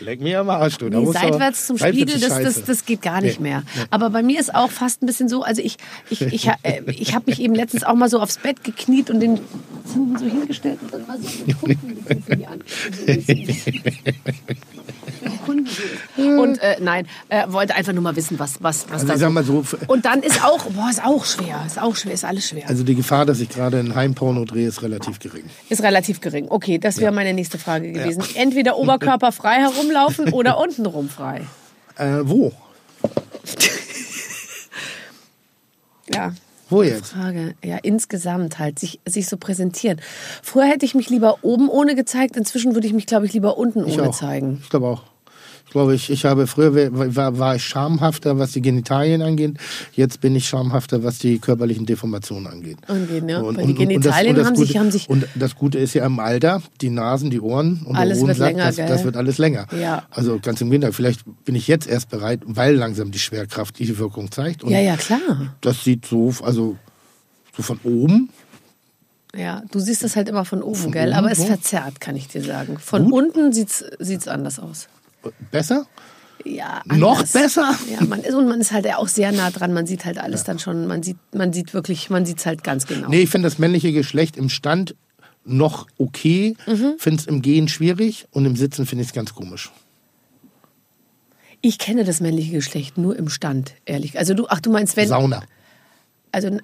Leck 0.00 0.20
mir 0.20 0.40
am 0.40 0.50
Arsch, 0.50 0.78
du. 0.78 0.88
Da 0.90 1.00
Nee, 1.00 1.12
seitwärts 1.12 1.66
zum 1.66 1.78
Spiegel, 1.78 2.18
das, 2.20 2.42
das, 2.42 2.64
das 2.64 2.84
geht 2.84 3.02
gar 3.02 3.20
nicht 3.20 3.40
Nee. 3.40 3.50
mehr. 3.50 3.62
Aber 3.90 4.10
bei 4.10 4.22
mir 4.22 4.38
ist 4.40 4.54
auch 4.54 4.70
fast 4.70 5.02
ein 5.02 5.06
bisschen 5.06 5.28
so, 5.28 5.42
also 5.42 5.62
ich, 5.62 5.76
ich, 6.08 6.22
ich, 6.22 6.46
äh, 6.46 6.82
ich 6.86 7.14
habe 7.14 7.26
mich 7.30 7.40
eben 7.40 7.54
letztens 7.54 7.84
auch 7.84 7.94
mal 7.94 8.08
so 8.08 8.20
aufs 8.20 8.38
Bett 8.38 8.62
gekniet 8.64 9.10
und 9.10 9.20
den 9.20 9.40
hinten 9.92 10.18
so 10.18 10.24
hingestellt 10.26 10.78
und 10.82 10.92
dann 10.94 11.06
mal 11.06 11.18
so 11.20 11.44
geguckt, 11.46 11.76
wie 11.82 12.04
das 12.04 13.26
an. 15.24 16.38
Und 16.38 16.58
äh, 16.62 16.76
nein, 16.80 17.06
äh, 17.28 17.44
wollte 17.48 17.74
einfach 17.74 17.92
nur 17.92 18.02
mal 18.02 18.16
wissen, 18.16 18.38
was, 18.38 18.62
was, 18.62 18.84
was 18.88 18.92
Also 18.92 19.06
da 19.06 19.14
ich 19.14 19.20
sag 19.20 19.30
mal 19.32 19.44
so, 19.44 19.64
Und 19.86 20.04
dann 20.04 20.22
ist 20.22 20.44
auch, 20.44 20.64
boah, 20.66 20.88
ist 20.90 21.04
auch 21.04 21.24
schwer, 21.24 21.62
ist 21.66 21.80
auch 21.80 21.96
schwer, 21.96 22.12
ist 22.14 22.24
alles 22.24 22.48
schwer. 22.48 22.68
also 22.68 22.82
die 22.84 22.94
Gefahr, 22.94 23.26
dass 23.26 23.40
ich 23.40 23.48
gerade 23.48 23.78
ein 23.78 23.94
Heimporno 23.94 24.44
drehe, 24.44 24.68
ist 24.68 24.82
relativ 24.82 25.18
gering. 25.18 25.44
Ist 25.68 25.82
relativ 25.82 26.20
gering. 26.20 26.46
Okay, 26.48 26.78
das 26.78 26.98
wäre 26.98 27.12
meine 27.12 27.34
nächste 27.34 27.58
Frage 27.58 27.92
gewesen. 27.92 28.22
Entweder 28.34 28.76
oberkörperfrei 28.78 29.56
herumlaufen 29.56 30.28
oder 30.32 30.58
untenrum 30.58 31.08
frei. 31.08 31.42
Äh, 31.96 32.18
wo? 32.22 32.52
Ja. 36.12 36.32
Wo 36.68 36.82
jetzt? 36.82 37.12
Frage. 37.12 37.54
Ja, 37.64 37.78
insgesamt 37.82 38.58
halt, 38.58 38.78
sich, 38.78 39.00
sich 39.06 39.26
so 39.28 39.36
präsentieren. 39.36 40.00
Früher 40.42 40.64
hätte 40.66 40.84
ich 40.86 40.94
mich 40.94 41.10
lieber 41.10 41.38
oben 41.42 41.68
ohne 41.68 41.94
gezeigt, 41.96 42.36
inzwischen 42.36 42.74
würde 42.74 42.86
ich 42.86 42.92
mich, 42.92 43.06
glaube 43.06 43.26
ich, 43.26 43.32
lieber 43.32 43.58
unten 43.58 43.86
Ich 43.86 43.98
ohne 43.98 44.10
auch. 44.10 44.14
zeigen. 44.16 44.60
Ich 44.62 44.70
glaube 44.70 44.86
auch. 44.86 45.02
Ich 45.70 45.72
glaube, 45.72 45.94
ich, 45.94 46.10
ich 46.10 46.24
habe 46.24 46.48
früher 46.48 46.74
war, 47.14 47.38
war, 47.38 47.54
ich 47.54 47.62
schamhafter, 47.62 48.36
was 48.40 48.50
die 48.50 48.60
Genitalien 48.60 49.22
angeht. 49.22 49.56
Jetzt 49.92 50.20
bin 50.20 50.34
ich 50.34 50.48
schamhafter, 50.48 51.04
was 51.04 51.18
die 51.20 51.38
körperlichen 51.38 51.86
Deformationen 51.86 52.48
angeht. 52.48 52.78
Ne? 52.88 53.06
Die 53.64 53.74
Genitalien 53.74 54.44
haben 54.44 54.56
Gute, 54.56 54.66
sich- 54.66 54.76
haben 54.76 54.90
sich- 54.90 55.08
Und 55.08 55.28
das 55.36 55.54
Gute 55.54 55.78
ist 55.78 55.94
ja 55.94 56.04
im 56.04 56.18
Alter, 56.18 56.60
die 56.80 56.90
Nasen, 56.90 57.30
die 57.30 57.40
Ohren 57.40 57.82
und 57.86 57.94
Alles 57.94 58.18
der 58.18 58.26
wird 58.26 58.38
Hodensack, 58.40 58.48
länger, 58.50 58.66
das, 58.66 58.76
das 58.96 59.04
wird 59.04 59.16
alles 59.16 59.38
länger. 59.38 59.66
Ja. 59.80 60.02
Also 60.10 60.40
ganz 60.42 60.60
im 60.60 60.70
Gegenteil, 60.70 60.92
vielleicht 60.92 61.20
bin 61.44 61.54
ich 61.54 61.68
jetzt 61.68 61.86
erst 61.86 62.10
bereit, 62.10 62.40
weil 62.46 62.74
langsam 62.74 63.12
die 63.12 63.20
Schwerkraft 63.20 63.78
die 63.78 63.96
Wirkung 63.96 64.32
zeigt. 64.32 64.64
Und 64.64 64.72
Ja, 64.72 64.80
ja, 64.80 64.96
klar. 64.96 65.54
Das 65.60 65.84
sieht 65.84 66.04
so, 66.04 66.34
also 66.42 66.78
so 67.56 67.62
von 67.62 67.78
oben. 67.84 68.30
Ja, 69.36 69.62
du 69.70 69.78
siehst 69.78 70.02
das 70.02 70.16
halt 70.16 70.28
immer 70.28 70.44
von 70.44 70.64
oben, 70.64 70.74
Von 70.74 70.90
gell? 70.90 71.10
oben, 71.10 71.16
Aber 71.16 71.30
es 71.30 71.44
verzerrt, 71.44 72.00
kann 72.00 72.16
ich 72.16 72.26
dir 72.26 72.42
sagen. 72.42 72.76
Von 72.80 73.04
Gut. 73.04 73.12
unten 73.36 73.52
sieht's 73.52 73.84
sieht's 74.00 74.26
anders 74.26 74.58
aus. 74.58 74.88
Besser? 75.50 75.86
Ja, 76.44 76.80
Noch 76.86 77.16
anders. 77.16 77.32
besser? 77.32 77.74
Ja, 77.90 78.02
man 78.04 78.20
ist 78.20 78.34
und 78.34 78.48
man 78.48 78.60
ist 78.60 78.72
halt 78.72 78.86
auch 78.94 79.08
sehr 79.08 79.30
nah 79.32 79.50
dran. 79.50 79.74
Man 79.74 79.86
sieht 79.86 80.04
halt 80.06 80.16
alles 80.18 80.44
dann 80.44 80.58
schon. 80.58 80.86
Man 80.86 81.02
sieht, 81.02 81.18
man 81.34 81.52
sieht 81.52 81.74
wirklich, 81.74 82.08
man 82.08 82.24
sieht's 82.24 82.46
halt 82.46 82.64
ganz 82.64 82.86
genau. 82.86 83.08
Nee, 83.10 83.20
ich 83.22 83.30
finde 83.30 83.46
das 83.48 83.58
männliche 83.58 83.92
Geschlecht 83.92 84.36
im 84.38 84.48
Stand 84.48 84.94
noch 85.44 85.86
okay, 85.98 86.56
Mhm. 86.66 86.94
finde 86.98 87.20
es 87.20 87.26
im 87.26 87.42
Gehen 87.42 87.68
schwierig 87.68 88.26
und 88.30 88.46
im 88.46 88.56
Sitzen 88.56 88.86
finde 88.86 89.02
ich 89.02 89.08
es 89.08 89.14
ganz 89.14 89.34
komisch. 89.34 89.70
Ich 91.62 91.78
kenne 91.78 92.04
das 92.04 92.20
männliche 92.20 92.52
Geschlecht 92.52 92.96
nur 92.96 93.16
im 93.16 93.28
Stand, 93.28 93.74
ehrlich. 93.84 94.18
Also 94.18 94.32
du, 94.34 94.46
ach 94.48 94.60
du 94.60 94.70
meinst, 94.70 94.96
wenn, 94.96 95.08
Sauna. 95.08 95.42
also 96.32 96.58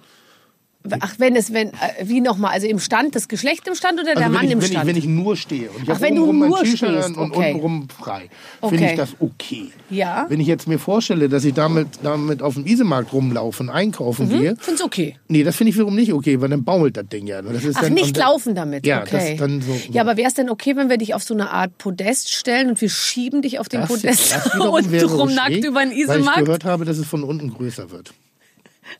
ach 1.00 1.14
wenn 1.18 1.36
es 1.36 1.52
wenn 1.52 1.68
äh, 1.68 1.72
wie 2.04 2.20
nochmal, 2.20 2.52
also 2.52 2.66
im 2.66 2.78
Stand 2.78 3.14
das 3.14 3.28
Geschlecht 3.28 3.66
im 3.68 3.74
Stand 3.74 4.00
oder 4.00 4.14
der 4.14 4.24
Also 4.24 4.30
Mann 4.32 4.44
ich, 4.46 4.52
im 4.52 4.58
wenn, 4.58 4.64
ich, 4.66 4.72
Stand? 4.72 4.86
wenn 4.88 4.96
ich 4.96 5.04
nur 5.06 5.36
stehe 5.36 5.70
und 5.70 5.82
ich 5.84 5.90
Ach, 5.90 6.00
wenn 6.00 6.14
du 6.16 6.32
nur 6.32 6.64
stehst, 6.66 6.82
und 6.82 7.18
okay. 7.18 7.52
untenrum 7.52 7.88
frei, 7.88 8.28
Okay. 8.60 8.76
finde 8.76 8.90
ich 8.92 8.96
das 8.98 9.10
okay. 9.20 9.70
Ja. 9.90 10.26
Wenn 10.28 10.40
ich 10.40 10.46
jetzt 10.46 10.66
mir 10.68 10.78
vorstelle, 10.78 11.28
dass 11.28 11.44
ich 11.44 11.54
damit, 11.54 11.88
damit 12.02 12.42
auf 12.42 12.54
dem 12.54 12.66
Isemarkt 12.66 13.12
rumlaufe 13.12 13.62
und 13.62 13.70
einkaufen 13.70 14.28
gehe, 14.28 14.56
Find's 14.58 14.82
okay. 14.82 15.16
nee, 15.28 15.42
das 15.44 15.56
finde 15.56 15.70
ich 15.70 15.76
wiederum 15.76 15.94
nicht 15.94 16.12
okay, 16.12 16.40
weil 16.40 16.48
dann 16.48 16.64
baumelt 16.64 16.96
das 16.96 17.06
Ding 17.08 17.26
ja. 17.26 17.42
Das 17.42 17.64
ist 17.64 17.76
Ach, 17.76 17.82
dann, 17.82 17.94
nicht 17.94 18.06
und 18.08 18.16
dann- 18.16 18.24
laufen 18.24 18.54
damit. 18.54 18.86
Ja, 18.86 19.02
okay. 19.02 19.30
das 19.32 19.38
dann 19.38 19.60
so. 19.62 19.72
Ja, 19.92 20.02
aber 20.02 20.16
wäre 20.16 20.28
es 20.28 20.34
denn 20.34 20.50
okay, 20.50 20.76
wenn 20.76 20.88
wir 20.88 20.98
dich 20.98 21.14
auf 21.14 21.22
so 21.22 21.34
eine 21.34 21.50
Art 21.50 21.76
Podest 21.78 22.32
stellen 22.32 22.68
und 22.68 22.80
wir 22.80 22.88
schieben 22.90 23.42
dich 23.42 23.58
auf 23.58 23.68
den 23.68 23.80
das, 23.80 23.88
Podest 23.88 24.32
das 24.32 24.54
und 24.60 24.84
schräg, 24.84 25.34
nackt 25.36 25.64
über 25.64 25.80
den 25.80 25.90
Weil 25.90 25.96
ich 25.96 26.02
Isemarkt? 26.04 26.44
gehört 26.44 26.64
habe, 26.64 26.84
dass 26.84 26.98
es 26.98 27.06
von 27.06 27.22
unten 27.24 27.52
größer 27.52 27.90
wird. 27.90 28.12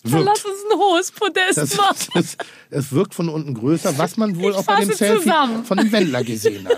Dann 0.03 0.13
Wirkt. 0.13 0.25
lass 0.27 0.45
uns 0.45 0.57
ein 0.73 0.79
hohes 0.79 1.13
Podest 1.13 1.57
Das, 1.57 1.77
machen. 1.77 1.97
das, 2.15 2.37
es 2.71 2.93
wirkt 2.93 3.15
von 3.15 3.29
unten 3.29 3.55
größer, 3.55 3.97
was 3.99 4.17
man 4.17 4.37
wohl 4.37 4.53
Ich 4.53 4.57
auch 4.59 4.65
bei 4.65 4.81
dem 4.81 4.93
Selfie 4.93 5.23
zusammen. 5.23 5.65
von 5.65 5.79
dem 5.79 5.91
Wendler 5.93 6.23
gesehen 6.25 6.67
hat. 6.69 6.77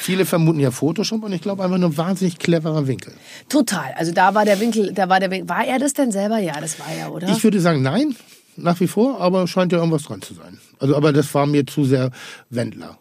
Viele 0.00 0.24
vermuten 0.26 0.60
ja 0.60 0.70
Photoshop 0.70 1.22
und 1.24 1.32
ich 1.32 1.42
glaube 1.42 1.62
einfach 1.64 1.78
nur 1.78 1.90
ein 1.90 1.96
wahnsinnig 1.96 2.38
cleverer 2.38 2.86
Winkel. 2.86 3.12
Total. 3.48 3.92
Also 3.96 4.12
da 4.12 4.34
war 4.34 4.44
der 4.44 4.58
Winkel, 4.60 4.92
da 4.92 5.08
war 5.08 5.20
der 5.20 5.30
Winkel. 5.30 5.48
War 5.48 5.64
er 5.64 5.78
das 5.78 5.92
denn 5.94 6.12
selber? 6.12 6.38
Ja, 6.38 6.60
das 6.60 6.78
war 6.78 6.86
er, 6.88 7.12
oder? 7.12 7.28
Ich 7.28 7.42
würde 7.44 7.60
sagen, 7.60 7.82
nein, 7.82 8.16
nach 8.56 8.78
wie 8.80 8.86
vor, 8.88 9.20
aber 9.20 9.46
scheint 9.46 9.72
ja 9.72 9.78
irgendwas 9.78 10.02
dran 10.04 10.20
zu 10.22 10.34
sein. 10.34 10.58
Also, 10.78 10.96
aber 10.96 11.12
das 11.12 11.32
war 11.34 11.46
mir 11.46 11.66
zu 11.66 11.84
sehr 11.84 12.10
Wendler. 12.50 12.98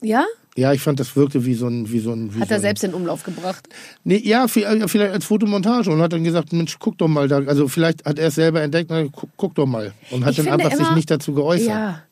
ja? 0.00 0.24
Ja, 0.56 0.72
ich 0.72 0.80
fand, 0.80 0.98
das 0.98 1.14
wirkte 1.16 1.44
wie 1.44 1.54
so 1.54 1.68
ein. 1.68 1.90
Wie 1.92 1.98
so 2.00 2.12
ein 2.12 2.34
wie 2.34 2.40
Hat 2.40 2.48
so 2.48 2.54
er 2.54 2.58
ein, 2.58 2.62
selbst 2.62 2.82
in 2.82 2.94
Umlauf 2.94 3.22
gebracht. 3.24 3.68
Nee, 4.04 4.20
ja, 4.24 4.48
vielleicht 4.48 5.12
als 5.12 5.24
Fotomontage 5.26 5.90
und 5.90 6.00
hat 6.00 6.12
dann 6.12 6.24
gesagt, 6.24 6.52
Mensch, 6.52 6.78
guck 6.78 6.96
doch 6.98 7.08
mal 7.08 7.28
da. 7.28 7.38
Also 7.38 7.68
vielleicht 7.68 8.04
hat 8.06 8.18
er 8.18 8.28
es 8.28 8.34
selber 8.36 8.62
entdeckt, 8.62 8.90
na, 8.90 9.04
guck, 9.12 9.28
guck 9.36 9.54
doch 9.54 9.66
mal. 9.66 9.92
Und 10.10 10.24
hat 10.24 10.30
Ich 10.32 10.36
dann 10.44 10.48
einfach 10.48 10.70
sich 10.72 10.80
immer- 10.80 10.94
nicht 10.96 11.10
dazu 11.10 11.34
geäußert. 11.34 11.68
Ja. 11.68 12.02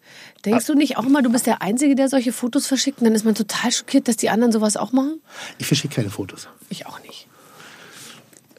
Denkst 0.44 0.66
du 0.66 0.74
nicht 0.74 0.98
auch 0.98 1.06
immer, 1.06 1.22
du 1.22 1.32
bist 1.32 1.46
der 1.46 1.62
Einzige, 1.62 1.94
der 1.94 2.10
solche 2.10 2.30
Fotos 2.30 2.66
verschickt? 2.66 2.98
Und 3.00 3.06
dann 3.06 3.14
ist 3.14 3.24
man 3.24 3.34
total 3.34 3.72
schockiert, 3.72 4.08
dass 4.08 4.18
die 4.18 4.28
anderen 4.28 4.52
sowas 4.52 4.76
auch 4.76 4.92
machen? 4.92 5.20
Ich 5.56 5.66
verschicke 5.66 5.94
keine 5.94 6.10
Fotos. 6.10 6.48
Ich 6.68 6.86
auch 6.86 7.00
nicht. 7.02 7.26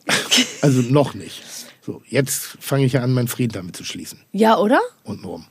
Also 0.62 0.82
noch 0.82 1.14
nicht. 1.14 1.44
So, 1.86 2.02
jetzt 2.08 2.58
fange 2.60 2.86
ich 2.86 2.94
ja 2.94 3.02
an, 3.02 3.14
meinen 3.14 3.28
Frieden 3.28 3.54
damit 3.54 3.76
zu 3.76 3.84
schließen. 3.84 4.20
Ja, 4.32 4.58
oder? 4.58 4.80
Untenrum. 5.04 5.46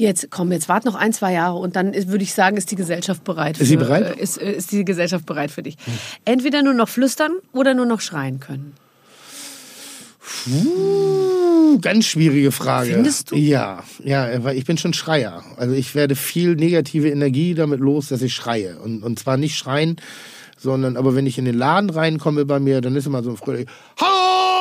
Jetzt, 0.00 0.30
komm, 0.30 0.50
jetzt 0.50 0.70
wart 0.70 0.86
noch 0.86 0.94
ein, 0.94 1.12
zwei 1.12 1.34
Jahre 1.34 1.56
und 1.58 1.76
dann 1.76 1.92
würde 1.94 2.24
ich 2.24 2.32
sagen, 2.32 2.56
ist 2.56 2.70
die 2.70 2.76
Gesellschaft 2.76 3.22
bereit. 3.22 3.60
Ist 3.60 3.68
sie 3.68 3.74
für- 3.74 3.84
bereit? 3.84 4.12
Hm. 4.14 4.18
äh, 4.18 4.22
Ist, 4.22 4.40
äh, 4.40 4.50
ist 4.52 4.72
die 4.72 4.82
Gesellschaft 4.84 5.26
bereit 5.26 5.50
für 5.50 5.62
dich? 5.62 5.76
Entweder 6.24 6.62
nur 6.62 6.72
noch 6.72 6.88
flüstern 6.88 7.32
oder 7.52 7.74
nur 7.74 7.84
noch 7.84 8.00
schreien 8.00 8.40
können. 8.40 8.72
Uh, 10.46 11.78
ganz 11.80 12.06
schwierige 12.06 12.50
Frage. 12.50 12.92
Findest 12.94 13.30
du? 13.30 13.36
Ja, 13.36 13.82
ja, 14.02 14.42
weil 14.42 14.56
ich 14.56 14.64
bin 14.64 14.78
schon 14.78 14.94
Schreier. 14.94 15.44
Also 15.58 15.74
ich 15.74 15.94
werde 15.94 16.14
viel 16.16 16.54
negative 16.56 17.10
Energie 17.10 17.54
damit 17.54 17.80
los, 17.80 18.08
dass 18.08 18.22
ich 18.22 18.32
schreie. 18.32 18.78
Und, 18.78 19.02
und 19.02 19.18
zwar 19.18 19.36
nicht 19.36 19.56
schreien, 19.56 19.96
sondern 20.56 20.96
aber 20.96 21.14
wenn 21.14 21.26
ich 21.26 21.36
in 21.36 21.44
den 21.44 21.58
Laden 21.58 21.90
reinkomme 21.90 22.46
bei 22.46 22.58
mir, 22.58 22.80
dann 22.80 22.96
ist 22.96 23.06
immer 23.06 23.22
so 23.22 23.30
ein 23.30 23.36
fröhlich 23.36 23.66
Hallo! 24.00 24.59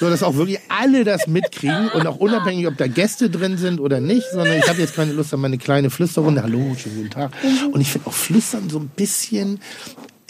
So, 0.00 0.10
dass 0.10 0.22
auch 0.22 0.34
wirklich 0.34 0.58
alle 0.68 1.04
das 1.04 1.26
mitkriegen 1.26 1.88
und 1.90 2.06
auch 2.06 2.16
unabhängig, 2.16 2.66
ob 2.66 2.76
da 2.76 2.86
Gäste 2.88 3.30
drin 3.30 3.56
sind 3.58 3.80
oder 3.80 4.00
nicht, 4.00 4.24
sondern 4.32 4.58
ich 4.58 4.68
habe 4.68 4.80
jetzt 4.80 4.94
keine 4.96 5.12
Lust 5.12 5.32
an 5.32 5.40
meine 5.40 5.58
kleine 5.58 5.90
Flüsterrunde. 5.90 6.42
Hallo, 6.42 6.74
schönen 6.76 6.96
guten 6.96 7.10
Tag. 7.10 7.32
Und 7.72 7.80
ich 7.80 7.90
finde 7.92 8.08
auch 8.08 8.12
Flüstern 8.12 8.68
so 8.68 8.78
ein 8.78 8.88
bisschen 8.88 9.60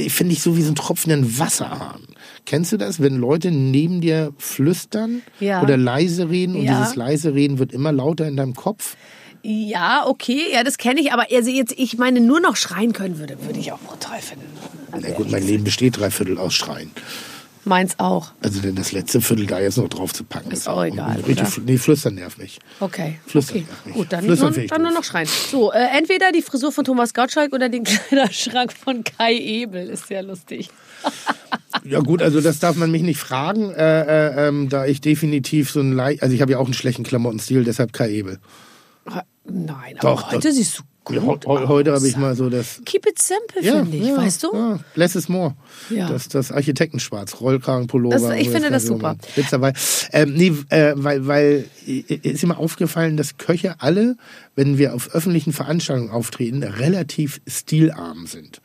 finde 0.08 0.32
ich 0.32 0.42
so 0.42 0.56
wie 0.56 0.62
so 0.62 0.72
ein 0.72 0.74
tropfenden 0.74 1.38
Wasserhahn. 1.38 2.02
Kennst 2.46 2.72
du 2.72 2.76
das, 2.76 3.00
wenn 3.00 3.16
Leute 3.16 3.52
neben 3.52 4.00
dir 4.00 4.32
flüstern 4.38 5.22
Ja. 5.38 5.62
oder 5.62 5.76
leise 5.76 6.28
reden 6.28 6.56
und 6.56 6.64
Ja. 6.64 6.80
dieses 6.80 6.96
leise 6.96 7.32
Reden 7.32 7.60
wird 7.60 7.72
immer 7.72 7.92
lauter 7.92 8.26
in 8.26 8.36
deinem 8.36 8.54
Kopf? 8.54 8.96
Ja, 9.44 10.04
okay, 10.06 10.40
ja, 10.52 10.64
das 10.64 10.78
kenne 10.78 11.00
ich, 11.00 11.12
aber 11.12 11.26
also 11.32 11.48
jetzt, 11.48 11.72
ich 11.76 11.96
meine, 11.96 12.20
nur 12.20 12.40
noch 12.40 12.56
schreien 12.56 12.92
können 12.92 13.18
würde, 13.20 13.36
würde 13.46 13.60
ich 13.60 13.70
auch 13.70 13.78
brutal 13.78 14.20
finden. 14.20 14.46
Also 14.90 15.06
Na 15.08 15.14
gut, 15.14 15.30
mein 15.30 15.46
Leben 15.46 15.62
besteht 15.62 15.96
drei 15.98 16.10
Viertel 16.10 16.38
aus 16.38 16.54
Schreien. 16.54 16.90
Meins 17.64 17.98
auch. 17.98 18.32
Also 18.42 18.60
denn 18.60 18.74
das 18.74 18.92
letzte 18.92 19.20
Viertel 19.20 19.46
da 19.46 19.58
jetzt 19.58 19.78
noch 19.78 19.88
drauf 19.88 20.12
zu 20.12 20.24
packen. 20.24 20.50
Ist 20.50 20.68
auch 20.68 20.84
egal, 20.84 21.20
Richtig, 21.26 21.46
fl- 21.48 21.62
nee, 21.64 21.78
flüstern 21.78 22.14
nervt 22.16 22.38
mich. 22.38 22.58
Okay. 22.80 23.18
Flüstern 23.26 23.56
okay. 23.58 23.66
nervt 23.68 23.86
mich. 23.86 23.94
Gut, 23.94 24.12
dann, 24.12 24.24
Flüstern 24.24 24.54
nur, 24.54 24.66
dann 24.66 24.82
nur 24.82 24.90
noch 24.92 25.04
schreien. 25.04 25.28
So, 25.50 25.72
äh, 25.72 25.78
entweder 25.96 26.30
die 26.32 26.42
Frisur 26.42 26.72
von 26.72 26.84
Thomas 26.84 27.14
Gottschalk 27.14 27.52
oder 27.52 27.68
den 27.68 27.84
Kleiderschrank 27.84 28.72
von 28.72 29.02
Kai 29.04 29.34
Ebel. 29.34 29.88
Ist 29.88 30.08
sehr 30.08 30.22
lustig. 30.22 30.68
Ja 31.86 32.00
gut, 32.00 32.22
also 32.22 32.40
das 32.40 32.60
darf 32.60 32.76
man 32.76 32.90
mich 32.90 33.02
nicht 33.02 33.18
fragen, 33.18 33.70
äh, 33.70 34.00
äh, 34.44 34.48
ähm, 34.48 34.68
da 34.70 34.86
ich 34.86 35.00
definitiv 35.02 35.70
so 35.70 35.80
ein 35.80 35.92
leicht, 35.92 36.22
also 36.22 36.34
ich 36.34 36.40
habe 36.40 36.52
ja 36.52 36.58
auch 36.58 36.64
einen 36.64 36.72
schlechten 36.72 37.02
Klamottenstil, 37.02 37.62
deshalb 37.64 37.92
kein 37.92 38.10
Ebel. 38.10 38.38
Nein, 39.44 39.96
Doch, 40.00 40.22
aber 40.22 40.32
heute 40.32 40.48
doch. 40.48 40.54
siehst 40.54 40.78
du 40.78 40.82
gut 41.05 41.16
Ja, 41.16 41.22
heu- 41.22 41.38
heu- 41.46 41.66
heute 41.68 41.92
habe 41.92 42.07
ich 42.09 42.16
mal 42.16 42.34
so 42.34 42.48
das 42.50 42.80
Keep 42.84 43.07
it 43.07 43.18
simple, 43.20 43.62
finde 43.62 43.96
ich, 43.96 44.16
weißt 44.16 44.42
du? 44.42 44.55
Ja, 44.55 44.80
less 44.94 45.14
is 45.16 45.28
more. 45.28 45.55
Ja. 45.90 46.09
Das, 46.09 46.28
das 46.28 46.50
Architektenschwarz, 46.50 47.40
Rollkragenpullover. 47.40 48.28
Das- 48.30 48.38
ich 48.38 48.48
finde 48.50 48.70
das 48.70 48.86
super. 48.86 49.16
Witz 49.36 49.50
dabei. 49.50 49.72
Ähm, 50.12 50.34
nee, 50.34 50.52
äh, 50.70 50.92
weil, 50.96 51.26
weil 51.26 51.68
ist 51.86 52.42
immer 52.42 52.59
aufgefallen, 52.59 53.16
dass 53.16 53.36
Köche 53.36 53.76
alle, 53.80 54.16
wenn 54.57 54.78
wir 54.78 54.94
auf 54.94 55.14
öffentlichen 55.14 55.52
Veranstaltungen 55.52 56.11
auftreten, 56.11 56.62
relativ 56.62 57.40
stilarm 57.46 58.26
sind. 58.26 58.61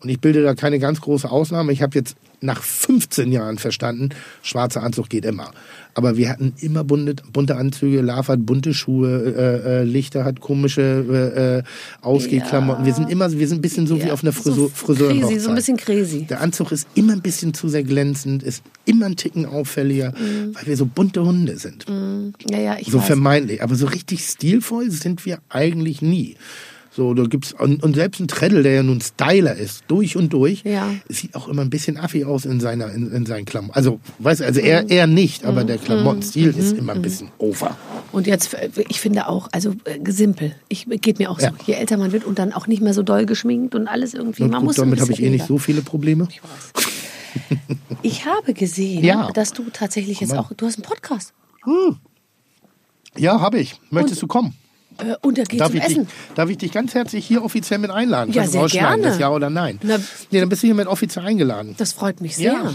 Und 0.00 0.08
ich 0.10 0.20
bilde 0.20 0.42
da 0.42 0.54
keine 0.54 0.78
ganz 0.78 1.00
große 1.00 1.30
Ausnahme. 1.30 1.72
Ich 1.72 1.80
habe 1.82 1.96
jetzt 1.98 2.16
nach 2.44 2.62
15 2.62 3.32
Jahren 3.32 3.58
verstanden, 3.58 4.10
schwarzer 4.42 4.82
Anzug 4.82 5.08
geht 5.08 5.24
immer. 5.24 5.50
Aber 5.94 6.16
wir 6.16 6.28
hatten 6.28 6.54
immer 6.60 6.82
bunte, 6.84 7.16
bunte 7.32 7.56
Anzüge, 7.56 8.00
Lava 8.00 8.32
hat 8.34 8.44
bunte 8.46 8.74
Schuhe, 8.74 9.34
äh, 9.36 9.80
äh, 9.80 9.84
Lichter 9.84 10.24
hat 10.24 10.40
komische 10.40 10.82
äh, 10.82 11.58
äh, 11.58 11.62
Ausgehklamotten. 12.02 12.84
Wir 12.84 12.94
sind 12.94 13.10
immer, 13.10 13.30
wir 13.32 13.48
sind 13.48 13.58
ein 13.58 13.62
bisschen 13.62 13.86
so 13.86 14.02
wie 14.02 14.10
auf 14.10 14.22
einer 14.22 14.32
Frisur, 14.32 14.68
so 14.68 14.68
Friseur. 14.74 15.10
crazy, 15.12 15.38
so 15.38 15.48
ein 15.50 15.54
bisschen 15.54 15.76
crazy. 15.76 16.26
Der 16.28 16.40
Anzug 16.40 16.72
ist 16.72 16.86
immer 16.94 17.12
ein 17.12 17.22
bisschen 17.22 17.54
zu 17.54 17.68
sehr 17.68 17.84
glänzend, 17.84 18.42
ist 18.42 18.62
immer 18.84 19.06
ein 19.06 19.16
Ticken 19.16 19.46
auffälliger, 19.46 20.12
weil 20.52 20.66
wir 20.66 20.76
so 20.76 20.86
bunte 20.86 21.24
Hunde 21.24 21.56
sind. 21.58 21.86
Ja, 22.50 22.58
ja, 22.58 22.76
ich 22.78 22.88
So 22.90 22.98
weiß. 22.98 23.06
vermeintlich. 23.06 23.62
Aber 23.62 23.74
so 23.74 23.86
richtig 23.86 24.24
stilvoll 24.24 24.90
sind 24.90 25.24
wir 25.26 25.38
eigentlich 25.48 26.02
nie. 26.02 26.36
So, 26.96 27.12
da 27.12 27.24
gibt's, 27.24 27.52
und, 27.52 27.82
und 27.82 27.94
selbst 27.96 28.20
ein 28.20 28.28
Treddle, 28.28 28.62
der 28.62 28.72
ja 28.74 28.82
nun 28.84 29.00
Styler 29.00 29.56
ist, 29.56 29.82
durch 29.88 30.16
und 30.16 30.32
durch, 30.32 30.62
Ja. 30.62 30.92
sieht 31.08 31.34
auch 31.34 31.48
immer 31.48 31.62
ein 31.62 31.70
bisschen 31.70 31.96
affi 31.96 32.24
aus 32.24 32.44
in 32.44 32.60
seiner, 32.60 32.92
in, 32.92 33.10
in 33.10 33.26
seinen 33.26 33.46
Klamotten. 33.46 33.74
Also, 33.74 33.98
weißt 34.20 34.40
du, 34.42 34.44
also 34.44 34.60
er, 34.60 34.88
er 34.88 35.08
nicht, 35.08 35.44
aber 35.44 35.64
der 35.64 35.78
Klamottenstil 35.78 36.54
ist 36.56 36.76
immer 36.78 36.92
ein 36.92 37.02
bisschen 37.02 37.32
over. 37.38 37.76
Und 38.12 38.28
jetzt, 38.28 38.54
äh, 38.54 38.70
ich 38.88 39.00
finde 39.00 39.26
auch, 39.26 39.48
also 39.50 39.72
äh, 39.86 39.98
simpel. 40.12 40.54
Ich 40.68 40.86
geht 40.88 41.18
mir 41.18 41.30
auch 41.32 41.40
Ja. 41.40 41.50
so. 41.50 41.56
Je 41.66 41.74
älter 41.74 41.96
man 41.96 42.12
wird 42.12 42.24
und 42.24 42.38
dann 42.38 42.52
auch 42.52 42.68
nicht 42.68 42.80
mehr 42.80 42.94
so 42.94 43.02
doll 43.02 43.26
geschminkt 43.26 43.74
und 43.74 43.88
alles 43.88 44.14
irgendwie. 44.14 44.44
Und 44.44 44.50
man 44.50 44.60
gut, 44.60 44.66
muss 44.68 44.76
damit 44.76 45.00
habe 45.00 45.10
ich 45.10 45.20
eh 45.20 45.30
nicht 45.30 45.46
so 45.46 45.58
viele 45.58 45.82
Probleme. 45.82 46.28
Ich 48.02 48.24
habe 48.24 48.54
gesehen, 48.54 49.02
Ja. 49.02 49.30
dass 49.32 49.52
du 49.52 49.64
tatsächlich 49.72 50.20
jetzt 50.20 50.32
auch, 50.32 50.52
du 50.52 50.64
hast 50.64 50.76
einen 50.76 50.84
Podcast. 50.84 51.32
Ja, 53.16 53.40
habe 53.40 53.58
ich. 53.58 53.80
Möchtest 53.90 54.22
du 54.22 54.28
kommen? 54.28 54.54
Äh, 54.98 55.14
und 55.22 55.38
er 55.38 55.44
geht 55.44 55.60
Darf 55.60 55.68
zum 55.70 55.76
ich, 55.78 55.82
dich, 55.86 55.96
Essen. 55.98 56.08
darf 56.34 56.48
ich 56.50 56.58
dich 56.58 56.72
ganz 56.72 56.94
herzlich 56.94 57.26
hier 57.26 57.42
offiziell 57.44 57.78
mit 57.78 57.90
einladen? 57.90 58.32
Ja, 58.32 58.46
sehr 58.46 58.66
gerne. 58.66 59.02
Das 59.02 59.18
ja 59.18 59.30
oder 59.30 59.50
nein? 59.50 59.78
Na- 59.82 59.98
nee, 60.30 60.40
dann 60.40 60.48
bist 60.48 60.62
du 60.62 60.66
hier 60.66 60.74
mit 60.74 60.86
offiziell 60.86 61.24
eingeladen. 61.26 61.74
Das 61.78 61.92
freut 61.92 62.20
mich 62.20 62.36
sehr. 62.36 62.52
Ja. 62.52 62.72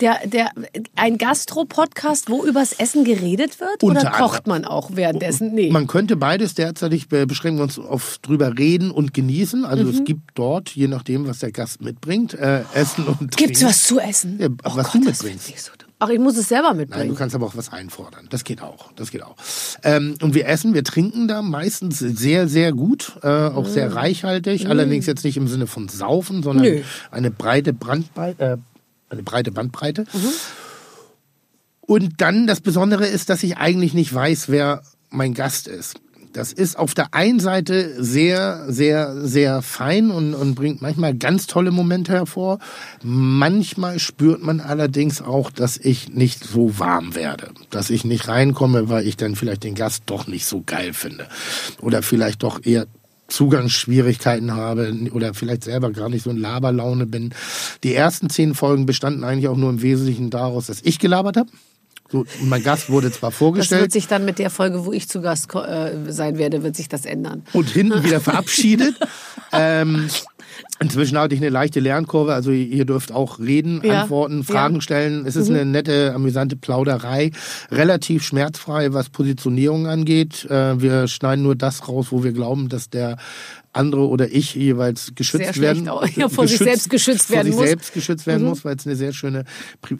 Der, 0.00 0.26
der, 0.26 0.50
ein 0.96 1.18
Gastro-Podcast, 1.18 2.30
wo 2.30 2.44
übers 2.44 2.72
Essen 2.72 3.04
geredet 3.04 3.60
wird? 3.60 3.82
Unter 3.82 4.00
oder 4.02 4.10
kocht 4.10 4.46
man 4.46 4.64
auch 4.64 4.90
währenddessen? 4.94 5.54
Nee. 5.54 5.70
Man 5.70 5.86
könnte 5.86 6.16
beides 6.16 6.54
derzeitig 6.54 7.08
be- 7.08 7.26
beschränken 7.26 7.58
wir 7.58 7.64
uns 7.64 7.78
auf 7.78 8.18
drüber 8.22 8.56
reden 8.58 8.90
und 8.90 9.14
genießen. 9.14 9.64
Also 9.64 9.84
Mhm. 9.84 9.90
es 9.90 10.04
gibt 10.04 10.22
dort, 10.34 10.70
je 10.70 10.88
nachdem, 10.88 11.26
was 11.26 11.40
der 11.40 11.52
Gast 11.52 11.80
mitbringt, 11.82 12.34
äh, 12.34 12.62
Essen 12.74 13.04
und 13.06 13.18
Gibt's 13.36 13.60
Trinken. 13.60 13.64
was 13.66 13.82
zu 13.84 13.98
essen? 14.00 14.38
Ja, 14.40 14.48
oh 14.48 14.70
was 14.76 14.92
Gott, 14.92 14.94
du 14.94 14.98
das 15.06 15.22
mitbringst. 15.22 15.44
find 15.46 15.56
ich 15.58 15.62
so. 15.62 15.72
Ach, 16.00 16.08
ich 16.10 16.20
muss 16.20 16.36
es 16.36 16.48
selber 16.48 16.68
Nein, 16.68 16.76
mitbringen. 16.78 17.08
du 17.08 17.14
kannst 17.16 17.34
aber 17.34 17.46
auch 17.46 17.56
was 17.56 17.72
einfordern. 17.72 18.26
Das 18.30 18.44
geht 18.44 18.62
auch. 18.62 18.92
Das 18.94 19.10
geht 19.10 19.22
auch. 19.24 19.34
Ähm, 19.82 20.14
und 20.22 20.32
wir 20.34 20.46
essen, 20.46 20.72
wir 20.72 20.84
trinken 20.84 21.26
da 21.26 21.42
meistens 21.42 21.98
sehr, 21.98 22.46
sehr 22.46 22.72
gut, 22.72 23.18
äh, 23.24 23.26
auch 23.28 23.64
Mm. 23.66 23.72
sehr 23.72 23.94
reichhaltig. 23.96 24.68
Allerdings 24.68 25.06
jetzt 25.06 25.24
nicht 25.24 25.36
im 25.36 25.48
Sinne 25.48 25.66
von 25.66 25.88
Saufen, 25.88 26.42
sondern 26.44 26.66
Nö. 26.66 26.82
eine 27.10 27.30
breite 27.32 27.72
Brandbreite. 27.72 28.42
Äh, 28.42 28.56
eine 29.12 29.22
breite 29.24 29.50
Bandbreite. 29.50 30.02
Mhm. 30.12 30.28
Und 31.80 32.20
dann 32.20 32.46
das 32.46 32.60
Besondere 32.60 33.06
ist, 33.06 33.30
dass 33.30 33.42
ich 33.42 33.56
eigentlich 33.56 33.94
nicht 33.94 34.12
weiß, 34.14 34.48
wer 34.50 34.82
mein 35.10 35.32
Gast 35.34 35.66
ist. 35.66 35.96
Das 36.32 36.52
ist 36.52 36.78
auf 36.78 36.94
der 36.94 37.14
einen 37.14 37.40
Seite 37.40 38.02
sehr, 38.02 38.64
sehr, 38.68 39.26
sehr 39.26 39.62
fein 39.62 40.10
und, 40.10 40.34
und 40.34 40.54
bringt 40.54 40.82
manchmal 40.82 41.14
ganz 41.14 41.46
tolle 41.46 41.70
Momente 41.70 42.12
hervor. 42.12 42.58
Manchmal 43.02 43.98
spürt 43.98 44.42
man 44.42 44.60
allerdings 44.60 45.22
auch, 45.22 45.50
dass 45.50 45.76
ich 45.76 46.10
nicht 46.10 46.44
so 46.44 46.78
warm 46.78 47.14
werde. 47.14 47.50
Dass 47.70 47.90
ich 47.90 48.04
nicht 48.04 48.28
reinkomme, 48.28 48.88
weil 48.88 49.06
ich 49.06 49.16
dann 49.16 49.36
vielleicht 49.36 49.64
den 49.64 49.74
Gast 49.74 50.04
doch 50.06 50.26
nicht 50.26 50.46
so 50.46 50.62
geil 50.64 50.92
finde. 50.92 51.26
Oder 51.80 52.02
vielleicht 52.02 52.42
doch 52.42 52.64
eher 52.64 52.86
Zugangsschwierigkeiten 53.28 54.54
habe 54.54 54.94
oder 55.12 55.34
vielleicht 55.34 55.62
selber 55.64 55.92
gar 55.92 56.08
nicht 56.08 56.24
so 56.24 56.30
in 56.30 56.38
Laberlaune 56.38 57.06
bin. 57.06 57.34
Die 57.84 57.94
ersten 57.94 58.30
zehn 58.30 58.54
Folgen 58.54 58.86
bestanden 58.86 59.22
eigentlich 59.22 59.48
auch 59.48 59.56
nur 59.56 59.70
im 59.70 59.82
Wesentlichen 59.82 60.30
daraus, 60.30 60.66
dass 60.66 60.80
ich 60.82 60.98
gelabert 60.98 61.36
habe. 61.36 61.50
So, 62.10 62.20
und 62.20 62.48
mein 62.48 62.62
Gast 62.62 62.88
wurde 62.88 63.12
zwar 63.12 63.30
das 63.30 63.38
vorgestellt. 63.38 63.82
wird 63.82 63.92
sich 63.92 64.06
dann 64.06 64.24
mit 64.24 64.38
der 64.38 64.48
Folge, 64.50 64.86
wo 64.86 64.92
ich 64.92 65.08
zu 65.08 65.20
Gast 65.20 65.54
äh, 65.54 65.92
sein 66.10 66.38
werde, 66.38 66.62
wird 66.62 66.74
sich 66.74 66.88
das 66.88 67.04
ändern. 67.04 67.42
und 67.52 67.68
hinten 67.68 68.02
wieder 68.02 68.20
verabschiedet. 68.20 68.94
ähm, 69.52 70.08
inzwischen 70.80 71.18
hatte 71.18 71.34
ich 71.34 71.40
eine 71.40 71.50
leichte 71.50 71.80
Lernkurve, 71.80 72.32
also 72.32 72.50
ihr 72.50 72.86
dürft 72.86 73.12
auch 73.12 73.38
reden, 73.38 73.82
Ja, 73.84 74.02
antworten, 74.02 74.42
Fragen 74.42 74.76
ja. 74.76 74.80
stellen. 74.80 75.26
Es 75.26 75.36
ist 75.36 75.50
eine 75.50 75.66
nette, 75.66 76.14
amüsante 76.14 76.56
Plauderei, 76.56 77.30
relativ 77.70 78.24
schmerzfrei, 78.24 78.94
was 78.94 79.10
Positionierung 79.10 79.86
angeht. 79.86 80.46
Äh, 80.50 80.80
wir 80.80 81.08
schneiden 81.08 81.42
nur 81.42 81.56
das 81.56 81.88
raus, 81.88 82.06
wo 82.10 82.24
wir 82.24 82.32
glauben, 82.32 82.70
dass 82.70 82.88
der 82.88 83.18
andere 83.72 84.08
oder 84.08 84.30
ich 84.30 84.54
jeweils 84.54 85.12
geschützt 85.14 85.54
Sehr 85.54 85.62
werden. 85.62 85.88
auch. 85.88 86.04
Ja, 86.16 86.28
vor 86.28 86.46
sich 86.48 86.58
selbst 86.58 86.90
geschützt 86.90 87.30
werden 87.30 87.52
muss. 87.54 87.66
selbst 87.66 87.92
geschützt 87.92 88.26
werden 88.26 88.42
Mhm. 88.42 88.48
muss, 88.48 88.64
weil 88.64 88.76
es 88.76 88.86
eine 88.86 88.96
sehr 88.96 89.12
schöne, 89.12 89.44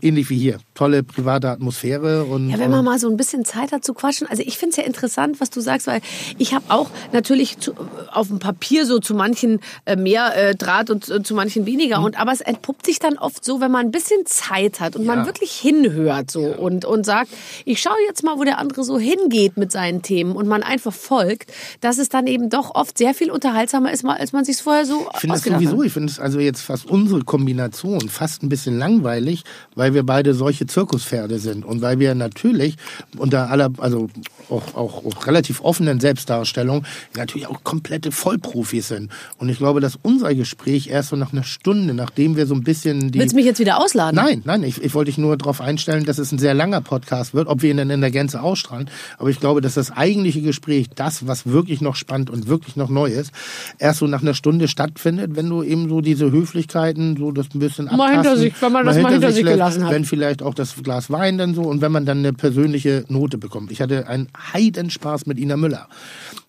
ähnlich 0.01 0.31
wie 0.31 0.39
hier, 0.39 0.59
tolle 0.75 1.03
private 1.03 1.49
Atmosphäre 1.51 2.25
und 2.25 2.51
Ja, 2.51 2.59
wenn 2.59 2.71
man 2.71 2.85
mal 2.85 2.99
so 2.99 3.09
ein 3.09 3.17
bisschen 3.17 3.45
Zeit 3.45 3.73
hat 3.73 3.85
zu 3.85 3.95
quatschen. 3.95 4.27
Also 4.29 4.43
ich 4.45 4.59
finde 4.59 4.71
es 4.71 4.77
ja 4.77 4.85
interessant, 4.85 5.41
was 5.41 5.51
du 5.51 5.61
sagst, 5.61 5.87
weil 5.87 6.01
ich 6.39 6.55
habe 6.55 6.65
auch 6.69 6.91
natürlich 7.13 7.59
zu, 7.59 7.73
auf 8.13 8.29
dem 8.29 8.39
Papier 8.39 8.87
so 8.87 8.99
zu 8.99 9.15
manchen 9.15 9.61
äh, 9.85 9.97
mehr 9.97 10.35
äh, 10.37 10.55
Draht 10.55 10.91
und 10.91 11.09
äh, 11.09 11.23
zu 11.23 11.35
manchen 11.35 11.67
weniger. 11.67 12.03
Und 12.03 12.19
aber 12.19 12.33
es 12.33 12.41
entpuppt 12.41 12.87
sich 12.87 12.99
dann 12.99 13.19
oft 13.19 13.45
so, 13.45 13.61
wenn 13.61 13.71
man 13.71 13.87
ein 13.87 13.91
bisschen 13.93 14.25
Zeit 14.27 14.81
hat 14.81 14.97
und 14.97 15.05
man 15.07 15.21
Ja. 15.21 15.27
wirklich 15.27 15.53
hinhört 15.53 16.31
so 16.31 16.41
und, 16.47 16.85
und 16.85 17.05
sagt, 17.05 17.31
ich 17.65 17.81
schaue 17.81 17.97
jetzt 18.09 18.25
mal, 18.25 18.39
wo 18.39 18.45
der 18.45 18.59
andere 18.59 18.83
so 18.85 18.99
hingeht 18.99 19.57
mit 19.57 19.71
seinen 19.73 20.03
Themen 20.03 20.33
und 20.33 20.49
man 20.49 20.63
einfach 20.63 20.93
folgt, 20.93 21.53
dass 21.81 21.99
es 21.99 22.09
dann 22.09 22.27
eben 22.27 22.51
doch 22.51 22.75
oft 22.75 22.97
sehr 22.99 23.15
viel 23.15 23.31
unterhaltsamer 23.59 23.93
ist, 23.93 24.05
als 24.05 24.33
man 24.33 24.45
sich 24.45 24.57
vorher 24.59 24.87
so 24.87 25.09
Ich 25.15 25.21
finde 25.21 25.37
es 25.37 25.43
sowieso, 25.43 25.79
hat. 25.79 25.87
ich 25.87 25.93
finde 25.93 26.13
es 26.13 26.21
also 26.21 26.39
jetzt 26.39 26.63
fast 26.63 26.87
unsere 26.87 27.23
Kombination 27.25 28.09
fast 28.09 28.43
ein 28.43 28.49
bisschen 28.49 28.79
langweilig, 28.79 29.43
weil 29.75 29.95
wir 29.95 30.05
beide 30.05 30.35
solche 30.35 30.67
Zirkuspferde 30.67 31.39
sind 31.39 31.65
und 31.65 31.83
weil 31.83 31.99
wir 31.99 32.15
natürlich 32.15 32.77
unter 33.17 33.51
aller, 33.51 33.71
also 33.79 34.09
auch, 34.49 34.75
auch, 34.75 35.05
auch 35.05 35.27
relativ 35.27 35.61
offenen 35.63 36.01
Selbstdarstellung 36.01 36.85
natürlich 37.17 37.49
auch 37.49 37.65
komplette 37.65 38.13
Vollprofis 38.13 38.89
sind. 38.89 39.11
Und 39.39 39.49
ich 39.49 39.59
glaube, 39.59 39.81
dass 39.81 39.99
unser 40.01 40.35
Gespräch 40.35 40.89
erst 40.89 41.11
so 41.11 41.17
nach 41.17 41.33
einer 41.33 41.43
Stunde, 41.43 41.95
nachdem 41.95 42.37
wir 42.37 42.47
so 42.47 42.55
ein 42.55 42.63
bisschen 42.63 43.11
die... 43.11 43.19
Willst 43.19 43.33
du 43.33 43.37
mich 43.37 43.47
jetzt 43.47 43.59
wieder 43.59 43.79
ausladen? 43.79 44.17
Nein, 44.17 44.43
nein, 44.45 44.63
ich, 44.63 44.83
ich 44.83 44.95
wollte 44.95 45.11
dich 45.11 45.19
nur 45.19 45.37
darauf 45.37 45.61
einstellen, 45.61 46.05
dass 46.05 46.19
es 46.19 46.33
ein 46.33 46.39
sehr 46.39 46.55
langer 46.55 46.81
Podcast 46.81 47.35
wird, 47.35 47.49
ob 47.49 47.63
wir 47.63 47.71
ihn 47.71 47.79
dann 47.79 47.91
in 47.91 48.01
der 48.01 48.11
Gänze 48.11 48.41
ausstrahlen. 48.41 48.89
Aber 49.19 49.31
ich 49.31 49.41
glaube, 49.41 49.61
dass 49.61 49.75
das 49.75 49.91
eigentliche 49.91 50.43
Gespräch, 50.43 50.89
das, 50.95 51.27
was 51.27 51.47
wirklich 51.47 51.81
noch 51.81 51.97
spannend 51.97 52.31
und 52.31 52.47
wirklich 52.47 52.77
noch 52.77 52.89
neu 52.89 53.11
ist, 53.11 53.33
erst 53.79 53.99
so 54.01 54.07
nach 54.07 54.23
einer 54.23 54.35
Stunde 54.35 54.69
stattfindet, 54.69 55.37
wenn 55.37 55.49
du 55.49 55.63
eben 55.63 55.89
so 55.89 56.01
diese 56.01 56.31
Höflichkeiten, 56.31 57.17
so 57.17 57.33
das 57.33 57.47
ein 57.55 57.59
bisschen 57.59 57.87
Mal 57.87 57.93
hinter 58.13 58.19
abtasten, 58.31 58.41
sich- 58.41 58.55
wenn 58.63 58.73
man 58.73 58.87
das 58.87 58.99
mal 58.99 59.13
hinter 59.13 59.33
sich 59.33 59.43
lässt, 59.45 59.55
gelassen 59.55 59.85
hat. 59.85 59.93
Wenn 59.93 60.05
vielleicht 60.05 60.43
auch 60.43 60.55
das 60.55 60.75
Glas 60.83 61.11
Wein 61.11 61.39
dann 61.39 61.55
so 61.55 61.63
und 61.63 61.81
wenn 61.81 61.93
man 61.93 62.07
dann 62.07 62.19
eine 62.19 62.33
persönliche 62.33 63.05
Note 63.09 63.39
bekommt. 63.39 63.71
Ich 63.73 63.81
hatte 63.81 64.07
einen 64.09 64.29
Heidenspaß 64.53 65.27
mit 65.27 65.39
Ina 65.39 65.57
Müller. 65.57 65.89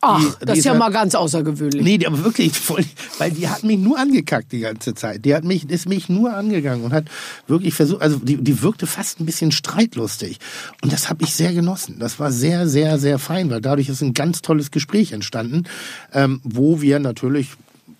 Ach, 0.01 0.19
Die- 0.19 0.45
das 0.45 0.53
die 0.53 0.59
ist 0.59 0.65
ja 0.65 0.73
mal 0.73 0.89
ganz 0.91 1.13
außergewöhnlich. 1.15 1.83
Nee, 1.83 2.05
aber 2.05 2.23
wirklich 2.23 2.57
voll, 2.57 2.85
weil 3.17 3.31
die 3.31 3.47
hat 3.49 3.63
mich 3.63 3.77
nur 3.77 3.99
angekackt 3.99 4.51
die 4.53 4.59
ganze 4.59 4.93
Zeit. 4.93 5.25
Die 5.25 5.35
hat 5.35 5.43
mich, 5.43 5.69
ist 5.69 5.89
mich 5.89 6.07
nur 6.09 6.33
angegangen 6.33 6.83
und 6.85 6.93
hat 6.93 7.05
wirklich 7.47 7.73
versucht, 7.73 8.01
also 8.01 8.17
die, 8.17 8.37
die 8.37 8.61
wirkte 8.61 8.87
fast 8.87 9.19
ein 9.19 9.25
bisschen 9.25 9.51
streitlustig. 9.51 10.39
Und 10.81 10.93
das 10.93 11.09
habe 11.09 11.23
ich 11.23 11.33
sehr 11.35 11.53
genossen. 11.53 11.97
Das 11.99 12.19
war 12.19 12.31
sehr, 12.31 12.67
sehr, 12.69 12.97
sehr 12.97 13.19
fein, 13.19 13.49
weil 13.49 13.59
dadurch 13.61 13.89
ist 13.89 14.01
ein 14.01 14.13
ganz 14.13 14.41
tolles 14.41 14.71
Gespräch 14.71 15.11
entstanden, 15.11 15.65
ähm, 16.13 16.39
wo 16.43 16.81
wir 16.81 16.88
natürlich 16.97 17.49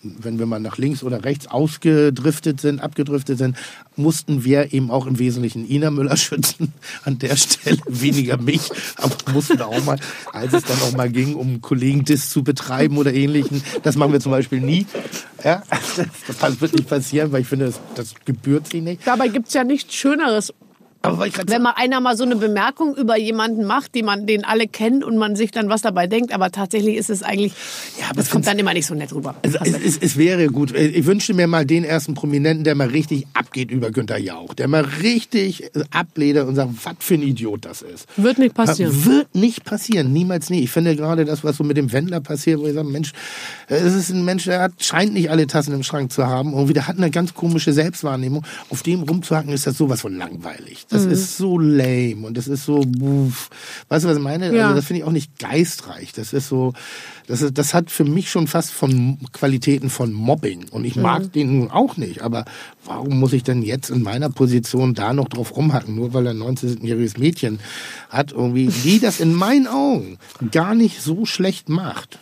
wenn 0.02 0.40
wir 0.40 0.46
mal 0.46 0.60
nach 0.60 0.78
links 0.78 1.04
oder 1.04 1.24
rechts 1.24 1.48
ausgedriftet 1.48 2.62
sind, 2.62 2.82
abgedriftet 2.82 3.38
sind, 3.38 3.58
mussten 3.96 4.46
wir 4.46 4.74
eben 4.74 4.92
auch 4.92 5.06
im 5.06 5.20
Wesentlichen 5.20 5.70
Ina 5.70 5.92
Müller 5.92 6.18
schützen. 6.18 6.74
An 7.04 7.20
der 7.20 7.36
Stelle 7.36 7.80
weniger 7.88 8.38
mich, 8.38 8.70
aber 8.98 9.16
mussten 9.34 9.62
auch 9.62 9.84
mal, 9.84 10.00
als 10.32 10.54
es 10.54 10.64
dann 10.64 10.80
auch 10.82 10.96
mal 10.96 11.10
ging, 11.10 11.36
um 11.36 11.62
Kollegen-Diss 11.62 12.30
zu 12.30 12.44
betreiben 12.44 12.98
oder 12.98 13.14
ähnlichen. 13.14 13.62
Das 13.84 13.96
machen 13.96 14.14
wir 14.14 14.20
zum 14.20 14.32
Beispiel 14.32 14.62
nie. 14.62 14.86
Ja, 15.44 15.64
das 16.42 16.62
wird 16.62 16.74
nicht 16.74 16.88
passieren, 16.88 17.32
weil 17.32 17.42
ich 17.42 17.48
finde, 17.48 17.66
das, 17.66 17.80
das 17.96 18.14
gebührt 18.26 18.68
sie 18.68 18.82
nicht. 18.82 19.06
Dabei 19.06 19.28
gibt's 19.28 19.54
ja 19.54 19.64
nichts 19.64 19.94
Schöneres, 19.94 20.54
Aber 21.02 21.28
ich 21.28 21.34
wenn 21.47 21.62
mal 21.62 21.74
einer 21.78 22.02
mal 22.02 22.18
so 22.18 22.26
eine 22.26 22.36
Bemerkung 22.36 22.95
über 22.95 23.18
jemanden 23.18 23.64
macht, 23.64 23.95
die 23.95 24.04
man, 24.04 24.28
den 24.28 24.43
alle 24.43 24.68
kennen 24.68 25.02
und 25.02 25.18
man 25.18 25.38
sich 25.38 25.52
dann 25.52 25.70
was 25.70 25.82
dabei 25.82 26.08
denkt, 26.08 26.34
aber 26.34 26.52
tatsächlich 26.52 26.97
ist 26.97 27.10
es 27.10 27.24
eigentlich, 27.24 27.54
Ja, 28.00 28.08
aber 28.08 28.16
das 28.16 28.26
es 28.26 28.32
kommt 28.32 28.45
dann 28.47 28.60
immer 28.60 28.74
nicht 28.74 28.86
so 28.86 28.95
nett 28.95 29.14
rüber. 29.14 29.36
Also, 29.41 29.60
es, 29.64 29.80
es, 29.80 29.97
es 29.97 30.18
wäre 30.18 30.47
gut. 30.47 30.76
Ich 30.76 31.06
wünschte 31.06 31.34
mir 31.34 31.47
mal 31.47 31.66
den 31.66 31.86
ersten 31.86 32.16
Prominenten, 32.16 32.66
der 32.66 32.76
mal 32.76 32.88
richtig 32.88 33.28
abgeht 33.34 33.72
über 33.72 33.91
Günther 33.91 34.18
Jauch. 34.18 34.54
Der 34.54 34.68
mal 34.68 34.84
richtig 35.02 35.72
ablehnt 35.91 36.39
und 36.39 36.56
sagt, 36.56 36.72
was 36.84 36.95
für 37.00 37.14
ein 37.14 37.22
Idiot 37.22 37.64
das 37.64 37.82
ist. 37.82 38.06
Wird 38.18 38.38
nicht 38.38 38.54
passieren. 38.54 39.06
Wird 39.06 39.34
nicht 39.36 39.64
passieren. 39.64 40.12
Niemals 40.12 40.50
nie. 40.50 40.64
Ich 40.64 40.72
finde 40.72 40.97
gerade 40.97 41.24
das, 41.24 41.45
was 41.45 41.56
so 41.58 41.64
mit 41.64 41.78
dem 41.78 41.93
Wendler 41.93 42.20
passiert, 42.20 42.60
wo 42.60 42.68
ich 42.68 42.74
sage, 42.74 42.89
Mensch, 42.89 43.14
es 43.68 43.93
ist 43.93 44.10
ein 44.10 44.26
Mensch, 44.26 44.45
der 44.45 44.62
hat, 44.62 44.74
scheint 44.80 45.14
nicht 45.14 45.32
alle 45.32 45.47
Tassen 45.47 45.74
im 45.74 45.84
Schrank 45.84 46.12
zu 46.12 46.28
haben. 46.28 46.52
Irgendwie, 46.52 46.74
der 46.74 46.88
hat 46.88 46.97
eine 46.97 47.10
ganz 47.10 47.34
komische 47.34 47.72
Selbstwahrnehmung. 47.72 48.45
Auf 48.70 48.84
dem 48.84 49.04
rumzuhacken, 49.04 49.54
ist 49.54 49.66
das 49.66 49.78
sowas 49.78 50.02
von 50.02 50.18
langweilig. 50.18 50.86
Das 50.90 51.06
Mhm. 51.06 51.12
ist 51.12 51.38
so 51.38 51.60
lame 51.60 52.26
und 52.26 52.36
das 52.36 52.48
ist 52.48 52.66
so, 52.66 52.80
buff. 52.80 53.50
weißt 53.90 54.06
du, 54.06 54.10
was 54.10 54.18
ich 54.18 54.24
meine? 54.24 54.56
Ja. 54.56 54.64
Also, 54.66 54.76
das 54.78 54.86
finde 54.86 55.02
ich 55.02 55.08
auch 55.08 55.12
nicht 55.12 55.38
geistreich. 55.38 56.14
Das 56.14 56.34
ist 56.34 56.48
so, 56.48 56.74
das, 57.28 57.42
ist, 57.44 57.58
das 57.60 57.74
hat 57.76 57.92
für 57.92 58.06
mich 58.06 58.32
schon 58.32 58.48
fast 58.48 58.72
von 58.72 59.20
Qualitäten 59.32 59.90
von 59.92 60.12
Mobbing. 60.14 60.66
Und 60.72 60.86
ich 60.86 60.96
mag 60.96 61.22
Mhm. 61.24 61.32
den 61.32 61.60
nun 61.60 61.70
auch 61.72 61.96
nicht. 61.98 62.22
Aber 62.24 62.46
warum 62.86 63.20
muss 63.20 63.34
ich 63.34 63.44
denn 63.44 63.62
jetzt 63.62 63.90
in 63.92 64.02
meiner 64.02 64.30
Position 64.32 64.96
da 64.96 65.14
noch 65.14 65.30
drauf 65.30 65.56
rumhacken? 65.56 65.96
Nur 65.96 66.14
weil 66.14 66.26
er 66.26 66.34
ein 66.34 66.40
19-jähriges 66.42 67.20
Mädchen 67.20 67.60
hat, 68.10 68.32
irgendwie, 68.32 68.68
die 68.68 69.00
das 69.00 69.20
in 69.20 69.34
meinen 69.34 69.68
Augen 69.68 70.18
gar 70.52 70.74
nicht 70.74 71.02
so 71.02 71.26
schlecht 71.26 71.70
macht. 71.70 72.18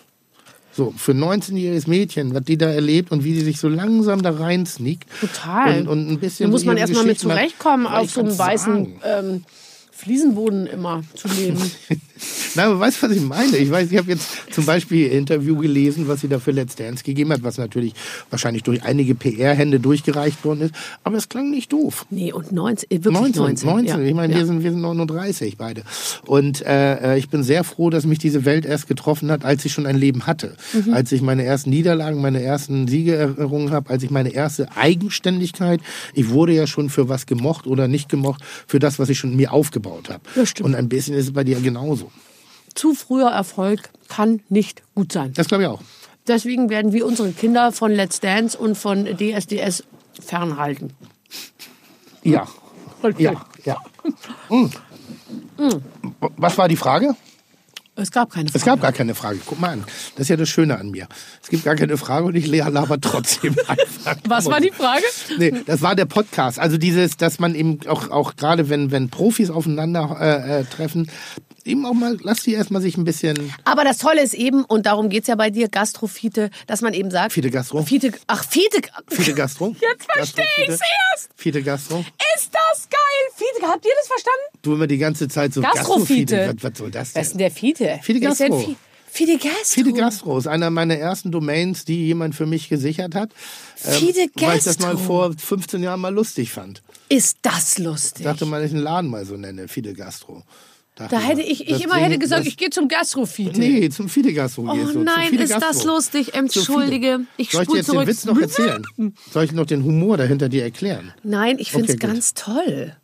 So, 0.77 0.93
für 0.95 1.13
ein 1.13 1.23
19-jähriges 1.23 1.89
Mädchen, 1.89 2.35
was 2.35 2.43
die 2.43 2.55
da 2.55 2.69
erlebt 2.69 3.11
und 3.11 3.23
wie 3.23 3.33
die 3.33 3.41
sich 3.41 3.59
so 3.59 3.67
langsam 3.67 4.21
da 4.21 4.29
rein 4.29 4.67
sneakt. 4.67 5.07
Total. 5.19 5.79
Und, 5.79 5.87
und 5.87 6.07
ein 6.07 6.19
bisschen. 6.19 6.45
Da 6.45 6.51
muss 6.51 6.61
so 6.61 6.67
man 6.67 6.77
erstmal 6.77 7.03
mit 7.03 7.17
zurechtkommen, 7.17 7.87
auf 7.87 8.11
so 8.11 8.19
einem 8.19 8.37
weißen 8.37 8.93
ähm, 9.03 9.43
Fliesenboden 9.91 10.67
immer 10.67 11.01
zu 11.15 11.29
leben. 11.29 11.59
Nein, 12.57 12.69
aber 12.69 12.79
weißt 12.79 13.03
du, 13.03 13.07
was 13.07 13.15
ich 13.15 13.21
meine? 13.21 13.55
Ich 13.55 13.69
weiß, 13.69 13.91
ich 13.91 13.97
habe 13.97 14.09
jetzt 14.11 14.27
zum 14.51 14.65
Beispiel 14.65 15.11
ein 15.11 15.17
Interview 15.17 15.55
gelesen, 15.57 16.07
was 16.07 16.21
sie 16.21 16.27
da 16.27 16.39
für 16.39 16.49
Let's 16.49 16.75
Dance 16.75 17.03
gegeben 17.03 17.31
hat, 17.31 17.43
was 17.43 17.59
natürlich 17.59 17.93
wahrscheinlich 18.31 18.63
durch 18.63 18.83
einige 18.83 19.13
PR-Hände 19.13 19.79
durchgereicht 19.79 20.43
worden 20.43 20.61
ist. 20.61 20.73
Aber 21.03 21.17
es 21.17 21.29
klang 21.29 21.51
nicht 21.51 21.71
doof. 21.71 22.07
nee, 22.09 22.33
und 22.33 22.51
19, 22.51 22.89
äh, 22.89 23.03
wirklich 23.03 23.13
19, 23.13 23.41
19. 23.43 23.69
19. 23.69 23.87
Ja. 23.87 23.99
Ich 23.99 24.13
meine, 24.15 24.33
ja. 24.33 24.39
wir, 24.39 24.45
sind, 24.47 24.63
wir 24.63 24.71
sind 24.71 24.81
39 24.81 25.57
beide. 25.57 25.83
Und 26.25 26.65
äh, 26.65 27.13
äh, 27.13 27.19
ich 27.19 27.29
bin 27.29 27.43
sehr 27.43 27.63
froh, 27.63 27.91
dass 27.91 28.07
mich 28.07 28.17
diese 28.17 28.43
Welt 28.43 28.65
erst 28.65 28.87
getroffen 28.87 29.29
hat, 29.29 29.45
als 29.45 29.63
ich 29.63 29.71
schon 29.71 29.85
ein 29.85 29.95
Leben 29.95 30.25
hatte. 30.25 30.55
Mhm. 30.73 30.93
Als 30.93 31.11
ich 31.11 31.21
meine 31.21 31.43
ersten 31.43 31.69
Niederlagen, 31.69 32.19
meine 32.21 32.41
ersten 32.41 32.87
Siege 32.87 33.15
errungen 33.15 33.69
habe, 33.69 33.91
als 33.91 34.01
ich 34.01 34.09
meine 34.09 34.29
erste 34.29 34.75
Eigenständigkeit, 34.75 35.79
ich 36.15 36.29
wurde 36.29 36.53
ja 36.53 36.65
schon 36.65 36.89
für 36.89 37.07
was 37.07 37.27
gemocht 37.27 37.67
oder 37.67 37.87
nicht 37.87 38.09
gemocht, 38.09 38.41
für 38.65 38.79
das, 38.79 38.97
was 38.97 39.09
ich 39.09 39.19
schon 39.19 39.35
mir 39.35 39.53
aufgebaut 39.53 40.09
habe. 40.09 40.21
Und 40.63 40.73
ein 40.73 40.89
bisschen 40.89 41.15
ist 41.15 41.25
es 41.25 41.33
bei 41.33 41.43
dir 41.43 41.59
genauso. 41.59 42.11
Zu 42.77 42.93
früher 42.93 43.29
Erfolg 43.29 43.89
kann 44.07 44.41
nicht 44.49 44.83
gut 44.93 45.11
sein. 45.11 45.33
Das 45.33 45.47
glaube 45.47 45.63
ich 45.63 45.69
auch. 45.69 45.81
Deswegen 46.27 46.69
werden 46.69 46.93
wir 46.93 47.05
unsere 47.05 47.31
Kinder 47.31 47.71
von 47.71 47.91
Let's 47.91 48.19
Dance 48.19 48.57
und 48.57 48.77
von 48.77 49.05
DSDS 49.05 49.83
fernhalten. 50.19 50.93
Ja. 52.23 52.47
Okay. 53.01 53.23
Ja, 53.23 53.45
ja. 53.65 53.77
Mm. 54.49 54.67
Was 56.37 56.57
war 56.57 56.67
die 56.67 56.75
Frage? 56.75 57.15
Es 57.99 58.11
gab 58.11 58.29
keine 58.29 58.47
Frage. 58.47 58.57
Es 58.57 58.65
gab 58.65 58.79
gar 58.79 58.91
keine 58.91 59.15
Frage. 59.15 59.39
Guck 59.43 59.59
mal 59.59 59.71
an. 59.71 59.83
Das 60.13 60.25
ist 60.25 60.29
ja 60.29 60.37
das 60.37 60.49
Schöne 60.49 60.77
an 60.77 60.91
mir. 60.91 61.07
Es 61.41 61.49
gibt 61.49 61.63
gar 61.63 61.75
keine 61.75 61.97
Frage 61.97 62.27
und 62.27 62.35
ich 62.35 62.45
laber 62.45 63.01
trotzdem 63.01 63.55
einfach. 63.67 64.17
Was 64.27 64.45
war 64.45 64.61
die 64.61 64.69
Frage? 64.69 65.03
Nee, 65.39 65.51
das 65.65 65.81
war 65.81 65.95
der 65.95 66.05
Podcast. 66.05 66.59
Also 66.59 66.77
dieses, 66.77 67.17
dass 67.17 67.39
man 67.39 67.55
eben 67.55 67.79
auch, 67.87 68.11
auch 68.11 68.35
gerade 68.35 68.69
wenn, 68.69 68.91
wenn 68.91 69.09
Profis 69.09 69.49
aufeinander 69.49 70.15
äh, 70.19 70.59
äh, 70.59 70.63
treffen, 70.65 71.09
eben 71.67 71.85
auch 71.85 71.93
mal, 71.93 72.17
lass 72.23 72.41
die 72.43 72.53
erstmal 72.53 72.81
sich 72.81 72.97
ein 72.97 73.03
bisschen. 73.03 73.53
Aber 73.65 73.83
das 73.83 73.97
Tolle 73.99 74.21
ist 74.23 74.33
eben, 74.33 74.63
und 74.65 74.85
darum 74.85 75.09
geht's 75.09 75.27
ja 75.27 75.35
bei 75.35 75.49
dir, 75.49 75.67
Gastrofite, 75.67 76.49
dass 76.65 76.81
man 76.81 76.93
eben 76.93 77.11
sagt... 77.11 77.33
Fide 77.33 77.51
Gastro? 77.51 77.83
Fite, 77.83 78.11
ach, 78.27 78.43
Fite... 78.43 78.81
Fide 79.09 79.33
Gastro? 79.33 79.75
Jetzt 79.81 80.11
verstehe 80.11 80.45
ich's 80.57 80.79
erst. 81.11 81.29
Fide 81.35 81.61
Gastro? 81.63 81.99
Ist 82.35 82.49
das 82.53 82.87
geil? 82.89 82.99
Fite, 83.35 83.67
habt 83.67 83.85
ihr 83.85 83.91
das 83.99 84.07
verstanden? 84.07 84.59
Du 84.61 84.73
immer 84.73 84.87
die 84.87 84.97
ganze 84.97 85.27
Zeit 85.27 85.53
so 85.53 85.61
Gastrofide. 85.61 86.35
Gastrofide. 86.37 86.55
Was, 86.61 86.71
was 86.71 86.77
soll 86.77 86.91
das 86.91 87.15
Wer 87.15 87.21
ist 87.21 87.31
denn 87.33 87.37
denn? 87.37 87.37
der 87.39 87.99
ist 87.99 88.07
denn 88.07 88.19
Gastro. 88.21 88.59
Fi- 88.59 88.77
Fide 89.09 89.37
Gastro. 89.37 89.57
Fide 89.63 89.93
Gastro 89.93 90.37
ist 90.37 90.47
einer 90.47 90.69
meiner 90.69 90.95
ersten 90.95 91.31
Domains, 91.31 91.85
die 91.85 92.05
jemand 92.05 92.35
für 92.35 92.45
mich 92.45 92.69
gesichert 92.69 93.15
hat. 93.15 93.31
Fide 93.75 94.27
Weil 94.35 94.57
ich 94.57 94.63
das 94.63 94.77
Gastro. 94.77 94.85
mal 94.87 94.97
vor 94.97 95.33
15 95.37 95.81
Jahren 95.81 95.99
mal 96.01 96.13
lustig 96.13 96.51
fand. 96.51 96.83
Ist 97.09 97.37
das 97.41 97.77
lustig? 97.79 98.19
Ich 98.19 98.31
dachte 98.31 98.45
mal, 98.45 98.63
ich 98.63 98.71
einen 98.73 98.81
Laden 98.83 99.09
mal 99.09 99.25
so 99.25 99.35
nenne, 99.37 99.67
Fide 99.69 99.93
Gastro. 99.93 100.43
Da 100.97 101.07
mal, 101.11 101.19
hätte 101.21 101.41
ich, 101.41 101.61
ich 101.61 101.69
das 101.69 101.81
immer 101.81 101.95
Ding- 101.95 102.03
hätte 102.05 102.19
gesagt, 102.19 102.41
das- 102.41 102.47
ich 102.47 102.57
gehe 102.57 102.69
zum 102.69 102.87
Gastrofite. 102.87 103.59
Nee, 103.59 103.89
zum 103.89 104.09
Fide 104.09 104.33
Gastro 104.33 104.63
Oh 104.69 104.85
zum 104.91 105.03
nein, 105.03 105.33
ist 105.33 105.51
das 105.53 105.61
Gastro. 105.61 105.95
lustig. 105.95 106.31
Zum 106.31 106.39
Entschuldige. 106.39 107.21
Ich 107.37 107.51
Soll 107.51 107.63
ich 107.63 107.69
dir 107.69 107.75
jetzt 107.77 107.87
den 107.87 107.93
zurück. 107.93 108.07
Witz 108.07 108.25
noch 108.25 108.37
erzählen? 108.41 108.83
Soll 109.31 109.43
ich 109.45 109.51
noch 109.51 109.65
den 109.65 109.83
Humor 109.83 110.17
dahinter 110.17 110.49
dir 110.49 110.63
erklären? 110.63 111.13
Nein, 111.23 111.57
ich 111.59 111.71
finde 111.71 111.87
es 111.87 111.95
Okay, 111.95 112.07
ganz 112.07 112.33
toll. 112.33 112.95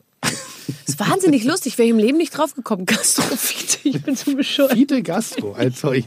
Ist 0.87 0.99
wahnsinnig 0.99 1.43
lustig. 1.43 1.77
Wäre 1.77 1.85
ich 1.87 1.91
im 1.91 1.99
Leben 1.99 2.17
nicht 2.17 2.37
drauf 2.37 2.55
gekommen. 2.55 2.85
Gastrofite, 2.85 3.77
ich 3.83 4.01
bin 4.01 4.15
so 4.15 4.35
bescheuert. 4.35 4.73
Fide 4.73 5.01
Gastro 5.03 5.53
als 5.53 5.79
solch. 5.81 6.05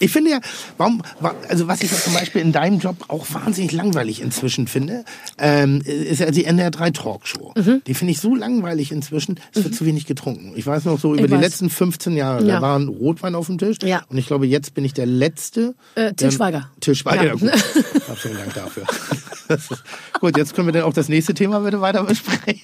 Ich 0.00 0.10
finde 0.10 0.30
ja, 0.32 0.40
warum, 0.78 1.02
wa- 1.20 1.34
also 1.48 1.68
was 1.68 1.82
ich 1.82 1.90
ja 1.90 1.96
zum 1.98 2.14
Beispiel 2.14 2.40
in 2.42 2.52
deinem 2.52 2.78
Job 2.80 2.96
auch 3.08 3.26
wahnsinnig 3.32 3.72
langweilig 3.72 4.20
inzwischen 4.20 4.66
finde, 4.66 5.04
ähm, 5.38 5.80
ist 5.82 6.20
ja 6.20 6.30
die 6.30 6.44
NDR 6.44 6.70
3 6.70 6.90
Talkshow. 6.90 7.52
Mhm. 7.56 7.82
Die 7.86 7.94
finde 7.94 8.12
ich 8.12 8.20
so 8.20 8.34
langweilig 8.34 8.92
inzwischen, 8.92 9.38
es 9.54 9.62
wird 9.64 9.74
zu 9.74 9.84
wenig 9.86 10.06
getrunken. 10.06 10.52
Ich 10.56 10.66
weiß 10.66 10.84
noch 10.86 10.98
so 10.98 11.12
über 11.14 11.22
Ich 11.24 11.26
die 11.28 11.32
weiß. 11.32 11.40
letzten 11.40 11.70
15 11.70 12.16
Jahre, 12.16 12.44
Ja. 12.46 12.56
da 12.56 12.62
war 12.62 12.78
ein 12.78 12.88
Rotwein 12.88 13.34
auf 13.34 13.46
dem 13.46 13.58
Tisch. 13.58 13.78
Ja. 13.82 14.02
Und 14.08 14.18
ich 14.18 14.26
glaube, 14.26 14.46
jetzt 14.46 14.74
bin 14.74 14.84
ich 14.84 14.94
der 14.94 15.06
Letzte. 15.06 15.74
Äh, 15.94 16.14
Til 16.14 16.28
der- 16.28 16.30
Schweiger. 16.32 16.70
Til 16.80 16.94
Schweiger, 16.94 17.22
Ja. 17.24 17.34
ja. 17.34 17.34
gut. 17.34 17.50
Vielen 18.16 18.36
Dank 18.36 18.54
dafür. 18.54 18.84
Das 19.46 19.70
ist- 19.70 19.82
gut, 20.20 20.38
jetzt 20.38 20.54
können 20.54 20.68
wir 20.68 20.72
dann 20.72 20.84
auch 20.84 20.94
das 20.94 21.10
nächste 21.10 21.34
Thema 21.34 21.60
bitte 21.60 21.78
weiter 21.82 22.02
besprechen. 22.04 22.62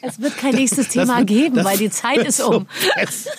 Es 0.00 0.20
wird 0.20 0.36
kein 0.38 0.54
nächstes 0.54 0.69
Das 0.76 0.88
Thema 0.88 1.18
wird- 1.18 1.26
geben, 1.28 1.54
das 1.56 1.64
weil 1.64 1.78
die 1.78 1.90
Zeit 1.90 2.18
ist 2.18 2.38
so 2.38 2.50
um. 2.58 2.66
besser. 2.96 3.30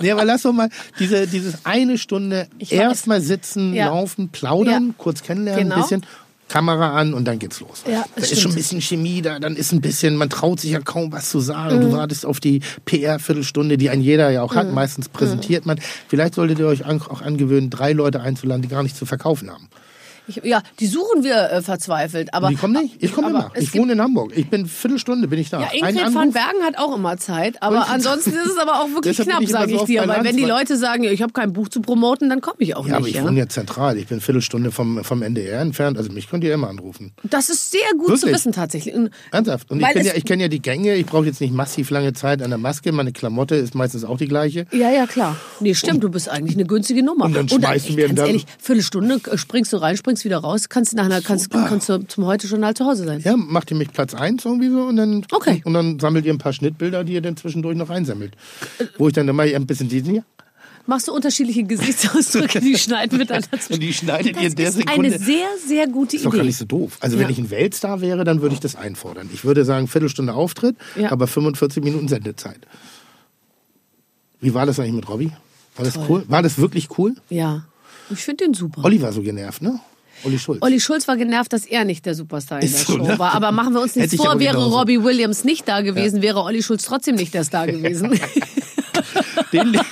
nee, 0.00 0.10
aber 0.10 0.24
lass 0.24 0.42
doch 0.42 0.52
mal 0.52 0.68
diese, 0.98 1.26
dieses 1.26 1.64
eine 1.64 1.98
Stunde 1.98 2.48
erstmal 2.58 3.20
sitzen, 3.20 3.74
Ja. 3.74 3.86
laufen, 3.86 4.28
plaudern, 4.30 4.88
Ja. 4.88 4.94
kurz 4.98 5.22
kennenlernen, 5.22 5.64
Genau. 5.64 5.76
ein 5.76 5.82
bisschen. 5.82 6.06
Kamera 6.50 6.94
an 6.98 7.12
und 7.12 7.26
dann 7.26 7.38
geht's 7.38 7.60
los. 7.60 7.82
Ja, 7.86 8.00
da 8.00 8.06
das 8.14 8.24
ist 8.24 8.28
schon 8.30 8.38
stimmt. 8.38 8.52
ein 8.54 8.56
bisschen 8.56 8.80
Chemie 8.80 9.20
da, 9.20 9.38
dann 9.38 9.54
ist 9.54 9.70
ein 9.72 9.82
bisschen, 9.82 10.16
man 10.16 10.30
traut 10.30 10.58
sich 10.60 10.70
ja 10.70 10.80
kaum 10.80 11.12
was 11.12 11.28
zu 11.28 11.40
sagen. 11.40 11.76
Mhm. 11.76 11.80
Du 11.82 11.92
wartest 11.92 12.24
auf 12.24 12.40
die 12.40 12.60
PR-Viertelstunde, 12.86 13.76
die 13.76 13.90
ein 13.90 14.00
jeder 14.00 14.30
ja 14.30 14.40
auch 14.40 14.54
Mhm. 14.54 14.58
hat. 14.58 14.72
Meistens 14.72 15.10
präsentiert 15.10 15.66
man. 15.66 15.78
Vielleicht 16.08 16.34
solltet 16.36 16.58
ihr 16.58 16.66
euch 16.66 16.86
auch 16.86 17.20
angewöhnen, 17.20 17.68
drei 17.68 17.92
Leute 17.92 18.22
einzuladen, 18.22 18.62
die 18.62 18.68
gar 18.68 18.82
nichts 18.82 18.98
zu 18.98 19.04
verkaufen 19.04 19.50
haben. 19.50 19.68
Ich, 20.28 20.36
ja, 20.44 20.62
die 20.78 20.86
suchen 20.86 21.24
wir 21.24 21.50
äh, 21.50 21.62
verzweifelt. 21.62 22.34
Aber, 22.34 22.48
die 22.48 22.56
kommen 22.56 22.74
nicht? 22.80 23.02
Ich 23.02 23.12
komme 23.12 23.28
aber 23.28 23.38
immer. 23.38 23.52
Ich 23.56 23.74
wohne 23.74 23.92
in 23.94 24.00
Hamburg. 24.00 24.32
Ich 24.36 24.48
bin 24.48 24.66
Viertelstunde, 24.66 25.26
bin 25.28 25.38
ich 25.38 25.50
da. 25.50 25.60
Ja, 25.60 25.68
Ingrid 25.72 26.14
van 26.14 26.32
Bergen 26.32 26.62
hat 26.64 26.78
auch 26.78 26.94
immer 26.96 27.16
Zeit, 27.16 27.62
aber 27.62 27.78
Und- 27.78 27.90
ansonsten 27.90 28.30
ist 28.30 28.46
es 28.52 28.58
aber 28.58 28.80
auch 28.82 28.88
wirklich 28.92 29.16
knapp, 29.16 29.44
sage 29.46 29.72
ich 29.74 29.82
dir. 29.82 30.06
Weil 30.06 30.24
wenn 30.24 30.36
die 30.36 30.44
Leute 30.44 30.76
sagen, 30.76 31.04
ich 31.04 31.22
habe 31.22 31.32
kein 31.32 31.52
Buch 31.52 31.68
zu 31.68 31.80
promoten, 31.80 32.28
dann 32.28 32.40
komme 32.40 32.56
ich 32.60 32.76
auch 32.76 32.86
Ja, 32.86 32.96
aber 32.96 33.06
nicht. 33.06 33.14
ich 33.14 33.20
Ja? 33.20 33.26
wohne 33.26 33.38
ja 33.38 33.48
zentral. 33.48 33.96
Ich 33.96 34.06
bin 34.08 34.16
eine 34.16 34.20
Viertelstunde 34.20 34.70
vom, 34.70 35.02
vom 35.02 35.22
NDR 35.22 35.60
entfernt. 35.60 35.96
Also 35.98 36.12
mich 36.12 36.28
könnt 36.28 36.44
ihr 36.44 36.52
immer 36.52 36.68
anrufen. 36.68 37.12
Das 37.22 37.48
ist 37.48 37.70
sehr 37.70 37.80
gut 37.96 38.06
zu 38.08 38.12
Wirklich? 38.12 38.34
wissen 38.34 38.52
tatsächlich. 38.52 38.94
Und 38.94 39.10
Ernsthaft. 39.32 39.70
Und 39.70 39.80
ich 39.80 39.86
kenne 39.88 40.04
ja, 40.04 40.12
ich 40.14 40.24
kenn 40.24 40.40
ja 40.40 40.48
die 40.48 40.60
Gänge. 40.60 40.94
Ich 40.96 41.06
brauche 41.06 41.26
jetzt 41.26 41.40
nicht 41.40 41.52
massiv 41.54 41.90
lange 41.90 42.12
Zeit 42.12 42.42
an 42.42 42.50
der 42.50 42.58
Maske. 42.58 42.92
Meine 42.92 43.12
Klamotte 43.12 43.54
ist 43.54 43.74
meistens 43.74 44.04
auch 44.04 44.18
die 44.18 44.28
gleiche. 44.28 44.66
Ja, 44.72 44.90
ja, 44.90 45.06
klar. 45.06 45.36
Nee, 45.60 45.74
stimmt, 45.74 46.04
du 46.04 46.10
bist 46.10 46.28
eigentlich 46.28 46.54
eine 46.56 46.66
günstige 46.66 47.02
Nummer. 47.02 47.24
und 47.26 47.34
dann 47.34 47.48
schmeißen 47.48 47.90
ich, 47.90 47.96
wir 47.96 48.06
ganz 48.08 48.16
dann- 48.18 48.26
ehrlich, 48.26 48.46
Viertelstunde 48.60 49.20
äh, 49.30 49.38
springst 49.38 49.72
du 49.72 49.76
rein, 49.78 49.96
springst 49.96 50.17
wieder 50.24 50.38
raus, 50.38 50.68
kannst 50.68 50.94
nach 50.94 51.04
einer, 51.04 51.20
kannst, 51.20 51.50
kannst 51.50 51.88
du 51.88 51.98
zum 52.06 52.26
Heute-Journal 52.26 52.74
zu 52.74 52.84
Hause 52.84 53.04
sein. 53.04 53.20
Ja, 53.20 53.36
macht 53.36 53.70
ihr 53.70 53.76
mich 53.76 53.92
Platz 53.92 54.14
eins 54.14 54.44
irgendwie 54.44 54.68
so 54.70 54.82
und 54.84 54.96
dann, 54.96 55.26
Okay. 55.32 55.62
und 55.64 55.74
dann 55.74 55.98
sammelt 55.98 56.24
ihr 56.26 56.32
ein 56.32 56.38
paar 56.38 56.52
Schnittbilder, 56.52 57.04
die 57.04 57.14
ihr 57.14 57.20
dann 57.22 57.36
zwischendurch 57.36 57.76
noch 57.76 57.90
einsammelt. 57.90 58.32
Wo 58.98 59.08
ich 59.08 59.14
dann 59.14 59.28
immer 59.28 59.42
ein 59.44 59.66
bisschen 59.66 59.88
diesen 59.88 60.10
hier. 60.12 60.24
Machst 60.86 61.06
du 61.08 61.12
unterschiedliche 61.12 61.64
Gesichtsausdrücke, 61.64 62.60
die 62.62 62.78
schneiden 62.78 63.18
wir 63.18 63.26
dann 63.26 63.44
dazu. 63.50 63.74
Und 63.74 63.80
die 63.82 63.92
schneidet 63.92 64.36
das 64.36 64.42
ihr 64.42 64.48
in 64.48 64.54
der 64.56 64.68
ist 64.70 64.74
Sekunde. 64.76 65.08
eine 65.14 65.18
sehr, 65.18 65.46
sehr 65.66 65.86
gute 65.86 66.16
Ist 66.16 66.24
doch 66.24 66.30
gar 66.30 66.38
Idee. 66.38 66.46
nicht 66.46 66.56
so 66.56 66.64
doof. 66.64 66.96
Also 67.00 67.16
Ja. 67.18 67.24
wenn 67.24 67.30
ich 67.30 67.38
ein 67.38 67.50
Weltstar 67.50 68.00
wäre, 68.00 68.24
dann 68.24 68.40
würde 68.40 68.54
ich 68.54 68.60
das 68.60 68.74
einfordern. 68.74 69.28
Ich 69.34 69.44
würde 69.44 69.66
sagen, 69.66 69.86
Viertelstunde 69.86 70.32
Auftritt, 70.32 70.76
Ja. 70.96 71.12
aber 71.12 71.26
45 71.26 71.84
Minuten 71.84 72.08
Sendezeit. 72.08 72.60
Wie 74.40 74.54
war 74.54 74.66
das 74.66 74.78
eigentlich 74.80 74.94
mit 74.94 75.08
Robbie? 75.08 75.32
War 75.76 75.84
das 75.84 75.94
Toll. 75.94 76.06
cool? 76.08 76.24
War 76.28 76.42
das 76.42 76.58
wirklich 76.58 76.88
cool? 76.98 77.14
Ja, 77.28 77.64
ich 78.10 78.20
finde 78.24 78.44
den 78.46 78.54
super. 78.54 78.84
Olli 78.84 79.02
war 79.02 79.12
so 79.12 79.20
genervt, 79.22 79.60
ne? 79.62 79.80
Olli 80.24 80.38
Schulz. 80.38 80.62
Olli 80.62 80.80
Schulz 80.80 81.06
war 81.08 81.16
genervt, 81.16 81.52
dass 81.52 81.64
er 81.66 81.84
nicht 81.84 82.04
der 82.06 82.14
Superstar 82.14 82.60
in 82.62 82.70
der 82.70 82.78
so, 82.78 82.92
Show 82.94 83.02
ne? 83.02 83.18
war. 83.18 83.34
Aber 83.34 83.52
machen 83.52 83.74
wir 83.74 83.80
uns 83.82 83.94
nichts 83.96 84.12
ich 84.12 84.20
vor, 84.20 84.38
wäre 84.38 84.54
genauso. 84.54 84.78
Robbie 84.78 85.02
Williams 85.02 85.44
nicht 85.44 85.68
da 85.68 85.80
gewesen, 85.80 86.22
wäre 86.22 86.42
Olli 86.42 86.62
Schulz 86.62 86.84
trotzdem 86.84 87.14
nicht 87.16 87.34
der 87.34 87.44
Star 87.44 87.66
gewesen. 87.66 88.18
Den, 89.52 89.72
den, 89.72 89.82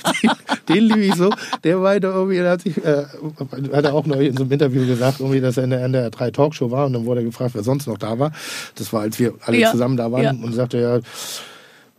den 0.69 0.83
liebe 0.83 1.05
ich 1.05 1.15
so. 1.15 1.31
Der 1.63 1.77
meinte 1.77 2.07
irgendwie, 2.07 2.35
der 2.35 2.51
hat, 2.51 2.61
sich, 2.61 2.77
äh, 2.77 3.05
hat 3.73 3.85
er 3.85 3.93
auch 3.93 4.05
neulich 4.05 4.27
in 4.29 4.37
so 4.37 4.43
einem 4.43 4.51
Interview 4.51 4.85
gesagt, 4.85 5.19
irgendwie, 5.19 5.41
dass 5.41 5.57
er 5.57 5.63
in 5.63 5.71
der 5.71 5.81
NDR 5.83 6.11
3 6.11 6.29
Talkshow 6.31 6.69
war 6.69 6.85
und 6.85 6.93
dann 6.93 7.05
wurde 7.05 7.21
er 7.21 7.23
gefragt, 7.23 7.55
wer 7.55 7.63
sonst 7.63 7.87
noch 7.87 7.97
da 7.97 8.19
war. 8.19 8.31
Das 8.75 8.93
war, 8.93 9.01
als 9.01 9.17
wir 9.17 9.33
alle 9.45 9.57
Ja. 9.57 9.71
zusammen 9.71 9.97
da 9.97 10.11
waren 10.11 10.23
Ja. 10.23 10.31
und 10.31 10.53
sagte 10.53 10.79
ja, 10.79 10.99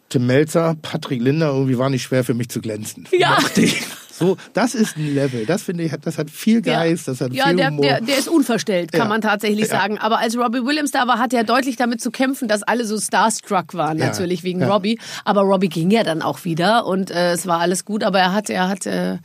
Tim 0.08 0.26
Melzer, 0.26 0.76
Patrick 0.80 1.20
Linder, 1.20 1.48
irgendwie 1.48 1.78
war 1.78 1.90
nicht 1.90 2.02
schwer 2.02 2.22
für 2.22 2.34
mich 2.34 2.48
zu 2.48 2.60
glänzen. 2.60 3.08
Ja. 3.18 3.38
Ich. 3.56 3.82
So, 4.18 4.36
das 4.52 4.74
ist 4.74 4.96
ein 4.96 5.14
Level. 5.14 5.46
Das 5.46 5.62
finde 5.62 5.84
ich, 5.84 5.92
hat- 5.92 6.04
das 6.06 6.18
hat 6.18 6.30
viel 6.30 6.60
Geist, 6.62 7.06
das 7.08 7.20
hat 7.20 7.32
ja, 7.32 7.46
viel 7.46 7.56
der, 7.56 7.68
Humor. 7.70 7.82
der, 7.82 8.00
der 8.00 8.18
ist 8.18 8.28
unverstellt, 8.28 8.92
kann 8.92 9.02
Ja. 9.02 9.08
man 9.08 9.20
tatsächlich 9.20 9.68
Ja. 9.68 9.78
sagen. 9.80 9.98
Aber 9.98 10.18
als 10.18 10.36
Robbie 10.36 10.64
Williams 10.64 10.90
da 10.90 11.06
war, 11.06 11.18
hatte 11.18 11.36
er 11.36 11.44
deutlich 11.44 11.76
damit 11.76 12.00
zu 12.00 12.10
kämpfen, 12.10 12.48
dass 12.48 12.62
alle 12.62 12.84
so 12.84 12.98
starstruck 12.98 13.74
waren, 13.74 13.98
Ja. 13.98 14.06
natürlich 14.06 14.42
wegen 14.42 14.60
Ja. 14.60 14.68
Robbie. 14.68 14.98
Aber 15.24 15.42
Robbie 15.42 15.68
ging 15.68 15.90
ja 15.90 16.02
dann 16.02 16.22
auch 16.22 16.44
wieder 16.44 16.86
und 16.86 17.10
äh, 17.10 17.32
es 17.32 17.46
war 17.46 17.60
alles 17.60 17.84
gut. 17.84 18.02
Aber 18.04 18.18
er 18.18 18.32
hat, 18.32 18.50
er 18.50 18.68
hat, 18.68 18.86
äh, 18.86 19.18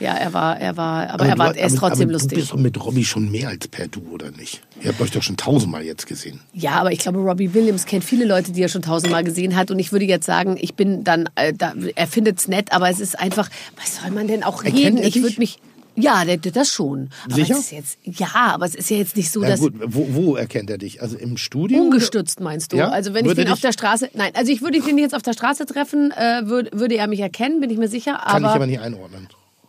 ja, 0.00 0.14
er 0.14 0.32
war, 0.32 0.58
er 0.60 0.76
war, 0.76 1.10
aber, 1.10 1.26
er 1.26 1.38
war, 1.38 1.56
er 1.56 1.66
ist 1.66 1.78
aber, 1.78 1.88
trotzdem 1.88 2.08
aber 2.08 2.12
lustig. 2.12 2.30
Du 2.30 2.36
bist 2.36 2.52
doch 2.52 2.58
mit 2.58 2.84
Robbie 2.84 3.04
schon 3.04 3.30
mehr 3.30 3.48
als 3.48 3.68
per 3.68 3.88
Du, 3.88 4.02
oder 4.12 4.30
nicht? 4.30 4.62
Ihr 4.82 4.90
habt 4.90 5.00
euch 5.00 5.10
doch 5.10 5.22
schon 5.22 5.36
tausendmal 5.36 5.82
jetzt 5.82 6.06
gesehen. 6.06 6.40
Ja, 6.52 6.72
aber 6.72 6.92
ich 6.92 6.98
glaube, 6.98 7.18
Robbie 7.18 7.54
Williams 7.54 7.86
kennt 7.86 8.04
viele 8.04 8.24
Leute, 8.24 8.52
die 8.52 8.62
er 8.62 8.68
schon 8.68 8.82
tausendmal 8.82 9.24
gesehen 9.24 9.56
hat. 9.56 9.70
Und 9.70 9.78
ich 9.78 9.90
würde 9.90 10.04
jetzt 10.04 10.26
sagen, 10.26 10.56
ich 10.60 10.74
bin 10.74 11.02
dann, 11.02 11.28
äh, 11.34 11.52
da, 11.52 11.74
er 11.94 12.06
findet 12.06 12.38
es 12.38 12.48
nett, 12.48 12.72
aber 12.72 12.90
es 12.90 13.00
ist 13.00 13.18
einfach, 13.18 13.48
was 13.76 13.96
soll 13.96 14.10
man 14.10 14.28
denn 14.28 14.42
auch 14.42 14.62
Erkennt 14.62 14.98
reden? 14.98 14.98
Ich 14.98 15.22
würde 15.22 15.38
mich. 15.38 15.58
Ja, 15.98 16.26
der, 16.26 16.36
der, 16.36 16.52
das 16.52 16.68
schon. 16.68 17.08
Aber 17.24 17.34
Sicher? 17.34 17.54
Es 17.54 17.60
ist 17.60 17.72
jetzt, 17.72 17.98
ja, 18.04 18.28
aber 18.34 18.66
es 18.66 18.74
ist 18.74 18.90
ja 18.90 18.98
jetzt 18.98 19.16
nicht 19.16 19.30
so, 19.30 19.40
dass. 19.40 19.60
gut, 19.60 19.72
wo, 19.82 20.08
wo 20.10 20.36
erkennt 20.36 20.68
er 20.68 20.76
dich? 20.76 21.00
Also 21.00 21.16
im 21.16 21.38
Studio? 21.38 21.80
Ungestützt 21.80 22.40
meinst 22.40 22.74
du? 22.74 22.76
Ja? 22.76 22.90
Also 22.90 23.14
wenn 23.14 23.24
ich 23.24 23.30
Würde 23.30 23.44
den 23.44 23.52
auf 23.52 23.60
der 23.60 23.72
Straße, 23.72 24.10
nein, 24.12 24.30
also 24.34 24.52
ich 24.52 24.60
würde 24.60 24.78
den 24.80 24.98
jetzt 24.98 25.14
auf 25.14 25.22
der 25.22 25.32
Straße 25.32 25.64
treffen, 25.64 26.10
äh, 26.10 26.42
würde, 26.44 26.70
würde 26.78 26.96
er 26.96 27.06
mich 27.06 27.20
erkennen, 27.20 27.60
bin 27.60 27.70
ich 27.70 27.78
mir 27.78 27.88
sicher. 27.88 28.12
Kann 28.12 28.44
aber 28.44 28.50
ich 28.50 28.56
aber 28.56 28.66
nicht 28.66 28.80
einordnen. 28.80 29.26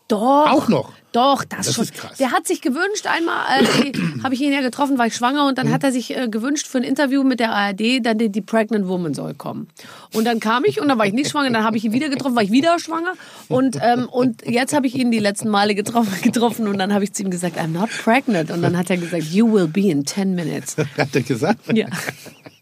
Doch. 0.08 0.50
Auch 0.50 0.68
noch? 0.68 0.92
Doch, 1.14 1.44
das, 1.44 1.68
Das 1.68 1.76
schon. 1.76 1.86
ist 1.86 1.94
krass. 1.94 2.18
Der 2.18 2.32
hat 2.32 2.46
sich 2.46 2.62
gewünscht, 2.62 3.08
einmal 3.08 3.44
äh, 3.62 3.92
habe 4.24 4.36
ich 4.36 4.42
ihn 4.42 4.52
ja 4.54 4.62
getroffen, 4.62 4.98
war 4.98 5.08
ich 5.08 5.16
schwanger 5.16 5.48
und 5.48 5.58
dann 5.58 5.72
hat 5.72 5.84
er 5.84 5.92
sich 5.92 6.16
äh, 6.16 6.28
gewünscht 6.28 6.68
für 6.68 6.78
ein 6.78 6.84
Interview 6.84 7.24
mit 7.24 7.40
der 7.40 7.54
ARD, 7.54 8.06
dann 8.06 8.18
die, 8.18 8.30
die 8.30 8.42
Pregnant 8.42 8.88
Woman 8.88 9.14
soll 9.14 9.34
kommen. 9.34 9.68
Und 10.14 10.26
dann 10.26 10.40
kam 10.40 10.64
ich 10.66 10.80
und 10.80 10.90
dann 10.90 11.00
war 11.00 11.06
ich 11.06 11.14
nicht 11.14 11.32
schwanger, 11.32 11.50
dann 11.50 11.64
habe 11.64 11.78
ich 11.78 11.86
ihn 11.86 11.94
wieder 11.94 12.10
getroffen, 12.10 12.36
war 12.36 12.44
ich 12.44 12.52
wieder 12.52 12.78
schwanger 12.78 13.14
und 13.48 13.78
ähm, 13.82 14.08
und 14.10 14.46
jetzt 14.46 14.76
habe 14.76 14.86
ich 14.86 14.96
ihn 14.96 15.10
die 15.10 15.20
letzten 15.20 15.50
Male 15.50 15.76
getroffen, 15.76 16.14
getroffen 16.22 16.68
und 16.68 16.78
dann 16.78 16.94
habe 16.94 17.04
ich 17.04 17.14
zu 17.14 17.24
ihm 17.24 17.32
gesagt, 17.32 17.58
I'm 17.58 17.70
not 17.70 17.90
pregnant 18.04 18.52
und 18.52 18.62
dann 18.62 18.78
hat 18.78 18.90
er 18.90 18.98
gesagt, 18.98 19.24
you 19.24 19.52
will 19.52 19.68
be 19.68 19.90
in 19.90 20.06
10 20.06 20.36
minutes. 20.36 20.76
Hat 20.98 21.16
er 21.16 21.22
gesagt? 21.22 21.62
Ja. 21.74 21.88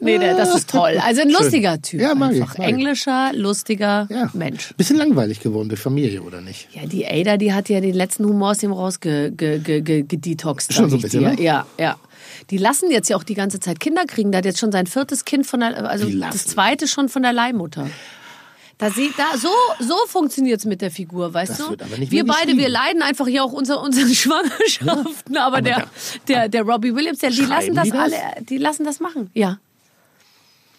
Nee, 0.00 0.18
der, 0.18 0.36
das 0.36 0.54
ist 0.54 0.70
toll. 0.70 0.98
Also 1.02 1.22
ein 1.22 1.30
lustiger 1.30 1.80
Typ. 1.80 2.00
Ja, 2.00 2.14
mag 2.14 2.32
ich, 2.32 2.40
einfach. 2.42 2.58
mag 2.58 2.68
ich. 2.68 2.74
Englischer, 2.74 3.30
lustiger 3.34 4.06
Ja. 4.10 4.30
Mensch. 4.32 4.72
Bisschen 4.76 4.96
langweilig 4.96 5.40
geworden 5.40 5.68
durch 5.68 5.80
Familie, 5.80 6.22
oder 6.22 6.40
nicht? 6.40 6.68
Ja, 6.72 6.86
die 6.86 7.06
Ada, 7.06 7.36
die 7.36 7.52
hat 7.52 7.68
ja 7.68 7.80
den 7.80 7.94
letzten 7.94 8.24
Humor 8.24 8.50
aus 8.50 8.62
ihm 8.62 8.72
rausgedetoxt. 8.72 9.64
Ge, 9.64 10.02
gedetoxt, 10.02 10.72
Schon 10.72 10.90
so 10.90 10.96
ein 10.96 11.02
bisschen, 11.02 11.22
ne? 11.22 11.40
Ja, 11.40 11.66
ja. 11.78 11.96
Die 12.50 12.58
lassen 12.58 12.90
jetzt 12.90 13.08
ja 13.08 13.16
auch 13.16 13.24
die 13.24 13.34
ganze 13.34 13.60
Zeit 13.60 13.80
Kinder 13.80 14.04
kriegen. 14.06 14.32
Der 14.32 14.38
hat 14.38 14.44
jetzt 14.44 14.58
schon 14.58 14.72
sein 14.72 14.86
viertes 14.86 15.24
Kind 15.24 15.46
von 15.46 15.60
der, 15.60 15.88
also 15.88 16.08
das 16.08 16.46
zweite 16.46 16.86
schon 16.88 17.08
von 17.08 17.22
der 17.22 17.32
Leihmutter. 17.32 17.88
Da 18.82 18.90
sieht 18.90 19.12
da 19.16 19.38
so 19.38 19.48
so 19.78 19.94
funktioniert's 20.08 20.64
mit 20.64 20.80
der 20.82 20.90
Figur, 20.90 21.32
weißt 21.32 21.50
Das 21.52 21.58
du? 21.58 21.70
wird 21.70 21.82
aber 21.82 21.96
nicht 21.98 22.10
wir 22.10 22.26
beide, 22.26 22.56
wir 22.56 22.68
leiden 22.68 23.00
einfach 23.00 23.28
hier 23.28 23.44
auch 23.44 23.52
unter 23.52 23.80
unseren 23.80 24.12
Schwangerschaften, 24.22 25.36
aber, 25.36 25.62
der, 25.62 25.86
der 26.26 26.48
der 26.48 26.62
Robbie 26.62 26.92
Williams, 26.94 27.20
der, 27.20 27.30
die 27.30 27.42
lassen 27.42 27.74
das, 27.76 27.84
die 27.84 27.90
das? 27.92 28.00
alle, 28.00 28.44
die 28.44 28.58
lassen 28.58 28.84
das 28.84 28.98
machen. 28.98 29.30
Ja. 29.34 29.58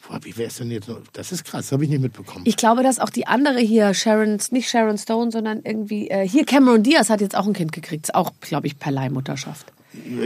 Boah, 0.05 0.19
wie 0.23 0.35
wär's 0.35 0.57
denn 0.57 0.69
jetzt? 0.69 0.89
Das 1.13 1.31
ist 1.31 1.45
krass, 1.45 1.71
habe 1.71 1.85
ich 1.85 1.89
nicht 1.89 2.01
mitbekommen. 2.01 2.43
Ich 2.45 2.57
glaube, 2.57 2.83
dass 2.83 2.99
auch 2.99 3.09
die 3.09 3.25
andere 3.25 3.59
hier, 3.59 3.93
Sharon, 3.93 4.37
nicht 4.51 4.69
Sharon 4.69 4.97
Stone, 4.97 5.31
sondern 5.31 5.61
irgendwie, 5.63 6.09
äh, 6.09 6.27
hier 6.27 6.43
Cameron 6.45 6.83
Diaz 6.83 7.09
hat 7.09 7.21
jetzt 7.21 7.37
auch 7.37 7.47
ein 7.47 7.53
Kind 7.53 7.71
gekriegt. 7.71 8.07
Ist 8.07 8.15
auch, 8.15 8.31
glaube 8.41 8.67
ich, 8.67 8.77
per 8.77 8.91
Leihmutterschaft. 8.91 9.71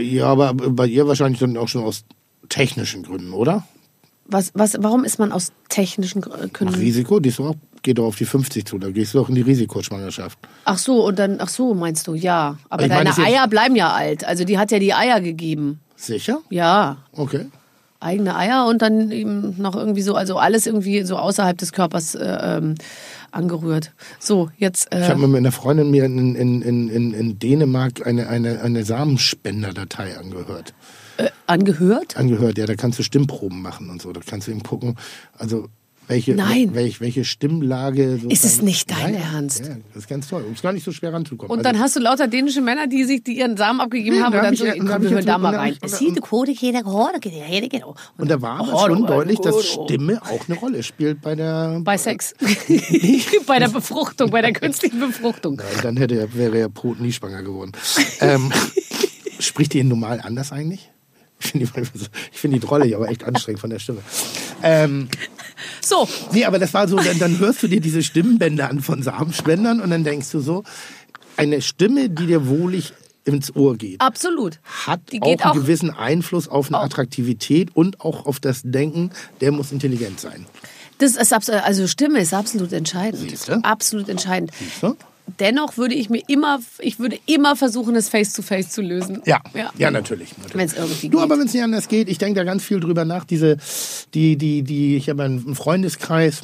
ja, 0.00 0.26
aber 0.26 0.52
bei 0.54 0.86
ihr 0.86 1.06
wahrscheinlich 1.06 1.38
dann 1.38 1.56
auch 1.56 1.68
schon 1.68 1.84
aus 1.84 2.04
technischen 2.48 3.04
Gründen, 3.04 3.32
oder? 3.32 3.68
Was, 4.30 4.50
was, 4.54 4.76
warum 4.80 5.04
ist 5.04 5.18
man 5.18 5.32
aus 5.32 5.52
technischen 5.68 6.20
Gründen? 6.22 6.74
Risiko, 6.74 7.18
die 7.20 7.28
ist 7.30 7.38
doch 7.38 7.50
auch, 7.50 7.54
geht 7.82 7.98
doch 7.98 8.04
auf 8.06 8.16
die 8.16 8.24
50 8.24 8.64
zu, 8.66 8.78
da 8.78 8.90
gehst 8.90 9.14
du 9.14 9.18
doch 9.18 9.28
in 9.28 9.34
die 9.34 9.40
Risikoschwangerschaft. 9.42 10.38
Ach 10.64 10.78
so, 10.78 11.04
und 11.06 11.18
dann, 11.18 11.36
ach 11.40 11.48
so, 11.48 11.74
meinst 11.74 12.06
du, 12.06 12.14
ja. 12.14 12.56
Aber 12.68 12.84
Ich 12.84 12.88
meine, 12.88 13.10
deine 13.10 13.26
Eier 13.26 13.48
bleiben 13.48 13.76
ja 13.76 13.92
alt. 13.92 14.24
Also 14.24 14.44
die 14.44 14.58
hat 14.58 14.70
ja 14.70 14.78
die 14.78 14.94
Eier 14.94 15.20
gegeben. 15.20 15.80
Sicher? 15.96 16.40
Ja. 16.50 16.98
Okay. 17.12 17.46
Eigene 18.00 18.36
Eier 18.36 18.66
und 18.66 18.80
dann 18.80 19.10
eben 19.10 19.60
noch 19.60 19.74
irgendwie 19.74 20.02
so, 20.02 20.14
also 20.14 20.38
alles 20.38 20.66
irgendwie 20.66 21.02
so 21.02 21.16
außerhalb 21.16 21.58
des 21.58 21.72
Körpers 21.72 22.14
äh, 22.14 22.38
ähm, 22.40 22.76
angerührt. 23.32 23.90
So, 24.20 24.50
jetzt. 24.56 24.86
Ich 24.92 24.98
Äh, 25.00 25.08
habe 25.08 25.18
mir 25.18 25.26
mit 25.26 25.38
einer 25.38 25.50
Freundin 25.50 25.90
mir 25.90 26.04
in, 26.04 26.36
in, 26.36 26.62
in, 26.62 26.88
in, 26.88 27.12
in 27.12 27.38
Dänemark 27.40 28.06
eine, 28.06 28.28
eine, 28.28 28.60
eine 28.60 28.84
Samenspenderdatei 28.84 30.16
angehört. 30.16 30.74
äh, 31.16 31.28
angehört? 31.48 32.16
Angehört, 32.16 32.58
ja, 32.58 32.66
da 32.66 32.76
kannst 32.76 32.98
du 33.00 33.02
Stimmproben 33.02 33.60
machen 33.62 33.90
und 33.90 34.00
so. 34.00 34.12
Da 34.12 34.20
kannst 34.24 34.46
du 34.46 34.52
eben 34.52 34.62
gucken, 34.62 34.96
also 35.36 35.66
welche, 36.08 36.34
Nein. 36.34 36.70
welche, 36.74 37.00
welche 37.00 37.24
Stimmlage. 37.24 38.20
Ist 38.28 38.44
es 38.44 38.62
nicht 38.62 38.90
dein 38.90 39.14
ja, 39.14 39.20
ja, 39.20 39.26
Ernst? 39.34 39.60
Ja, 39.60 39.76
das 39.94 40.04
ist 40.04 40.08
ganz 40.08 40.26
toll. 40.28 40.42
Um 40.46 40.54
es 40.54 40.62
gar 40.62 40.72
nicht 40.72 40.84
so 40.84 40.90
schwer 40.92 41.12
ranzukommen. 41.12 41.50
Und 41.52 41.58
Also- 41.58 41.70
dann 41.72 41.80
hast 41.82 41.96
du 41.96 42.00
lauter 42.00 42.26
dänische 42.28 42.60
Männer, 42.60 42.86
die 42.86 43.04
sich, 43.04 43.22
die 43.22 43.38
ihren 43.38 43.56
Samen 43.56 43.80
abgegeben 43.80 44.16
Nee, 44.16 44.22
haben 44.22 44.32
da 44.32 44.38
und 44.38 44.44
dann 44.44 44.54
ich- 44.54 44.60
so, 44.60 44.64
da 44.66 44.72
komm, 44.72 44.88
wir 45.02 45.08
ich 45.08 45.14
hören 45.14 45.26
da 45.26 45.38
mal 45.38 45.54
rein. 45.54 45.76
und- 45.82 45.90
Sie, 45.90 46.12
die 46.12 46.20
Quote, 46.20 46.50
jeder 46.52 46.82
Quote, 46.82 47.20
jeder 47.28 47.68
genau. 47.68 47.94
Und 48.16 48.30
da 48.30 48.40
war 48.42 48.60
aber 48.60 48.74
Oh, 48.74 48.86
schon 48.86 49.04
oh, 49.04 49.06
deutlich, 49.06 49.38
dass. 49.40 49.64
Stimme 49.66 50.20
auch 50.22 50.48
eine 50.48 50.58
Rolle 50.58 50.82
spielt 50.82 51.20
bei 51.20 51.34
der. 51.34 51.80
Bei 51.84 51.96
Sex. 51.98 52.34
bei 53.46 53.58
der 53.58 53.68
Befruchtung, 53.68 54.30
bei 54.30 54.40
der 54.42 54.52
künstlichen 54.52 54.98
Befruchtung. 55.00 55.56
Nein, 55.56 55.66
dann 55.82 55.96
hätte 55.96 56.18
er, 56.18 56.34
wäre 56.34 56.58
er 56.58 56.68
Brot 56.68 57.00
nie 57.00 57.12
schwanger 57.12 57.42
geworden. 57.42 57.72
ähm, 58.20 58.50
spricht 59.38 59.74
die 59.74 59.78
ihn 59.80 59.88
normal 59.88 60.20
anders 60.22 60.52
eigentlich? 60.52 60.90
Ich 61.40 61.46
finde 61.50 61.66
die, 61.66 62.08
find 62.32 62.64
hier 62.84 62.96
aber 62.96 63.08
echt 63.08 63.24
anstrengend 63.24 63.60
von 63.60 63.70
der 63.70 63.78
Stimme. 63.78 64.00
Ähm, 64.62 65.08
So, 65.80 66.08
nee, 66.32 66.44
aber 66.44 66.58
das 66.58 66.74
war 66.74 66.86
so, 66.88 66.96
dann, 66.96 67.18
dann 67.18 67.38
hörst 67.38 67.62
du 67.62 67.68
dir 67.68 67.80
diese 67.80 68.02
Stimmbänder 68.02 68.68
an 68.68 68.80
von 68.80 69.02
Samenspendern 69.02 69.80
und 69.80 69.90
dann 69.90 70.04
denkst 70.04 70.30
du 70.30 70.40
so, 70.40 70.64
eine 71.36 71.62
Stimme, 71.62 72.10
die 72.10 72.26
dir 72.26 72.48
wohlig 72.48 72.92
ins 73.24 73.54
Ohr 73.54 73.76
geht, 73.76 74.00
absolut. 74.00 74.58
hat 74.86 75.00
Die 75.12 75.20
auch 75.20 75.26
geht 75.26 75.42
einen 75.42 75.50
auch- 75.50 75.54
gewissen 75.54 75.90
Einfluss 75.90 76.48
auf 76.48 76.68
eine 76.68 76.78
Attraktivität 76.78 77.70
und 77.74 78.00
auch 78.00 78.26
auf 78.26 78.40
das 78.40 78.62
Denken, 78.64 79.10
der 79.40 79.52
muss 79.52 79.70
intelligent 79.72 80.18
sein. 80.20 80.46
Das 80.98 81.14
ist 81.16 81.32
abs- 81.32 81.50
also 81.50 81.86
Stimme 81.86 82.20
ist 82.20 82.34
absolut 82.34 82.72
entscheidend. 82.72 83.28
Siehste? 83.30 83.62
Absolut 83.64 84.08
entscheidend. 84.08 84.50
du? 84.82 84.96
Dennoch 85.38 85.76
würde 85.76 85.94
ich 85.94 86.10
mir 86.10 86.22
immer, 86.26 86.58
ich 86.78 86.98
würde 86.98 87.18
immer 87.26 87.56
versuchen, 87.56 87.94
es 87.96 88.08
face 88.08 88.32
to 88.32 88.42
face 88.42 88.70
zu 88.70 88.82
lösen. 88.82 89.20
Ja, 89.26 89.40
ja. 89.54 89.70
ja, 89.76 89.90
natürlich. 89.90 90.36
natürlich. 90.36 90.54
Wenn 90.54 90.66
es 90.66 90.74
irgendwie 90.74 91.08
Du, 91.08 91.18
geht. 91.18 91.24
aber 91.24 91.38
wenn 91.38 91.46
es 91.46 91.54
nicht 91.54 91.62
anders 91.62 91.88
geht, 91.88 92.08
ich 92.08 92.18
denke 92.18 92.40
da 92.40 92.44
ganz 92.44 92.64
viel 92.64 92.80
drüber 92.80 93.04
nach. 93.04 93.24
Diese, 93.24 93.56
die, 94.14 94.36
die, 94.36 94.62
die, 94.62 94.96
ich 94.96 95.08
habe 95.08 95.24
einen 95.24 95.54
Freundeskreis, 95.54 96.42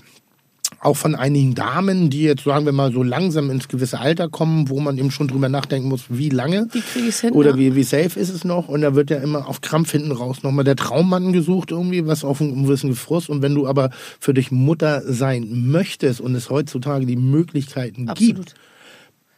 auch 0.81 0.97
von 0.97 1.15
einigen 1.15 1.55
Damen, 1.55 2.11
die 2.11 2.23
jetzt, 2.23 2.45
sagen 2.45 2.67
wir 2.67 2.73
mal, 2.73 2.93
so 2.93 3.03
langsam 3.03 3.51
ins 3.51 3.69
gewisse 3.69 4.01
Alter 4.01 4.29
kommen, 4.29 4.69
wo 4.69 4.81
man 4.81 4.99
eben 4.99 5.11
schon 5.11 5.29
drüber 5.29 5.49
nachdenken 5.49 5.89
muss, 5.89 6.05
wie 6.09 6.29
lange 6.29 6.69
Wie 6.73 6.81
krieg 6.81 7.05
ich's 7.09 7.21
hin, 7.21 7.33
oder 7.33 7.57
wie, 7.57 7.75
wie 7.75 7.83
safe 7.85 8.19
ist 8.19 8.29
es 8.29 8.45
noch. 8.45 8.69
Und 8.69 8.83
da 8.83 8.95
wird 8.95 9.11
ja 9.11 9.19
immer 9.19 9.49
auf 9.49 9.61
Krampf 9.61 9.93
hinten 9.93 10.13
raus 10.13 10.43
nochmal 10.43 10.65
der 10.65 10.77
Traummann 10.77 11.33
gesucht, 11.33 11.71
irgendwie, 11.71 12.07
was 12.07 12.25
auf 12.25 12.41
einen 12.41 12.65
gewissen 12.65 12.91
Gefrust. 12.91 13.31
Und 13.31 13.41
wenn 13.41 13.55
du 13.55 13.67
aber 13.67 13.91
für 14.21 14.35
dich 14.35 14.51
Mutter 14.51 15.03
sein 15.07 15.71
möchtest 15.71 16.21
und 16.21 16.35
es 16.35 16.51
heutzutage 16.51 17.07
die 17.07 17.17
Möglichkeiten 17.17 18.09
Absolut. 18.09 18.37
gibt, 18.37 18.55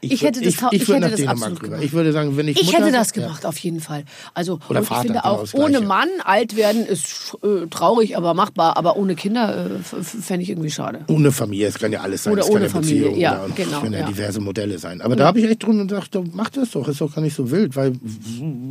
Ich 0.01 0.23
hätte 0.23 0.41
das 0.41 0.55
ich, 0.55 0.63
ich, 0.73 0.83
ich 0.83 0.89
hätte 0.89 1.11
das 1.11 1.27
absolut 1.27 1.61
gemacht. 1.61 1.83
Ich 1.83 1.93
würde 1.93 2.13
sagen, 2.13 2.37
wenn 2.37 2.49
ich 2.49 2.61
Ich 2.61 2.67
Mutter 2.67 2.85
hätte 2.85 2.93
das 2.93 3.15
ja. 3.15 3.23
gemacht, 3.23 3.47
auf 3.47 3.59
jeden 3.59 3.81
Fall. 3.81 4.05
Also, 4.35 4.61
Oder 4.69 4.81
und 4.81 4.83
ich 4.83 4.89
Vater, 4.89 5.03
finde 5.03 5.21
genau 5.23 5.35
auch, 5.35 5.55
ohne. 5.55 5.81
Mann 5.81 6.09
alt 6.25 6.57
werden 6.57 6.85
ist 6.87 7.37
äh, 7.43 7.67
traurig, 7.69 8.17
aber 8.17 8.35
machbar. 8.35 8.77
Aber 8.77 8.97
ohne 8.97 9.15
Kinder 9.15 9.67
äh, 9.67 10.03
fände 10.03 10.43
ich 10.43 10.51
irgendwie 10.51 10.71
schade. 10.71 11.05
Ohne 11.09 11.33
Familie, 11.33 11.69
es 11.69 11.79
kann 11.79 11.93
ja 11.93 12.01
alles 12.01 12.25
sein. 12.25 12.33
Oder 12.33 12.43
es 12.43 12.49
kann 12.49 12.57
ohne 12.57 12.65
ja 12.67 12.71
Familie, 12.71 13.03
Beziehung, 13.03 13.19
ja, 13.19 13.45
oder 13.45 13.55
genau, 13.55 13.77
Es 13.77 13.83
können 13.83 13.93
ja, 13.95 14.01
ja. 14.01 14.07
diverse 14.07 14.41
Modelle 14.41 14.79
sein. 14.79 15.01
Aber 15.01 15.17
da 15.17 15.27
habe 15.27 15.41
ich 15.41 15.47
echt 15.47 15.63
drin 15.63 15.81
und 15.81 15.89
gedacht, 15.89 16.11
mach 16.33 16.51
das 16.51 16.73
doch, 16.73 16.87
ist 16.89 17.01
doch 17.01 17.15
gar 17.15 17.23
nicht 17.23 17.35
so 17.35 17.51
wild, 17.51 17.75
weil 17.75 17.95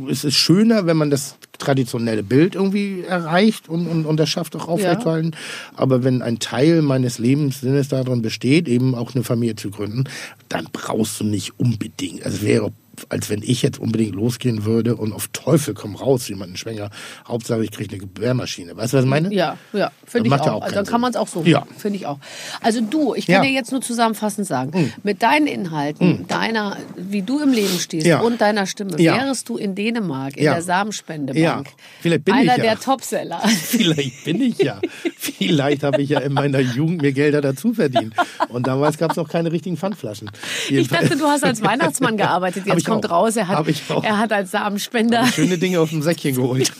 es 0.08 0.24
ist 0.24 0.34
schöner, 0.34 0.86
wenn 0.86 0.96
man 0.96 1.10
das 1.10 1.36
traditionelle 1.58 2.22
Bild 2.22 2.54
irgendwie 2.54 3.02
erreicht 3.02 3.68
und, 3.68 3.86
und, 3.86 4.06
und 4.06 4.18
das 4.18 4.28
schafft 4.28 4.54
auch 4.56 4.68
aufrechtzuerhalten. 4.68 5.34
Aber 5.74 6.04
wenn 6.04 6.22
ein 6.22 6.38
Teil 6.38 6.82
meines 6.82 7.18
Lebenssinnes 7.18 7.88
darin 7.88 8.22
besteht, 8.22 8.68
eben 8.68 8.94
auch 8.94 9.14
eine 9.14 9.24
Familie 9.24 9.56
zu 9.56 9.70
gründen, 9.70 10.04
dann 10.48 10.68
brauchst 10.72 11.15
du 11.15 11.15
nicht 11.24 11.58
unbedingt, 11.58 12.24
also 12.24 12.42
wäre 12.42 12.72
als 13.08 13.30
wenn 13.30 13.42
ich 13.42 13.62
jetzt 13.62 13.78
unbedingt 13.78 14.14
losgehen 14.14 14.64
würde 14.64 14.96
und 14.96 15.12
auf 15.12 15.28
Teufel 15.28 15.74
komm 15.74 15.96
raus, 15.96 16.28
jemanden 16.28 16.56
schwänger. 16.56 16.90
Hauptsache, 17.26 17.62
ich 17.64 17.70
kriege 17.70 17.90
eine 17.90 17.98
Gebärmaschine. 17.98 18.76
Weißt 18.76 18.92
du, 18.92 18.98
was 18.98 19.04
ich 19.04 19.10
meine? 19.10 19.32
Ja, 19.32 19.56
ja, 19.72 19.90
finde 20.06 20.28
ich 20.28 20.34
auch. 20.34 20.46
ja 20.46 20.52
auch 20.52 20.62
also, 20.62 20.74
dann 20.74 20.86
kann 20.86 21.00
man 21.00 21.10
es 21.10 21.16
auch 21.16 21.28
so 21.28 21.42
Ja. 21.44 21.66
finde 21.76 21.98
ich 21.98 22.06
auch. 22.06 22.18
Also 22.62 22.80
du, 22.80 23.14
ich 23.14 23.26
kann 23.26 23.36
Ja. 23.36 23.42
dir 23.42 23.50
jetzt 23.50 23.72
nur 23.72 23.80
zusammenfassend 23.80 24.46
sagen, 24.46 24.92
mit 25.02 25.22
deinen 25.22 25.46
Inhalten, 25.46 26.26
deiner, 26.28 26.76
wie 26.96 27.22
du 27.22 27.40
im 27.40 27.52
Leben 27.52 27.78
stehst 27.78 28.06
Ja. 28.06 28.20
und 28.20 28.40
deiner 28.40 28.66
Stimme, 28.66 29.00
Ja. 29.00 29.14
wärest 29.16 29.48
du 29.48 29.56
in 29.56 29.74
Dänemark, 29.74 30.36
in 30.36 30.44
der 30.44 30.62
Samenspendebank. 30.62 31.68
Vielleicht 32.00 32.24
bin 32.24 32.34
ich 32.34 32.40
einer 32.40 32.56
ja. 32.58 32.62
der 32.62 32.80
Topseller. 32.80 33.40
Vielleicht 33.48 34.24
bin 34.24 34.40
ich 34.40 34.58
ja. 34.58 34.80
Vielleicht 35.18 35.82
habe 35.82 36.00
ich 36.02 36.10
ja 36.10 36.20
in 36.20 36.32
meiner 36.32 36.60
Jugend 36.60 37.02
mir 37.02 37.12
Gelder 37.12 37.40
dazu 37.40 37.74
verdient. 37.74 38.14
Und 38.48 38.66
damals 38.66 38.98
gab 38.98 39.10
es 39.10 39.16
noch 39.16 39.28
keine 39.28 39.52
richtigen 39.52 39.76
Pfandflaschen. 39.76 40.30
Ich 40.68 40.88
dachte, 40.88 41.16
du 41.16 41.26
hast 41.26 41.44
als 41.44 41.62
Weihnachtsmann 41.62 42.16
gearbeitet. 42.16 42.66
Jetzt 42.66 42.78
ich 42.78 42.84
kommt 42.86 43.06
auch. 43.06 43.10
raus, 43.10 43.36
er 43.36 43.48
hat, 43.48 43.66
er 44.02 44.18
hat 44.18 44.32
als 44.32 44.50
Samenspender. 44.52 45.26
Schöne 45.26 45.58
Dinge 45.58 45.80
auf 45.80 45.90
dem 45.90 46.02
Säckchen 46.02 46.34
geholt. 46.36 46.72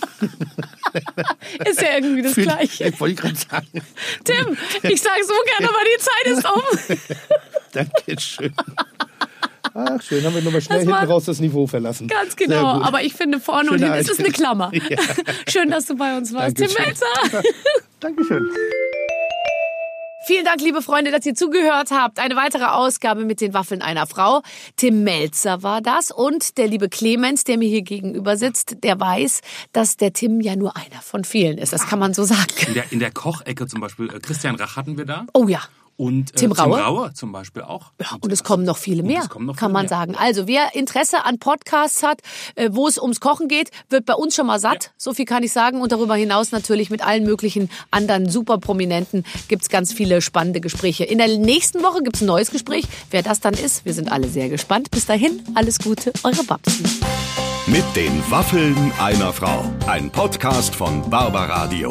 Ist 1.69 1.81
ja 1.83 1.89
irgendwie 1.97 2.23
das 2.23 2.33
Für- 2.35 2.43
Gleiche. 2.43 2.85
Ich 2.89 3.01
wollte 3.01 3.15
gerade 3.17 3.37
sagen. 3.37 3.67
Tim, 4.25 4.57
ich 4.83 5.03
sag 5.03 5.19
so 5.23 5.35
gerne, 5.59 5.69
aber 5.69 5.79
die 5.85 5.99
Zeit 6.03 6.27
ist 6.27 6.99
um. 6.99 7.07
Dankeschön. 7.73 8.53
Ach, 9.75 10.01
schön, 10.01 10.25
haben 10.25 10.35
wir 10.35 10.41
nochmal 10.43 10.63
schnell 10.63 10.79
hinten 10.81 10.95
raus 10.95 11.27
das 11.27 11.39
Niveau 11.39 11.67
verlassen. 11.67 12.09
Ganz 12.09 12.35
genau. 12.35 12.81
Aber 12.81 13.03
ich 13.03 13.13
finde 13.13 13.41
vorne 13.41 13.71
und 13.71 13.79
Schöne 13.79 13.93
hinten 13.95 14.01
ist 14.01 14.11
es 14.11 14.19
eine. 14.19 14.31
Klammer. 14.31 14.71
Ja. 14.89 14.97
Schön, 15.49 15.71
dass 15.71 15.85
du 15.87 15.97
bei 15.97 16.17
uns 16.17 16.33
warst. 16.33 16.57
Tim 16.57 16.69
Dankeschön. 16.69 16.87
Melzer. 16.87 17.43
Dankeschön. 18.01 18.51
Vielen 20.27 20.45
Dank, 20.45 20.61
liebe 20.61 20.83
Freunde, 20.83 21.13
dass 21.13 21.25
ihr 21.25 21.37
zugehört 21.37 21.93
habt. 21.93 22.19
Eine 22.19 22.35
weitere 22.35 22.65
Ausgabe 22.65 23.25
mit 23.25 23.41
den 23.41 23.55
Waffeln 23.55 23.81
einer 23.81 24.09
Frau. 24.09 24.43
Tim 24.75 25.05
Melzer 25.05 25.63
war 25.63 25.81
das. 25.81 26.11
Und 26.11 26.59
der 26.59 26.67
liebe 26.67 26.89
Clemens, 26.89 27.45
der 27.45 27.59
mir 27.59 27.69
hier 27.69 27.83
gegenüber 27.83 28.37
sitzt, 28.37 28.83
der 28.83 28.99
weiß, 28.99 29.41
dass 29.73 29.97
der 29.97 30.13
Tim 30.13 30.41
ja 30.41 30.57
nur 30.57 30.77
einer 30.77 31.01
von 31.01 31.23
vielen 31.23 31.59
ist. 31.59 31.73
Das 31.73 31.87
kann 31.87 32.01
man 32.01 32.13
so 32.13 32.23
In 32.23 32.29
sagen. 32.29 32.75
der, 32.75 32.91
in 32.91 32.99
der 32.99 33.13
Kochecke 33.13 33.69
zum 33.69 33.81
Beispiel, 33.81 34.09
äh, 34.13 34.19
Christian 34.19 34.57
Rach 34.57 34.75
hatten 34.75 34.99
wir 34.99 35.05
da. 35.05 35.27
Oh 35.33 35.47
ja. 35.47 35.61
Und 35.97 36.33
äh, 36.35 36.37
Tim 36.37 36.53
Raue? 36.53 36.81
Raue 36.81 37.15
zum 37.15 37.33
Beispiel 37.33 37.63
auch. 37.63 37.93
Ja, 38.01 38.09
und 38.21 38.31
es 38.33 38.45
kommen 38.45 38.65
noch 38.65 38.77
viele 38.77 39.03
mehr, 39.03 39.23
es 39.23 39.29
noch 39.29 39.57
kann 39.57 39.57
viele 39.57 39.69
man 39.71 39.83
mehr. 39.83 39.89
sagen. 39.89 40.15
Also 40.17 40.47
wer 40.47 40.75
Interesse 40.75 41.25
an 41.25 41.39
Podcasts 41.39 42.03
hat, 42.03 42.21
äh, 42.55 42.71
wo 42.73 42.87
es 42.87 42.99
ums 42.99 43.21
Kochen 43.21 43.49
geht, 43.49 43.71
wird 43.89 44.05
bei 44.05 44.15
uns 44.15 44.35
schon 44.35 44.47
mal 44.47 44.59
satt. 44.59 44.93
So 44.97 45.15
viel 45.15 45.25
kann 45.25 45.43
ich 45.43 45.53
sagen. 45.53 45.81
Und 45.81 45.93
darüber 45.93 46.15
hinaus 46.15 46.53
natürlich 46.53 46.91
mit 46.91 47.07
allen 47.07 47.25
möglichen 47.25 47.71
anderen 47.91 48.29
super 48.29 48.59
Prominenten 48.59 49.25
gibt's 49.49 49.69
ganz 49.69 49.93
viele 49.93 50.21
spannende 50.21 50.61
Gespräche. 50.61 51.05
In 51.05 51.19
der 51.19 51.29
nächsten 51.39 51.83
Woche 51.83 52.03
gibt's 52.03 52.21
ein 52.21 52.27
neues 52.27 52.51
Gespräch. 52.51 52.85
Wer 53.11 53.23
das 53.23 53.41
dann 53.41 53.55
ist, 53.55 53.85
wir 53.85 53.95
sind 53.95 54.13
alle 54.13 54.29
sehr 54.29 54.49
gespannt. 54.49 54.91
Bis 54.91 55.07
dahin, 55.07 55.43
alles 55.55 55.79
Gute, 55.79 56.13
eure 56.25 56.45
Babsi. 56.45 56.85
Mit 57.67 57.85
den 57.97 58.23
Waffeln 58.31 58.93
einer 59.01 59.33
Frau. 59.33 59.65
Ein 59.87 60.11
Podcast 60.11 60.75
von 60.75 61.09
Barbaradio. 61.11 61.91